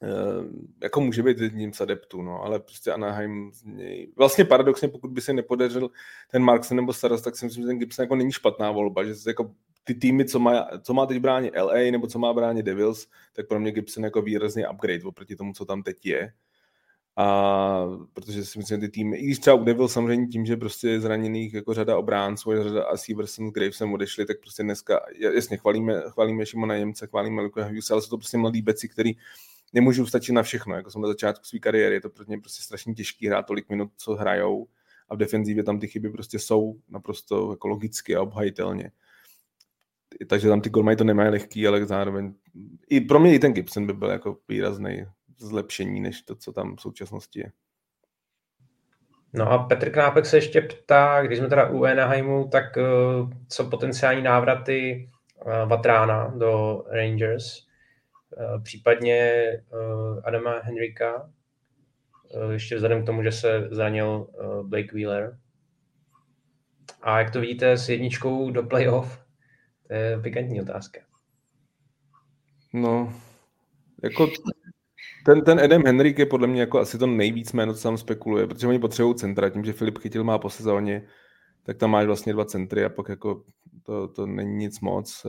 Uh, 0.03 0.45
jako 0.83 1.01
může 1.01 1.23
být 1.23 1.39
jedním 1.39 1.73
z 1.73 1.81
adeptů, 1.81 2.21
no, 2.21 2.43
ale 2.43 2.59
prostě 2.59 2.91
Anaheim 2.91 3.51
z 3.53 3.63
něj... 3.63 4.11
Vlastně 4.15 4.45
paradoxně, 4.45 4.87
pokud 4.87 5.11
by 5.11 5.21
se 5.21 5.33
nepodařil 5.33 5.89
ten 6.31 6.43
Marksen 6.43 6.77
nebo 6.77 6.93
Starost, 6.93 7.23
tak 7.23 7.37
si 7.37 7.45
myslím, 7.45 7.63
že 7.63 7.67
ten 7.67 7.79
Gibson 7.79 8.03
jako 8.03 8.15
není 8.15 8.31
špatná 8.31 8.71
volba, 8.71 9.03
že 9.03 9.13
jako 9.27 9.51
ty 9.83 9.93
týmy, 9.93 10.25
co 10.25 10.39
má, 10.39 10.67
co 10.81 10.93
má 10.93 11.05
teď 11.05 11.19
bránit 11.19 11.53
LA 11.61 11.91
nebo 11.91 12.07
co 12.07 12.19
má 12.19 12.33
bránit 12.33 12.65
Devils, 12.65 13.07
tak 13.33 13.47
pro 13.47 13.59
mě 13.59 13.71
Gibson 13.71 14.03
jako 14.03 14.21
výrazný 14.21 14.63
upgrade 14.73 15.03
oproti 15.03 15.35
tomu, 15.35 15.53
co 15.53 15.65
tam 15.65 15.83
teď 15.83 16.05
je. 16.05 16.33
A 17.19 17.85
protože 18.13 18.45
si 18.45 18.59
myslím, 18.59 18.77
že 18.77 18.81
ty 18.81 18.89
týmy, 18.89 19.17
i 19.17 19.25
když 19.25 19.39
třeba 19.39 19.55
u 19.55 19.63
Devils 19.63 19.93
samozřejmě 19.93 20.27
tím, 20.27 20.45
že 20.45 20.57
prostě 20.57 20.89
je 20.89 20.99
zraněných 20.99 21.53
jako 21.53 21.73
řada 21.73 21.97
obránců, 21.97 22.63
řada 22.63 22.83
a 22.83 22.97
Severson 22.97 23.49
s 23.49 23.51
Gravesem 23.51 23.93
odešli, 23.93 24.25
tak 24.25 24.39
prostě 24.39 24.63
dneska, 24.63 24.99
jasně, 25.35 25.57
chválíme, 25.57 26.01
chválíme 26.09 26.45
Šimona 26.45 26.77
Němce, 26.77 27.07
chválíme 27.07 27.41
Luka 27.41 27.63
Hughes, 27.63 27.91
ale 27.91 28.01
jsou 28.01 28.09
to 28.09 28.17
prostě 28.17 28.37
mladí 28.37 28.61
beci, 28.61 28.89
který 28.89 29.11
nemůžou 29.73 30.05
stačit 30.05 30.31
na 30.31 30.43
všechno, 30.43 30.75
jako 30.75 30.91
jsem 30.91 31.01
na 31.01 31.07
začátku 31.07 31.45
své 31.45 31.59
kariéry, 31.59 31.95
je 31.95 32.01
to 32.01 32.09
pro 32.09 32.25
mě 32.27 32.37
prostě 32.37 32.63
strašně 32.63 32.93
těžký 32.93 33.27
hrát 33.27 33.45
tolik 33.45 33.69
minut, 33.69 33.91
co 33.97 34.15
hrajou. 34.15 34.67
A 35.09 35.15
v 35.15 35.17
defenzívě 35.17 35.63
tam 35.63 35.79
ty 35.79 35.87
chyby 35.87 36.09
prostě 36.09 36.39
jsou 36.39 36.79
naprosto 36.89 37.51
jako 37.51 37.67
logicky 37.67 38.15
a 38.15 38.21
obhajitelně. 38.21 38.91
Takže 40.27 40.47
tam 40.47 40.61
ty 40.61 40.69
golmaj 40.69 40.95
to 40.95 41.03
nemají 41.03 41.29
lehký, 41.29 41.67
ale 41.67 41.85
zároveň 41.85 42.33
i 42.89 43.01
pro 43.01 43.19
mě 43.19 43.33
i 43.33 43.39
ten 43.39 43.53
Gibson 43.53 43.87
by 43.87 43.93
byl 43.93 44.09
jako 44.09 44.37
výrazný 44.47 45.05
zlepšení, 45.37 45.99
než 45.99 46.21
to, 46.21 46.35
co 46.35 46.53
tam 46.53 46.75
v 46.75 46.81
současnosti 46.81 47.39
je. 47.39 47.51
No 49.33 49.51
a 49.51 49.57
Petr 49.57 49.91
Knápek 49.91 50.25
se 50.25 50.37
ještě 50.37 50.61
ptá, 50.61 51.21
když 51.21 51.39
jsme 51.39 51.47
teda 51.47 51.69
u 51.69 51.83
Anaheimu, 51.83 52.47
tak 52.47 52.77
uh, 52.77 53.31
co 53.49 53.65
potenciální 53.65 54.21
návraty 54.21 55.09
uh, 55.45 55.69
Vatrána 55.69 56.27
do 56.27 56.83
Rangers, 56.91 57.66
případně 58.63 59.43
uh, 59.73 60.19
Adama 60.23 60.59
Henrika, 60.59 61.31
uh, 62.45 62.51
ještě 62.51 62.75
vzhledem 62.75 63.03
k 63.03 63.05
tomu, 63.05 63.23
že 63.23 63.31
se 63.31 63.67
zranil 63.71 64.27
Blake 64.63 64.93
Wheeler. 64.93 65.37
A 67.01 67.19
jak 67.19 67.31
to 67.31 67.39
vidíte 67.39 67.71
s 67.71 67.89
jedničkou 67.89 68.51
do 68.51 68.63
playoff? 68.63 69.19
To 69.87 69.93
je 69.93 70.19
pikantní 70.21 70.61
otázka. 70.61 70.99
No, 72.73 73.13
jako 74.03 74.27
ten, 75.25 75.43
ten 75.43 75.59
Adam 75.59 75.83
Henrik 75.85 76.19
je 76.19 76.25
podle 76.25 76.47
mě 76.47 76.61
jako 76.61 76.79
asi 76.79 76.97
to 76.97 77.07
nejvíc 77.07 77.53
jméno, 77.53 77.73
co 77.73 77.83
tam 77.83 77.97
spekuluje, 77.97 78.47
protože 78.47 78.67
oni 78.67 78.79
potřebují 78.79 79.15
centra, 79.15 79.49
tím, 79.49 79.63
že 79.63 79.73
Filip 79.73 79.97
Chytil 79.97 80.23
má 80.23 80.37
po 80.37 80.49
sezóně, 80.49 81.07
tak 81.63 81.77
tam 81.77 81.91
máš 81.91 82.05
vlastně 82.05 82.33
dva 82.33 82.45
centry 82.45 82.85
a 82.85 82.89
pak 82.89 83.09
jako 83.09 83.43
to, 83.83 84.07
to 84.07 84.25
není 84.25 84.55
nic 84.55 84.79
moc. 84.79 85.25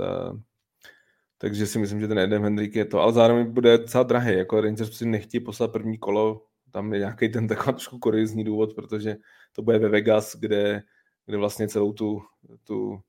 Takže 1.38 1.66
si 1.66 1.78
myslím, 1.78 2.00
že 2.00 2.08
ten 2.08 2.18
Adam 2.18 2.42
Henrik 2.42 2.76
je 2.76 2.84
to, 2.84 3.00
ale 3.00 3.12
zároveň 3.12 3.46
bude 3.46 3.78
docela 3.78 4.02
drahý, 4.02 4.34
jako 4.38 4.60
Rangers 4.60 4.96
si 4.96 5.06
nechtí 5.06 5.40
poslat 5.40 5.72
první 5.72 5.98
kolo, 5.98 6.44
tam 6.70 6.92
je 6.92 6.98
nějaký 6.98 7.28
ten 7.28 7.48
takový 7.48 7.72
trošku 7.72 7.98
korizní 7.98 8.44
důvod, 8.44 8.74
protože 8.74 9.16
to 9.52 9.62
bude 9.62 9.78
ve 9.78 9.88
Vegas, 9.88 10.36
kde, 10.36 10.82
kde 11.26 11.36
vlastně 11.36 11.68
celou 11.68 11.92
tu, 11.92 12.22
tu 12.64 13.00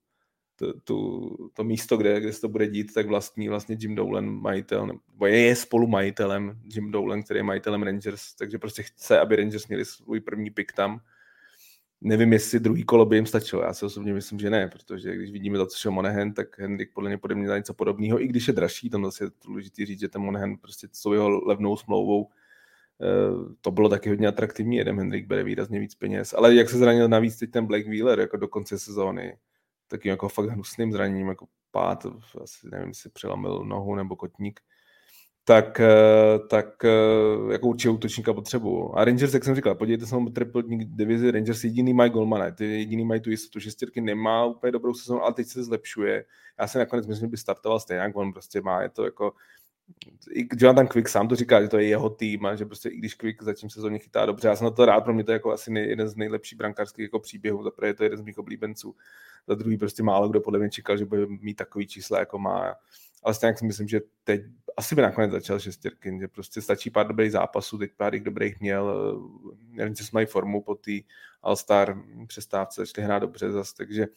to, 0.60 0.73
tu, 0.80 1.30
to 1.53 1.64
místo, 1.64 1.97
kde, 1.97 2.19
kde 2.19 2.34
se 2.34 2.41
to 2.41 2.49
bude 2.49 2.68
dít, 2.68 2.93
tak 2.93 3.07
vlastní 3.07 3.49
vlastně 3.49 3.77
Jim 3.80 3.95
Dolan 3.95 4.30
majitel, 4.30 4.88
nebo 4.88 5.26
je, 5.26 5.39
je 5.39 5.56
spolu 5.56 5.88
majitelem 5.88 6.60
Jim 6.64 6.91
Dolan, 6.91 7.23
který 7.23 7.38
je 7.38 7.43
majitelem 7.43 7.84
Rangers, 7.84 8.35
takže 8.35 8.57
prostě 8.57 8.84
chce, 8.84 9.19
aby 9.19 9.35
Rangers 9.35 9.68
měli 9.68 9.85
svůj 9.85 10.19
první 10.19 10.49
pick 10.49 10.72
tam. 10.72 11.01
Nevím, 12.02 12.34
jestli 12.34 12.60
druhý 12.60 12.84
kolo 12.84 13.06
by 13.06 13.16
jim 13.16 13.26
stačilo. 13.26 13.62
Já 13.62 13.74
si 13.74 13.86
osobně 13.86 14.14
myslím, 14.14 14.40
že 14.40 14.50
ne, 14.50 14.68
protože 14.68 15.16
když 15.16 15.32
vidíme 15.32 15.58
to, 15.58 15.66
co 15.66 15.78
šel 15.78 15.92
Monahan, 15.92 16.34
tak 16.34 16.60
Henrik 16.60 16.94
podle 16.94 17.10
mě 17.10 17.18
pode 17.18 17.36
mě 17.36 17.48
něco 17.48 17.74
podobného, 17.74 18.22
i 18.22 18.28
když 18.28 18.48
je 18.48 18.54
dražší, 18.54 18.90
tam 18.90 19.06
zase 19.06 19.24
je 19.24 19.30
důležité 19.46 19.86
říct, 19.86 20.00
že 20.00 20.10
ten 20.10 20.22
Monahan 20.22 20.58
prostě 20.58 20.88
s 20.92 21.06
jeho 21.14 21.30
levnou 21.30 21.78
smlouvou 21.78 22.30
eh, 23.02 23.56
to 23.62 23.72
bylo 23.72 23.90
taky 23.90 24.10
hodně 24.10 24.28
atraktivní, 24.28 24.78
jeden 24.78 24.98
Hendrik 24.98 25.28
bere 25.28 25.44
výrazně 25.44 25.80
víc 25.80 25.96
peněz, 25.96 26.34
ale 26.38 26.56
jak 26.56 26.70
se 26.70 26.78
zranil 26.78 27.08
navíc 27.08 27.38
teď 27.38 27.52
ten 27.52 27.66
Blake 27.66 27.90
Wheeler 27.90 28.20
jako 28.20 28.38
do 28.38 28.48
konce 28.48 28.80
sezóny, 28.80 29.38
takým 29.88 30.10
jako 30.10 30.30
fakt 30.30 30.50
hnusným 30.50 30.92
zraněním, 30.92 31.28
jako 31.28 31.48
pád, 31.72 32.06
asi 32.42 32.70
nevím, 32.72 32.88
jestli 32.88 33.10
přelomil 33.10 33.64
nohu 33.66 33.96
nebo 33.96 34.16
kotník, 34.16 34.60
tak, 35.44 35.80
eh, 35.80 36.40
tak 36.49 36.86
eh, 36.86 37.52
jako 37.52 37.68
určitě 37.68 37.90
útočníka 37.90 38.34
potřebu. 38.34 38.98
A 38.98 39.06
Rangers, 39.06 39.34
jak 39.34 39.44
jsem 39.44 39.56
říkal, 39.56 39.76
podívejte 39.76 40.06
se 40.06 40.16
na 40.16 40.26
triple 40.34 40.64
divizi, 40.68 41.32
Rangers 41.32 41.64
jediný 41.64 41.94
mají 41.94 42.11
golmana, 42.11 42.52
ty 42.52 42.66
jediný 42.66 43.06
mají 43.06 43.22
tu 43.22 43.30
jistotu, 43.30 43.60
šestěrky 43.60 44.02
nemá 44.02 44.45
úplně 44.45 44.72
dobrou 44.72 44.94
sezónu, 44.94 45.24
ale 45.24 45.34
teď 45.34 45.48
se 45.48 45.64
zlepšuje. 45.64 46.26
Já 46.60 46.68
si 46.68 46.78
nakonec 46.78 47.07
myslím, 47.07 47.28
že 47.28 47.32
by 47.32 47.38
startoval 47.38 47.80
stejně, 47.80 48.11
on 48.14 48.34
prostě 48.34 48.61
má, 48.61 48.82
je 48.82 48.90
to 48.90 49.06
jako 49.06 49.34
i 50.34 50.48
Jonathan 50.57 50.88
Quick 50.88 51.10
sám 51.10 51.28
to 51.28 51.36
říká, 51.36 51.61
že 51.61 51.68
to 51.68 51.78
je 51.78 51.88
jeho 51.88 52.10
tým 52.10 52.45
a 52.45 52.56
že 52.56 52.66
prostě 52.66 52.90
i 52.90 52.98
když 52.98 53.14
Quick 53.14 53.44
zatím 53.44 53.70
sezóně 53.70 53.99
chytá 53.99 54.26
dobře, 54.26 54.48
já 54.48 54.56
jsem 54.56 54.66
na 54.66 54.72
to 54.72 54.86
rád, 54.86 55.02
pro 55.02 55.14
mě 55.14 55.24
to 55.24 55.32
je 55.32 55.34
jako 55.34 55.52
asi 55.52 55.72
jeden 55.80 56.07
z 56.07 56.16
nejlepších 56.16 56.57
brankářských 56.57 57.03
jako 57.03 57.20
příběhů, 57.20 57.64
za 57.64 57.72
je 57.86 57.94
to 57.94 58.03
jeden 58.03 58.20
z 58.20 58.22
mých 58.22 58.38
oblíbenců, 58.38 58.95
za 59.48 59.56
druhý 59.56 59.78
prostě 59.78 60.03
málo 60.03 60.30
kdo 60.30 60.41
podle 60.41 60.60
mě 60.60 60.70
čekal, 60.70 60.98
že 60.98 61.06
bude 61.06 61.26
mít 61.26 61.56
takový 61.56 61.88
čísla, 61.88 62.20
jako 62.20 62.40
má. 62.40 62.76
Ale 63.24 63.34
stejně 63.34 63.58
si 63.58 63.66
myslím, 63.66 63.88
že 63.88 64.02
teď 64.24 64.41
asi 64.78 64.96
by 64.96 65.02
nakonec 65.02 65.32
začal 65.32 65.60
šestěrky, 65.60 66.18
že 66.20 66.28
prostě 66.28 66.62
stačí 66.62 66.90
pár 66.90 67.08
dobrých 67.08 67.32
zápasů, 67.32 67.78
teď 67.78 67.91
pár 67.98 68.14
jich 68.14 68.24
dobrých 68.24 68.60
měl, 68.60 69.16
nevím, 69.70 69.94
jestli 70.00 70.10
mají 70.14 70.26
formu 70.26 70.62
po 70.62 70.76
té 70.76 70.91
All-Star 71.44 72.04
přestávce, 72.28 72.82
začali 72.82 73.06
hrát 73.06 73.20
dobře 73.20 73.52
zase, 73.52 73.74
takže 73.78 74.08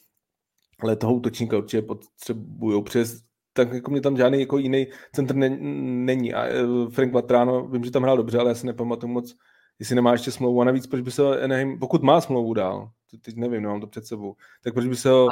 ale 0.81 0.97
toho 0.97 1.15
útočníka 1.15 1.59
určitě 1.59 1.83
potřebují 1.83 2.83
přes 2.83 3.23
tak 3.53 3.73
jako 3.73 3.91
mě 3.91 4.01
tam 4.01 4.16
žádný 4.16 4.41
jako 4.41 4.59
jiný 4.59 4.87
centr 5.12 5.35
ne, 5.35 5.49
není. 5.59 6.35
A 6.35 6.65
uh, 6.65 6.91
Frank 6.91 7.12
Vatrano, 7.12 7.69
vím, 7.69 7.85
že 7.85 7.91
tam 7.91 8.03
hrál 8.03 8.16
dobře, 8.16 8.39
ale 8.39 8.51
já 8.51 8.55
si 8.55 8.66
nepamatuju 8.66 9.12
moc, 9.12 9.37
jestli 9.79 9.95
nemá 9.95 10.12
ještě 10.12 10.31
smlouvu. 10.31 10.61
A 10.61 10.65
navíc, 10.65 10.87
proč 10.87 11.01
by 11.01 11.11
se 11.11 11.41
Anaheim, 11.45 11.79
pokud 11.79 12.03
má 12.03 12.20
smlouvu 12.20 12.55
dál, 12.55 12.91
teď 13.24 13.37
nevím, 13.37 13.62
nemám 13.62 13.81
to 13.81 13.87
před 13.87 14.07
sebou, 14.07 14.37
tak 14.62 14.74
proč 14.74 14.87
by 14.87 14.97
se 14.97 15.11
ho 15.11 15.29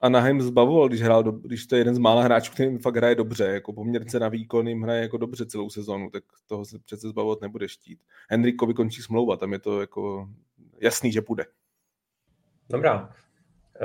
Anaheim 0.00 0.42
zbavoval, 0.42 0.88
když 0.88 1.02
hrál, 1.02 1.22
do, 1.22 1.32
když 1.32 1.66
to 1.66 1.74
je 1.74 1.80
jeden 1.80 1.94
z 1.94 1.98
mála 1.98 2.22
hráčů, 2.22 2.52
který 2.52 2.78
fakt 2.78 2.96
hraje 2.96 3.14
dobře, 3.14 3.44
jako 3.44 3.72
poměrce 3.72 4.18
na 4.18 4.28
výkon 4.28 4.68
jim 4.68 4.82
hraje 4.82 5.02
jako 5.02 5.16
dobře 5.16 5.46
celou 5.46 5.70
sezonu, 5.70 6.10
tak 6.10 6.24
toho 6.46 6.64
se 6.64 6.78
přece 6.78 7.08
zbavovat 7.08 7.40
nebude 7.40 7.68
štít. 7.68 8.00
Henrikovi 8.30 8.74
končí 8.74 9.02
smlouva, 9.02 9.36
tam 9.36 9.52
je 9.52 9.58
to 9.58 9.80
jako 9.80 10.28
jasný, 10.80 11.12
že 11.12 11.22
půjde. 11.22 11.44
Dobrá. 12.70 13.10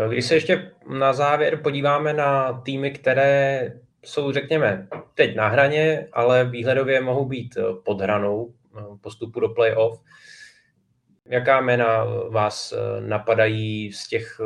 Když 0.10 0.26
se 0.26 0.36
ještě 0.36 0.72
na 1.00 1.14
závěr 1.14 1.62
podíváme 1.62 2.14
na 2.14 2.54
týmy, 2.54 2.92
které 2.92 3.74
jsou, 4.04 4.32
řekněme, 4.32 4.88
teď 5.14 5.36
na 5.36 5.48
hraně, 5.48 6.08
ale 6.14 6.46
výhledově 6.50 7.02
mohou 7.02 7.26
být 7.26 7.58
pod 7.86 8.02
hranou 8.02 8.54
postupu 9.02 9.40
do 9.40 9.50
playoff. 9.50 10.02
Jaká 11.26 11.62
jména 11.62 12.06
vás 12.30 12.74
napadají 13.00 13.92
z 13.92 14.08
těch 14.08 14.42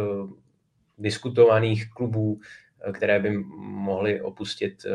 diskutovaných 0.99 1.89
klubů, 1.89 2.41
které 2.93 3.19
by 3.19 3.38
mohly 3.57 4.21
opustit 4.21 4.85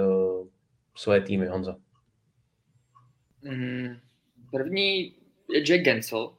svoje 0.96 1.20
týmy, 1.20 1.46
Honzo? 1.46 1.76
Mm, 3.42 3.96
první 4.50 5.14
je 5.50 5.60
Jack 5.60 5.84
Gensel, 5.84 6.34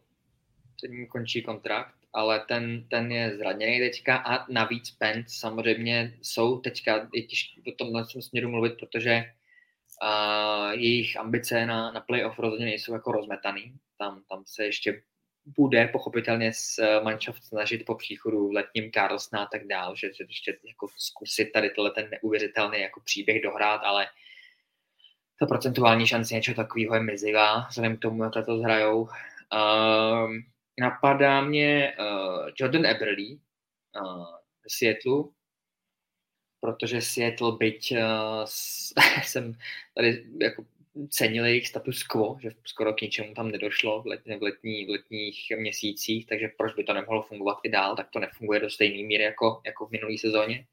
ním 0.89 1.07
končí 1.07 1.41
kontrakt 1.41 1.95
ale 2.15 2.39
ten, 2.47 2.87
ten 2.87 3.11
je 3.11 3.37
zraněný 3.37 3.79
teďka 3.79 4.17
a 4.17 4.51
navíc 4.51 4.91
Pence 4.91 5.35
samozřejmě 5.39 6.17
jsou 6.21 6.59
teďka, 6.59 7.09
je 7.13 7.23
těžké 7.23 7.61
o 7.67 7.71
tomhle 7.71 8.05
směru 8.19 8.49
mluvit, 8.49 8.73
protože 8.79 9.23
uh, 10.03 10.71
jejich 10.71 11.19
ambice 11.19 11.65
na, 11.65 11.91
na 11.91 12.01
playoff 12.01 12.39
rozhodně 12.39 12.65
nejsou 12.65 12.93
jako 12.93 13.11
rozmetaný. 13.11 13.73
Tam, 13.97 14.23
tam 14.29 14.43
se 14.45 14.65
ještě 14.65 15.01
bude 15.45 15.87
pochopitelně 15.87 16.53
s 16.53 16.79
eh, 16.79 17.01
Mannschaft 17.03 17.43
snažit 17.43 17.85
po 17.85 17.95
příchodu 17.95 18.51
letním 18.51 18.91
Carlsna 18.91 19.43
a 19.43 19.45
tak 19.45 19.67
dál, 19.67 19.95
že, 19.95 20.13
že 20.13 20.23
ještě 20.23 20.57
jako 20.67 20.87
zkusit 20.97 21.45
tady 21.45 21.69
tohle 21.69 21.91
ten 21.91 22.09
neuvěřitelný 22.09 22.81
jako 22.81 23.01
příběh 23.05 23.41
dohrát, 23.43 23.81
ale 23.83 24.07
ta 25.39 25.45
procentuální 25.45 26.07
šance 26.07 26.33
něčeho 26.33 26.55
takového 26.55 26.95
je 26.95 27.01
mizivá, 27.01 27.67
vzhledem 27.69 27.97
k 27.97 28.01
tomu, 28.01 28.23
jak 28.23 28.45
to 28.45 28.57
zhrajou. 28.57 29.01
Uh, 29.01 30.31
napadá 30.79 31.41
mě 31.41 31.93
uh, 31.99 32.49
Jordan 32.59 32.85
Eberly 32.85 33.37
uh, 34.01 34.25
Seattle, 34.67 35.23
protože 36.59 37.01
Seattle, 37.01 37.51
byť 37.59 37.91
uh, 37.91 38.45
jsem 39.23 39.53
tady 39.95 40.25
jako 40.41 40.65
cenili 41.09 41.49
jejich 41.49 41.67
status 41.67 42.03
quo, 42.03 42.37
že 42.41 42.49
skoro 42.65 42.93
k 42.93 43.01
ničemu 43.01 43.33
tam 43.33 43.51
nedošlo 43.51 44.01
v, 44.01 44.05
let, 44.05 44.21
v, 44.39 44.41
letní, 44.41 44.85
v 44.85 44.89
letních 44.89 45.51
měsících, 45.57 46.27
takže 46.27 46.47
proč 46.57 46.73
by 46.75 46.83
to 46.83 46.93
nemohlo 46.93 47.21
fungovat 47.21 47.57
i 47.63 47.69
dál, 47.69 47.95
tak 47.95 48.09
to 48.09 48.19
nefunguje 48.19 48.59
do 48.59 48.69
stejné 48.69 49.07
míry 49.07 49.23
jako, 49.23 49.61
jako 49.65 49.85
v 49.85 49.91
minulé 49.91 50.17
sezóně. 50.17 50.65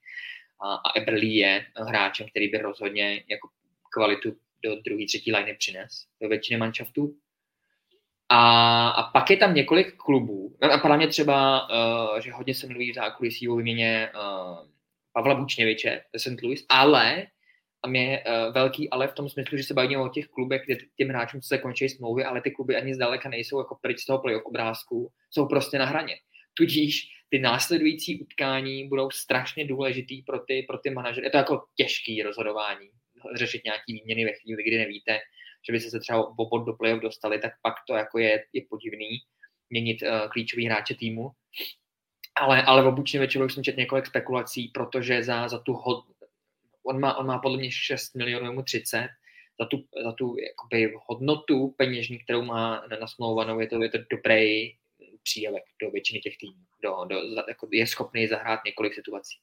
A, 0.61 0.75
a 0.75 0.99
Eberly 0.99 1.27
je 1.27 1.67
hráčem, 1.77 2.27
který 2.29 2.49
by 2.49 2.59
rozhodně 2.59 3.25
jako 3.29 3.49
kvalitu 3.93 4.37
do 4.65 4.77
druhé, 4.81 5.07
třetí 5.07 5.33
liny 5.33 5.55
přines 5.55 6.07
do 6.21 6.29
většiny 6.29 6.59
manšaftů. 6.59 7.15
A, 8.29 8.89
a 8.89 9.03
pak 9.03 9.31
je 9.31 9.37
tam 9.37 9.55
několik 9.55 9.97
klubů. 9.97 10.57
Napadá 10.61 10.97
mě 10.97 11.09
třeba, 11.09 11.69
uh, 11.71 12.21
že 12.21 12.33
hodně 12.33 12.55
se 12.55 12.67
mluví 12.67 12.93
v 12.93 12.95
zákulisí 12.95 13.49
o 13.49 13.57
výměně 13.57 14.11
uh, 14.15 14.67
Pavla 15.13 15.35
Bučněviče 15.35 16.03
ze 16.15 16.19
St. 16.19 16.43
Louis, 16.43 16.65
ale 16.69 17.27
tam 17.85 17.95
je 17.95 18.25
uh, 18.25 18.53
velký 18.53 18.91
ale 18.91 19.09
v 19.09 19.15
tom 19.15 19.29
smyslu, 19.29 19.59
že 19.59 19.65
se 19.65 19.75
bavíme 19.75 20.03
o 20.03 20.09
těch 20.09 20.29
klubech, 20.29 20.63
kde 20.67 20.77
těm 20.97 21.09
hráčům 21.09 21.43
se 21.43 21.59
končí 21.59 21.89
smlouvy, 21.89 22.25
ale 22.25 22.41
ty 22.41 22.51
kluby 22.51 22.77
ani 22.77 22.95
zdaleka 22.95 23.29
nejsou 23.29 23.59
jako 23.59 23.79
pryč 23.83 24.01
z 24.01 24.07
toho 24.07 24.19
playoff 24.19 24.45
obrázku, 24.45 25.13
jsou 25.31 25.47
prostě 25.47 25.79
na 25.79 25.85
hraně. 25.87 26.15
Tudíž 26.55 27.09
ty 27.29 27.39
následující 27.39 28.23
utkání 28.23 28.89
budou 28.89 29.11
strašně 29.11 29.65
důležitý 29.65 30.23
pro 30.23 30.39
ty, 30.39 30.65
pro 30.69 30.79
ty 30.79 30.91
manažery. 30.91 31.27
Je 31.27 31.31
to 31.31 31.37
jako 31.37 31.65
těžký 31.77 32.23
rozhodování, 32.23 32.91
řešit 33.35 33.65
nějaký 33.65 33.93
výměny 33.93 34.25
ve 34.25 34.33
chvíli, 34.33 34.63
kdy 34.63 34.79
nevíte, 34.79 35.19
že 35.67 35.73
by 35.73 35.81
se 35.81 36.01
třeba 36.01 36.29
o 36.29 36.35
bod 36.35 36.67
do 36.67 36.73
playoff 36.73 37.03
dostali, 37.03 37.39
tak 37.39 37.53
pak 37.63 37.75
to 37.89 37.95
jako 37.95 38.19
je, 38.19 38.45
je 38.53 38.63
podivný 38.71 39.09
měnit 39.71 40.03
uh, 40.03 40.31
klíčový 40.31 40.67
hráče 40.67 40.95
týmu. 40.95 41.31
Ale, 42.37 42.63
ale 42.63 42.83
v 42.83 42.87
obučně 42.87 43.21
večeru 43.21 43.49
jsem 43.49 43.65
četl 43.65 43.79
několik 43.79 44.07
spekulací, 44.07 44.69
protože 44.69 45.23
za, 45.23 45.49
za 45.49 45.59
tu 45.59 45.73
hod, 45.73 46.05
on 46.83 47.01
má, 47.01 47.17
on 47.17 47.27
má 47.27 47.39
podle 47.39 47.59
mě 47.59 47.71
6 47.73 48.15
milionů, 48.15 48.53
mu 48.53 48.63
30, 48.63 49.09
za 49.61 49.67
tu, 49.67 49.85
za 50.03 50.13
tu 50.13 50.37
jakoby, 50.49 50.95
hodnotu 51.07 51.75
peněžní, 51.79 52.19
kterou 52.19 52.43
má 52.43 52.87
nasmlouvanou, 53.01 53.61
je 53.61 53.67
to, 53.67 53.83
je 53.83 53.89
to 53.89 53.99
dobrý 54.11 54.73
příjevek 55.23 55.63
do 55.83 55.91
většiny 55.91 56.21
těch 56.21 56.37
týmů. 56.37 56.65
Do, 56.83 57.05
do, 57.05 57.17
jako 57.49 57.69
je 57.73 57.87
schopný 57.87 58.29
zahrát 58.29 58.61
několik 58.67 58.95
situací. 58.95 59.39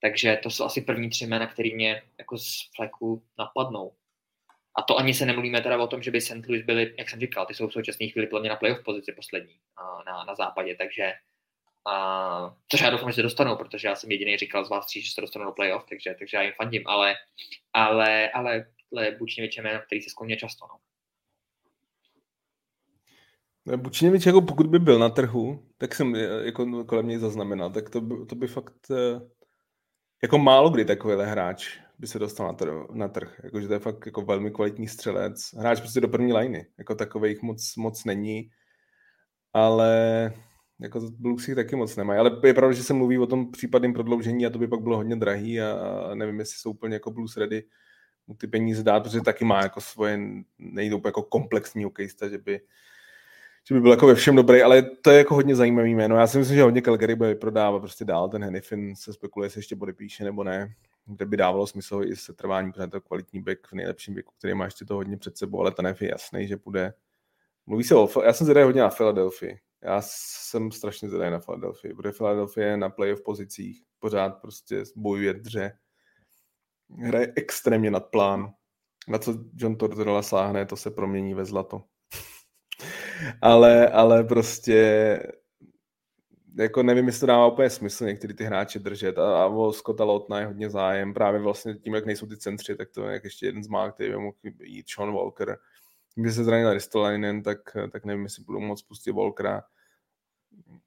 Takže 0.00 0.40
to 0.42 0.50
jsou 0.50 0.64
asi 0.64 0.80
první 0.80 1.10
tři 1.10 1.26
jména, 1.26 1.46
které 1.46 1.74
mě 1.74 2.02
jako 2.18 2.38
z 2.38 2.70
fleku 2.76 3.22
napadnou. 3.38 3.92
A 4.76 4.82
to 4.82 4.96
ani 4.96 5.14
se 5.14 5.26
nemluvíme 5.26 5.60
teda 5.60 5.82
o 5.82 5.86
tom, 5.86 6.02
že 6.02 6.10
by 6.10 6.20
St. 6.20 6.46
Louis 6.48 6.64
byli, 6.64 6.94
jak 6.98 7.10
jsem 7.10 7.20
říkal, 7.20 7.46
ty 7.46 7.54
jsou 7.54 7.68
v 7.68 7.72
současné 7.72 8.08
chvíli 8.08 8.26
plně 8.26 8.48
na 8.48 8.56
playoff 8.56 8.84
pozici 8.84 9.12
poslední 9.12 9.54
na, 10.06 10.24
na 10.24 10.34
západě, 10.34 10.76
takže 10.76 11.12
a, 11.86 12.56
což 12.68 12.80
já 12.80 12.90
doufám, 12.90 13.10
že 13.10 13.14
se 13.14 13.22
dostanou, 13.22 13.56
protože 13.56 13.88
já 13.88 13.94
jsem 13.94 14.10
jediný 14.10 14.36
říkal 14.36 14.64
z 14.64 14.70
vás 14.70 14.86
tří, 14.86 15.02
že 15.02 15.12
se 15.14 15.20
dostanou 15.20 15.44
do 15.44 15.52
playoff, 15.52 15.84
takže, 15.88 16.14
takže 16.18 16.36
já 16.36 16.42
jim 16.42 16.52
fandím, 16.56 16.82
ale, 16.86 17.14
ale, 17.72 18.30
ale 18.30 18.66
je 19.02 19.16
Bučněvič 19.18 19.58
jméno, 19.58 19.80
který 19.86 20.02
se 20.02 20.10
skloně 20.10 20.36
často. 20.36 20.66
No. 23.66 23.76
Bučněvič, 23.76 24.26
jako 24.26 24.42
pokud 24.42 24.66
by 24.66 24.78
byl 24.78 24.98
na 24.98 25.08
trhu, 25.08 25.66
tak 25.78 25.94
jsem 25.94 26.14
jako 26.44 26.84
kolem 26.84 27.08
něj 27.08 27.18
zaznamenal, 27.18 27.70
tak 27.70 27.90
to 27.90 28.00
by, 28.00 28.26
to 28.26 28.34
by 28.34 28.46
fakt 28.46 28.90
eh, 28.90 29.20
jako 30.22 30.38
málo 30.38 30.70
kdy 30.70 30.84
takovýhle 30.84 31.26
hráč 31.26 31.78
by 31.98 32.06
se 32.06 32.18
dostal 32.18 32.46
na, 32.46 32.52
trh, 32.52 32.72
na 32.90 33.08
trh. 33.08 33.40
Jakože 33.44 33.68
to 33.68 33.72
je 33.72 33.78
fakt 33.78 34.06
jako 34.06 34.22
velmi 34.22 34.50
kvalitní 34.50 34.88
střelec. 34.88 35.54
Hráč 35.58 35.80
prostě 35.80 36.00
do 36.00 36.08
první 36.08 36.32
liny. 36.32 36.66
Jako 36.78 36.94
takových 36.94 37.42
moc, 37.42 37.76
moc 37.76 38.04
není. 38.04 38.50
Ale 39.52 40.32
jako 40.82 41.00
Blues 41.18 41.48
jich 41.48 41.56
taky 41.56 41.76
moc 41.76 41.96
nemají. 41.96 42.18
Ale 42.20 42.40
je 42.44 42.54
pravda, 42.54 42.74
že 42.74 42.82
se 42.82 42.94
mluví 42.94 43.18
o 43.18 43.26
tom 43.26 43.50
případném 43.50 43.92
prodloužení 43.92 44.46
a 44.46 44.50
to 44.50 44.58
by 44.58 44.68
pak 44.68 44.80
bylo 44.80 44.96
hodně 44.96 45.16
drahý 45.16 45.60
a, 45.60 46.14
nevím, 46.14 46.38
jestli 46.38 46.58
jsou 46.58 46.70
úplně 46.70 46.94
jako 46.94 47.10
Blues 47.10 47.36
ready 47.36 47.64
mu 48.26 48.34
ty 48.34 48.46
peníze 48.46 48.82
dát, 48.82 49.02
protože 49.02 49.20
taky 49.20 49.44
má 49.44 49.62
jako 49.62 49.80
svoje, 49.80 50.20
nejde 50.58 50.94
úplně 50.94 51.08
jako 51.08 51.22
komplexní 51.22 51.84
hokejista, 51.84 52.28
že 52.28 52.38
by, 52.38 52.60
že 53.68 53.74
by 53.74 53.80
byl 53.80 53.90
jako 53.90 54.06
ve 54.06 54.14
všem 54.14 54.36
dobrý, 54.36 54.62
ale 54.62 54.82
to 54.82 55.10
je 55.10 55.18
jako 55.18 55.34
hodně 55.34 55.56
zajímavý 55.56 55.94
jméno. 55.94 56.16
Já 56.16 56.26
si 56.26 56.38
myslím, 56.38 56.56
že 56.56 56.62
hodně 56.62 56.82
Calgary 56.82 57.14
bude 57.14 57.34
prodávat 57.34 57.80
prostě 57.80 58.04
dál, 58.04 58.28
ten 58.28 58.44
Hennifin 58.44 58.96
se 58.96 59.12
spekuluje, 59.12 59.46
jestli 59.46 59.58
ještě 59.58 59.76
bude 59.76 59.92
píše 59.92 60.24
nebo 60.24 60.44
ne, 60.44 60.74
kde 61.06 61.26
by 61.26 61.36
dávalo 61.36 61.66
smysl 61.66 62.02
i 62.04 62.16
se 62.16 62.32
trvání, 62.32 62.72
protože 62.72 62.86
to 62.86 63.00
kvalitní 63.00 63.42
back 63.42 63.66
v 63.66 63.72
nejlepším 63.72 64.14
věku, 64.14 64.32
který 64.38 64.54
má 64.54 64.64
ještě 64.64 64.84
to 64.84 64.94
hodně 64.94 65.16
před 65.16 65.38
sebou, 65.38 65.60
ale 65.60 65.70
ten 65.70 65.94
je 66.00 66.10
jasný, 66.10 66.48
že 66.48 66.56
bude. 66.56 66.94
Mluví 67.66 67.84
se 67.84 67.94
o, 67.94 68.08
já 68.24 68.32
jsem 68.32 68.44
zvědavý 68.44 68.64
hodně 68.64 68.80
na 68.80 68.90
Philadelphia. 68.90 69.56
Já 69.82 70.00
jsem 70.04 70.72
strašně 70.72 71.08
zvědavý 71.08 71.30
na 71.30 71.40
Philadelphia, 71.40 71.94
protože 71.96 72.12
Philadelphia 72.12 72.76
na 72.76 72.88
playoff 72.90 73.22
pozicích 73.22 73.82
pořád 73.98 74.30
prostě 74.30 74.82
bojuje 74.96 75.34
dře. 75.34 75.78
Hraje 76.98 77.32
extrémně 77.36 77.90
nad 77.90 78.10
plán. 78.10 78.54
Na 79.08 79.18
co 79.18 79.44
John 79.54 79.76
Tortorella 79.76 80.22
sáhne, 80.22 80.66
to 80.66 80.76
se 80.76 80.90
promění 80.90 81.34
ve 81.34 81.44
zlato 81.44 81.84
ale, 83.42 83.88
ale 83.88 84.24
prostě 84.24 85.18
jako 86.58 86.82
nevím, 86.82 87.06
jestli 87.06 87.20
to 87.20 87.26
dává 87.26 87.46
úplně 87.46 87.70
smysl 87.70 88.04
některý 88.04 88.34
ty 88.34 88.44
hráče 88.44 88.78
držet 88.78 89.18
a, 89.18 89.42
a 89.42 89.46
o 89.46 89.72
Scotta 89.72 90.04
Lotna 90.04 90.40
je 90.40 90.46
hodně 90.46 90.70
zájem, 90.70 91.14
právě 91.14 91.40
vlastně 91.40 91.74
tím, 91.74 91.94
jak 91.94 92.06
nejsou 92.06 92.26
ty 92.26 92.36
centři, 92.36 92.76
tak 92.76 92.90
to 92.90 93.04
je 93.04 93.12
jak 93.12 93.24
ještě 93.24 93.46
jeden 93.46 93.64
z 93.64 93.68
mála, 93.68 93.92
který 93.92 94.10
by 94.10 94.16
mohl 94.16 94.36
jít 94.62 94.90
Sean 94.90 95.12
Walker. 95.12 95.58
Když 96.14 96.34
se 96.34 96.44
zranil 96.44 96.72
Ristolainen, 96.72 97.42
tak, 97.42 97.58
tak 97.92 98.04
nevím, 98.04 98.24
jestli 98.24 98.44
budou 98.44 98.60
moc 98.60 98.82
pustit 98.82 99.12
Walkera. 99.12 99.62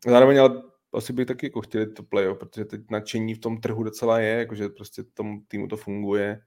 Zároveň 0.07 0.39
ale 0.39 0.63
asi 0.93 1.13
bych 1.13 1.27
taky 1.27 1.45
jako 1.45 1.61
chtěli 1.61 1.87
to 1.87 2.03
playoff, 2.03 2.39
protože 2.39 2.65
teď 2.65 2.81
nadšení 2.89 3.33
v 3.33 3.39
tom 3.39 3.61
trhu 3.61 3.83
docela 3.83 4.19
je, 4.19 4.37
jakože 4.37 4.69
prostě 4.69 5.03
tomu 5.03 5.41
týmu 5.47 5.67
to 5.67 5.77
funguje 5.77 6.41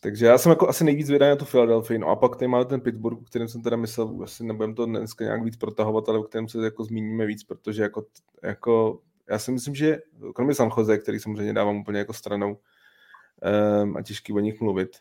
takže 0.00 0.26
já 0.26 0.38
jsem 0.38 0.50
jako 0.50 0.68
asi 0.68 0.84
nejvíc 0.84 1.10
vydal 1.10 1.28
na 1.28 1.36
tu 1.36 1.44
Philadelphia. 1.44 1.98
No 1.98 2.08
a 2.08 2.16
pak 2.16 2.36
tady 2.36 2.48
máme 2.48 2.64
ten 2.64 2.80
Pittsburgh, 2.80 3.20
o 3.20 3.24
kterém 3.24 3.48
jsem 3.48 3.62
teda 3.62 3.76
myslel, 3.76 4.18
asi 4.22 4.44
nebudeme 4.44 4.74
to 4.74 4.86
dneska 4.86 5.24
nějak 5.24 5.44
víc 5.44 5.56
protahovat, 5.56 6.08
ale 6.08 6.18
o 6.18 6.22
kterém 6.22 6.48
se 6.48 6.64
jako 6.64 6.84
zmíníme 6.84 7.26
víc, 7.26 7.44
protože 7.44 7.82
jako, 7.82 8.06
jako 8.42 9.00
já 9.28 9.38
si 9.38 9.52
myslím, 9.52 9.74
že 9.74 9.98
kromě 10.34 10.54
San 10.54 10.70
Jose, 10.76 10.98
který 10.98 11.20
samozřejmě 11.20 11.52
dávám 11.52 11.76
úplně 11.76 11.98
jako 11.98 12.12
stranou 12.12 12.58
um, 13.82 13.96
a 13.96 14.02
těžký 14.02 14.32
o 14.32 14.38
nich 14.38 14.60
mluvit, 14.60 14.96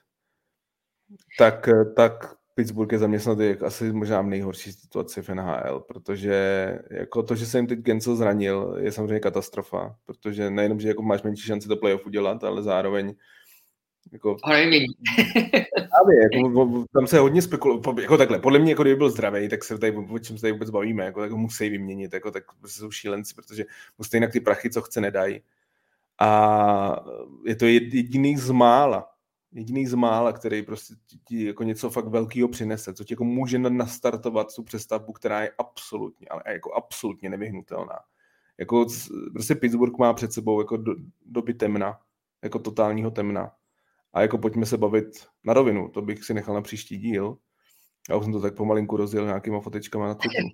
tak, 1.38 1.70
tak 1.96 2.36
Pittsburgh 2.60 2.92
je 2.92 3.00
zaměstnat 3.00 3.40
jak 3.40 3.64
asi 3.64 3.94
možná 3.94 4.22
v 4.22 4.28
nejhorší 4.28 4.72
situaci 4.72 5.22
v 5.22 5.30
NHL, 5.30 5.80
protože 5.80 6.34
jako 6.92 7.24
to, 7.24 7.36
že 7.36 7.46
se 7.46 7.58
jim 7.58 7.68
teď 7.68 7.80
Gensel 7.80 8.16
zranil, 8.16 8.78
je 8.80 8.92
samozřejmě 8.92 9.20
katastrofa, 9.20 9.96
protože 10.06 10.50
nejenom, 10.50 10.80
že 10.80 10.88
jako 10.88 11.02
máš 11.02 11.24
menší 11.24 11.44
šanci 11.44 11.68
to 11.68 11.78
playoff 11.78 12.06
udělat, 12.06 12.44
ale 12.44 12.64
zároveň 12.64 13.16
jako, 14.12 14.36
právě, 15.74 16.20
jako, 16.34 16.86
tam 16.94 17.08
se 17.08 17.20
hodně 17.20 17.42
spekuluje, 17.42 17.82
jako 18.02 18.18
takhle, 18.18 18.40
podle 18.40 18.60
mě, 18.60 18.72
jako 18.72 18.84
kdyby 18.84 18.96
byl 18.96 19.10
zdravý, 19.10 19.50
tak 19.50 19.64
se 19.64 19.78
tady, 19.78 19.98
o 19.98 20.20
čem 20.20 20.38
se 20.38 20.42
tady 20.42 20.52
vůbec 20.52 20.70
bavíme, 20.70 21.06
jako, 21.06 21.20
tak 21.20 21.32
ho 21.32 21.38
musí 21.38 21.70
vyměnit, 21.70 22.14
jako, 22.14 22.32
tak 22.32 22.44
prostě 22.60 22.80
jsou 22.80 22.92
šílenci, 22.92 23.36
protože 23.36 23.66
mu 23.98 24.04
stejně 24.04 24.28
ty 24.28 24.40
prachy, 24.40 24.70
co 24.70 24.82
chce, 24.82 25.02
nedají. 25.02 25.42
A 26.20 27.06
je 27.46 27.56
to 27.56 27.66
jediný 27.66 28.38
z 28.38 28.52
mála, 28.52 29.10
jediný 29.52 29.88
z 29.88 29.94
mála, 29.94 30.34
který 30.34 30.64
prostě 30.64 30.94
ti 31.28 31.46
jako 31.46 31.64
něco 31.64 31.90
fakt 31.90 32.08
velkého 32.08 32.48
přinese, 32.48 32.94
co 32.94 33.04
ti 33.04 33.14
jako 33.14 33.24
může 33.24 33.60
nastartovat 33.60 34.56
tu 34.56 34.64
přestavbu, 34.64 35.14
která 35.14 35.42
je 35.42 35.52
absolutně, 35.58 36.28
ale 36.28 36.44
jako 36.48 36.74
absolutně 36.74 37.30
nevyhnutelná. 37.30 38.00
Jako 38.58 38.86
prostě 39.34 39.56
Pittsburgh 39.56 39.98
má 39.98 40.14
před 40.14 40.34
sebou 40.34 40.62
jako 40.62 40.78
do, 40.78 40.96
doby 41.26 41.54
temna, 41.54 42.00
jako 42.44 42.60
totálního 42.60 43.12
temna. 43.12 43.52
A 44.14 44.22
jako 44.22 44.38
pojďme 44.38 44.66
se 44.66 44.78
bavit 44.78 45.08
na 45.44 45.54
rovinu, 45.54 45.90
to 45.90 46.02
bych 46.02 46.24
si 46.24 46.34
nechal 46.34 46.56
na 46.56 46.62
příští 46.62 46.98
díl. 46.98 47.38
Já 48.10 48.16
už 48.16 48.24
jsem 48.24 48.34
to 48.34 48.42
tak 48.42 48.56
pomalinku 48.56 48.98
rozdělil 48.98 49.28
nějakýma 49.28 49.60
fotečkama 49.60 50.08
na 50.08 50.16
Twitteru. 50.16 50.48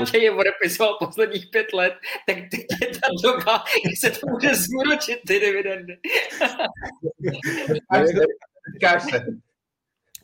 Matěj 0.00 0.22
je 0.22 0.30
odepisoval 0.30 0.96
posledních 0.98 1.46
pět 1.50 1.72
let, 1.72 1.94
tak 2.26 2.36
teď 2.50 2.66
je 2.82 2.87
doba, 3.22 3.64
kdy 3.84 3.96
se 3.96 4.10
to 4.10 4.26
může 4.26 4.54
zúročit 4.54 5.18
ty 5.26 5.40
dividendy. 5.40 5.98
Se. 9.10 9.26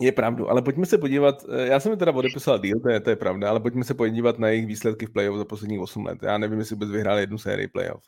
Je 0.00 0.12
pravdu, 0.12 0.50
ale 0.50 0.62
pojďme 0.62 0.86
se 0.86 0.98
podívat, 0.98 1.44
eh, 1.48 1.66
já 1.66 1.80
jsem 1.80 1.92
mi 1.92 1.96
teda 1.98 2.12
odepisoval 2.12 2.58
deal, 2.58 2.80
to 2.80 2.88
je, 2.88 3.00
to 3.00 3.10
je 3.10 3.16
pravda, 3.16 3.50
ale 3.50 3.60
pojďme 3.60 3.84
se 3.84 3.94
podívat 3.94 4.38
na 4.38 4.48
jejich 4.48 4.66
výsledky 4.66 5.06
v 5.06 5.10
playoff 5.10 5.38
za 5.38 5.44
posledních 5.44 5.80
8 5.80 6.06
let. 6.06 6.18
Já 6.22 6.38
nevím, 6.38 6.58
jestli 6.58 6.74
vůbec 6.74 6.90
vyhráli 6.90 7.20
jednu 7.20 7.38
sérii 7.38 7.68
playoff. 7.68 8.04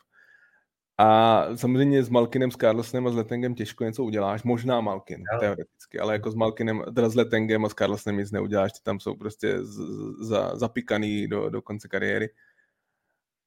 A 0.99 1.43
samozřejmě 1.55 2.03
s 2.03 2.09
Malkinem, 2.09 2.51
s 2.51 2.57
Carlsonem 2.57 3.07
a 3.07 3.11
s 3.11 3.15
Letengem 3.15 3.55
těžko 3.55 3.83
něco 3.83 4.03
uděláš. 4.03 4.43
Možná 4.43 4.81
Malkin, 4.81 5.23
no. 5.33 5.39
teoreticky, 5.39 5.99
ale 5.99 6.13
jako 6.13 6.31
s 6.31 6.35
Malkinem, 6.35 6.83
teda 6.95 7.09
s 7.09 7.15
Letengem 7.15 7.65
a 7.65 7.69
s 7.69 7.73
Carlsonem 7.73 8.17
nic 8.17 8.31
neuděláš, 8.31 8.71
ty 8.71 8.79
tam 8.83 8.99
jsou 8.99 9.15
prostě 9.15 9.63
z, 9.63 9.79
za, 10.19 10.55
zapikaný 10.55 11.27
do, 11.27 11.49
do 11.49 11.61
konce 11.61 11.87
kariéry. 11.87 12.29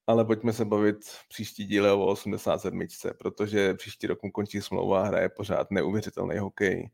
Ale 0.07 0.25
pojďme 0.25 0.53
se 0.53 0.65
bavit 0.65 0.97
příští 1.29 1.65
díle 1.65 1.93
o 1.93 2.07
87, 2.07 2.81
protože 3.19 3.75
příští 3.75 4.07
rok 4.07 4.23
mu 4.23 4.31
končí 4.31 4.61
smlouva 4.61 5.03
a 5.03 5.07
hraje 5.07 5.29
pořád 5.29 5.71
neuvěřitelný 5.71 6.39
hokej. 6.39 6.91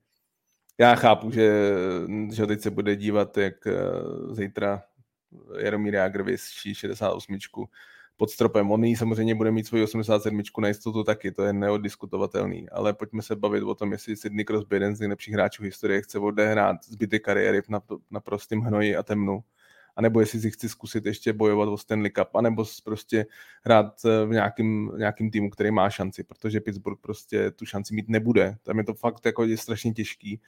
Já 0.78 0.94
chápu, 0.94 1.30
že, 1.30 1.72
že 2.32 2.46
teď 2.46 2.60
se 2.60 2.70
bude 2.70 2.96
dívat, 2.96 3.36
jak 3.36 3.66
eh, 3.66 3.74
zítra 4.30 4.82
Jaromír 5.58 5.94
Jágr 5.94 6.22
vysčí 6.22 6.74
68 6.74 7.38
pod 8.16 8.30
stropem. 8.30 8.70
On 8.70 8.96
samozřejmě 8.96 9.34
bude 9.34 9.50
mít 9.50 9.66
svoji 9.66 9.84
87 9.84 10.42
na 10.58 10.68
jistotu 10.68 11.04
taky, 11.04 11.32
to 11.32 11.42
je 11.42 11.52
neodiskutovatelný, 11.52 12.68
ale 12.68 12.94
pojďme 12.94 13.22
se 13.22 13.36
bavit 13.36 13.62
o 13.62 13.74
tom, 13.74 13.92
jestli 13.92 14.16
Sidney 14.16 14.44
Crosby, 14.44 14.76
jeden 14.76 14.96
z 14.96 15.00
nejlepších 15.00 15.34
hráčů 15.34 15.62
historie, 15.62 16.02
chce 16.02 16.18
odehrát 16.18 16.76
zbytek 16.84 17.24
kariéry 17.24 17.62
na, 17.68 17.82
na 18.10 18.20
prostým 18.20 18.60
hnoji 18.60 18.96
a 18.96 19.02
temnu, 19.02 19.44
anebo 19.97 20.20
jestli 20.20 20.40
si 20.40 20.51
chci 20.51 20.68
zkusit 20.68 21.06
ještě 21.06 21.32
bojovat 21.32 21.68
o 21.68 21.78
Stanley 21.78 22.10
Cup, 22.10 22.35
anebo 22.35 22.64
prostě 22.85 23.27
hrát 23.62 24.02
v 24.02 24.28
nějakým, 24.31 24.93
nějakým 24.98 25.31
týmu, 25.31 25.51
který 25.51 25.70
má 25.70 25.90
šanci, 25.90 26.24
protože 26.24 26.60
Pittsburgh 26.60 27.01
prostě 27.01 27.51
tu 27.51 27.66
šanci 27.66 27.94
mít 27.94 28.09
nebude. 28.09 28.56
Tam 28.62 28.78
je 28.78 28.85
to 28.85 28.94
fakt 28.94 29.27
jako 29.27 29.44
je 29.44 29.56
strašně 29.56 29.93
těžký. 29.93 30.40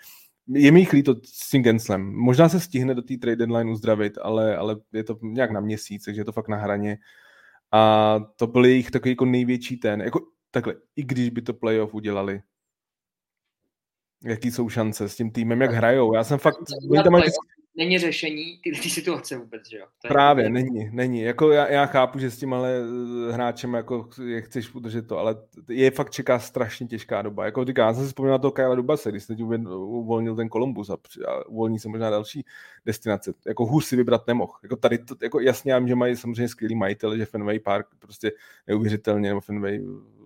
Je 0.48 0.72
mi 0.72 0.86
líto 0.92 1.14
s 1.24 1.50
tím 1.50 1.62
Genslem. 1.62 2.14
Možná 2.14 2.48
se 2.48 2.60
stihne 2.60 2.94
do 2.94 3.02
té 3.02 3.16
trade 3.16 3.36
deadline 3.36 3.70
uzdravit, 3.70 4.18
ale, 4.22 4.56
ale 4.56 4.76
je 4.92 5.04
to 5.04 5.18
nějak 5.22 5.50
na 5.50 5.60
měsíc, 5.60 6.04
takže 6.04 6.20
je 6.20 6.24
to 6.24 6.32
fakt 6.32 6.48
na 6.48 6.56
hraně. 6.56 6.98
A 7.72 8.20
to 8.36 8.46
byl 8.46 8.64
jejich 8.64 8.90
takový 8.90 9.12
jako 9.12 9.24
největší 9.24 9.76
ten, 9.76 10.00
jako 10.00 10.20
takhle, 10.50 10.74
i 10.96 11.04
když 11.04 11.30
by 11.30 11.42
to 11.42 11.54
playoff 11.54 11.94
udělali, 11.94 12.42
jaký 14.24 14.50
jsou 14.50 14.68
šance 14.68 15.08
s 15.08 15.16
tím 15.16 15.30
týmem, 15.30 15.60
jak 15.60 15.72
hrajou. 15.72 16.14
Já 16.14 16.24
jsem 16.24 16.38
fakt... 16.38 16.56
Oni 16.90 17.02
tam 17.02 17.12
mají 17.12 17.24
není 17.78 17.98
řešení 17.98 18.58
ty, 18.62 18.70
ty 18.70 18.90
situace 18.90 19.36
vůbec, 19.36 19.68
že 19.68 19.78
jo? 19.78 19.86
To 20.02 20.08
Právě, 20.08 20.44
je... 20.44 20.50
není, 20.50 20.90
není. 20.92 21.20
Jako 21.22 21.52
já, 21.52 21.68
já, 21.70 21.86
chápu, 21.86 22.18
že 22.18 22.30
s 22.30 22.38
tím 22.38 22.54
ale 22.54 22.80
eh, 23.28 23.32
hráčem 23.32 23.74
jako 23.74 24.08
je 24.24 24.42
chceš 24.42 24.74
udržet 24.74 25.06
to, 25.06 25.18
ale 25.18 25.36
je 25.68 25.90
fakt 25.90 26.10
čeká 26.10 26.38
strašně 26.38 26.86
těžká 26.86 27.22
doba. 27.22 27.44
Jako 27.44 27.64
říká, 27.64 27.86
já 27.86 27.94
jsem 27.94 28.02
si 28.02 28.08
vzpomněl 28.08 28.38
toho 28.38 28.52
Kyle 28.52 28.76
Dubase, 28.76 29.10
když 29.10 29.26
teď 29.26 29.42
uvolnil 29.42 30.36
ten 30.36 30.48
Columbus 30.48 30.90
a, 30.90 30.96
a 31.28 31.48
uvolní 31.48 31.78
se 31.78 31.88
možná 31.88 32.10
další 32.10 32.44
destinace. 32.86 33.34
Jako 33.46 33.66
hůř 33.66 33.84
si 33.84 33.96
vybrat 33.96 34.26
nemohl. 34.26 34.52
Jako 34.62 34.76
tady 34.76 34.98
to, 34.98 35.14
jako 35.22 35.40
jasně, 35.40 35.72
já 35.72 35.78
vím, 35.78 35.88
že 35.88 35.94
mají 35.94 36.16
samozřejmě 36.16 36.48
skvělý 36.48 36.74
majitel, 36.74 37.16
že 37.16 37.26
Fenway 37.26 37.58
Park 37.58 37.86
prostě 37.98 38.32
neuvěřitelně, 38.66 39.28
nebo 39.28 39.40
Fenway 39.40 39.80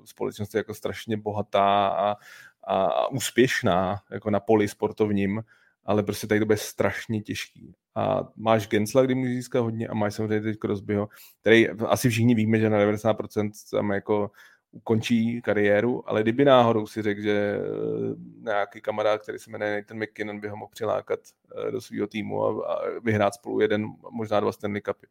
společnost 0.05 0.55
je 0.55 0.59
jako 0.59 0.75
strašně 0.75 1.17
bohatá 1.17 1.89
a, 1.89 2.17
a, 2.65 2.85
a 2.85 3.09
úspěšná 3.09 4.01
jako 4.11 4.31
na 4.31 4.41
poli 4.41 4.69
sportovním 4.69 5.43
ale 5.85 6.03
prostě 6.03 6.27
tady 6.27 6.41
to 6.41 6.47
bude 6.47 6.57
strašně 6.57 7.23
těžký. 7.23 7.75
A 7.95 8.29
máš 8.37 8.69
Gensla, 8.69 9.03
kdy 9.03 9.15
můžeš 9.15 9.35
získat 9.35 9.61
hodně 9.61 9.89
a 9.89 9.95
máš 9.95 10.15
samozřejmě 10.15 10.41
teď 10.41 10.59
Crosbyho, 10.59 11.09
který 11.41 11.69
asi 11.69 12.11
všichni 12.11 12.35
víme, 12.35 12.59
že 12.59 12.71
na 12.71 12.79
90% 12.79 13.51
tam 13.71 13.91
jako 13.91 14.31
ukončí 14.73 15.43
kariéru, 15.43 16.09
ale 16.11 16.23
kdyby 16.23 16.45
náhodou 16.45 16.87
si 16.87 17.03
řekl, 17.03 17.21
že 17.21 17.59
eh, 17.59 18.15
nějaký 18.43 18.81
kamarád, 18.81 19.23
který 19.23 19.39
se 19.39 19.51
jmenuje 19.51 19.77
Nathan 19.77 20.03
McKinnon, 20.03 20.41
by 20.41 20.49
ho 20.49 20.57
mohl 20.57 20.71
přilákat 20.73 21.21
eh, 21.69 21.71
do 21.71 21.81
svého 21.81 22.07
týmu 22.07 22.45
a, 22.45 22.73
a 22.73 22.81
vyhrát 23.03 23.35
spolu 23.35 23.61
jeden, 23.61 23.87
možná 24.11 24.41
dva 24.41 24.53
Stanley 24.53 24.83
Cupy. 24.83 25.07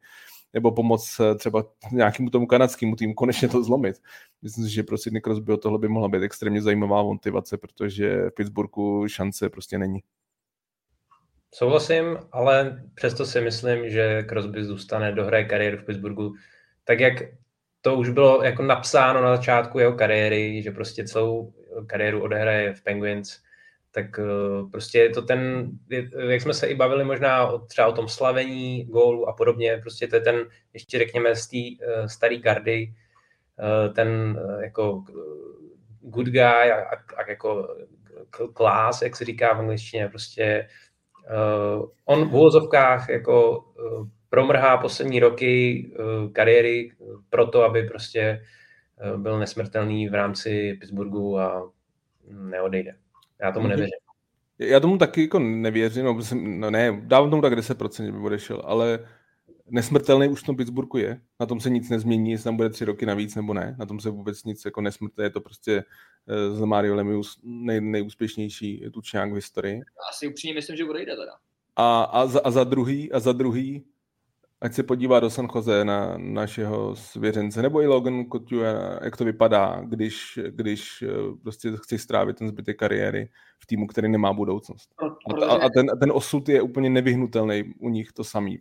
Nebo 0.53 0.71
pomoct 0.71 1.19
eh, 1.19 1.35
třeba 1.35 1.63
nějakému 1.91 2.29
tomu 2.29 2.47
kanadskému 2.47 2.95
týmu 2.95 3.13
konečně 3.13 3.47
to 3.47 3.63
zlomit. 3.63 4.01
Myslím 4.41 4.65
si, 4.65 4.73
že 4.73 4.83
pro 4.83 4.97
Sidney 4.97 5.21
Crosbyho 5.21 5.57
tohle 5.57 5.79
by 5.79 5.87
mohla 5.87 6.09
být 6.09 6.23
extrémně 6.23 6.61
zajímavá 6.61 7.03
motivace, 7.03 7.57
protože 7.57 8.29
v 8.29 8.31
Pittsburghu 8.31 9.07
šance 9.07 9.49
prostě 9.49 9.77
není. 9.77 9.99
Souhlasím, 11.53 12.17
ale 12.31 12.83
přesto 12.93 13.25
si 13.25 13.41
myslím, 13.41 13.89
že 13.89 14.23
Crosby 14.23 14.65
zůstane 14.65 15.11
do 15.11 15.25
hry 15.25 15.45
kariéru 15.45 15.77
v 15.77 15.85
Pittsburghu, 15.85 16.33
tak 16.83 16.99
jak 16.99 17.13
to 17.81 17.95
už 17.95 18.09
bylo 18.09 18.43
jako 18.43 18.63
napsáno 18.63 19.21
na 19.21 19.35
začátku 19.35 19.79
jeho 19.79 19.93
kariéry, 19.93 20.61
že 20.61 20.71
prostě 20.71 21.03
celou 21.03 21.53
kariéru 21.87 22.23
odehraje 22.23 22.73
v 22.73 22.83
Penguins, 22.83 23.37
tak 23.91 24.19
eh, 24.19 24.23
prostě 24.71 24.99
je 24.99 25.09
to 25.09 25.21
ten, 25.21 25.69
jak 26.29 26.41
jsme 26.41 26.53
se 26.53 26.67
i 26.67 26.75
bavili 26.75 27.03
možná 27.03 27.47
o, 27.47 27.59
třeba 27.59 27.87
o 27.87 27.91
tom 27.91 28.07
slavení 28.07 28.85
gólu 28.85 29.29
a 29.29 29.33
podobně, 29.33 29.77
prostě 29.81 30.07
to 30.07 30.15
je 30.15 30.21
ten, 30.21 30.35
ještě 30.73 30.97
řekněme, 30.97 31.35
z 31.35 31.47
té 31.47 31.57
uh, 31.57 32.05
starý 32.05 32.37
gardy, 32.37 32.93
uh, 33.59 33.93
ten 33.93 34.39
jako 34.61 35.03
good 36.01 36.27
guy 36.27 36.41
a, 36.41 36.95
a, 37.17 37.29
jako 37.29 37.75
class, 38.57 39.01
jak 39.01 39.15
se 39.15 39.25
říká 39.25 39.53
v 39.53 39.59
angličtině, 39.59 40.07
prostě 40.07 40.67
on 42.05 42.29
v 42.29 42.35
úvozovkách 42.35 43.09
jako 43.09 43.59
uh, 43.59 44.07
promrhá 44.29 44.77
poslední 44.77 45.19
roky 45.19 45.85
uh, 45.99 46.31
kariéry 46.31 46.91
proto, 47.29 47.63
aby 47.63 47.83
prostě 47.83 48.41
byl 49.17 49.39
nesmrtelný 49.39 50.09
v 50.09 50.13
rámci 50.13 50.77
Pittsburghu 50.79 51.39
a 51.39 51.71
neodejde. 52.27 52.95
Já 53.41 53.51
tomu 53.51 53.63
mhm. 53.63 53.69
nevěřím. 53.69 53.99
Já 54.59 54.79
tomu 54.79 54.97
taky 54.97 55.21
jako 55.21 55.39
nevěřím, 55.39 56.05
no, 56.05 56.19
no 56.33 56.71
ne, 56.71 57.01
dávám 57.03 57.29
tomu 57.29 57.41
tak 57.41 57.53
10%, 57.53 58.05
že 58.05 58.11
by 58.11 58.17
odešel, 58.17 58.61
ale 58.65 58.99
nesmrtelný 59.69 60.27
už 60.27 60.43
v 60.43 60.45
tom 60.45 60.57
Pittsburghu 60.57 60.97
je. 60.97 61.21
Na 61.39 61.45
tom 61.45 61.59
se 61.59 61.69
nic 61.69 61.89
nezmění, 61.89 62.31
jestli 62.31 62.43
tam 62.43 62.55
bude 62.55 62.69
tři 62.69 62.85
roky 62.85 63.05
navíc 63.05 63.35
nebo 63.35 63.53
ne. 63.53 63.75
Na 63.79 63.85
tom 63.85 63.99
se 63.99 64.09
vůbec 64.09 64.43
nic 64.43 64.65
jako 64.65 64.81
nesmrtelné. 64.81 65.25
Je 65.25 65.29
to 65.29 65.41
prostě 65.41 65.83
z 66.51 66.59
Mario 66.59 66.95
Lemius 66.95 67.39
nej, 67.43 67.81
nejúspěšnější 67.81 68.85
tučňák 68.93 69.31
v 69.31 69.35
historii. 69.35 69.81
Asi 70.09 70.27
upřímně 70.27 70.53
myslím, 70.53 70.77
že 70.77 70.85
odejde 70.85 71.15
teda. 71.15 71.31
A, 71.75 72.03
a, 72.03 72.25
za, 72.25 72.39
a 72.43 72.51
za 72.51 72.63
druhý, 72.63 73.11
a 73.11 73.19
za 73.19 73.31
druhý, 73.31 73.85
ať 74.61 74.73
se 74.73 74.83
podívá 74.83 75.19
do 75.19 75.29
San 75.29 75.47
Jose 75.55 75.85
na 75.85 76.17
našeho 76.17 76.95
svěřence, 76.95 77.61
nebo 77.61 77.81
i 77.81 77.87
Logan 77.87 78.25
Couture, 78.31 78.73
jak 79.03 79.17
to 79.17 79.25
vypadá, 79.25 79.81
když, 79.85 80.39
když 80.49 81.01
eh, 81.01 81.07
prostě 81.43 81.71
chci 81.75 81.97
strávit 81.97 82.37
ten 82.37 82.47
zbytek 82.47 82.77
kariéry 82.77 83.29
v 83.59 83.65
týmu, 83.65 83.87
který 83.87 84.09
nemá 84.09 84.33
budoucnost. 84.33 84.89
A, 84.97 85.45
a, 85.45 85.65
a 85.65 85.69
ten, 85.69 85.87
ten 85.99 86.11
osud 86.11 86.49
je 86.49 86.61
úplně 86.61 86.89
nevyhnutelný 86.89 87.73
u 87.79 87.89
nich 87.89 88.11
to 88.11 88.23
samý 88.23 88.59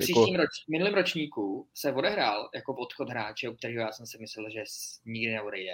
příštím 0.00 0.34
jako... 0.34 0.42
roč, 0.42 0.50
minulém 0.68 0.94
ročníku 0.94 1.68
se 1.74 1.92
odehrál 1.92 2.50
jako 2.54 2.74
odchod 2.74 3.10
hráče, 3.10 3.48
u 3.48 3.54
kterého 3.54 3.80
já 3.80 3.92
jsem 3.92 4.06
si 4.06 4.18
myslel, 4.18 4.50
že 4.50 4.62
nikdy 5.04 5.32
neodejde. 5.32 5.72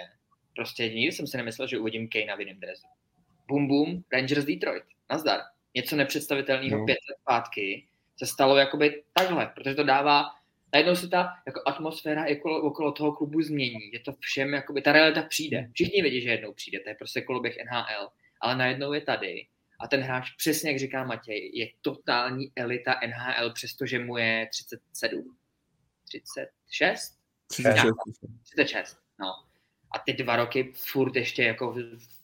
Prostě 0.57 0.89
nikdy 0.89 1.11
jsem 1.11 1.27
si 1.27 1.37
nemyslel, 1.37 1.67
že 1.67 1.77
uvidím 1.77 2.09
Kane 2.09 2.35
v 2.35 2.39
jiném 2.39 2.59
dresu. 2.59 2.87
Bum 3.47 3.67
bum, 3.67 4.03
Rangers 4.13 4.45
Detroit. 4.45 4.83
Nazdar. 5.09 5.39
Něco 5.75 5.95
nepředstavitelného 5.95 6.77
no. 6.79 6.85
pět 6.85 6.97
let 7.09 7.17
zpátky 7.21 7.87
se 8.17 8.25
stalo 8.25 8.57
jakoby 8.57 9.03
takhle, 9.13 9.51
protože 9.55 9.75
to 9.75 9.83
dává 9.83 10.25
najednou 10.73 10.95
se 10.95 11.07
ta 11.07 11.33
jako 11.45 11.61
atmosféra 11.65 12.25
okolo, 12.37 12.61
okolo 12.61 12.91
toho 12.91 13.11
klubu 13.11 13.41
změní. 13.41 13.91
Je 13.93 13.99
to 13.99 14.13
všem, 14.19 14.53
jakoby, 14.53 14.81
ta 14.81 14.91
realita 14.91 15.21
přijde. 15.21 15.69
Všichni 15.73 16.01
vědí, 16.01 16.21
že 16.21 16.29
jednou 16.29 16.53
přijde, 16.53 16.79
to 16.79 16.89
je 16.89 16.95
prostě 16.95 17.21
koloběh 17.21 17.57
NHL, 17.71 18.07
ale 18.41 18.57
najednou 18.57 18.93
je 18.93 19.01
tady 19.01 19.47
a 19.79 19.87
ten 19.87 20.01
hráč, 20.01 20.35
přesně 20.35 20.71
jak 20.71 20.79
říká 20.79 21.03
Matěj, 21.03 21.51
je 21.53 21.67
totální 21.81 22.51
elita 22.55 22.99
NHL, 23.07 23.53
přestože 23.53 23.99
mu 23.99 24.17
je 24.17 24.47
37, 24.51 25.37
36? 26.05 27.17
36. 27.47 27.93
36, 28.43 28.97
no. 29.19 29.47
A 29.91 29.99
ty 29.99 30.13
dva 30.13 30.35
roky 30.35 30.73
furt 30.75 31.15
ještě 31.15 31.43
jako 31.43 31.75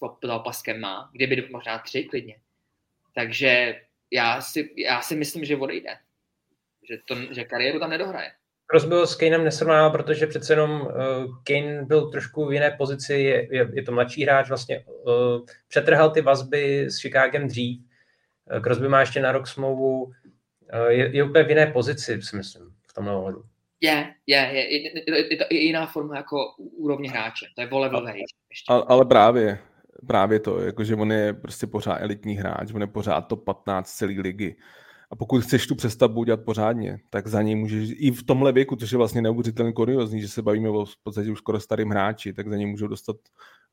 v 0.02 0.30
opaskem 0.30 0.80
má, 0.80 1.10
kdyby 1.14 1.48
možná 1.52 1.80
tři 1.80 2.04
klidně. 2.04 2.36
Takže 3.16 3.82
já 4.12 4.42
si, 4.42 4.74
já 4.78 5.02
si 5.02 5.16
myslím, 5.16 5.46
že 5.46 5.58
odejde. 5.58 5.98
Že, 6.90 6.98
to, 7.08 7.34
že 7.34 7.44
kariéru 7.44 7.80
tam 7.80 7.90
nedohraje. 7.90 8.32
Crosby 8.68 8.96
s 9.06 9.16
Kanem 9.16 9.44
nesrovnával, 9.44 9.92
protože 9.92 10.28
přece 10.28 10.54
jenom 10.54 10.82
uh, 10.82 10.90
Kane 11.44 11.86
byl 11.86 12.12
trošku 12.12 12.46
v 12.46 12.54
jiné 12.54 12.72
pozici, 12.72 13.14
je, 13.14 13.56
je, 13.56 13.70
je 13.74 13.84
to 13.84 13.92
mladší 13.92 14.24
hráč, 14.24 14.50
vlastně 14.50 14.86
uh, 14.86 15.46
přetrhal 15.68 16.12
ty 16.12 16.22
vazby 16.22 16.86
s 16.86 17.02
Chicagem 17.02 17.48
dřív. 17.48 17.82
Uh, 18.52 18.64
Crosby 18.64 18.88
má 18.88 19.00
ještě 19.00 19.22
na 19.22 19.32
rok 19.32 19.48
smlouvu, 19.48 20.04
uh, 20.04 20.12
je, 20.88 21.16
je 21.16 21.24
úplně 21.24 21.44
v 21.44 21.50
jiné 21.50 21.68
pozici, 21.68 22.22
si 22.22 22.36
myslím, 22.36 22.76
v 22.88 22.94
tomhle 22.94 23.16
ohledu. 23.16 23.44
Je, 23.84 24.14
je, 24.28 24.38
je, 24.38 24.74
je, 24.74 24.92
je, 25.08 25.34
je 25.34 25.38
to 25.38 25.44
jiná 25.50 25.86
forma 25.88 26.18
jako 26.18 26.38
úrovně 26.58 27.10
hráče, 27.10 27.46
to 27.56 27.62
je 27.62 27.68
vole 27.68 27.90
Ale, 28.68 28.84
ale 28.88 29.06
právě, 29.06 29.60
právě 30.08 30.40
to, 30.40 30.62
jakože 30.62 30.96
on 30.96 31.12
je 31.12 31.34
prostě 31.34 31.68
pořád 31.68 31.98
elitní 31.98 32.36
hráč, 32.36 32.72
on 32.74 32.82
je 32.82 32.88
pořád 32.88 33.22
top 33.22 33.44
15 33.44 33.94
celé 33.94 34.14
ligy. 34.14 34.56
A 35.12 35.16
pokud 35.16 35.44
chceš 35.44 35.68
tu 35.68 35.76
přestavbu 35.76 36.20
udělat 36.20 36.46
pořádně, 36.46 37.00
tak 37.10 37.28
za 37.28 37.42
něj 37.42 37.56
můžeš 37.56 37.90
i 37.94 38.12
v 38.12 38.24
tomhle 38.24 38.52
věku, 38.52 38.76
což 38.76 38.92
je 38.92 38.98
vlastně 38.98 39.22
neuvěřitelně 39.22 39.74
kuriozní, 39.74 40.22
že 40.22 40.28
se 40.28 40.42
bavíme 40.42 40.70
o 40.70 40.86
v 40.86 40.98
podstatě 41.04 41.32
už 41.32 41.38
skoro 41.38 41.60
starým 41.60 41.90
hráči, 41.90 42.34
tak 42.34 42.50
za 42.50 42.56
něj 42.56 42.66
můžou 42.66 42.88
dostat 42.88 43.16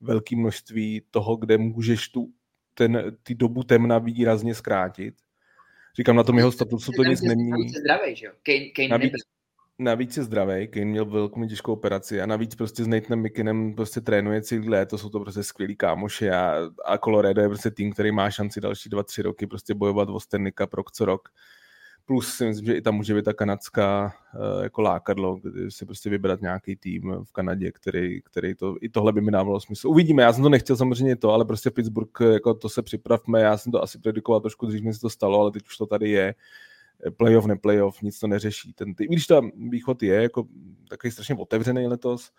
velké 0.00 0.36
množství 0.36 1.02
toho, 1.10 1.36
kde 1.36 1.58
můžeš 1.58 2.08
tu 2.08 2.30
ten, 2.74 3.16
ty 3.22 3.34
dobu 3.34 3.62
temna 3.62 3.98
výrazně 3.98 4.54
zkrátit. 4.54 5.14
Říkám, 5.96 6.16
na 6.16 6.22
tom 6.22 6.38
jeho 6.38 6.52
statusu 6.52 6.92
to 6.92 7.04
nic 7.04 7.22
je 7.22 7.34
zdravý, 7.80 8.16
že 8.16 8.26
jo? 8.26 8.32
Kane, 8.42 8.70
Kane 8.76 8.88
Navíc, 8.88 9.12
nebyl. 9.12 9.39
Navíc 9.80 10.16
je 10.16 10.22
zdravý, 10.22 10.68
Kane 10.68 10.86
měl 10.86 11.04
velkou 11.04 11.44
těžkou 11.44 11.72
operaci 11.72 12.20
a 12.20 12.26
navíc 12.26 12.54
prostě 12.54 12.84
s 12.84 12.86
Nathanem 12.86 13.20
Mikinem 13.22 13.74
prostě 13.74 14.00
trénuje 14.00 14.42
celý 14.42 14.68
léto, 14.68 14.98
jsou 14.98 15.08
to 15.08 15.20
prostě 15.20 15.42
skvělí 15.42 15.76
kámoši 15.76 16.30
a, 16.30 16.70
a 16.84 16.98
Colorado 16.98 17.42
je 17.42 17.48
prostě 17.48 17.70
tým, 17.70 17.92
který 17.92 18.12
má 18.12 18.30
šanci 18.30 18.60
další 18.60 18.88
dva, 18.88 19.02
tři 19.02 19.22
roky 19.22 19.46
prostě 19.46 19.74
bojovat 19.74 20.08
o 20.08 20.20
Stanley 20.20 20.52
Cup 20.52 20.74
rok 20.74 20.92
co 20.92 21.04
rok. 21.04 21.28
Plus 22.04 22.34
si 22.34 22.44
myslím, 22.44 22.66
že 22.66 22.74
i 22.74 22.82
tam 22.82 22.94
může 22.94 23.14
být 23.14 23.24
ta 23.24 23.32
kanadská 23.32 24.14
uh, 24.34 24.62
jako 24.62 24.82
lákadlo, 24.82 25.36
kdy 25.42 25.70
si 25.70 25.86
prostě 25.86 26.10
vybrat 26.10 26.40
nějaký 26.40 26.76
tým 26.76 27.14
v 27.24 27.32
Kanadě, 27.32 27.72
který, 27.72 28.22
který 28.22 28.54
to, 28.54 28.76
i 28.80 28.88
tohle 28.88 29.12
by 29.12 29.20
mi 29.20 29.30
dávalo 29.30 29.60
smysl. 29.60 29.88
Uvidíme, 29.88 30.22
já 30.22 30.32
jsem 30.32 30.42
to 30.42 30.48
nechtěl 30.48 30.76
samozřejmě 30.76 31.16
to, 31.16 31.30
ale 31.30 31.44
prostě 31.44 31.70
Pittsburgh, 31.70 32.10
jako 32.32 32.54
to 32.54 32.68
se 32.68 32.82
připravme, 32.82 33.40
já 33.40 33.56
jsem 33.56 33.72
to 33.72 33.82
asi 33.82 33.98
predikoval 33.98 34.40
trošku 34.40 34.66
dřív, 34.66 34.82
mi 34.82 34.94
se 34.94 35.00
to 35.00 35.10
stalo, 35.10 35.40
ale 35.40 35.50
teď 35.50 35.66
už 35.66 35.76
to 35.76 35.86
tady 35.86 36.10
je 36.10 36.34
playoff, 37.16 37.46
ne 37.46 37.56
playoff, 37.56 38.02
nic 38.02 38.18
to 38.18 38.26
neřeší. 38.26 38.72
Ten, 38.72 38.94
ty, 38.94 39.04
i 39.04 39.08
když 39.08 39.26
tam 39.26 39.50
východ 39.56 40.02
je 40.02 40.22
jako 40.22 40.44
takový 40.88 41.10
strašně 41.10 41.34
otevřený 41.34 41.86
letos, 41.86 42.32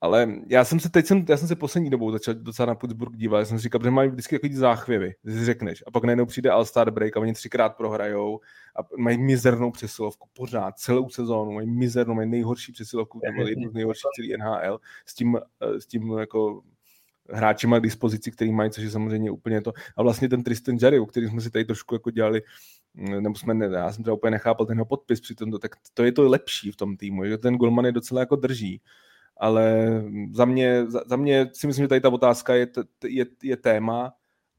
ale 0.00 0.28
já 0.48 0.64
jsem 0.64 0.80
se 0.80 0.90
teď 0.90 1.06
jsem, 1.06 1.24
já 1.28 1.36
jsem 1.36 1.48
se 1.48 1.56
poslední 1.56 1.90
dobou 1.90 2.10
začal 2.10 2.34
docela 2.34 2.66
na 2.66 2.74
Pittsburgh 2.74 3.16
dívat, 3.16 3.38
já 3.38 3.44
jsem 3.44 3.58
si 3.58 3.62
říkal, 3.62 3.80
že 3.84 3.90
mají 3.90 4.10
vždycky 4.10 4.36
takový 4.36 4.54
záchvěvy, 4.54 5.14
že 5.24 5.38
si 5.38 5.44
řekneš, 5.44 5.84
a 5.86 5.90
pak 5.90 6.04
najednou 6.04 6.26
přijde 6.26 6.50
All-Star 6.50 6.90
break 6.90 7.16
a 7.16 7.20
oni 7.20 7.32
třikrát 7.32 7.76
prohrajou 7.76 8.40
a 8.76 8.96
mají 8.96 9.18
mizernou 9.18 9.70
přesilovku 9.70 10.28
pořád, 10.32 10.78
celou 10.78 11.08
sezónu, 11.08 11.52
mají 11.52 11.70
mizernou, 11.70 12.14
mají 12.14 12.30
nejhorší 12.30 12.72
přesilovku, 12.72 13.20
nebo 13.24 13.42
jednu 13.48 13.70
z 13.70 13.74
nejhorších 13.74 14.10
celý 14.16 14.36
NHL, 14.36 14.80
s 15.06 15.14
tím, 15.14 15.38
eh, 15.60 15.80
s 15.80 15.86
tím 15.86 16.18
jako 16.18 16.62
hráči 17.30 17.66
mají 17.66 17.82
dispozici, 17.82 18.30
který 18.30 18.52
mají, 18.52 18.70
což 18.70 18.84
je 18.84 18.90
samozřejmě 18.90 19.30
úplně 19.30 19.60
to. 19.60 19.72
A 19.96 20.02
vlastně 20.02 20.28
ten 20.28 20.42
Tristan 20.42 20.78
Jarry, 20.82 20.98
o 21.00 21.06
který 21.06 21.28
jsme 21.28 21.40
si 21.40 21.50
tady 21.50 21.64
trošku 21.64 21.94
jako 21.94 22.10
dělali, 22.10 22.42
nebo 22.94 23.34
jsme, 23.34 23.54
ne, 23.54 23.66
já 23.66 23.92
jsem 23.92 24.04
třeba 24.04 24.14
úplně 24.14 24.30
nechápal 24.30 24.66
ten 24.66 24.78
jeho 24.78 24.86
podpis 24.86 25.20
při 25.20 25.34
tomto, 25.34 25.58
tak 25.58 25.76
to 25.94 26.04
je 26.04 26.12
to 26.12 26.22
lepší 26.22 26.70
v 26.70 26.76
tom 26.76 26.96
týmu, 26.96 27.24
že 27.24 27.38
ten 27.38 27.56
golman 27.56 27.84
je 27.84 27.92
docela 27.92 28.20
jako 28.20 28.36
drží 28.36 28.80
ale 29.36 29.86
za 30.32 30.44
mě, 30.44 30.90
za, 30.90 31.00
za 31.06 31.16
mě 31.16 31.50
si 31.52 31.66
myslím, 31.66 31.84
že 31.84 31.88
tady 31.88 32.00
ta 32.00 32.08
otázka 32.08 32.54
je, 32.54 32.66
je, 33.04 33.26
je 33.42 33.56
téma 33.56 34.12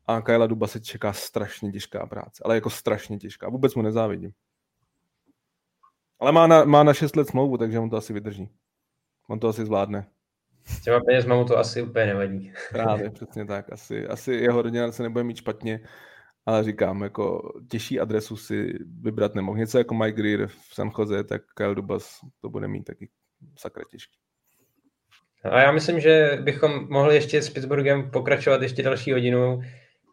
a 0.08 0.22
Kajla 0.22 0.48
Duba 0.48 0.68
se 0.68 0.80
čeká 0.80 1.14
strašně 1.14 1.72
těžká 1.72 2.08
práce, 2.08 2.44
ale 2.46 2.56
jako 2.56 2.70
strašně 2.70 3.18
těžká. 3.18 3.50
Vůbec 3.50 3.76
mu 3.76 3.82
nezávidím. 3.82 4.32
Ale 6.20 6.32
má 6.32 6.48
na, 6.48 6.64
má 6.64 6.84
na 6.84 6.94
6 6.94 7.16
let 7.16 7.28
smlouvu, 7.28 7.58
takže 7.58 7.80
on 7.80 7.90
to 7.90 7.98
asi 7.98 8.14
vydrží. 8.14 8.50
On 9.30 9.40
to 9.40 9.48
asi 9.48 9.66
zvládne. 9.66 10.08
S 10.66 10.82
těma 10.82 11.00
penězma 11.00 11.36
mu 11.36 11.46
to 11.46 11.58
asi 11.58 11.82
úplně 11.82 12.06
nevadí. 12.06 12.54
Právě, 12.72 13.10
přesně 13.10 13.46
tak. 13.46 13.72
Asi, 13.72 14.08
asi 14.08 14.34
jeho 14.34 14.62
rodina 14.62 14.92
se 14.92 15.04
nebude 15.04 15.24
mít 15.24 15.38
špatně, 15.38 15.80
ale 16.46 16.64
říkám, 16.64 17.04
jako 17.04 17.54
těžší 17.72 18.00
adresu 18.00 18.38
si 18.38 18.74
vybrat 19.02 19.36
nemohl. 19.36 19.58
Něco 19.58 19.78
jako 19.78 19.94
Mike 19.94 20.22
Greer 20.22 20.48
v 20.48 20.74
San 20.74 20.92
Jose, 21.00 21.24
tak 21.24 21.42
Kyle 21.56 21.76
Dubas 21.76 22.20
to 22.42 22.50
bude 22.50 22.68
mít 22.68 22.84
taky 22.84 23.10
sakra 23.58 23.84
těžký. 23.92 24.18
A 25.52 25.62
já 25.62 25.72
myslím, 25.72 26.00
že 26.00 26.38
bychom 26.42 26.88
mohli 26.90 27.16
ještě 27.16 27.42
s 27.42 27.50
Pittsburghem 27.50 28.12
pokračovat 28.12 28.62
ještě 28.62 28.84
další 28.84 29.12
hodinu. 29.12 29.62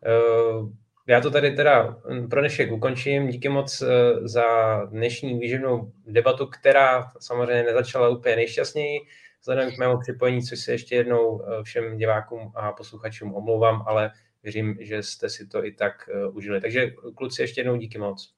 Eh, 0.07 0.83
já 1.07 1.21
to 1.21 1.31
tady 1.31 1.51
teda 1.51 1.97
pro 2.31 2.41
dnešek 2.41 2.73
ukončím. 2.73 3.29
Díky 3.29 3.49
moc 3.49 3.83
eh, 3.83 3.89
za 4.29 4.45
dnešní 4.85 5.39
výživnou 5.39 5.93
debatu, 6.07 6.47
která 6.47 7.11
samozřejmě 7.21 7.63
nezačala 7.63 8.09
úplně 8.09 8.37
nejšťastněji, 8.37 9.01
vzhledem 9.41 9.71
k 9.71 9.79
mému 9.79 9.99
připojení, 10.01 10.43
což 10.43 10.59
se 10.61 10.73
ještě 10.73 10.95
jednou 10.95 11.43
eh, 11.43 11.63
všem 11.63 11.97
divákům 11.97 12.53
a 12.55 12.73
posluchačům 12.73 13.35
omlouvám, 13.35 13.85
ale 13.87 14.11
věřím, 14.43 14.77
že 14.81 15.03
jste 15.03 15.29
si 15.31 15.47
to 15.47 15.65
i 15.65 15.73
tak 15.73 16.09
užili. 16.33 16.61
Takže 16.61 16.91
kluci 17.17 17.43
ještě 17.43 17.61
jednou 17.61 17.77
díky 17.77 17.99
moc. 17.99 18.35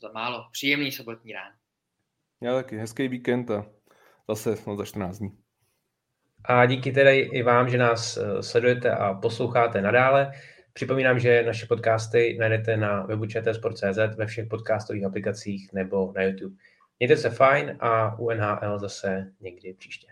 Za 0.00 0.12
málo. 0.12 0.48
Příjemný 0.52 0.92
sobotní 0.92 1.32
ráno. 1.32 1.54
Já 2.42 2.54
taky. 2.54 2.78
Hezký 2.78 3.08
víkend 3.08 3.50
a 3.50 3.66
zase 4.28 4.56
no, 4.66 4.76
za 4.76 4.84
14 4.84 5.18
dní. 5.18 5.38
A 6.44 6.66
díky 6.66 6.92
tedy 6.92 7.18
i 7.18 7.42
vám, 7.42 7.68
že 7.68 7.78
nás 7.78 8.16
eh, 8.16 8.42
sledujete 8.42 8.90
a 8.90 9.14
posloucháte 9.14 9.82
nadále. 9.82 10.32
Připomínám, 10.72 11.18
že 11.18 11.42
naše 11.42 11.66
podcasty 11.66 12.36
najdete 12.40 12.76
na 12.76 13.02
webu 13.02 13.26
čtsport.cz, 13.26 14.16
ve 14.16 14.26
všech 14.26 14.48
podcastových 14.48 15.04
aplikacích 15.04 15.72
nebo 15.72 16.12
na 16.16 16.22
YouTube. 16.22 16.56
Mějte 16.98 17.16
se 17.16 17.30
fajn 17.30 17.76
a 17.80 18.18
u 18.18 18.30
NHL 18.30 18.78
zase 18.78 19.32
někdy 19.40 19.74
příště. 19.74 20.11